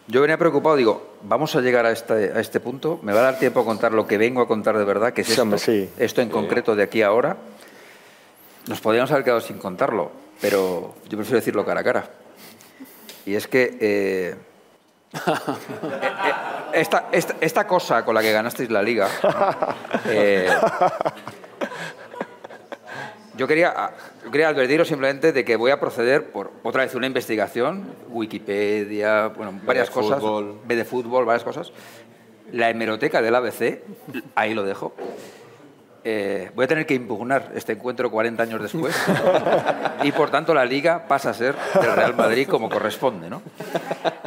Yo 0.09 0.20
venía 0.20 0.39
preocupado, 0.39 0.77
digo, 0.77 1.15
vamos 1.23 1.57
a 1.57 1.61
llegar 1.61 1.85
a 1.85 1.91
este, 1.91 2.33
a 2.33 2.41
este 2.41 2.61
punto, 2.61 3.01
me 3.03 3.12
va 3.12 3.20
a 3.20 3.23
dar 3.23 3.39
tiempo 3.39 3.61
a 3.61 3.65
contar 3.65 3.93
lo 3.93 4.07
que 4.07 4.19
vengo 4.19 4.41
a 4.41 4.47
contar 4.47 4.78
de 4.78 4.85
verdad, 4.85 5.12
que 5.12 5.23
es 5.23 5.31
esto, 5.31 5.43
hombre, 5.43 5.59
sí. 5.59 5.91
esto 5.99 6.20
en 6.23 6.28
concreto 6.28 6.77
de 6.77 6.85
aquí 6.85 7.03
a 7.03 7.09
ahora. 7.09 7.37
Nos 8.69 8.81
podríamos 8.81 9.11
haber 9.11 9.24
quedado 9.24 9.41
sin 9.41 9.59
contarlo, 9.59 10.11
pero 10.41 10.95
yo 11.09 11.16
prefiero 11.16 11.39
decirlo 11.39 11.65
cara 11.65 11.81
a 11.81 11.85
cara. 11.85 12.11
Y 13.24 13.35
es 13.35 13.49
que 13.49 13.77
eh, 13.81 14.37
eh, 15.16 15.31
eh, 15.93 16.33
esta, 16.73 17.09
esta, 17.11 17.37
esta 17.41 17.66
cosa 17.66 18.05
con 18.05 18.15
la 18.15 18.23
que 18.23 18.33
ganasteis 18.33 18.70
la 18.70 18.83
liga, 18.83 19.09
eh, 20.07 20.49
yo 23.36 23.46
quería, 23.46 23.92
yo 24.24 24.30
quería 24.30 24.48
advertiros 24.48 24.88
simplemente 24.88 25.32
de 25.32 25.44
que 25.44 25.56
voy 25.56 25.70
a 25.70 25.80
proceder 25.80 26.30
por 26.30 26.52
otra 26.62 26.82
vez 26.84 26.94
una 26.94 27.06
investigación, 27.06 27.84
Wikipedia, 28.08 29.28
bueno, 29.28 29.58
varias 29.64 29.90
cosas, 29.90 30.20
fútbol. 30.20 30.60
B 30.66 30.76
de 30.76 30.84
fútbol, 30.84 31.24
varias 31.24 31.44
cosas. 31.44 31.72
La 32.52 32.70
hemeroteca 32.70 33.20
del 33.20 33.34
ABC, 33.34 33.82
ahí 34.34 34.54
lo 34.54 34.62
dejo. 34.62 34.94
Eh, 36.08 36.52
voy 36.54 36.66
a 36.66 36.68
tener 36.68 36.86
que 36.86 36.94
impugnar 36.94 37.50
este 37.56 37.72
encuentro 37.72 38.12
40 38.12 38.40
años 38.40 38.62
después 38.62 38.94
y 40.04 40.12
por 40.12 40.30
tanto 40.30 40.54
la 40.54 40.64
liga 40.64 41.08
pasa 41.08 41.30
a 41.30 41.34
ser 41.34 41.56
del 41.80 41.96
Real 41.96 42.14
Madrid 42.14 42.46
como 42.46 42.70
corresponde. 42.70 43.28
¿no? 43.28 43.42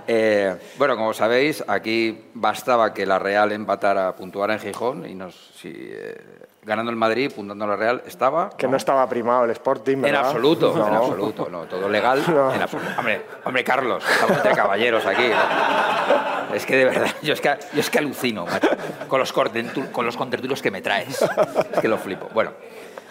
Eh, 0.05 0.57
bueno, 0.77 0.97
como 0.97 1.13
sabéis, 1.13 1.63
aquí 1.67 2.25
bastaba 2.33 2.93
que 2.93 3.05
la 3.05 3.17
Real 3.17 3.53
empatara, 3.53 4.13
puntuara 4.15 4.55
en 4.55 4.59
Gijón 4.59 5.09
y 5.09 5.15
nos, 5.15 5.51
si, 5.55 5.71
eh, 5.71 6.17
ganando 6.63 6.89
el 6.91 6.95
Madrid, 6.97 7.31
puntando 7.33 7.65
la 7.65 7.75
Real, 7.75 8.03
estaba. 8.05 8.49
Que 8.49 8.67
no 8.67 8.77
estaba 8.77 9.07
primado 9.07 9.45
el 9.45 9.51
Sporting, 9.51 9.93
En 9.97 10.01
¿verdad? 10.01 10.25
absoluto, 10.27 10.73
No. 10.75 10.87
en 10.87 10.93
absoluto, 10.93 11.49
no, 11.49 11.63
todo 11.65 11.89
legal. 11.89 12.23
No. 12.27 12.53
En 12.53 12.61
absoluto. 12.61 12.89
Hombre, 12.97 13.21
hombre, 13.45 13.63
Carlos, 13.63 14.03
estamos 14.09 14.37
entre 14.37 14.53
caballeros 14.53 15.05
aquí. 15.05 15.27
¿no? 15.29 16.55
Es 16.55 16.65
que 16.65 16.75
de 16.75 16.85
verdad, 16.85 17.07
yo 17.21 17.33
es 17.33 17.41
que, 17.41 17.57
yo 17.73 17.79
es 17.79 17.89
que 17.89 17.99
alucino 17.99 18.45
macho, 18.45 18.69
con 19.07 19.19
los, 19.19 19.33
con 19.33 20.05
los 20.05 20.17
contertulios 20.17 20.61
que 20.61 20.71
me 20.71 20.81
traes. 20.81 21.21
Es 21.21 21.79
que 21.79 21.87
lo 21.87 21.97
flipo. 21.97 22.27
Bueno, 22.33 22.51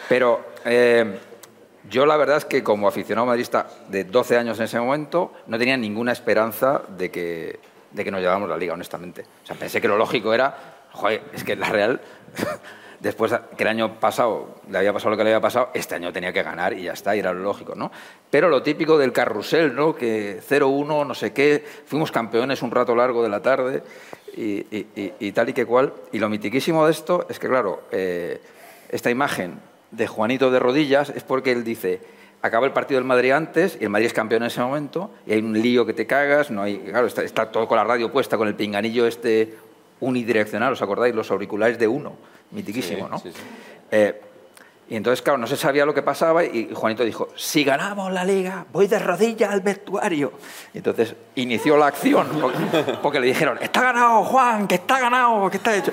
pero 0.08 0.40
eh, 0.64 1.18
yo 1.88 2.04
la 2.04 2.16
verdad 2.16 2.38
es 2.38 2.44
que 2.44 2.62
como 2.62 2.88
aficionado 2.88 3.26
madridista 3.26 3.66
de 3.88 4.04
12 4.04 4.38
años 4.38 4.58
en 4.58 4.64
ese 4.64 4.78
momento, 4.80 5.32
no 5.46 5.58
tenía 5.58 5.76
ninguna 5.76 6.12
esperanza 6.12 6.82
de 6.88 7.10
que, 7.10 7.60
de 7.92 8.04
que 8.04 8.10
nos 8.10 8.20
lleváramos 8.20 8.48
la 8.48 8.56
liga, 8.56 8.74
honestamente. 8.74 9.24
O 9.44 9.46
sea, 9.46 9.56
pensé 9.56 9.80
que 9.80 9.88
lo 9.88 9.96
lógico 9.96 10.34
era, 10.34 10.54
joder, 10.92 11.22
es 11.32 11.44
que 11.44 11.56
la 11.56 11.68
Real 11.68 12.00
después 13.00 13.32
que 13.56 13.62
el 13.62 13.68
año 13.68 14.00
pasado 14.00 14.56
le 14.70 14.78
había 14.78 14.92
pasado 14.92 15.10
lo 15.10 15.16
que 15.16 15.24
le 15.24 15.30
había 15.30 15.40
pasado, 15.40 15.70
este 15.74 15.94
año 15.94 16.12
tenía 16.12 16.32
que 16.32 16.42
ganar 16.42 16.72
y 16.72 16.84
ya 16.84 16.92
está, 16.92 17.14
y 17.14 17.20
era 17.20 17.32
lo 17.32 17.40
lógico, 17.40 17.74
¿no? 17.74 17.90
Pero 18.30 18.48
lo 18.48 18.62
típico 18.62 18.98
del 18.98 19.12
carrusel, 19.12 19.74
¿no? 19.74 19.94
Que 19.94 20.40
0-1, 20.40 21.06
no 21.06 21.14
sé 21.14 21.32
qué, 21.32 21.64
fuimos 21.86 22.10
campeones 22.10 22.62
un 22.62 22.70
rato 22.70 22.94
largo 22.94 23.22
de 23.22 23.28
la 23.28 23.40
tarde 23.40 23.82
y, 24.36 25.32
tal 25.32 25.48
y 25.48 25.52
que 25.52 25.66
cual. 25.66 25.92
Y 26.12 26.18
lo 26.18 26.28
mitiquísimo 26.28 26.84
de 26.86 26.92
esto 26.92 27.26
es 27.28 27.38
que, 27.38 27.48
claro, 27.48 27.82
eh, 27.92 28.40
esta 28.88 29.10
imagen 29.10 29.60
de 29.90 30.06
Juanito 30.06 30.50
de 30.50 30.58
rodillas 30.58 31.10
es 31.10 31.22
porque 31.22 31.52
él 31.52 31.64
dice, 31.64 32.00
acaba 32.42 32.66
el 32.66 32.72
partido 32.72 33.00
del 33.00 33.06
Madrid 33.06 33.32
antes 33.32 33.78
y 33.80 33.84
el 33.84 33.90
Madrid 33.90 34.06
es 34.06 34.12
campeón 34.12 34.42
en 34.42 34.48
ese 34.48 34.60
momento 34.60 35.10
y 35.26 35.32
hay 35.32 35.40
un 35.40 35.60
lío 35.60 35.86
que 35.86 35.92
te 35.92 36.06
cagas, 36.06 36.50
no 36.50 36.62
hay, 36.62 36.78
claro, 36.78 37.06
está, 37.06 37.22
está 37.22 37.50
todo 37.50 37.66
con 37.66 37.76
la 37.76 37.84
radio 37.84 38.12
puesta, 38.12 38.36
con 38.36 38.48
el 38.48 38.54
pinganillo 38.54 39.06
este 39.06 39.54
unidireccional, 40.00 40.72
¿os 40.72 40.82
acordáis? 40.82 41.14
Los 41.14 41.30
auriculares 41.30 41.78
de 41.78 41.88
uno, 41.88 42.16
mitiquísimo, 42.50 43.04
Sí, 43.06 43.10
¿no? 43.10 43.18
sí, 43.18 43.30
sí. 43.32 43.40
Eh, 43.90 44.22
y 44.90 44.96
entonces, 44.96 45.20
claro, 45.20 45.36
no 45.38 45.46
se 45.46 45.56
sabía 45.56 45.84
lo 45.84 45.92
que 45.92 46.00
pasaba 46.02 46.42
y 46.44 46.70
Juanito 46.74 47.04
dijo, 47.04 47.28
si 47.36 47.62
ganamos 47.62 48.10
la 48.10 48.24
liga, 48.24 48.64
voy 48.72 48.86
de 48.86 48.98
rodillas 48.98 49.50
al 49.50 49.60
vestuario. 49.60 50.32
Y 50.72 50.78
entonces 50.78 51.14
inició 51.34 51.76
la 51.76 51.88
acción, 51.88 52.26
porque, 52.40 52.58
porque 53.02 53.20
le 53.20 53.26
dijeron, 53.26 53.58
está 53.60 53.82
ganado, 53.82 54.24
Juan, 54.24 54.66
que 54.66 54.76
está 54.76 54.98
ganado, 54.98 55.50
que 55.50 55.58
está 55.58 55.76
hecho. 55.76 55.92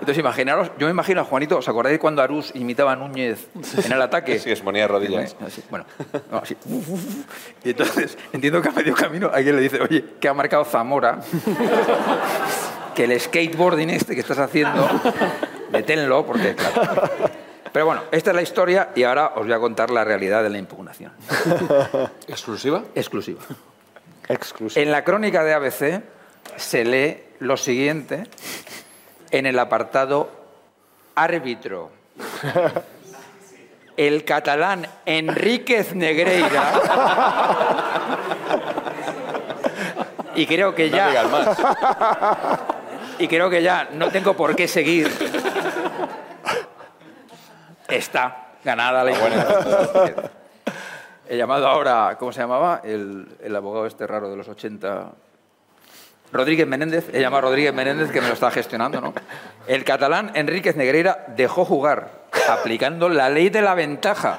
Entonces, 0.00 0.18
imaginaros, 0.18 0.70
yo 0.78 0.86
me 0.86 0.92
imagino 0.92 1.20
a 1.20 1.24
Juanito, 1.24 1.58
¿os 1.58 1.68
acordáis 1.68 1.98
cuando 1.98 2.22
Arús 2.22 2.50
imitaba 2.54 2.92
a 2.92 2.96
Núñez 2.96 3.48
en 3.84 3.92
el 3.92 4.00
ataque? 4.00 4.38
Sí, 4.38 4.54
se 4.54 4.62
ponía 4.62 4.82
de 4.82 4.88
rodillas. 4.88 5.36
Así, 5.44 5.62
bueno, 5.70 5.84
no, 6.30 6.38
así. 6.38 6.56
Y 7.62 7.70
entonces, 7.70 8.16
entiendo 8.32 8.62
que 8.62 8.68
a 8.68 8.72
medio 8.72 8.94
camino 8.94 9.30
alguien 9.32 9.56
le 9.56 9.62
dice, 9.62 9.80
oye, 9.80 10.04
que 10.18 10.28
ha 10.28 10.34
marcado 10.34 10.64
Zamora, 10.64 11.20
que 12.94 13.04
el 13.04 13.20
skateboarding 13.20 13.90
este 13.90 14.14
que 14.14 14.20
estás 14.20 14.38
haciendo, 14.38 14.88
deténlo, 15.70 16.24
porque 16.26 16.54
claro. 16.54 17.02
Pero 17.72 17.84
bueno, 17.86 18.02
esta 18.10 18.30
es 18.30 18.36
la 18.36 18.42
historia 18.42 18.90
y 18.94 19.02
ahora 19.04 19.32
os 19.36 19.44
voy 19.44 19.52
a 19.52 19.58
contar 19.58 19.90
la 19.90 20.02
realidad 20.04 20.42
de 20.42 20.50
la 20.50 20.58
impugnación. 20.58 21.12
¿Exclusiva? 22.26 22.82
Exclusiva. 22.94 23.40
Exclusivo. 24.28 24.82
En 24.82 24.90
la 24.90 25.04
crónica 25.04 25.44
de 25.44 25.52
ABC 25.54 26.02
se 26.56 26.84
lee 26.84 27.22
lo 27.40 27.56
siguiente 27.56 28.24
en 29.30 29.46
el 29.46 29.58
apartado 29.58 30.30
árbitro. 31.14 31.90
El 33.96 34.24
catalán 34.24 34.86
Enríquez 35.06 35.94
Negreira. 35.94 36.72
Y 40.34 40.46
creo 40.46 40.74
que 40.74 40.88
No 40.90 40.96
ya. 40.96 41.08
digas 41.08 41.30
más. 41.30 41.58
Y 43.18 43.26
creo 43.26 43.50
que 43.50 43.62
ya 43.62 43.88
no 43.92 44.08
tengo 44.10 44.34
por 44.36 44.54
qué 44.54 44.68
seguir. 44.68 45.08
Está 47.88 48.48
ganada 48.64 49.04
la 49.04 49.10
impugnación. 49.10 50.30
He 51.28 51.36
llamado 51.36 51.66
ahora, 51.66 52.16
¿cómo 52.18 52.32
se 52.32 52.40
llamaba? 52.40 52.80
El, 52.84 53.26
el 53.42 53.56
abogado 53.56 53.86
este 53.86 54.06
raro 54.06 54.30
de 54.30 54.36
los 54.36 54.48
80. 54.48 55.12
Rodríguez 56.32 56.66
Menéndez, 56.66 57.08
he 57.12 57.20
llamado 57.20 57.38
a 57.38 57.50
Rodríguez 57.50 57.74
Menéndez 57.74 58.10
que 58.10 58.20
me 58.20 58.28
lo 58.28 58.34
está 58.34 58.50
gestionando, 58.50 59.00
¿no? 59.00 59.14
El 59.66 59.84
catalán 59.84 60.30
Enríquez 60.34 60.76
Negreira 60.76 61.26
dejó 61.36 61.64
jugar, 61.64 62.26
aplicando 62.48 63.08
la 63.08 63.30
ley 63.30 63.48
de 63.48 63.62
la 63.62 63.74
ventaja. 63.74 64.38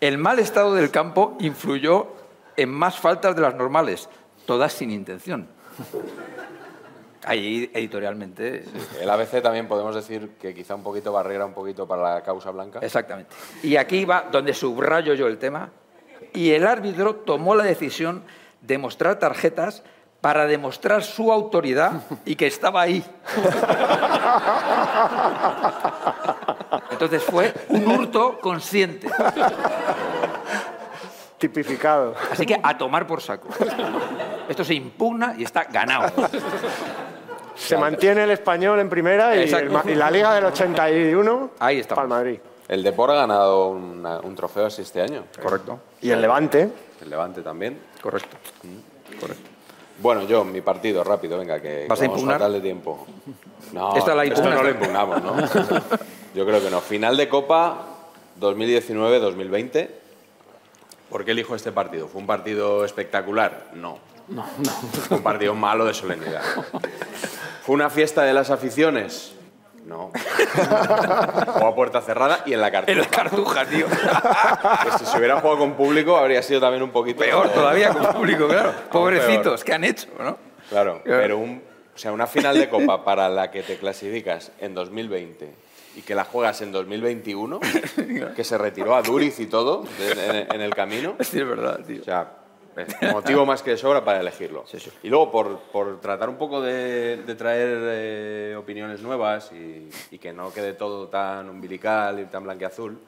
El 0.00 0.18
mal 0.18 0.38
estado 0.38 0.74
del 0.74 0.90
campo 0.90 1.36
influyó 1.40 2.08
en 2.56 2.70
más 2.70 2.98
faltas 2.98 3.36
de 3.36 3.42
las 3.42 3.54
normales, 3.54 4.08
todas 4.46 4.72
sin 4.72 4.90
intención. 4.90 5.46
Ahí 7.24 7.70
editorialmente. 7.72 8.64
El 9.00 9.08
ABC 9.08 9.40
también 9.42 9.68
podemos 9.68 9.94
decir 9.94 10.32
que 10.40 10.54
quizá 10.54 10.74
un 10.74 10.82
poquito 10.82 11.12
barrera 11.12 11.46
un 11.46 11.54
poquito 11.54 11.86
para 11.86 12.14
la 12.14 12.22
causa 12.22 12.50
blanca. 12.50 12.80
Exactamente. 12.82 13.34
Y 13.62 13.76
aquí 13.76 14.04
va 14.04 14.26
donde 14.32 14.54
subrayo 14.54 15.14
yo 15.14 15.28
el 15.28 15.38
tema. 15.38 15.70
Y 16.32 16.50
el 16.50 16.66
árbitro 16.66 17.14
tomó 17.16 17.54
la 17.54 17.64
decisión 17.64 18.24
de 18.60 18.78
mostrar 18.78 19.18
tarjetas 19.18 19.82
para 20.20 20.46
demostrar 20.46 21.02
su 21.02 21.32
autoridad 21.32 22.02
y 22.24 22.36
que 22.36 22.46
estaba 22.46 22.80
ahí. 22.80 23.04
Entonces 26.90 27.22
fue 27.24 27.52
un 27.68 27.86
hurto 27.88 28.38
consciente. 28.40 29.08
Tipificado. 31.38 32.14
Así 32.30 32.46
que 32.46 32.58
a 32.62 32.78
tomar 32.78 33.06
por 33.06 33.20
saco. 33.20 33.48
Esto 34.48 34.64
se 34.64 34.74
impugna 34.74 35.34
y 35.36 35.42
está 35.42 35.64
ganado. 35.64 36.12
Se 37.66 37.76
mantiene 37.76 38.24
el 38.24 38.30
español 38.30 38.78
en 38.80 38.88
primera 38.88 39.34
y, 39.36 39.50
el 39.50 39.98
la 39.98 40.10
Liga 40.10 40.34
del 40.34 40.44
81 40.46 41.50
Ahí 41.58 41.78
está. 41.80 41.94
para 41.94 42.04
el 42.04 42.08
Madrid. 42.08 42.38
El 42.68 42.82
Depor 42.82 43.10
ha 43.10 43.14
ganado 43.14 43.68
una- 43.68 44.18
un 44.20 44.34
trofeo 44.34 44.66
así 44.66 44.82
este 44.82 45.00
año. 45.02 45.24
Correcto. 45.42 45.78
Y 46.00 46.10
el 46.10 46.20
Levante. 46.20 46.68
El 47.00 47.10
Levante 47.10 47.42
también. 47.42 47.78
Correcto. 48.00 48.36
Correcto. 49.20 49.48
Bueno, 49.98 50.22
yo, 50.24 50.44
mi 50.44 50.60
partido, 50.62 51.04
rápido, 51.04 51.38
venga, 51.38 51.60
que 51.60 51.86
¿Vas 51.88 52.00
a 52.00 52.02
vamos 52.04 52.18
impugnar? 52.18 52.38
fatal 52.40 52.52
de 52.54 52.60
tiempo. 52.60 53.06
No, 53.72 53.94
Esta 53.96 54.14
la 54.14 54.24
esto 54.24 54.42
no 54.48 54.62
lo 54.62 54.70
impugnamos, 54.70 55.22
¿no? 55.22 55.36
Yo 56.34 56.46
creo 56.46 56.60
que 56.60 56.70
no. 56.70 56.80
Final 56.80 57.16
de 57.16 57.28
Copa 57.28 57.86
2019-2020. 58.40 59.88
¿Por 61.10 61.24
qué 61.24 61.32
elijo 61.32 61.54
este 61.54 61.72
partido? 61.72 62.08
¿Fue 62.08 62.20
un 62.20 62.26
partido 62.26 62.84
espectacular? 62.84 63.66
No. 63.74 63.98
No, 64.28 64.44
no. 64.58 65.16
Un 65.16 65.22
partido 65.22 65.54
malo 65.54 65.84
de 65.84 65.94
solemnidad. 65.94 66.42
¿Fue 67.62 67.74
una 67.74 67.90
fiesta 67.90 68.22
de 68.22 68.32
las 68.32 68.50
aficiones? 68.50 69.34
No. 69.86 70.10
Jugó 71.54 71.66
a 71.66 71.74
puerta 71.74 72.00
cerrada 72.00 72.42
y 72.46 72.52
en 72.52 72.60
la 72.60 72.70
cartuja. 72.70 72.92
En 72.92 72.98
la 72.98 73.08
cartuja, 73.08 73.64
tío. 73.66 73.86
Que 73.88 74.98
si 74.98 75.04
se 75.06 75.18
hubiera 75.18 75.40
jugado 75.40 75.58
con 75.58 75.74
público 75.74 76.16
habría 76.16 76.42
sido 76.42 76.60
también 76.60 76.82
un 76.82 76.90
poquito... 76.90 77.20
Peor 77.20 77.48
todavía 77.50 77.90
con 77.90 78.06
público, 78.14 78.46
claro. 78.48 78.72
Pobrecitos. 78.90 79.64
¿qué 79.64 79.74
han 79.74 79.84
hecho? 79.84 80.08
¿no? 80.18 80.38
Claro, 80.68 81.02
pero 81.04 81.36
un, 81.38 81.62
o 81.94 81.98
sea, 81.98 82.12
una 82.12 82.26
final 82.26 82.56
de 82.58 82.68
Copa 82.68 83.04
para 83.04 83.28
la 83.28 83.50
que 83.50 83.62
te 83.62 83.76
clasificas 83.76 84.52
en 84.60 84.72
2020 84.74 85.52
y 85.96 86.00
que 86.02 86.14
la 86.14 86.24
juegas 86.24 86.62
en 86.62 86.72
2021, 86.72 87.60
que 88.36 88.44
se 88.44 88.56
retiró 88.56 88.94
a 88.94 89.02
Duriz 89.02 89.38
y 89.40 89.46
todo 89.46 89.84
de- 89.98 90.40
en, 90.40 90.54
en 90.54 90.60
el 90.62 90.74
camino. 90.74 91.16
Sí, 91.20 91.38
es 91.40 91.46
verdad, 91.46 91.80
tío. 91.86 92.00
O 92.00 92.04
sea, 92.04 92.22
es 92.22 92.26
motivo 93.12 93.44
más 93.46 93.62
que 93.62 93.70
de 93.72 93.76
sobra 93.76 94.04
para 94.04 94.20
elegirlo. 94.20 94.64
Y 95.02 95.08
luego, 95.08 95.30
por, 95.30 95.58
por 95.72 96.00
tratar 96.00 96.28
un 96.28 96.36
poco 96.36 96.60
de, 96.60 97.18
de 97.18 97.34
traer 97.34 97.78
eh, 97.82 98.56
opiniones 98.58 99.00
nuevas 99.02 99.50
y, 99.52 99.88
y 100.10 100.18
que 100.18 100.32
no 100.32 100.52
quede 100.52 100.72
todo 100.74 101.08
tan 101.08 101.48
umbilical 101.50 102.20
y 102.20 102.24
tan 102.26 102.44
blanqueazul, 102.44 102.98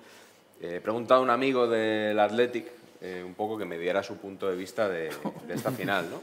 eh, 0.60 0.76
he 0.76 0.80
preguntado 0.80 1.20
a 1.20 1.24
un 1.24 1.30
amigo 1.30 1.66
del 1.66 2.18
Athletic 2.18 2.66
eh, 3.00 3.22
un 3.24 3.34
poco 3.34 3.56
que 3.58 3.64
me 3.64 3.78
diera 3.78 4.02
su 4.02 4.16
punto 4.16 4.48
de 4.48 4.56
vista 4.56 4.88
de, 4.88 5.10
de 5.46 5.54
esta 5.54 5.70
final, 5.70 6.06
¿no? 6.10 6.20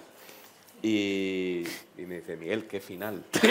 Y, 0.84 1.64
y 1.96 2.02
me 2.08 2.16
dice, 2.16 2.36
Miguel, 2.38 2.66
¿qué 2.66 2.80
final? 2.80 3.22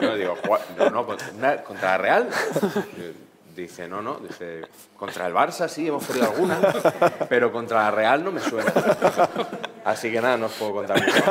Yo 0.00 0.16
digo, 0.16 0.36
"Gua- 0.44 0.60
no, 0.76 0.90
no, 0.90 1.06
contra, 1.06 1.28
una- 1.32 1.62
contra 1.62 1.90
la 1.92 1.98
Real. 1.98 2.28
Dice, 3.56 3.88
no, 3.88 4.02
no, 4.02 4.16
dice, 4.16 4.60
contra 4.98 5.26
el 5.26 5.32
Barça 5.32 5.66
sí, 5.66 5.88
hemos 5.88 6.04
perdido 6.04 6.26
alguna, 6.26 6.60
pero 7.28 7.50
contra 7.50 7.84
la 7.84 7.90
Real 7.90 8.22
no 8.22 8.30
me 8.30 8.40
suena. 8.40 8.70
Así 9.82 10.12
que 10.12 10.20
nada, 10.20 10.36
no 10.36 10.44
os 10.46 10.52
puedo 10.52 10.74
contar 10.74 11.00
mucho. 11.00 11.22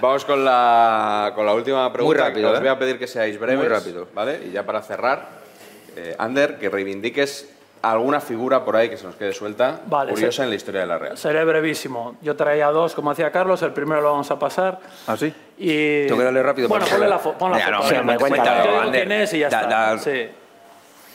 Vamos 0.00 0.24
con 0.26 0.44
la, 0.44 1.32
con 1.34 1.46
la 1.46 1.54
última 1.54 1.90
pregunta. 1.90 2.24
rápido, 2.24 2.50
que 2.50 2.52
os 2.52 2.58
¿eh? 2.58 2.60
voy 2.60 2.68
a 2.68 2.78
pedir 2.78 2.98
que 2.98 3.06
seáis 3.06 3.40
breves. 3.40 3.58
Muy 3.60 3.68
rápido. 3.68 4.06
¿vale? 4.14 4.42
Y 4.46 4.50
ya 4.50 4.66
para 4.66 4.82
cerrar, 4.82 5.26
eh, 5.96 6.14
Ander, 6.18 6.58
que 6.58 6.68
reivindiques 6.68 7.48
alguna 7.82 8.20
figura 8.20 8.64
por 8.64 8.76
ahí 8.76 8.88
que 8.88 8.96
se 8.96 9.06
nos 9.06 9.14
quede 9.16 9.32
suelta, 9.32 9.80
Vale, 9.86 10.10
curiosa 10.12 10.42
en 10.44 10.50
la 10.50 10.56
historia 10.56 10.80
de 10.82 10.86
la 10.86 10.98
Real. 10.98 11.16
Seré 11.18 11.44
brevísimo. 11.44 12.16
Yo 12.22 12.34
traía 12.36 12.68
dos, 12.68 12.94
como 12.94 13.10
decía 13.10 13.30
Carlos, 13.30 13.62
el 13.62 13.72
primero 13.72 14.00
lo 14.00 14.10
vamos 14.12 14.30
a 14.30 14.38
pasar. 14.38 14.78
¿Ah, 15.06 15.16
sí? 15.16 15.32
Y... 15.58 16.06
Tengo 16.06 16.18
que 16.18 16.24
darle 16.24 16.42
rápido 16.42 16.68
Bueno, 16.68 16.86
ponle 16.86 17.08
la, 17.08 17.16
vea. 17.16 17.24
fo- 17.24 17.34
pon 17.36 17.52
no, 17.52 17.58
foto. 17.58 17.88
Sí, 17.88 17.94
me 18.04 18.16
cuenta, 18.16 18.62
digo 18.62 18.80
Ander. 18.80 19.06
quién 19.06 19.20
es 19.22 19.32
y 19.34 19.38
ya 19.40 19.48
Da- 19.48 19.60
está. 19.62 19.68
da- 19.94 19.98
Sí. 19.98 20.28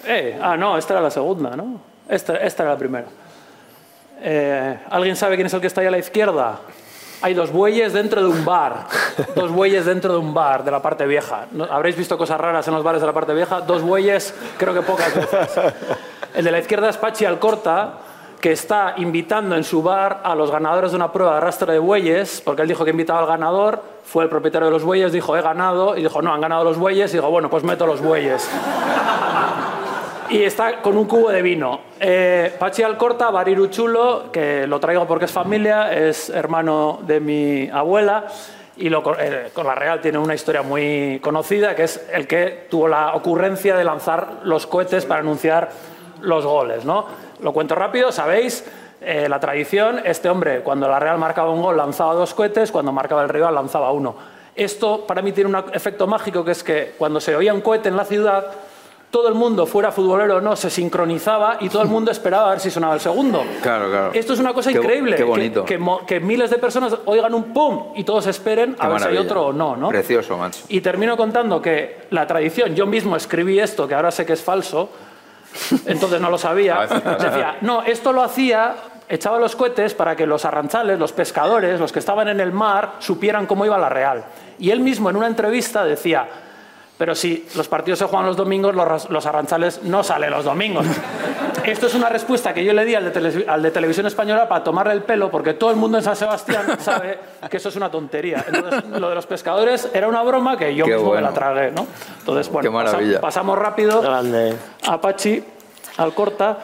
Eh, 0.05 0.37
ah, 0.41 0.57
no, 0.57 0.77
esta 0.77 0.93
era 0.93 1.01
la 1.01 1.11
segunda, 1.11 1.55
¿no? 1.55 1.79
Esta, 2.09 2.35
esta 2.37 2.63
era 2.63 2.73
la 2.73 2.77
primera. 2.77 3.05
Eh, 4.21 4.77
¿Alguien 4.89 5.15
sabe 5.15 5.35
quién 5.35 5.47
es 5.47 5.53
el 5.53 5.61
que 5.61 5.67
está 5.67 5.81
ahí 5.81 5.87
a 5.87 5.91
la 5.91 5.97
izquierda? 5.97 6.59
Hay 7.21 7.33
dos 7.33 7.51
bueyes 7.53 7.93
dentro 7.93 8.21
de 8.21 8.27
un 8.27 8.43
bar. 8.43 8.85
Dos 9.35 9.49
bueyes 9.49 9.85
dentro 9.85 10.11
de 10.11 10.19
un 10.19 10.33
bar 10.33 10.65
de 10.65 10.71
la 10.71 10.81
parte 10.81 11.05
vieja. 11.07 11.45
¿No- 11.53 11.63
¿Habréis 11.63 11.95
visto 11.95 12.17
cosas 12.17 12.37
raras 12.39 12.67
en 12.67 12.73
los 12.73 12.83
bares 12.83 12.99
de 12.99 13.07
la 13.07 13.13
parte 13.13 13.33
vieja? 13.33 13.61
Dos 13.61 13.81
bueyes, 13.81 14.33
creo 14.57 14.73
que 14.73 14.81
pocas 14.81 15.15
veces. 15.15 15.49
El 16.33 16.43
de 16.43 16.51
la 16.51 16.59
izquierda 16.59 16.89
es 16.89 16.97
Pachi 16.97 17.25
Alcorta, 17.25 17.93
que 18.41 18.51
está 18.51 18.95
invitando 18.97 19.55
en 19.55 19.63
su 19.63 19.83
bar 19.83 20.21
a 20.23 20.35
los 20.35 20.51
ganadores 20.51 20.91
de 20.91 20.97
una 20.97 21.11
prueba 21.11 21.33
de 21.33 21.37
arrastre 21.37 21.73
de 21.73 21.79
bueyes, 21.79 22.41
porque 22.43 22.63
él 22.63 22.67
dijo 22.67 22.83
que 22.83 22.91
invitaba 22.91 23.19
al 23.19 23.27
ganador, 23.27 23.81
fue 24.03 24.23
el 24.23 24.29
propietario 24.29 24.65
de 24.65 24.71
los 24.71 24.83
bueyes, 24.83 25.11
dijo, 25.11 25.37
he 25.37 25.41
ganado, 25.41 25.95
y 25.95 26.01
dijo, 26.01 26.21
no, 26.21 26.33
han 26.33 26.41
ganado 26.41 26.63
los 26.63 26.77
bueyes, 26.77 27.13
y 27.13 27.17
dijo, 27.17 27.29
bueno, 27.29 27.49
pues 27.49 27.63
meto 27.63 27.85
los 27.85 28.01
bueyes 28.01 28.49
y 30.33 30.43
está 30.43 30.81
con 30.81 30.97
un 30.97 31.05
cubo 31.05 31.29
de 31.29 31.43
vino. 31.43 31.81
Eh, 31.99 32.55
Pachi 32.57 32.81
Alcorta, 32.81 33.29
Bariru 33.29 33.67
Chulo, 33.67 34.31
que 34.31 34.65
lo 34.65 34.79
traigo 34.79 35.05
porque 35.05 35.25
es 35.25 35.31
familia, 35.31 35.93
es 35.93 36.29
hermano 36.29 36.99
de 37.03 37.19
mi 37.19 37.69
abuela 37.69 38.25
y 38.75 38.87
eh, 38.87 39.49
con 39.53 39.67
la 39.67 39.75
Real 39.75 40.01
tiene 40.01 40.17
una 40.17 40.33
historia 40.33 40.63
muy 40.63 41.19
conocida, 41.21 41.75
que 41.75 41.83
es 41.83 42.03
el 42.11 42.25
que 42.25 42.65
tuvo 42.69 42.87
la 42.87 43.13
ocurrencia 43.13 43.75
de 43.75 43.83
lanzar 43.83 44.39
los 44.43 44.65
cohetes 44.65 45.05
para 45.05 45.19
anunciar 45.19 45.69
los 46.23 46.45
goles. 46.45 46.83
¿no? 46.85 47.05
Lo 47.41 47.53
cuento 47.53 47.75
rápido, 47.75 48.11
sabéis. 48.11 48.65
eh, 49.05 49.27
la 49.29 49.37
tradición, 49.39 49.99
este 50.05 50.29
hombre 50.29 50.61
cuando 50.61 50.87
la 50.87 50.97
Real 50.97 51.17
marcaba 51.17 51.51
un 51.51 51.61
gol 51.61 51.75
lanzaba 51.75 52.13
dos 52.13 52.33
cohetes, 52.33 52.71
cuando 52.71 52.91
marcaba 52.93 53.21
el 53.23 53.29
rival 53.29 53.53
lanzaba 53.53 53.91
uno. 53.91 54.15
Esto 54.55 55.05
para 55.05 55.21
mí 55.21 55.31
tiene 55.33 55.49
un 55.49 55.63
efecto 55.73 56.07
mágico 56.07 56.45
que 56.45 56.51
es 56.51 56.63
que 56.63 56.93
cuando 56.97 57.19
se 57.19 57.35
oía 57.35 57.53
un 57.53 57.59
cohete 57.61 57.89
en 57.89 57.97
la 57.97 58.05
ciudad, 58.05 58.45
todo 59.11 59.27
el 59.27 59.33
mundo, 59.35 59.65
fuera 59.65 59.91
futbolero 59.91 60.37
o 60.37 60.41
no, 60.41 60.55
se 60.55 60.69
sincronizaba 60.69 61.57
y 61.59 61.69
todo 61.69 61.81
el 61.83 61.87
mundo 61.89 62.11
esperaba 62.11 62.47
a 62.47 62.49
ver 62.51 62.59
si 62.61 62.71
sonaba 62.71 62.93
el 62.93 62.99
segundo. 63.01 63.43
Claro, 63.61 63.89
claro. 63.89 64.11
Esto 64.13 64.33
es 64.33 64.39
una 64.39 64.53
cosa 64.53 64.71
Qué- 64.71 64.77
increíble. 64.77 65.15
qué 65.17 65.23
bonito. 65.23 65.65
Que, 65.65 66.19
miles 66.21 66.49
de 66.49 66.57
personas 66.57 66.95
oigan 67.05 67.33
un 67.33 67.53
pum 67.53 67.91
y 67.95 68.03
todos 68.05 68.25
esperen 68.27 68.75
a 68.79 68.87
ver 68.87 69.01
si 69.01 69.07
hay 69.09 69.17
otro 69.17 69.47
o 69.47 69.53
no, 69.53 69.75
¿no? 69.75 69.89
Precioso, 69.89 70.37
macho. 70.37 70.61
Y 70.69 70.79
termino 70.81 71.17
contando 71.17 71.61
que 71.61 72.05
la 72.11 72.25
tradición, 72.25 72.73
yo 72.73 72.85
mismo 72.85 73.15
escribí 73.17 73.59
esto, 73.59 73.87
que 73.87 73.95
ahora 73.95 74.11
sé 74.11 74.25
que 74.25 74.33
es 74.33 74.41
falso, 74.41 74.89
entonces 75.85 76.21
no 76.21 76.29
lo 76.29 76.37
sabía. 76.37 76.75
pasa. 76.87 76.99
Decía, 76.99 77.57
no, 77.61 77.83
esto 77.83 78.11
lo 78.11 78.23
hacía, 78.23 78.75
echaba 79.09 79.39
los 79.39 79.55
cohetes 79.55 79.93
para 79.93 80.15
que 80.15 80.25
los 80.25 80.45
arranchales, 80.45 80.99
los 80.99 81.11
pescadores, 81.13 81.79
los 81.79 81.91
que 81.91 81.99
estaban 81.99 82.27
en 82.27 82.39
el 82.39 82.51
mar, 82.51 82.93
supieran 82.99 83.45
cómo 83.45 83.65
iba 83.65 83.77
la 83.77 83.89
Real. 83.89 84.23
Y 84.59 84.71
él 84.71 84.79
mismo 84.79 85.09
en 85.09 85.15
una 85.15 85.27
entrevista 85.27 85.83
decía, 85.83 86.27
pero 86.97 87.15
si 87.15 87.47
los 87.55 87.67
partidos 87.67 87.99
se 87.99 88.05
juegan 88.05 88.27
los 88.27 88.37
domingos, 88.37 88.75
los, 88.75 89.09
los 89.09 89.25
arranchales 89.25 89.83
no 89.83 90.03
salen 90.03 90.31
los 90.31 90.45
domingos. 90.45 90.85
Esto 91.65 91.87
es 91.87 91.95
una 91.95 92.09
respuesta 92.09 92.53
que 92.53 92.63
yo 92.63 92.73
le 92.73 92.85
di 92.85 92.95
al 92.95 93.05
de, 93.05 93.11
tele- 93.11 93.45
al 93.47 93.61
de 93.61 93.71
Televisión 93.71 94.05
Española 94.05 94.47
para 94.47 94.63
tomarle 94.63 94.93
el 94.93 95.03
pelo, 95.03 95.29
porque 95.31 95.53
todo 95.53 95.71
el 95.71 95.77
mundo 95.77 95.97
en 95.97 96.03
San 96.03 96.15
Sebastián 96.15 96.65
sabe 96.79 97.17
que 97.49 97.57
eso 97.57 97.69
es 97.69 97.75
una 97.75 97.89
tontería. 97.89 98.43
Entonces, 98.47 98.83
lo 98.99 99.09
de 99.09 99.15
los 99.15 99.25
pescadores 99.25 99.89
era 99.93 100.07
una 100.07 100.21
broma 100.23 100.57
que 100.57 100.75
yo 100.75 100.85
Qué 100.85 100.91
mismo 100.93 101.09
bueno. 101.09 101.21
me 101.21 101.27
la 101.29 101.33
tragué, 101.33 101.71
¿no? 101.71 101.85
Entonces, 102.19 102.49
bueno, 102.51 102.69
Qué 102.69 102.73
maravilla. 102.73 103.21
pasa- 103.21 103.21
pasamos 103.21 103.57
rápido 103.57 104.01
Grande. 104.01 104.55
a 104.87 104.99
Pachi, 104.99 105.43
al 105.97 106.13
Corta, 106.13 106.57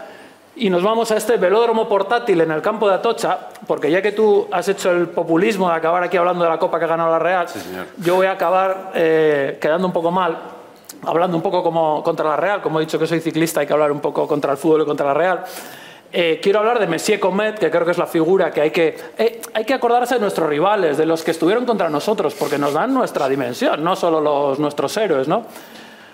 y 0.55 0.69
nos 0.69 0.83
vamos 0.83 1.09
a 1.11 1.15
este 1.17 1.37
velódromo 1.37 1.87
portátil 1.87 2.41
en 2.41 2.51
el 2.51 2.61
campo 2.61 2.89
de 2.89 2.95
Atocha, 2.95 3.37
porque 3.65 3.89
ya 3.89 4.01
que 4.01 4.11
tú 4.11 4.47
has 4.51 4.67
hecho 4.67 4.91
el 4.91 5.07
populismo 5.07 5.69
de 5.69 5.75
acabar 5.75 6.03
aquí 6.03 6.17
hablando 6.17 6.43
de 6.43 6.49
la 6.49 6.59
Copa 6.59 6.77
que 6.79 6.85
ha 6.85 6.89
ganado 6.89 7.11
la 7.11 7.19
Real, 7.19 7.47
yo 7.97 8.15
voy 8.15 8.25
a 8.27 8.31
acabar 8.31 8.91
eh, 8.93 9.57
quedando 9.61 9.87
un 9.87 9.93
poco 9.93 10.11
mal, 10.11 10.37
hablando 11.03 11.37
un 11.37 11.43
poco 11.43 11.63
como 11.63 12.03
contra 12.03 12.29
la 12.29 12.35
Real, 12.35 12.61
como 12.61 12.79
he 12.79 12.85
dicho 12.85 12.99
que 12.99 13.07
soy 13.07 13.19
ciclista, 13.19 13.61
hay 13.61 13.67
que 13.67 13.73
hablar 13.73 13.91
un 13.91 13.99
poco 13.99 14.27
contra 14.27 14.51
el 14.51 14.57
fútbol 14.57 14.81
y 14.83 14.85
contra 14.85 15.07
la 15.07 15.13
Real. 15.13 15.43
Eh, 16.11 16.39
quiero 16.41 16.59
hablar 16.59 16.79
de 16.79 16.87
Messier 16.87 17.19
Comet, 17.19 17.59
que 17.59 17.69
creo 17.69 17.85
que 17.85 17.91
es 17.91 17.97
la 17.97 18.07
figura 18.07 18.49
que 18.49 18.61
hay 18.61 18.71
que... 18.71 18.97
eh, 19.17 19.41
hay 19.53 19.63
que 19.63 19.75
acordarse 19.75 20.15
de 20.15 20.21
nuestros 20.21 20.49
rivales, 20.49 20.97
de 20.97 21.05
los 21.05 21.23
que 21.23 21.31
estuvieron 21.31 21.65
contra 21.65 21.89
nosotros, 21.89 22.33
porque 22.33 22.57
nos 22.57 22.73
dan 22.73 22.93
nuestra 22.93 23.29
dimensión, 23.29 23.83
no 23.83 23.95
solo 23.95 24.19
los, 24.19 24.57
nuestros 24.57 24.95
héroes, 24.97 25.27
¿no? 25.27 25.45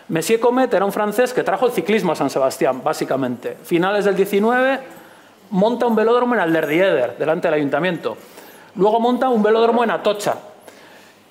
Messier 0.10 0.40
Comet 0.40 0.72
era 0.74 0.86
un 0.86 0.92
francés 0.92 1.34
que 1.34 1.44
trajo 1.44 1.66
el 1.66 1.72
ciclismo 1.72 2.12
a 2.12 2.16
San 2.16 2.30
Sebastián, 2.30 2.84
básicamente. 2.84 3.58
Finales 3.64 4.06
del 4.06 4.16
19, 4.16 4.80
monta 5.52 5.88
un 5.88 5.96
velódromo 5.96 6.36
en 6.36 6.42
Alderdieder, 6.42 7.18
delante 7.18 7.48
del 7.48 7.56
ayuntamiento. 7.56 8.18
Luego 8.76 9.00
monta 9.00 9.30
un 9.30 9.42
velódromo 9.42 9.84
en 9.84 9.92
Atocha. 9.92 10.36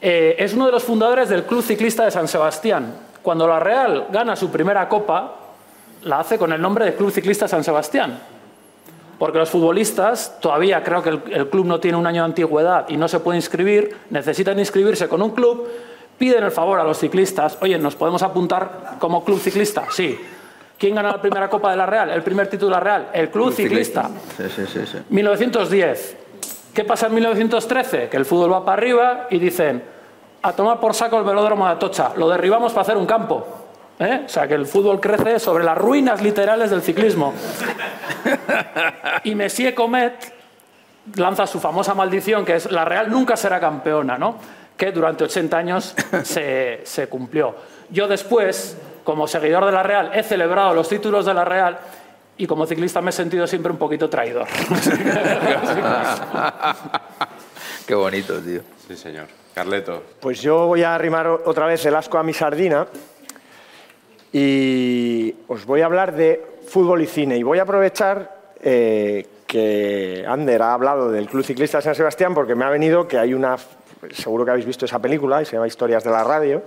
Eh, 0.01 0.37
es 0.39 0.55
uno 0.55 0.67
de 0.67 0.73
los 0.73 0.83
fundadores 0.83 1.29
del 1.29 1.45
Club 1.45 1.63
Ciclista 1.63 2.05
de 2.05 2.11
San 2.11 2.27
Sebastián. 2.27 2.95
Cuando 3.25 3.49
la 3.49 3.59
Real 3.59 4.09
gana 4.13 4.37
su 4.37 4.51
primera 4.51 4.87
copa, 4.87 5.33
la 6.03 6.21
hace 6.21 6.37
con 6.37 6.53
el 6.53 6.61
nombre 6.61 6.85
de 6.85 6.95
Club 6.95 7.11
Ciclista 7.11 7.49
San 7.49 7.65
Sebastián. 7.65 8.21
Porque 9.19 9.39
los 9.39 9.49
futbolistas, 9.49 10.39
todavía 10.43 10.85
creo 10.85 11.03
que 11.03 11.09
el, 11.09 11.23
el 11.31 11.49
club 11.49 11.65
no 11.65 11.81
tiene 11.81 11.97
un 11.97 12.07
año 12.07 12.21
de 12.21 12.27
antigüedad 12.27 12.85
y 12.91 12.99
no 12.99 13.09
se 13.09 13.21
puede 13.21 13.39
inscribir, 13.39 13.97
necesitan 14.11 14.59
inscribirse 14.59 15.09
con 15.09 15.23
un 15.23 15.31
club, 15.31 15.67
piden 16.19 16.45
el 16.45 16.51
favor 16.51 16.79
a 16.79 16.85
los 16.85 16.99
ciclistas, 16.99 17.57
oye, 17.63 17.79
¿nos 17.79 17.97
podemos 17.97 18.23
apuntar 18.23 18.97
como 18.99 19.25
club 19.25 19.41
ciclista? 19.41 19.85
Sí. 19.89 20.21
¿Quién 20.77 20.95
gana 20.95 21.13
la 21.13 21.23
primera 21.23 21.49
Copa 21.49 21.71
de 21.71 21.79
la 21.79 21.87
Real? 21.87 22.11
El 22.11 22.23
primer 22.23 22.49
título 22.49 22.69
de 22.69 22.75
la 22.75 22.81
Real, 22.81 23.09
el 23.15 23.31
club, 23.31 23.55
ciclista. 23.55 24.11
Sí, 24.37 24.45
sí, 24.55 24.67
sí, 24.67 24.81
sí. 24.85 24.99
1910. 25.09 26.17
¿Qué 26.75 26.85
pasa 26.85 27.07
en 27.07 27.15
1913? 27.15 28.11
Que 28.11 28.19
el 28.19 28.27
fútbol 28.27 28.53
va 28.53 28.67
para 28.67 28.83
arriba 28.83 29.29
y 29.31 29.39
dicen, 29.39 29.83
a 30.45 30.53
tomar 30.53 30.79
por 30.79 30.95
saco 30.95 31.17
el 31.17 31.25
velódromo 31.25 31.65
de 31.65 31.73
Atocha, 31.73 32.13
lo 32.17 32.29
derribamos 32.29 32.73
para 32.73 32.83
hacer 32.83 32.99
un 32.99 33.07
campo. 33.07 33.47
¿Eh? 33.99 34.25
O 34.27 34.29
sea, 34.29 34.47
que 34.47 34.53
el 34.53 34.67
fútbol 34.67 35.01
crece 35.01 35.39
sobre 35.39 35.65
las 35.65 35.79
ruinas 35.79 36.21
literales 36.21 36.71
del 36.71 36.83
ciclismo. 36.83 37.33
Y 39.25 39.35
Messier 39.35 39.75
Comet 39.75 40.35
lanza 41.15 41.47
su 41.47 41.61
famosa 41.61 41.95
maldición, 41.95 42.45
que 42.45 42.57
es 42.57 42.71
la 42.71 42.85
Real 42.85 43.11
nunca 43.11 43.39
será 43.39 43.59
campeona, 43.59 44.19
¿no? 44.19 44.37
que 44.77 44.93
durante 44.93 45.25
80 45.25 45.57
años 45.57 45.95
se, 46.25 46.83
se 46.85 47.09
cumplió. 47.09 47.55
Yo 47.89 48.07
después, 48.07 48.77
como 49.03 49.27
seguidor 49.27 49.65
de 49.65 49.73
la 49.73 49.83
Real, 49.83 50.11
he 50.13 50.23
celebrado 50.23 50.75
los 50.75 50.91
títulos 50.91 51.25
de 51.25 51.33
la 51.33 51.47
Real 51.47 51.79
y 52.37 52.47
como 52.47 52.67
ciclista 52.67 53.01
me 53.01 53.09
he 53.11 53.13
sentido 53.13 53.47
siempre 53.47 53.73
un 53.73 53.79
poquito 53.79 54.11
traidor. 54.11 54.47
Qué 57.87 57.95
bonito, 57.95 58.39
tío. 58.41 58.61
Sí, 58.87 58.95
señor. 58.95 59.44
Carleto. 59.55 60.03
Pues 60.21 60.43
yo 60.43 60.67
voy 60.67 60.83
a 60.83 60.95
arrimar 60.95 61.29
otra 61.29 61.67
vez 61.67 61.87
el 61.87 61.95
asco 61.95 62.19
a 62.19 62.23
mi 62.25 62.33
sardina 62.33 62.89
y 64.33 65.33
os 65.47 65.65
voy 65.65 65.81
a 65.81 65.87
hablar 65.87 66.15
de 66.15 66.45
fútbol 66.67 67.03
y 67.03 67.07
cine. 67.07 67.37
Y 67.37 67.45
voy 67.45 67.61
a 67.61 67.63
aprovechar 67.63 68.53
eh, 68.61 69.25
que 69.47 70.25
Ander 70.27 70.61
ha 70.61 70.75
hablado 70.75 71.11
del 71.11 71.29
Club 71.29 71.45
Ciclista 71.45 71.79
de 71.79 71.83
San 71.83 71.95
Sebastián 71.95 72.35
porque 72.35 72.57
me 72.57 72.65
ha 72.65 72.71
venido 72.71 73.07
que 73.07 73.17
hay 73.17 73.33
una, 73.33 73.57
seguro 74.13 74.45
que 74.45 74.51
habéis 74.51 74.67
visto 74.67 74.87
esa 74.87 74.99
película, 74.99 75.41
y 75.41 75.45
se 75.45 75.53
llama 75.53 75.69
Historias 75.69 76.03
de 76.03 76.11
la 76.11 76.25
Radio. 76.25 76.63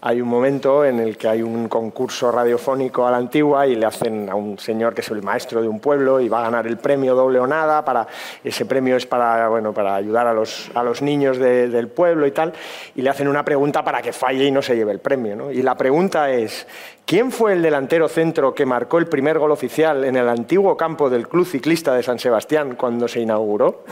Hay 0.00 0.20
un 0.20 0.28
momento 0.28 0.84
en 0.84 1.00
el 1.00 1.16
que 1.16 1.26
hay 1.28 1.42
un 1.42 1.68
concurso 1.68 2.30
radiofónico 2.30 3.06
a 3.06 3.10
la 3.10 3.16
antigua 3.16 3.66
y 3.66 3.74
le 3.74 3.84
hacen 3.86 4.28
a 4.30 4.34
un 4.36 4.58
señor 4.58 4.94
que 4.94 5.00
es 5.00 5.10
el 5.10 5.22
maestro 5.22 5.60
de 5.60 5.66
un 5.68 5.80
pueblo 5.80 6.20
y 6.20 6.28
va 6.28 6.38
a 6.40 6.42
ganar 6.44 6.66
el 6.66 6.76
premio 6.76 7.14
doble 7.16 7.40
o 7.40 7.46
nada. 7.46 7.84
Para, 7.84 8.06
ese 8.44 8.64
premio 8.64 8.96
es 8.96 9.06
para, 9.06 9.48
bueno, 9.48 9.72
para 9.72 9.96
ayudar 9.96 10.26
a 10.26 10.32
los, 10.32 10.70
a 10.74 10.82
los 10.82 11.02
niños 11.02 11.38
de- 11.38 11.68
del 11.68 11.88
pueblo 11.88 12.26
y 12.26 12.30
tal. 12.30 12.52
Y 12.94 13.02
le 13.02 13.10
hacen 13.10 13.26
una 13.28 13.44
pregunta 13.44 13.82
para 13.82 14.00
que 14.00 14.12
falle 14.12 14.44
y 14.44 14.50
no 14.50 14.62
se 14.62 14.76
lleve 14.76 14.92
el 14.92 15.00
premio. 15.00 15.34
¿no? 15.34 15.50
Y 15.50 15.62
la 15.62 15.74
pregunta 15.76 16.30
es, 16.30 16.66
¿quién 17.04 17.32
fue 17.32 17.54
el 17.54 17.62
delantero 17.62 18.06
centro 18.08 18.54
que 18.54 18.64
marcó 18.66 18.98
el 18.98 19.06
primer 19.06 19.38
gol 19.38 19.50
oficial 19.50 20.04
en 20.04 20.14
el 20.16 20.28
antiguo 20.28 20.76
campo 20.76 21.10
del 21.10 21.26
Club 21.28 21.46
Ciclista 21.46 21.94
de 21.94 22.02
San 22.04 22.18
Sebastián 22.20 22.76
cuando 22.76 23.08
se 23.08 23.20
inauguró? 23.20 23.82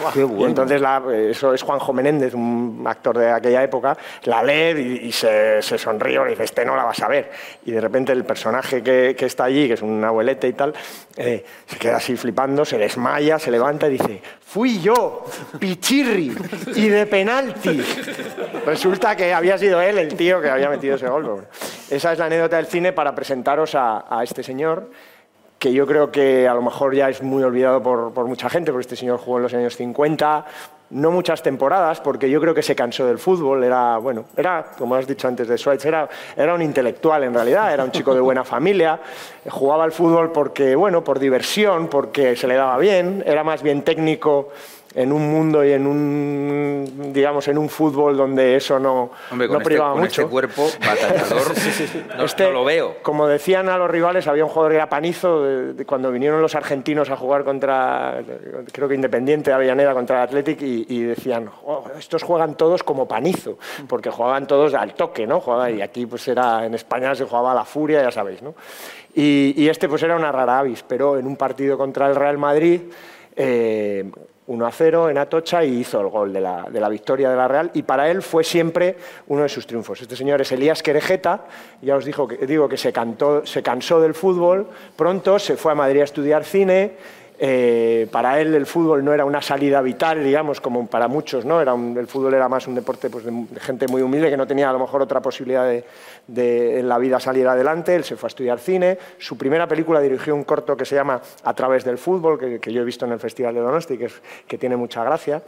Y 0.44 0.44
entonces 0.44 0.80
la- 0.80 1.02
eso 1.12 1.52
es 1.52 1.62
Juanjo 1.62 1.92
Menéndez, 1.92 2.32
un 2.34 2.84
actor 2.86 3.18
de 3.18 3.30
aquella 3.32 3.64
época, 3.64 3.96
la 4.24 4.42
lee 4.44 5.00
y, 5.02 5.06
y 5.08 5.12
se, 5.12 5.60
se 5.62 5.78
sonríe 5.96 6.20
y 6.26 6.30
dice, 6.30 6.44
este 6.44 6.64
no 6.64 6.76
la 6.76 6.84
vas 6.84 7.00
a 7.02 7.08
ver. 7.08 7.30
Y 7.64 7.72
de 7.72 7.80
repente 7.80 8.12
el 8.12 8.24
personaje 8.24 8.82
que, 8.82 9.14
que 9.16 9.26
está 9.26 9.44
allí, 9.44 9.66
que 9.66 9.74
es 9.74 9.82
un 9.82 10.02
abuelete 10.04 10.48
y 10.48 10.52
tal, 10.52 10.74
eh, 11.16 11.44
se 11.66 11.78
queda 11.78 11.96
así 11.96 12.16
flipando, 12.16 12.64
se 12.64 12.78
desmaya, 12.78 13.38
se 13.38 13.50
levanta 13.50 13.88
y 13.88 13.92
dice, 13.92 14.22
fui 14.44 14.80
yo, 14.80 15.24
Pichirri, 15.58 16.36
y 16.74 16.88
de 16.88 17.06
penalti. 17.06 17.82
Resulta 18.64 19.16
que 19.16 19.32
había 19.32 19.58
sido 19.58 19.80
él 19.80 19.98
el 19.98 20.14
tío 20.14 20.40
que 20.40 20.50
había 20.50 20.68
metido 20.68 20.96
ese 20.96 21.08
gol. 21.08 21.46
Esa 21.90 22.12
es 22.12 22.18
la 22.18 22.26
anécdota 22.26 22.56
del 22.56 22.66
cine 22.66 22.92
para 22.92 23.14
presentaros 23.14 23.74
a, 23.74 24.04
a 24.08 24.22
este 24.22 24.42
señor 24.42 24.90
que 25.58 25.72
yo 25.72 25.86
creo 25.86 26.10
que 26.12 26.46
a 26.46 26.54
lo 26.54 26.62
mejor 26.62 26.94
ya 26.94 27.08
es 27.08 27.22
muy 27.22 27.42
olvidado 27.42 27.82
por, 27.82 28.12
por 28.12 28.26
mucha 28.26 28.50
gente, 28.50 28.72
porque 28.72 28.82
este 28.82 28.96
señor 28.96 29.18
jugó 29.18 29.38
en 29.38 29.44
los 29.44 29.54
años 29.54 29.76
50, 29.76 30.44
no 30.90 31.10
muchas 31.10 31.42
temporadas, 31.42 32.00
porque 32.00 32.30
yo 32.30 32.40
creo 32.40 32.54
que 32.54 32.62
se 32.62 32.76
cansó 32.76 33.06
del 33.06 33.18
fútbol, 33.18 33.64
era, 33.64 33.98
bueno, 33.98 34.26
era, 34.36 34.72
como 34.78 34.94
has 34.94 35.06
dicho 35.06 35.26
antes 35.26 35.48
de 35.48 35.58
Schweitz, 35.58 35.84
era, 35.84 36.08
era 36.36 36.54
un 36.54 36.62
intelectual 36.62 37.24
en 37.24 37.34
realidad, 37.34 37.72
era 37.72 37.82
un 37.82 37.90
chico 37.90 38.14
de 38.14 38.20
buena 38.20 38.44
familia, 38.44 39.00
jugaba 39.48 39.84
al 39.84 39.92
fútbol 39.92 40.30
porque, 40.30 40.76
bueno, 40.76 41.02
por 41.02 41.18
diversión, 41.18 41.88
porque 41.88 42.36
se 42.36 42.46
le 42.46 42.54
daba 42.54 42.78
bien, 42.78 43.22
era 43.26 43.42
más 43.42 43.62
bien 43.62 43.82
técnico 43.82 44.50
en 44.96 45.12
un 45.12 45.30
mundo 45.30 45.62
y 45.62 45.72
en 45.72 45.86
un, 45.86 47.10
digamos, 47.12 47.46
en 47.48 47.58
un 47.58 47.68
fútbol 47.68 48.16
donde 48.16 48.56
eso 48.56 48.78
no, 48.80 49.10
Hombre, 49.30 49.46
no 49.46 49.54
este, 49.58 49.64
privaba 49.64 49.92
con 49.92 50.00
mucho. 50.00 50.22
este 50.22 50.30
cuerpo 50.32 50.66
batallador, 50.80 51.52
no, 52.16 52.24
Este, 52.24 52.44
no 52.44 52.50
lo 52.50 52.64
veo. 52.64 52.96
Como 53.02 53.26
decían 53.28 53.68
a 53.68 53.76
los 53.76 53.90
rivales, 53.90 54.26
había 54.26 54.44
un 54.44 54.50
jugador 54.50 54.72
que 54.72 54.76
era 54.76 54.88
Panizo, 54.88 55.44
de- 55.44 55.74
de 55.74 55.84
cuando 55.84 56.10
vinieron 56.10 56.40
los 56.40 56.54
argentinos 56.54 57.10
a 57.10 57.16
jugar 57.16 57.44
contra, 57.44 58.22
creo 58.72 58.88
que 58.88 58.94
Independiente, 58.94 59.52
Avellaneda, 59.52 59.92
contra 59.92 60.16
el 60.16 60.22
Athletic, 60.28 60.62
y, 60.62 60.86
y 60.88 61.02
decían, 61.02 61.50
"Oh, 61.66 61.84
estos 61.98 62.22
juegan 62.22 62.54
todos 62.54 62.82
como 62.82 63.06
Panizo, 63.06 63.58
porque 63.86 64.08
jugaban 64.10 64.46
todos 64.46 64.72
al 64.72 64.94
toque, 64.94 65.26
¿no? 65.26 65.40
Jugaba- 65.40 65.70
y 65.70 65.82
aquí 65.82 66.06
pues 66.06 66.26
era, 66.28 66.64
en 66.64 66.72
España 66.74 67.14
se 67.14 67.24
jugaba 67.26 67.52
a 67.52 67.54
la 67.54 67.64
furia, 67.66 68.02
ya 68.02 68.10
sabéis, 68.10 68.40
¿no? 68.40 68.54
Y, 69.14 69.52
y 69.56 69.68
este 69.68 69.88
pues 69.90 70.02
era 70.02 70.16
una 70.16 70.32
rara 70.32 70.58
avis, 70.60 70.82
pero 70.88 71.18
en 71.18 71.26
un 71.26 71.36
partido 71.36 71.76
contra 71.76 72.06
el 72.08 72.16
Real 72.16 72.38
Madrid... 72.38 72.80
eh, 73.36 74.10
1 74.48 74.66
a 74.66 74.72
0 74.72 75.10
en 75.10 75.18
Atocha 75.18 75.64
y 75.64 75.80
hizo 75.80 76.00
el 76.00 76.08
gol 76.08 76.32
de 76.32 76.40
la, 76.40 76.66
de 76.70 76.80
la 76.80 76.88
victoria 76.88 77.30
de 77.30 77.36
la 77.36 77.48
Real 77.48 77.70
y 77.74 77.82
para 77.82 78.08
él 78.10 78.22
fue 78.22 78.44
siempre 78.44 78.96
uno 79.26 79.42
de 79.42 79.48
sus 79.48 79.66
triunfos. 79.66 80.00
Este 80.00 80.16
señor 80.16 80.40
es 80.40 80.52
Elías 80.52 80.82
Querejeta, 80.82 81.44
ya 81.82 81.96
os 81.96 82.04
digo 82.04 82.68
que 82.68 82.76
se 82.76 82.92
cansó 82.92 84.00
del 84.00 84.14
fútbol, 84.14 84.68
pronto 84.94 85.38
se 85.38 85.56
fue 85.56 85.72
a 85.72 85.74
Madrid 85.74 86.00
a 86.00 86.04
estudiar 86.04 86.44
cine, 86.44 86.96
eh, 87.38 88.08
para 88.10 88.40
él 88.40 88.54
el 88.54 88.64
fútbol 88.64 89.04
no 89.04 89.12
era 89.12 89.24
una 89.24 89.42
salida 89.42 89.82
vital, 89.82 90.24
digamos, 90.24 90.60
como 90.60 90.86
para 90.86 91.06
muchos, 91.06 91.44
¿no? 91.44 91.60
Era 91.60 91.74
el 91.74 92.06
fútbol 92.06 92.32
era 92.32 92.48
más 92.48 92.66
un 92.66 92.74
deporte 92.74 93.10
pues, 93.10 93.24
de, 93.24 93.60
gente 93.60 93.86
muy 93.88 94.00
humilde 94.00 94.30
que 94.30 94.36
no 94.36 94.46
tenía 94.46 94.70
a 94.70 94.72
lo 94.72 94.78
mejor 94.78 95.02
otra 95.02 95.20
posibilidad 95.20 95.66
de, 96.26 96.78
en 96.78 96.88
la 96.88 96.98
vida 96.98 97.20
salir 97.20 97.46
adelante. 97.46 97.94
Él 97.94 98.04
se 98.04 98.16
fue 98.16 98.28
a 98.28 98.28
estudiar 98.28 98.58
cine. 98.58 98.98
Su 99.18 99.36
primera 99.36 99.68
película 99.68 100.00
dirigió 100.00 100.34
un 100.34 100.44
corto 100.44 100.76
que 100.76 100.86
se 100.86 100.94
llama 100.94 101.20
A 101.44 101.54
través 101.54 101.84
del 101.84 101.98
fútbol, 101.98 102.38
que, 102.38 102.58
que 102.58 102.72
yo 102.72 102.80
he 102.80 102.84
visto 102.84 103.04
en 103.04 103.12
el 103.12 103.20
Festival 103.20 103.54
de 103.54 103.60
Donosti, 103.60 103.98
que, 103.98 104.10
que 104.46 104.56
tiene 104.56 104.76
mucha 104.76 105.04
gracia 105.04 105.42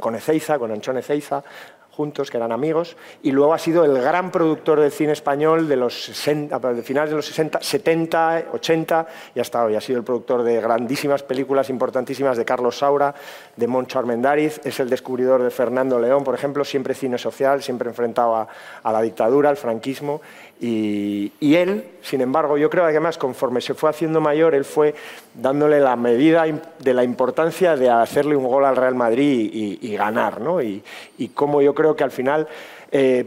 con 0.00 0.14
Ezeiza, 0.14 0.58
con 0.58 0.70
Anchón 0.72 0.98
Ezeiza, 0.98 1.44
juntos, 1.92 2.30
que 2.30 2.38
eran 2.38 2.52
amigos, 2.52 2.96
y 3.22 3.30
luego 3.30 3.52
ha 3.52 3.58
sido 3.58 3.84
el 3.84 4.00
gran 4.00 4.30
productor 4.30 4.80
del 4.80 4.90
cine 4.90 5.12
español 5.12 5.68
de 5.68 5.76
los 5.76 6.04
60, 6.04 6.58
de 6.58 6.82
finales 6.82 7.10
de 7.10 7.16
los 7.16 7.26
60, 7.26 7.60
70, 7.60 8.44
80 8.52 9.06
y 9.34 9.40
hasta 9.40 9.64
hoy. 9.64 9.76
Ha 9.76 9.80
sido 9.80 9.98
el 9.98 10.04
productor 10.04 10.42
de 10.42 10.60
grandísimas 10.60 11.22
películas 11.22 11.68
importantísimas 11.68 12.36
de 12.36 12.44
Carlos 12.44 12.78
Saura, 12.78 13.14
de 13.56 13.66
Moncho 13.66 13.98
Armendáriz, 13.98 14.60
es 14.64 14.80
el 14.80 14.88
descubridor 14.88 15.42
de 15.42 15.50
Fernando 15.50 15.98
León, 15.98 16.24
por 16.24 16.34
ejemplo, 16.34 16.64
siempre 16.64 16.94
cine 16.94 17.18
social, 17.18 17.62
siempre 17.62 17.90
enfrentado 17.90 18.48
a 18.82 18.92
la 18.92 19.02
dictadura, 19.02 19.50
al 19.50 19.56
franquismo, 19.56 20.22
y, 20.60 21.54
él, 21.56 21.84
sin 22.02 22.20
embargo, 22.20 22.56
yo 22.56 22.70
creo 22.70 22.84
que 22.84 22.90
además 22.90 23.18
conforme 23.18 23.60
se 23.60 23.74
fue 23.74 23.90
haciendo 23.90 24.20
mayor, 24.20 24.54
él 24.54 24.64
fue 24.64 24.94
dándole 25.34 25.80
la 25.80 25.96
medida 25.96 26.44
de 26.78 26.94
la 26.94 27.02
importancia 27.02 27.76
de 27.76 27.90
hacerle 27.90 28.36
un 28.36 28.46
gol 28.46 28.64
al 28.64 28.76
Real 28.76 28.94
Madrid 28.94 29.50
y, 29.52 29.96
ganar, 29.96 30.40
¿no? 30.40 30.62
Y, 30.62 30.82
y 31.18 31.28
yo 31.62 31.74
creo 31.74 31.96
que 31.96 32.04
al 32.04 32.12
final, 32.12 32.46
eh, 32.92 33.24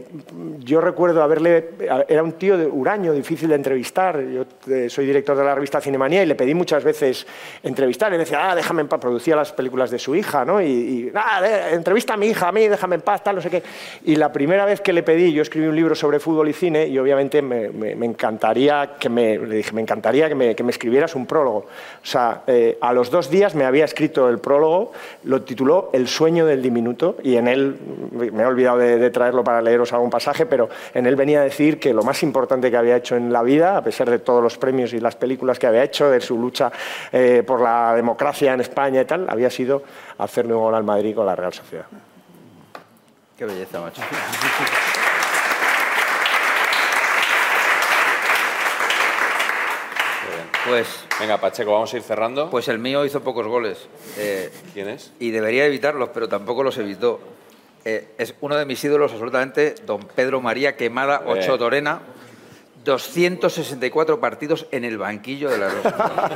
yo 0.60 0.80
recuerdo 0.80 1.22
haberle, 1.22 1.70
era 2.08 2.22
un 2.22 2.32
tío 2.32 2.56
de 2.56 2.66
huraño, 2.66 3.12
difícil 3.12 3.48
de 3.48 3.56
entrevistar, 3.56 4.20
yo 4.22 4.44
eh, 4.72 4.88
soy 4.88 5.06
director 5.06 5.36
de 5.36 5.42
la 5.44 5.54
revista 5.54 5.80
Cinemanía 5.80 6.22
y 6.22 6.26
le 6.26 6.36
pedí 6.36 6.54
muchas 6.54 6.84
veces 6.84 7.26
entrevistar, 7.64 8.14
y 8.14 8.16
decía, 8.16 8.50
ah, 8.50 8.54
déjame 8.54 8.82
en 8.82 8.88
paz, 8.88 9.00
producía 9.00 9.34
las 9.34 9.52
películas 9.52 9.90
de 9.90 9.98
su 9.98 10.14
hija, 10.14 10.44
¿no? 10.44 10.62
Y, 10.62 10.66
y, 10.66 11.12
"Ah, 11.14 11.42
entrevista 11.72 12.14
a 12.14 12.16
mi 12.16 12.28
hija, 12.28 12.48
a 12.48 12.52
mí, 12.52 12.68
déjame 12.68 12.94
en 12.96 13.00
paz, 13.02 13.24
tal, 13.24 13.34
no 13.36 13.42
sé 13.42 13.50
qué. 13.50 13.62
Y 14.04 14.16
la 14.16 14.32
primera 14.32 14.64
vez 14.64 14.80
que 14.80 14.92
le 14.92 15.02
pedí, 15.02 15.32
yo 15.32 15.42
escribí 15.42 15.66
un 15.66 15.74
libro 15.76 15.94
sobre 15.94 16.20
fútbol 16.20 16.48
y 16.48 16.52
cine 16.52 16.86
y 16.86 16.98
obviamente 16.98 17.42
me, 17.42 17.68
me- 17.70 17.96
me 17.96 18.06
encantaría 18.06 18.92
que 19.00 19.08
me, 19.08 19.36
le 19.38 19.56
dije, 19.56 19.72
me 19.72 19.80
encantaría 19.82 20.28
que 20.28 20.34
me, 20.34 20.54
que 20.54 20.62
me 20.62 20.70
escribieras 20.70 21.14
un 21.16 21.26
prólogo. 21.26 21.58
O 22.02 22.06
sea, 22.06 22.42
eh, 22.46 22.78
a 22.80 22.92
los 22.92 23.10
dos 23.10 23.30
días 23.30 23.54
me 23.54 23.64
había 23.64 23.84
escrito 23.84 24.28
el 24.28 24.38
prólogo, 24.38 24.92
lo 25.24 25.42
tituló 25.42 25.90
El 25.92 26.06
sueño 26.06 26.46
del 26.46 26.62
diminuto 26.62 27.16
y 27.22 27.36
en 27.36 27.48
él, 27.48 27.76
me 28.12 28.42
he 28.42 28.46
olvidado 28.46 28.78
de, 28.78 28.98
de 28.98 29.10
traerlo 29.10 29.42
para 29.42 29.55
leeros 29.62 29.92
algún 29.92 30.10
pasaje, 30.10 30.46
pero 30.46 30.68
en 30.94 31.06
él 31.06 31.16
venía 31.16 31.40
a 31.40 31.44
decir 31.44 31.78
que 31.80 31.92
lo 31.92 32.02
más 32.02 32.22
importante 32.22 32.70
que 32.70 32.76
había 32.76 32.96
hecho 32.96 33.16
en 33.16 33.32
la 33.32 33.42
vida, 33.42 33.76
a 33.76 33.82
pesar 33.82 34.10
de 34.10 34.18
todos 34.18 34.42
los 34.42 34.58
premios 34.58 34.92
y 34.92 35.00
las 35.00 35.16
películas 35.16 35.58
que 35.58 35.66
había 35.66 35.82
hecho, 35.84 36.10
de 36.10 36.20
su 36.20 36.38
lucha 36.38 36.70
eh, 37.12 37.42
por 37.46 37.60
la 37.60 37.94
democracia 37.94 38.52
en 38.54 38.60
España 38.60 39.00
y 39.00 39.04
tal, 39.04 39.26
había 39.28 39.50
sido 39.50 39.82
hacerle 40.18 40.54
un 40.54 40.60
gol 40.60 40.74
al 40.74 40.84
Madrid 40.84 41.14
con 41.14 41.26
la 41.26 41.36
Real 41.36 41.52
Sociedad. 41.52 41.86
Qué 43.36 43.44
belleza, 43.44 43.80
macho. 43.80 44.00
Pues, 50.66 50.86
Venga, 51.20 51.38
Pacheco, 51.40 51.72
vamos 51.72 51.92
a 51.94 51.96
ir 51.96 52.02
cerrando. 52.02 52.50
pues 52.50 52.68
el 52.68 52.78
mío 52.78 53.04
hizo 53.04 53.20
pocos 53.22 53.46
goles. 53.46 53.86
eh, 54.18 54.50
¿Quién 54.74 54.88
es? 54.88 55.12
y 55.20 55.30
debería 55.30 55.64
evitarlos, 55.66 56.10
pero 56.12 56.28
tampoco 56.28 56.62
los 56.62 56.76
evitó. 56.78 57.20
Eh, 57.88 58.16
es 58.18 58.34
uno 58.40 58.56
de 58.56 58.66
mis 58.66 58.82
ídolos, 58.82 59.12
absolutamente, 59.12 59.76
don 59.86 60.00
Pedro 60.00 60.40
María 60.40 60.76
Quemada 60.76 61.20
Bien. 61.20 61.38
Ocho 61.38 61.56
Torena. 61.56 62.00
264 62.84 64.18
partidos 64.18 64.66
en 64.72 64.84
el 64.84 64.98
banquillo 64.98 65.48
de 65.48 65.58
la 65.58 65.68
Rosa. 65.68 66.30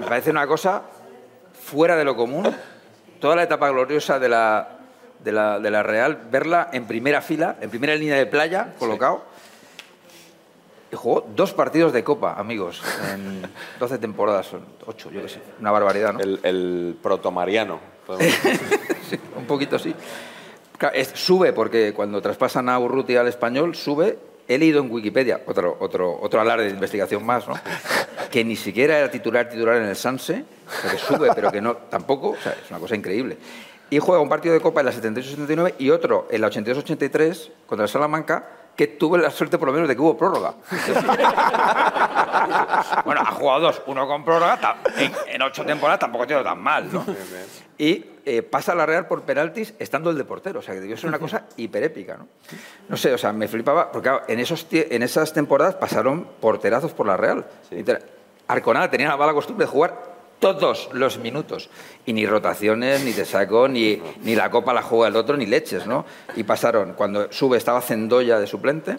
Me 0.00 0.06
parece 0.06 0.30
una 0.30 0.46
cosa 0.46 0.84
fuera 1.52 1.96
de 1.96 2.04
lo 2.04 2.16
común. 2.16 2.50
Toda 3.20 3.36
la 3.36 3.42
etapa 3.42 3.68
gloriosa 3.68 4.18
de 4.18 4.30
la, 4.30 4.78
de 5.22 5.32
la, 5.32 5.58
de 5.58 5.70
la 5.70 5.82
Real, 5.82 6.18
verla 6.30 6.70
en 6.72 6.86
primera 6.86 7.20
fila, 7.20 7.56
en 7.60 7.68
primera 7.68 7.94
línea 7.94 8.16
de 8.16 8.24
playa, 8.24 8.74
colocado. 8.78 9.22
Y 10.90 10.96
jugó 10.96 11.28
dos 11.36 11.52
partidos 11.52 11.92
de 11.92 12.02
Copa, 12.02 12.36
amigos, 12.38 12.82
en 13.12 13.42
12 13.78 13.98
temporadas, 13.98 14.46
son 14.46 14.64
8, 14.86 15.10
yo 15.12 15.22
qué 15.22 15.28
sé, 15.28 15.40
una 15.60 15.72
barbaridad, 15.72 16.14
¿no? 16.14 16.20
El, 16.20 16.40
el 16.42 16.96
protomariano. 17.02 17.80
Sí, 19.10 19.18
un 19.36 19.44
poquito 19.44 19.76
sí. 19.76 19.92
Claro, 20.80 20.96
es- 20.96 21.12
sube, 21.14 21.52
porque 21.52 21.92
cuando 21.92 22.22
traspasan 22.22 22.70
a 22.70 22.78
Urruti 22.78 23.14
al 23.14 23.28
español, 23.28 23.74
sube. 23.74 24.18
He 24.48 24.56
leído 24.58 24.80
en 24.80 24.90
Wikipedia, 24.90 25.42
otro, 25.46 25.76
otro, 25.78 26.18
otro 26.20 26.40
alarde 26.40 26.64
de 26.64 26.70
investigación 26.70 27.24
más, 27.24 27.46
¿no? 27.46 27.54
que 28.32 28.42
ni 28.42 28.56
siquiera 28.56 28.98
era 28.98 29.10
titular 29.10 29.48
titular 29.48 29.76
en 29.76 29.84
el 29.84 29.94
Sanse, 29.94 30.44
o 30.66 30.70
sea, 30.80 30.90
que 30.90 30.98
sube, 30.98 31.30
pero 31.34 31.52
que 31.52 31.60
no 31.60 31.76
tampoco, 31.76 32.30
o 32.30 32.36
sea, 32.36 32.52
es 32.52 32.68
una 32.70 32.80
cosa 32.80 32.96
increíble. 32.96 33.36
Y 33.90 33.98
juega 33.98 34.22
un 34.22 34.28
partido 34.30 34.54
de 34.54 34.60
Copa 34.60 34.80
en 34.80 34.86
la 34.86 34.92
78-79 34.92 35.74
y 35.78 35.90
otro 35.90 36.26
en 36.30 36.40
la 36.40 36.48
82-83 36.48 37.50
contra 37.66 37.84
el 37.84 37.90
Salamanca, 37.90 38.48
que 38.74 38.86
tuve 38.86 39.18
la 39.18 39.30
suerte 39.30 39.58
por 39.58 39.68
lo 39.68 39.74
menos 39.74 39.86
de 39.86 39.94
que 39.94 40.00
hubo 40.00 40.16
prórroga. 40.16 40.54
bueno, 43.04 43.20
ha 43.20 43.32
jugado 43.32 43.60
dos, 43.60 43.82
uno 43.86 44.08
con 44.08 44.24
prórroga, 44.24 44.78
en, 44.96 45.12
en 45.28 45.42
ocho 45.42 45.62
temporadas 45.64 46.00
tampoco 46.00 46.24
ha 46.24 46.26
sido 46.26 46.42
tan 46.42 46.60
mal, 46.60 46.90
¿no? 46.90 47.04
Y 47.78 48.04
eh, 48.24 48.42
pasa 48.42 48.74
la 48.74 48.86
Real 48.86 49.06
por 49.06 49.22
penaltis 49.22 49.74
estando 49.78 50.10
el 50.10 50.16
de 50.16 50.24
portero, 50.24 50.60
o 50.60 50.62
sea, 50.62 50.74
que 50.74 50.80
debió 50.80 50.96
ser 50.96 51.08
una 51.08 51.18
cosa 51.18 51.46
hiperépica, 51.56 52.16
¿no? 52.16 52.28
No 52.88 52.96
sé, 52.96 53.12
o 53.12 53.18
sea, 53.18 53.32
me 53.32 53.48
flipaba, 53.48 53.90
porque 53.92 54.08
claro, 54.08 54.24
en, 54.28 54.38
esos, 54.40 54.66
en 54.70 55.02
esas 55.02 55.32
temporadas 55.32 55.74
pasaron 55.76 56.26
porterazos 56.40 56.92
por 56.92 57.06
la 57.06 57.16
Real. 57.16 57.44
Literal. 57.70 58.02
Arconada 58.48 58.90
tenía 58.90 59.08
la 59.08 59.16
mala 59.16 59.32
costumbre 59.32 59.64
de 59.66 59.70
jugar 59.70 60.10
todos 60.40 60.88
los 60.92 61.18
minutos. 61.18 61.68
Y 62.06 62.12
ni 62.12 62.26
rotaciones, 62.26 63.04
ni 63.04 63.12
te 63.12 63.24
saco, 63.24 63.68
ni, 63.68 64.00
ni 64.22 64.34
la 64.34 64.50
copa 64.50 64.72
la 64.72 64.82
juega 64.82 65.08
el 65.08 65.16
otro, 65.16 65.36
ni 65.36 65.46
leches, 65.46 65.86
¿no? 65.86 66.04
Y 66.34 66.42
pasaron, 66.44 66.94
cuando 66.94 67.30
sube 67.32 67.58
estaba 67.58 67.80
Cendoya 67.82 68.38
de 68.40 68.46
suplente, 68.46 68.96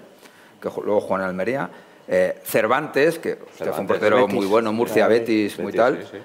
que 0.62 0.70
luego 0.84 1.02
jugó 1.02 1.16
en 1.18 1.22
Almería. 1.24 1.70
eh, 2.08 2.40
Cervantes, 2.46 3.18
que 3.20 3.34
hostia, 3.34 3.42
fue 3.42 3.66
un 3.68 3.74
Cervantes, 3.74 3.88
portero 3.88 4.18
Betis. 4.18 4.36
muy 4.36 4.46
bueno, 4.46 4.72
Murcia, 4.72 5.06
Era 5.06 5.08
Betis, 5.08 5.58
muy 5.58 5.72
Betis, 5.72 5.78
tal. 5.82 5.98
sí, 6.04 6.08
sí. 6.12 6.18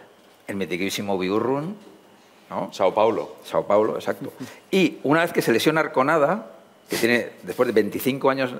El 0.48 0.56
mitiquísimo 0.56 1.18
Biurrun, 1.18 1.76
¿no? 2.50 2.72
Sao 2.72 2.94
Paulo. 2.94 3.36
Sao 3.44 3.66
Paulo, 3.66 3.96
exacto. 3.96 4.32
Y 4.70 4.98
una 5.02 5.22
vez 5.22 5.32
que 5.32 5.42
se 5.42 5.52
lesiona 5.52 5.80
Arconada, 5.80 6.50
que 6.88 6.96
tiene 6.96 7.30
después 7.42 7.66
de 7.66 7.72
25 7.72 8.30
años, 8.30 8.54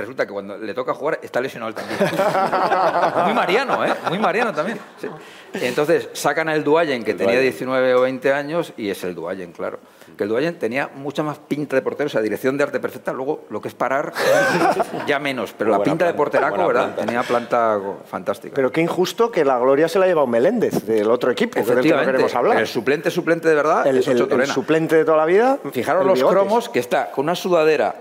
resulta 0.00 0.26
que 0.26 0.32
cuando 0.32 0.56
le 0.58 0.74
toca 0.74 0.92
jugar 0.94 1.20
está 1.22 1.40
lesionado 1.40 1.68
él 1.70 1.74
también. 1.74 1.98
Muy 3.24 3.34
mariano, 3.34 3.84
¿eh? 3.84 3.92
Muy 4.08 4.18
mariano 4.18 4.52
también. 4.52 4.78
sí. 5.00 5.08
Entonces 5.52 6.08
sacan 6.12 6.48
al 6.48 6.62
Duayen, 6.62 7.02
que 7.02 7.12
tenía 7.14 7.40
19 7.40 7.94
o 7.96 8.02
20 8.02 8.32
años, 8.32 8.72
y 8.76 8.88
es 8.90 9.02
el 9.02 9.16
Duayen, 9.16 9.50
claro. 9.52 9.80
Que 10.16 10.22
el 10.24 10.28
Duayen 10.30 10.56
tenía 10.60 10.88
mucha 10.94 11.24
más 11.24 11.38
pinta 11.38 11.74
de 11.74 11.82
portero, 11.82 12.06
o 12.06 12.10
sea, 12.10 12.20
dirección 12.20 12.56
de 12.56 12.62
arte 12.64 12.78
perfecta. 12.78 13.12
Luego, 13.12 13.46
lo 13.50 13.60
que 13.60 13.66
es 13.68 13.74
parar, 13.74 14.12
ya 15.08 15.18
menos. 15.18 15.52
Pero 15.58 15.70
la 15.72 15.78
Buena 15.78 15.92
pinta 15.92 16.04
de 16.04 16.12
planta, 16.12 16.16
porteraco, 16.16 16.54
buena 16.54 16.66
¿verdad? 16.68 16.84
planta. 16.94 17.04
Tenía 17.06 17.22
planta 17.24 17.80
fantástica. 18.08 18.54
Pero 18.54 18.70
qué 18.70 18.80
injusto 18.80 19.30
que 19.32 19.44
la 19.44 19.58
gloria 19.58 19.88
se 19.88 19.98
la 19.98 20.04
ha 20.04 20.08
llevado 20.08 20.26
Meléndez, 20.28 20.84
del 20.86 21.10
otro 21.10 21.32
equipo, 21.32 21.54
que 21.54 21.60
del 21.60 21.66
que 21.66 21.72
no 21.74 21.80
Efectivamente, 21.80 22.12
queremos 22.12 22.34
hablar. 22.36 22.58
el 22.60 22.66
suplente, 22.68 23.10
suplente 23.10 23.48
de 23.48 23.54
verdad, 23.56 23.86
El, 23.88 23.98
es 23.98 24.06
el- 24.08 24.22
Ocho 24.22 24.34
el 24.40 24.46
suplente 24.46 24.94
de 24.96 25.04
toda 25.04 25.16
la 25.16 25.26
vida. 25.26 25.58
Fijaros 25.72 26.06
los 26.06 26.14
bigotes. 26.14 26.38
cromos, 26.38 26.68
que 26.68 26.78
está 26.78 27.10
con 27.10 27.24
una 27.24 27.34
sudadera, 27.34 27.96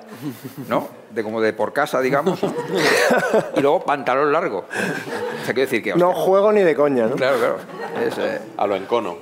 ¿no? 0.67 0.98
De 1.11 1.23
como 1.23 1.41
de 1.41 1.53
por 1.53 1.73
casa, 1.73 1.99
digamos, 2.01 2.39
y 3.55 3.61
luego 3.61 3.83
pantalón 3.83 4.31
largo. 4.31 4.59
O 4.69 5.45
sea, 5.45 5.53
quiero 5.55 5.61
decir 5.61 5.81
que... 5.83 5.95
No 5.95 6.09
hostia, 6.09 6.23
juego 6.23 6.51
ni 6.51 6.61
de 6.61 6.75
coña, 6.75 7.07
¿no? 7.07 7.15
Claro, 7.15 7.37
claro. 7.39 7.57
Es, 8.05 8.15
eh, 8.19 8.39
A 8.57 8.67
lo 8.67 8.75
encono. 8.75 9.17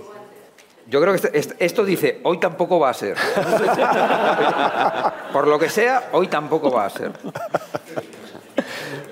yo 0.88 1.00
creo 1.00 1.14
que 1.14 1.18
este- 1.18 1.38
este- 1.38 1.66
esto 1.66 1.86
dice, 1.86 2.20
hoy 2.24 2.40
tampoco 2.40 2.78
va 2.80 2.90
a 2.90 2.94
ser. 2.94 3.16
Por 5.34 5.48
lo 5.48 5.58
que 5.60 5.70
sea, 5.70 6.10
hoy 6.12 6.28
tampoco 6.28 6.72
va 6.72 6.86
a 6.86 6.90
ser. 6.90 7.12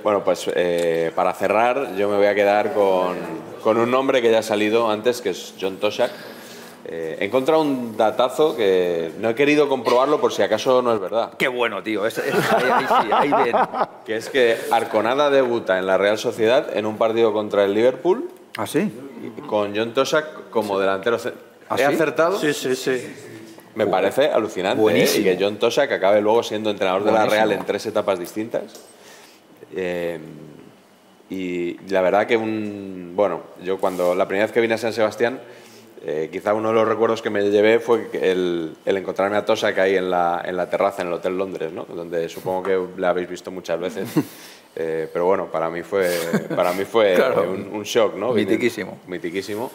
Bueno, 0.03 0.23
pues 0.23 0.49
eh, 0.53 1.11
para 1.15 1.33
cerrar, 1.33 1.95
yo 1.95 2.09
me 2.09 2.17
voy 2.17 2.27
a 2.27 2.35
quedar 2.35 2.73
con, 2.73 3.15
con 3.63 3.77
un 3.77 3.89
nombre 3.89 4.21
que 4.21 4.29
ya 4.31 4.39
ha 4.39 4.43
salido 4.43 4.89
antes, 4.91 5.21
que 5.21 5.29
es 5.31 5.53
John 5.59 5.77
Toshak. 5.77 6.11
Eh, 6.87 7.17
he 7.19 7.25
encontrado 7.25 7.61
un 7.61 7.97
datazo 7.97 8.55
que 8.55 9.11
no 9.19 9.29
he 9.29 9.35
querido 9.35 9.67
comprobarlo 9.67 10.21
por 10.21 10.31
si 10.31 10.43
acaso 10.43 10.83
no 10.83 10.93
es 10.93 10.99
verdad. 10.99 11.31
Qué 11.37 11.47
bueno, 11.47 11.81
tío. 11.81 12.05
Es- 12.05 12.19
es- 12.19 12.33
ahí, 12.53 12.63
ahí 12.71 12.85
sí, 12.87 13.09
ahí 13.11 13.43
bien. 13.43 13.55
Que 14.05 14.15
es 14.17 14.29
que 14.29 14.55
Arconada 14.71 15.31
debuta 15.31 15.79
en 15.79 15.87
la 15.87 15.97
Real 15.97 16.19
Sociedad 16.19 16.77
en 16.77 16.85
un 16.85 16.97
partido 16.97 17.33
contra 17.33 17.63
el 17.65 17.73
Liverpool 17.73 18.29
¿Ah, 18.57 18.67
sí? 18.67 18.91
con 19.47 19.75
John 19.75 19.93
Toshak 19.95 20.51
como 20.51 20.77
delantero. 20.79 21.17
¿Ah, 21.69 21.75
¿He 21.75 21.77
sí? 21.79 21.83
acertado? 21.85 22.37
Sí, 22.39 22.53
sí, 22.53 22.75
sí. 22.75 23.15
Me 23.73 23.87
parece 23.87 24.27
alucinante. 24.29 24.79
¿eh? 24.79 24.81
Buenísimo. 24.83 25.27
Y 25.27 25.35
que 25.35 25.43
John 25.43 25.57
Toshak 25.57 25.91
acabe 25.91 26.21
luego 26.21 26.43
siendo 26.43 26.69
entrenador 26.69 27.01
de 27.03 27.11
la 27.11 27.17
Buenísimo. 27.21 27.45
Real 27.45 27.51
en 27.59 27.65
tres 27.65 27.85
etapas 27.87 28.19
distintas. 28.19 28.63
Eh, 29.75 30.19
y 31.29 31.77
la 31.89 32.01
verdad 32.01 32.27
que 32.27 32.37
un... 32.37 33.13
Bueno, 33.15 33.41
yo 33.63 33.79
cuando 33.79 34.13
la 34.13 34.27
primera 34.27 34.45
vez 34.45 34.53
que 34.53 34.61
vine 34.61 34.75
a 34.75 34.77
San 34.77 34.93
Sebastián, 34.93 35.41
eh, 36.07 36.29
quizá 36.31 36.53
uno 36.53 36.69
de 36.69 36.75
los 36.75 36.87
recuerdos 36.87 37.21
que 37.21 37.29
me 37.31 37.41
llevé 37.49 37.79
fue 37.79 38.09
que 38.09 38.31
el, 38.31 38.75
el 38.85 38.97
encontrarme 38.97 39.37
a 39.37 39.45
ahí 39.81 39.95
en 39.97 40.11
la, 40.11 40.41
en 40.45 40.55
la 40.55 40.69
terraza, 40.69 41.01
en 41.01 41.07
el 41.07 41.15
Hotel 41.15 41.35
Londres, 41.37 41.71
¿no? 41.73 41.85
Donde 41.85 42.29
supongo 42.29 42.61
que 42.63 42.79
la 43.01 43.09
habéis 43.09 43.27
visto 43.29 43.51
muchas 43.51 43.79
veces. 43.79 44.09
Eh, 44.77 45.07
pero 45.13 45.23
bueno, 45.23 45.49
para 45.49 45.69
mí 45.69 45.83
fue, 45.83 46.09
para 46.53 46.73
mí 46.73 46.83
fue 46.83 47.13
Claro. 47.13 47.49
un, 47.49 47.69
un 47.71 47.83
shock, 47.83 48.15
¿no? 48.17 48.33
Mitiquísimo. 48.33 48.99
mitiquísimo. 49.07 49.71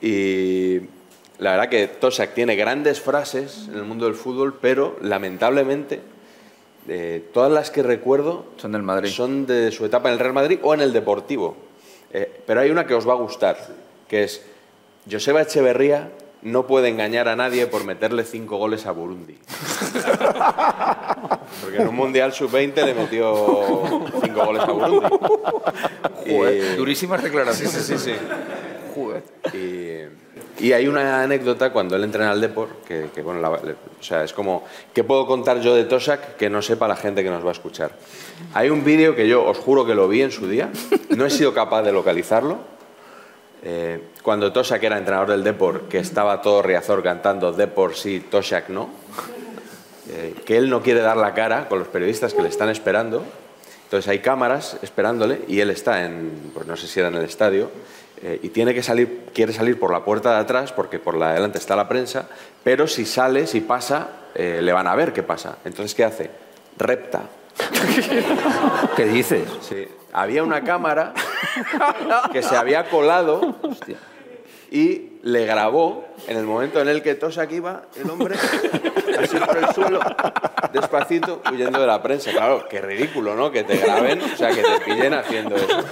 Y 0.00 0.78
la 1.38 1.50
verdad 1.56 1.68
que 1.68 1.88
Tosak 1.88 2.34
tiene 2.34 2.54
grandes 2.54 3.00
frases 3.00 3.66
en 3.68 3.74
el 3.74 3.82
mundo 3.82 4.04
del 4.04 4.14
fútbol, 4.14 4.56
pero 4.60 4.96
lamentablemente 5.00 5.98
eh, 6.86 7.24
todas 7.32 7.50
las 7.50 7.72
que 7.72 7.82
recuerdo 7.82 8.44
Son 8.56 8.70
del 8.70 8.82
Madrid. 8.84 9.10
son 9.10 9.44
de 9.44 9.72
su 9.72 9.84
etapa 9.86 10.08
en 10.08 10.12
el 10.14 10.20
Real 10.20 10.34
Madrid 10.34 10.60
o 10.62 10.72
en 10.72 10.82
el 10.82 10.92
Deportivo. 10.92 11.56
Eh, 12.12 12.30
pero 12.46 12.60
hay 12.60 12.70
una 12.70 12.86
que 12.86 12.94
os 12.94 13.08
va 13.08 13.14
a 13.14 13.16
gustar, 13.16 13.56
que 14.06 14.22
es 14.22 14.40
Joseba 15.10 15.42
Echeverría 15.42 16.10
no 16.42 16.66
puede 16.66 16.88
engañar 16.88 17.28
a 17.28 17.36
nadie 17.36 17.66
por 17.66 17.84
meterle 17.84 18.24
cinco 18.24 18.56
goles 18.58 18.86
a 18.86 18.90
Burundi. 18.92 19.38
Porque 21.62 21.76
en 21.78 21.88
un 21.88 21.94
Mundial 21.96 22.32
Sub-20 22.32 22.84
le 22.84 22.94
metió 22.94 23.82
cinco 24.22 24.44
goles 24.46 24.62
a 24.62 24.72
Burundi. 24.72 25.06
Y- 26.26 26.76
durísimas 26.76 27.22
declaraciones. 27.22 27.74
Sí, 27.84 27.98
sí, 27.98 28.12
sí. 28.12 28.12
Joder. 28.94 29.22
Y, 29.52 30.64
y 30.64 30.72
hay 30.72 30.86
una 30.88 31.22
anécdota 31.22 31.70
cuando 31.70 31.96
él 31.96 32.04
entrena 32.04 32.30
al 32.30 32.40
Depor, 32.40 32.68
que, 32.86 33.08
que, 33.14 33.20
bueno, 33.20 33.40
la- 33.40 33.50
le- 33.62 33.72
o 33.72 34.02
sea, 34.02 34.24
es 34.24 34.32
como, 34.32 34.64
¿qué 34.94 35.04
puedo 35.04 35.26
contar 35.26 35.60
yo 35.60 35.74
de 35.74 35.84
Tosak 35.84 36.36
que 36.36 36.48
no 36.48 36.62
sepa 36.62 36.88
la 36.88 36.96
gente 36.96 37.22
que 37.22 37.28
nos 37.28 37.44
va 37.44 37.50
a 37.50 37.52
escuchar? 37.52 37.90
Hay 38.54 38.70
un 38.70 38.84
vídeo 38.84 39.14
que 39.14 39.28
yo 39.28 39.44
os 39.44 39.58
juro 39.58 39.84
que 39.84 39.94
lo 39.94 40.08
vi 40.08 40.22
en 40.22 40.30
su 40.30 40.48
día, 40.48 40.70
no 41.10 41.26
he 41.26 41.30
sido 41.30 41.52
capaz 41.52 41.82
de 41.82 41.92
localizarlo. 41.92 42.58
Eh, 43.64 44.10
cuando 44.22 44.52
Tosak 44.52 44.82
era 44.82 44.98
entrenador 44.98 45.30
del 45.30 45.42
Depor, 45.42 45.88
que 45.88 45.98
estaba 45.98 46.42
todo 46.42 46.60
Riazor 46.60 47.02
cantando 47.02 47.50
Depor 47.52 47.96
sí, 47.96 48.20
Tosak 48.20 48.68
no, 48.68 48.90
eh, 50.10 50.34
que 50.44 50.58
él 50.58 50.68
no 50.68 50.82
quiere 50.82 51.00
dar 51.00 51.16
la 51.16 51.32
cara 51.32 51.66
con 51.68 51.78
los 51.78 51.88
periodistas 51.88 52.34
que 52.34 52.42
le 52.42 52.48
están 52.48 52.68
esperando. 52.68 53.24
Entonces 53.84 54.08
hay 54.08 54.18
cámaras 54.18 54.76
esperándole 54.82 55.40
y 55.48 55.60
él 55.60 55.70
está 55.70 56.04
en, 56.04 56.50
pues 56.52 56.66
no 56.66 56.76
sé 56.76 56.86
si 56.86 57.00
era 57.00 57.08
en 57.08 57.14
el 57.14 57.24
estadio, 57.24 57.70
eh, 58.22 58.40
y 58.42 58.48
tiene 58.50 58.74
que 58.74 58.82
salir, 58.82 59.26
quiere 59.34 59.52
salir 59.52 59.78
por 59.78 59.92
la 59.92 60.04
puerta 60.04 60.32
de 60.34 60.40
atrás 60.40 60.72
porque 60.72 60.98
por 60.98 61.16
la 61.16 61.28
de 61.28 61.34
delante 61.34 61.58
está 61.58 61.76
la 61.76 61.88
prensa, 61.88 62.26
pero 62.62 62.86
si 62.86 63.06
sale, 63.06 63.46
si 63.46 63.60
pasa, 63.60 64.08
eh, 64.34 64.60
le 64.62 64.72
van 64.72 64.86
a 64.86 64.94
ver 64.94 65.12
qué 65.12 65.22
pasa. 65.22 65.58
Entonces, 65.64 65.94
¿qué 65.94 66.04
hace? 66.04 66.30
Repta. 66.76 67.22
¿Qué 68.96 69.04
dices? 69.06 69.44
Sí. 69.60 69.86
Había 70.16 70.44
una 70.44 70.62
cámara 70.62 71.12
que 72.32 72.40
se 72.40 72.56
había 72.56 72.88
colado 72.88 73.56
y 74.70 75.18
le 75.22 75.44
grabó 75.44 76.06
en 76.28 76.36
el 76.36 76.44
momento 76.44 76.80
en 76.80 76.88
el 76.88 77.02
que 77.02 77.16
Tosak 77.16 77.50
iba, 77.50 77.82
el 77.96 78.08
hombre, 78.08 78.36
así 79.18 79.36
por 79.36 79.58
el 79.58 79.74
suelo, 79.74 80.00
despacito, 80.72 81.42
huyendo 81.52 81.80
de 81.80 81.86
la 81.88 82.00
prensa. 82.00 82.30
Claro, 82.30 82.64
qué 82.70 82.80
ridículo, 82.80 83.34
¿no? 83.34 83.50
Que 83.50 83.64
te 83.64 83.76
graben, 83.76 84.22
o 84.22 84.36
sea, 84.36 84.50
que 84.50 84.62
te 84.62 84.80
pillen 84.84 85.14
haciendo 85.14 85.56
eso. 85.56 85.84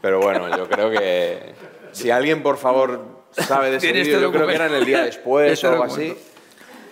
Pero 0.00 0.20
bueno, 0.20 0.56
yo 0.56 0.68
creo 0.68 0.90
que 0.92 1.54
si 1.90 2.12
alguien, 2.12 2.44
por 2.44 2.56
favor, 2.56 3.04
sabe 3.32 3.70
de 3.72 3.78
ese 3.78 3.86
Tiene 3.88 4.02
este 4.02 4.12
vídeo, 4.14 4.28
yo 4.28 4.32
creo 4.32 4.46
que 4.46 4.54
era 4.54 4.66
en 4.66 4.74
el 4.74 4.84
día 4.84 5.02
después 5.02 5.52
Este 5.52 5.66
o 5.66 5.72
algo 5.72 5.82
así, 5.82 6.16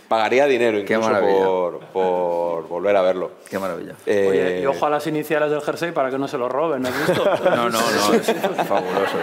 pagaría 0.08 0.46
dinero 0.46 0.78
Qué 0.84 0.94
incluso 0.94 1.10
maravilla. 1.10 1.44
por, 1.44 1.80
por 1.92 2.68
volver 2.68 2.96
a 2.96 3.02
verlo. 3.02 3.30
Qué 3.48 3.58
maravilla. 3.58 3.94
Eh, 4.06 4.26
Oye, 4.30 4.60
y 4.62 4.66
ojo 4.66 4.86
a 4.86 4.90
las 4.90 5.06
iniciales 5.06 5.50
del 5.50 5.60
jersey 5.62 5.92
para 5.92 6.10
que 6.10 6.18
no 6.18 6.28
se 6.28 6.38
lo 6.38 6.48
roben, 6.48 6.84
¿has 6.86 7.06
visto? 7.06 7.24
No, 7.44 7.68
no, 7.68 7.80
no, 7.80 8.14
es 8.14 8.26
fabuloso. 8.66 9.16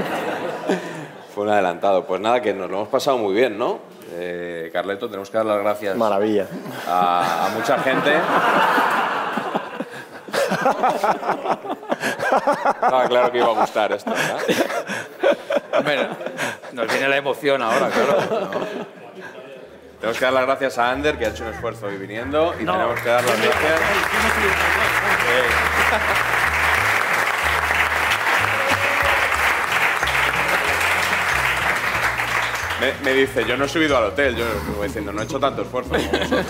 Fue 1.34 1.44
un 1.46 1.50
adelantado. 1.50 2.06
Pues 2.06 2.22
nada, 2.22 2.42
que 2.42 2.54
nos 2.54 2.70
lo 2.70 2.78
hemos 2.78 2.90
pasado 2.90 3.18
muy 3.18 3.34
bien, 3.34 3.58
¿no? 3.58 3.80
Eh, 4.16 4.70
Carleto, 4.72 5.08
tenemos 5.08 5.30
que 5.32 5.38
dar 5.38 5.46
las 5.48 5.60
gracias 5.60 5.98
Maravilla. 5.98 6.48
a, 6.88 7.48
a 7.48 7.50
mucha 7.50 7.80
gente. 7.80 8.12
Estaba 12.82 13.08
claro 13.08 13.32
que 13.32 13.38
iba 13.40 13.48
a 13.48 13.60
gustar 13.60 13.92
esto, 13.92 14.12
¿verdad? 14.12 14.38
Hombre, 15.78 16.08
nos 16.74 16.88
viene 16.88 17.08
la 17.08 17.18
emoción 17.18 17.62
ahora, 17.62 17.90
claro. 17.90 18.18
¿no? 18.52 19.03
Tenemos 20.04 20.20
que 20.20 20.26
dar 20.26 20.34
las 20.34 20.46
gracias 20.46 20.78
a 20.80 20.92
Ander, 20.92 21.18
que 21.18 21.26
ha 21.26 21.30
hecho 21.30 21.46
un 21.46 21.54
esfuerzo 21.54 21.86
hoy 21.86 21.96
viniendo, 21.96 22.54
y 22.60 22.66
No. 22.66 22.74
tenemos 22.74 23.00
que 23.00 23.08
dar 23.08 23.24
las 23.24 23.38
gracias. 23.42 23.80
Me, 32.82 32.92
me 33.06 33.14
dice, 33.14 33.46
yo 33.46 33.56
no 33.56 33.64
he 33.66 33.70
subido 33.70 33.96
al 33.98 34.06
hotel, 34.06 34.36
yo 34.36 34.46
voy 34.76 34.88
diciendo, 34.88 35.14
no 35.14 35.22
he 35.22 35.24
hecho 35.24 35.40
tanto 35.40 35.62
esfuerzo 35.62 35.92
como 35.92 36.04
vosotros. 36.12 36.46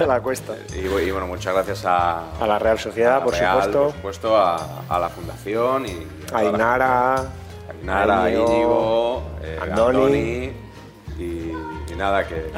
La 0.06 0.20
cuesta. 0.20 0.52
Y, 0.72 0.78
y 0.86 1.10
bueno, 1.10 1.26
muchas 1.26 1.52
gracias 1.52 1.84
a, 1.84 2.30
A 2.40 2.46
la 2.46 2.58
Real 2.60 2.78
Sociedad, 2.78 3.16
a 3.16 3.18
la 3.18 3.24
por 3.24 3.34
Real, 3.34 3.54
supuesto. 3.56 3.82
por 3.82 3.92
supuesto, 3.94 4.36
a, 4.36 4.82
a 4.88 4.98
la 5.00 5.08
Fundación 5.08 5.86
y 5.86 6.06
a 6.32 6.36
A 6.38 6.40
toda 6.40 6.42
la 6.42 6.48
Ainara. 6.48 7.16
gente. 7.16 7.90
a 7.90 7.94
Ainara, 7.96 8.22
a 8.22 8.30
Íñigo, 8.30 8.52
Íñigo, 8.52 9.22
eh, 9.42 9.58
Andoni. 9.62 9.98
Andoni, 9.98 10.52
y, 11.18 11.52
y 11.92 11.94
nada, 11.96 12.26
que, 12.26 12.50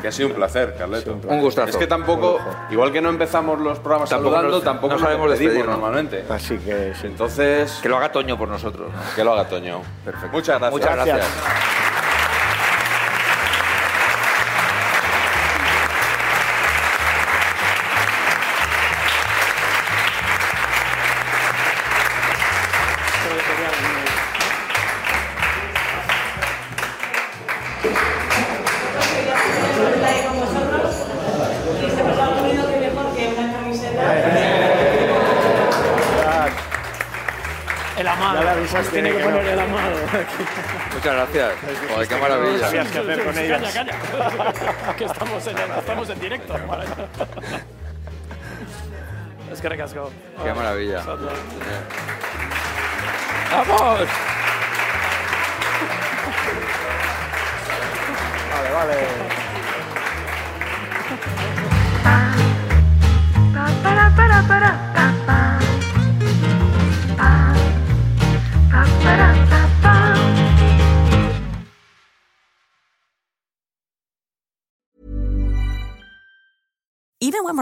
que 0.00 0.08
ha 0.08 0.12
sido 0.12 0.28
un 0.28 0.34
placer, 0.34 0.74
Carleto. 0.78 1.18
Un 1.26 1.40
gustazo. 1.40 1.70
Es 1.70 1.76
que 1.76 1.86
tampoco, 1.86 2.38
igual 2.70 2.92
que 2.92 3.00
no 3.00 3.08
empezamos 3.08 3.58
los 3.60 3.78
programas 3.80 4.08
Tampoco 4.10 4.30
saludando, 4.34 4.56
nos- 4.56 4.64
tampoco 4.64 4.94
no 4.94 5.00
sabemos 5.00 5.30
despedirnos. 5.30 5.66
normalmente. 5.78 6.24
Así 6.28 6.56
que 6.58 6.94
sí. 7.00 7.06
Entonces, 7.08 7.78
Que 7.82 7.88
lo 7.88 7.96
haga 7.96 8.12
Toño 8.12 8.38
por 8.38 8.48
nosotros. 8.48 8.90
¿no? 8.92 9.14
que 9.16 9.24
lo 9.24 9.32
haga 9.32 9.48
Toño. 9.48 9.80
Perfecto. 10.04 10.28
Muchas 10.36 10.58
gracias. 10.60 10.72
Muchas 10.72 10.94
gracias. 10.96 11.26
Qué 49.92 50.54
maravilla. 50.54 51.04
¡Vamos! 53.50 54.29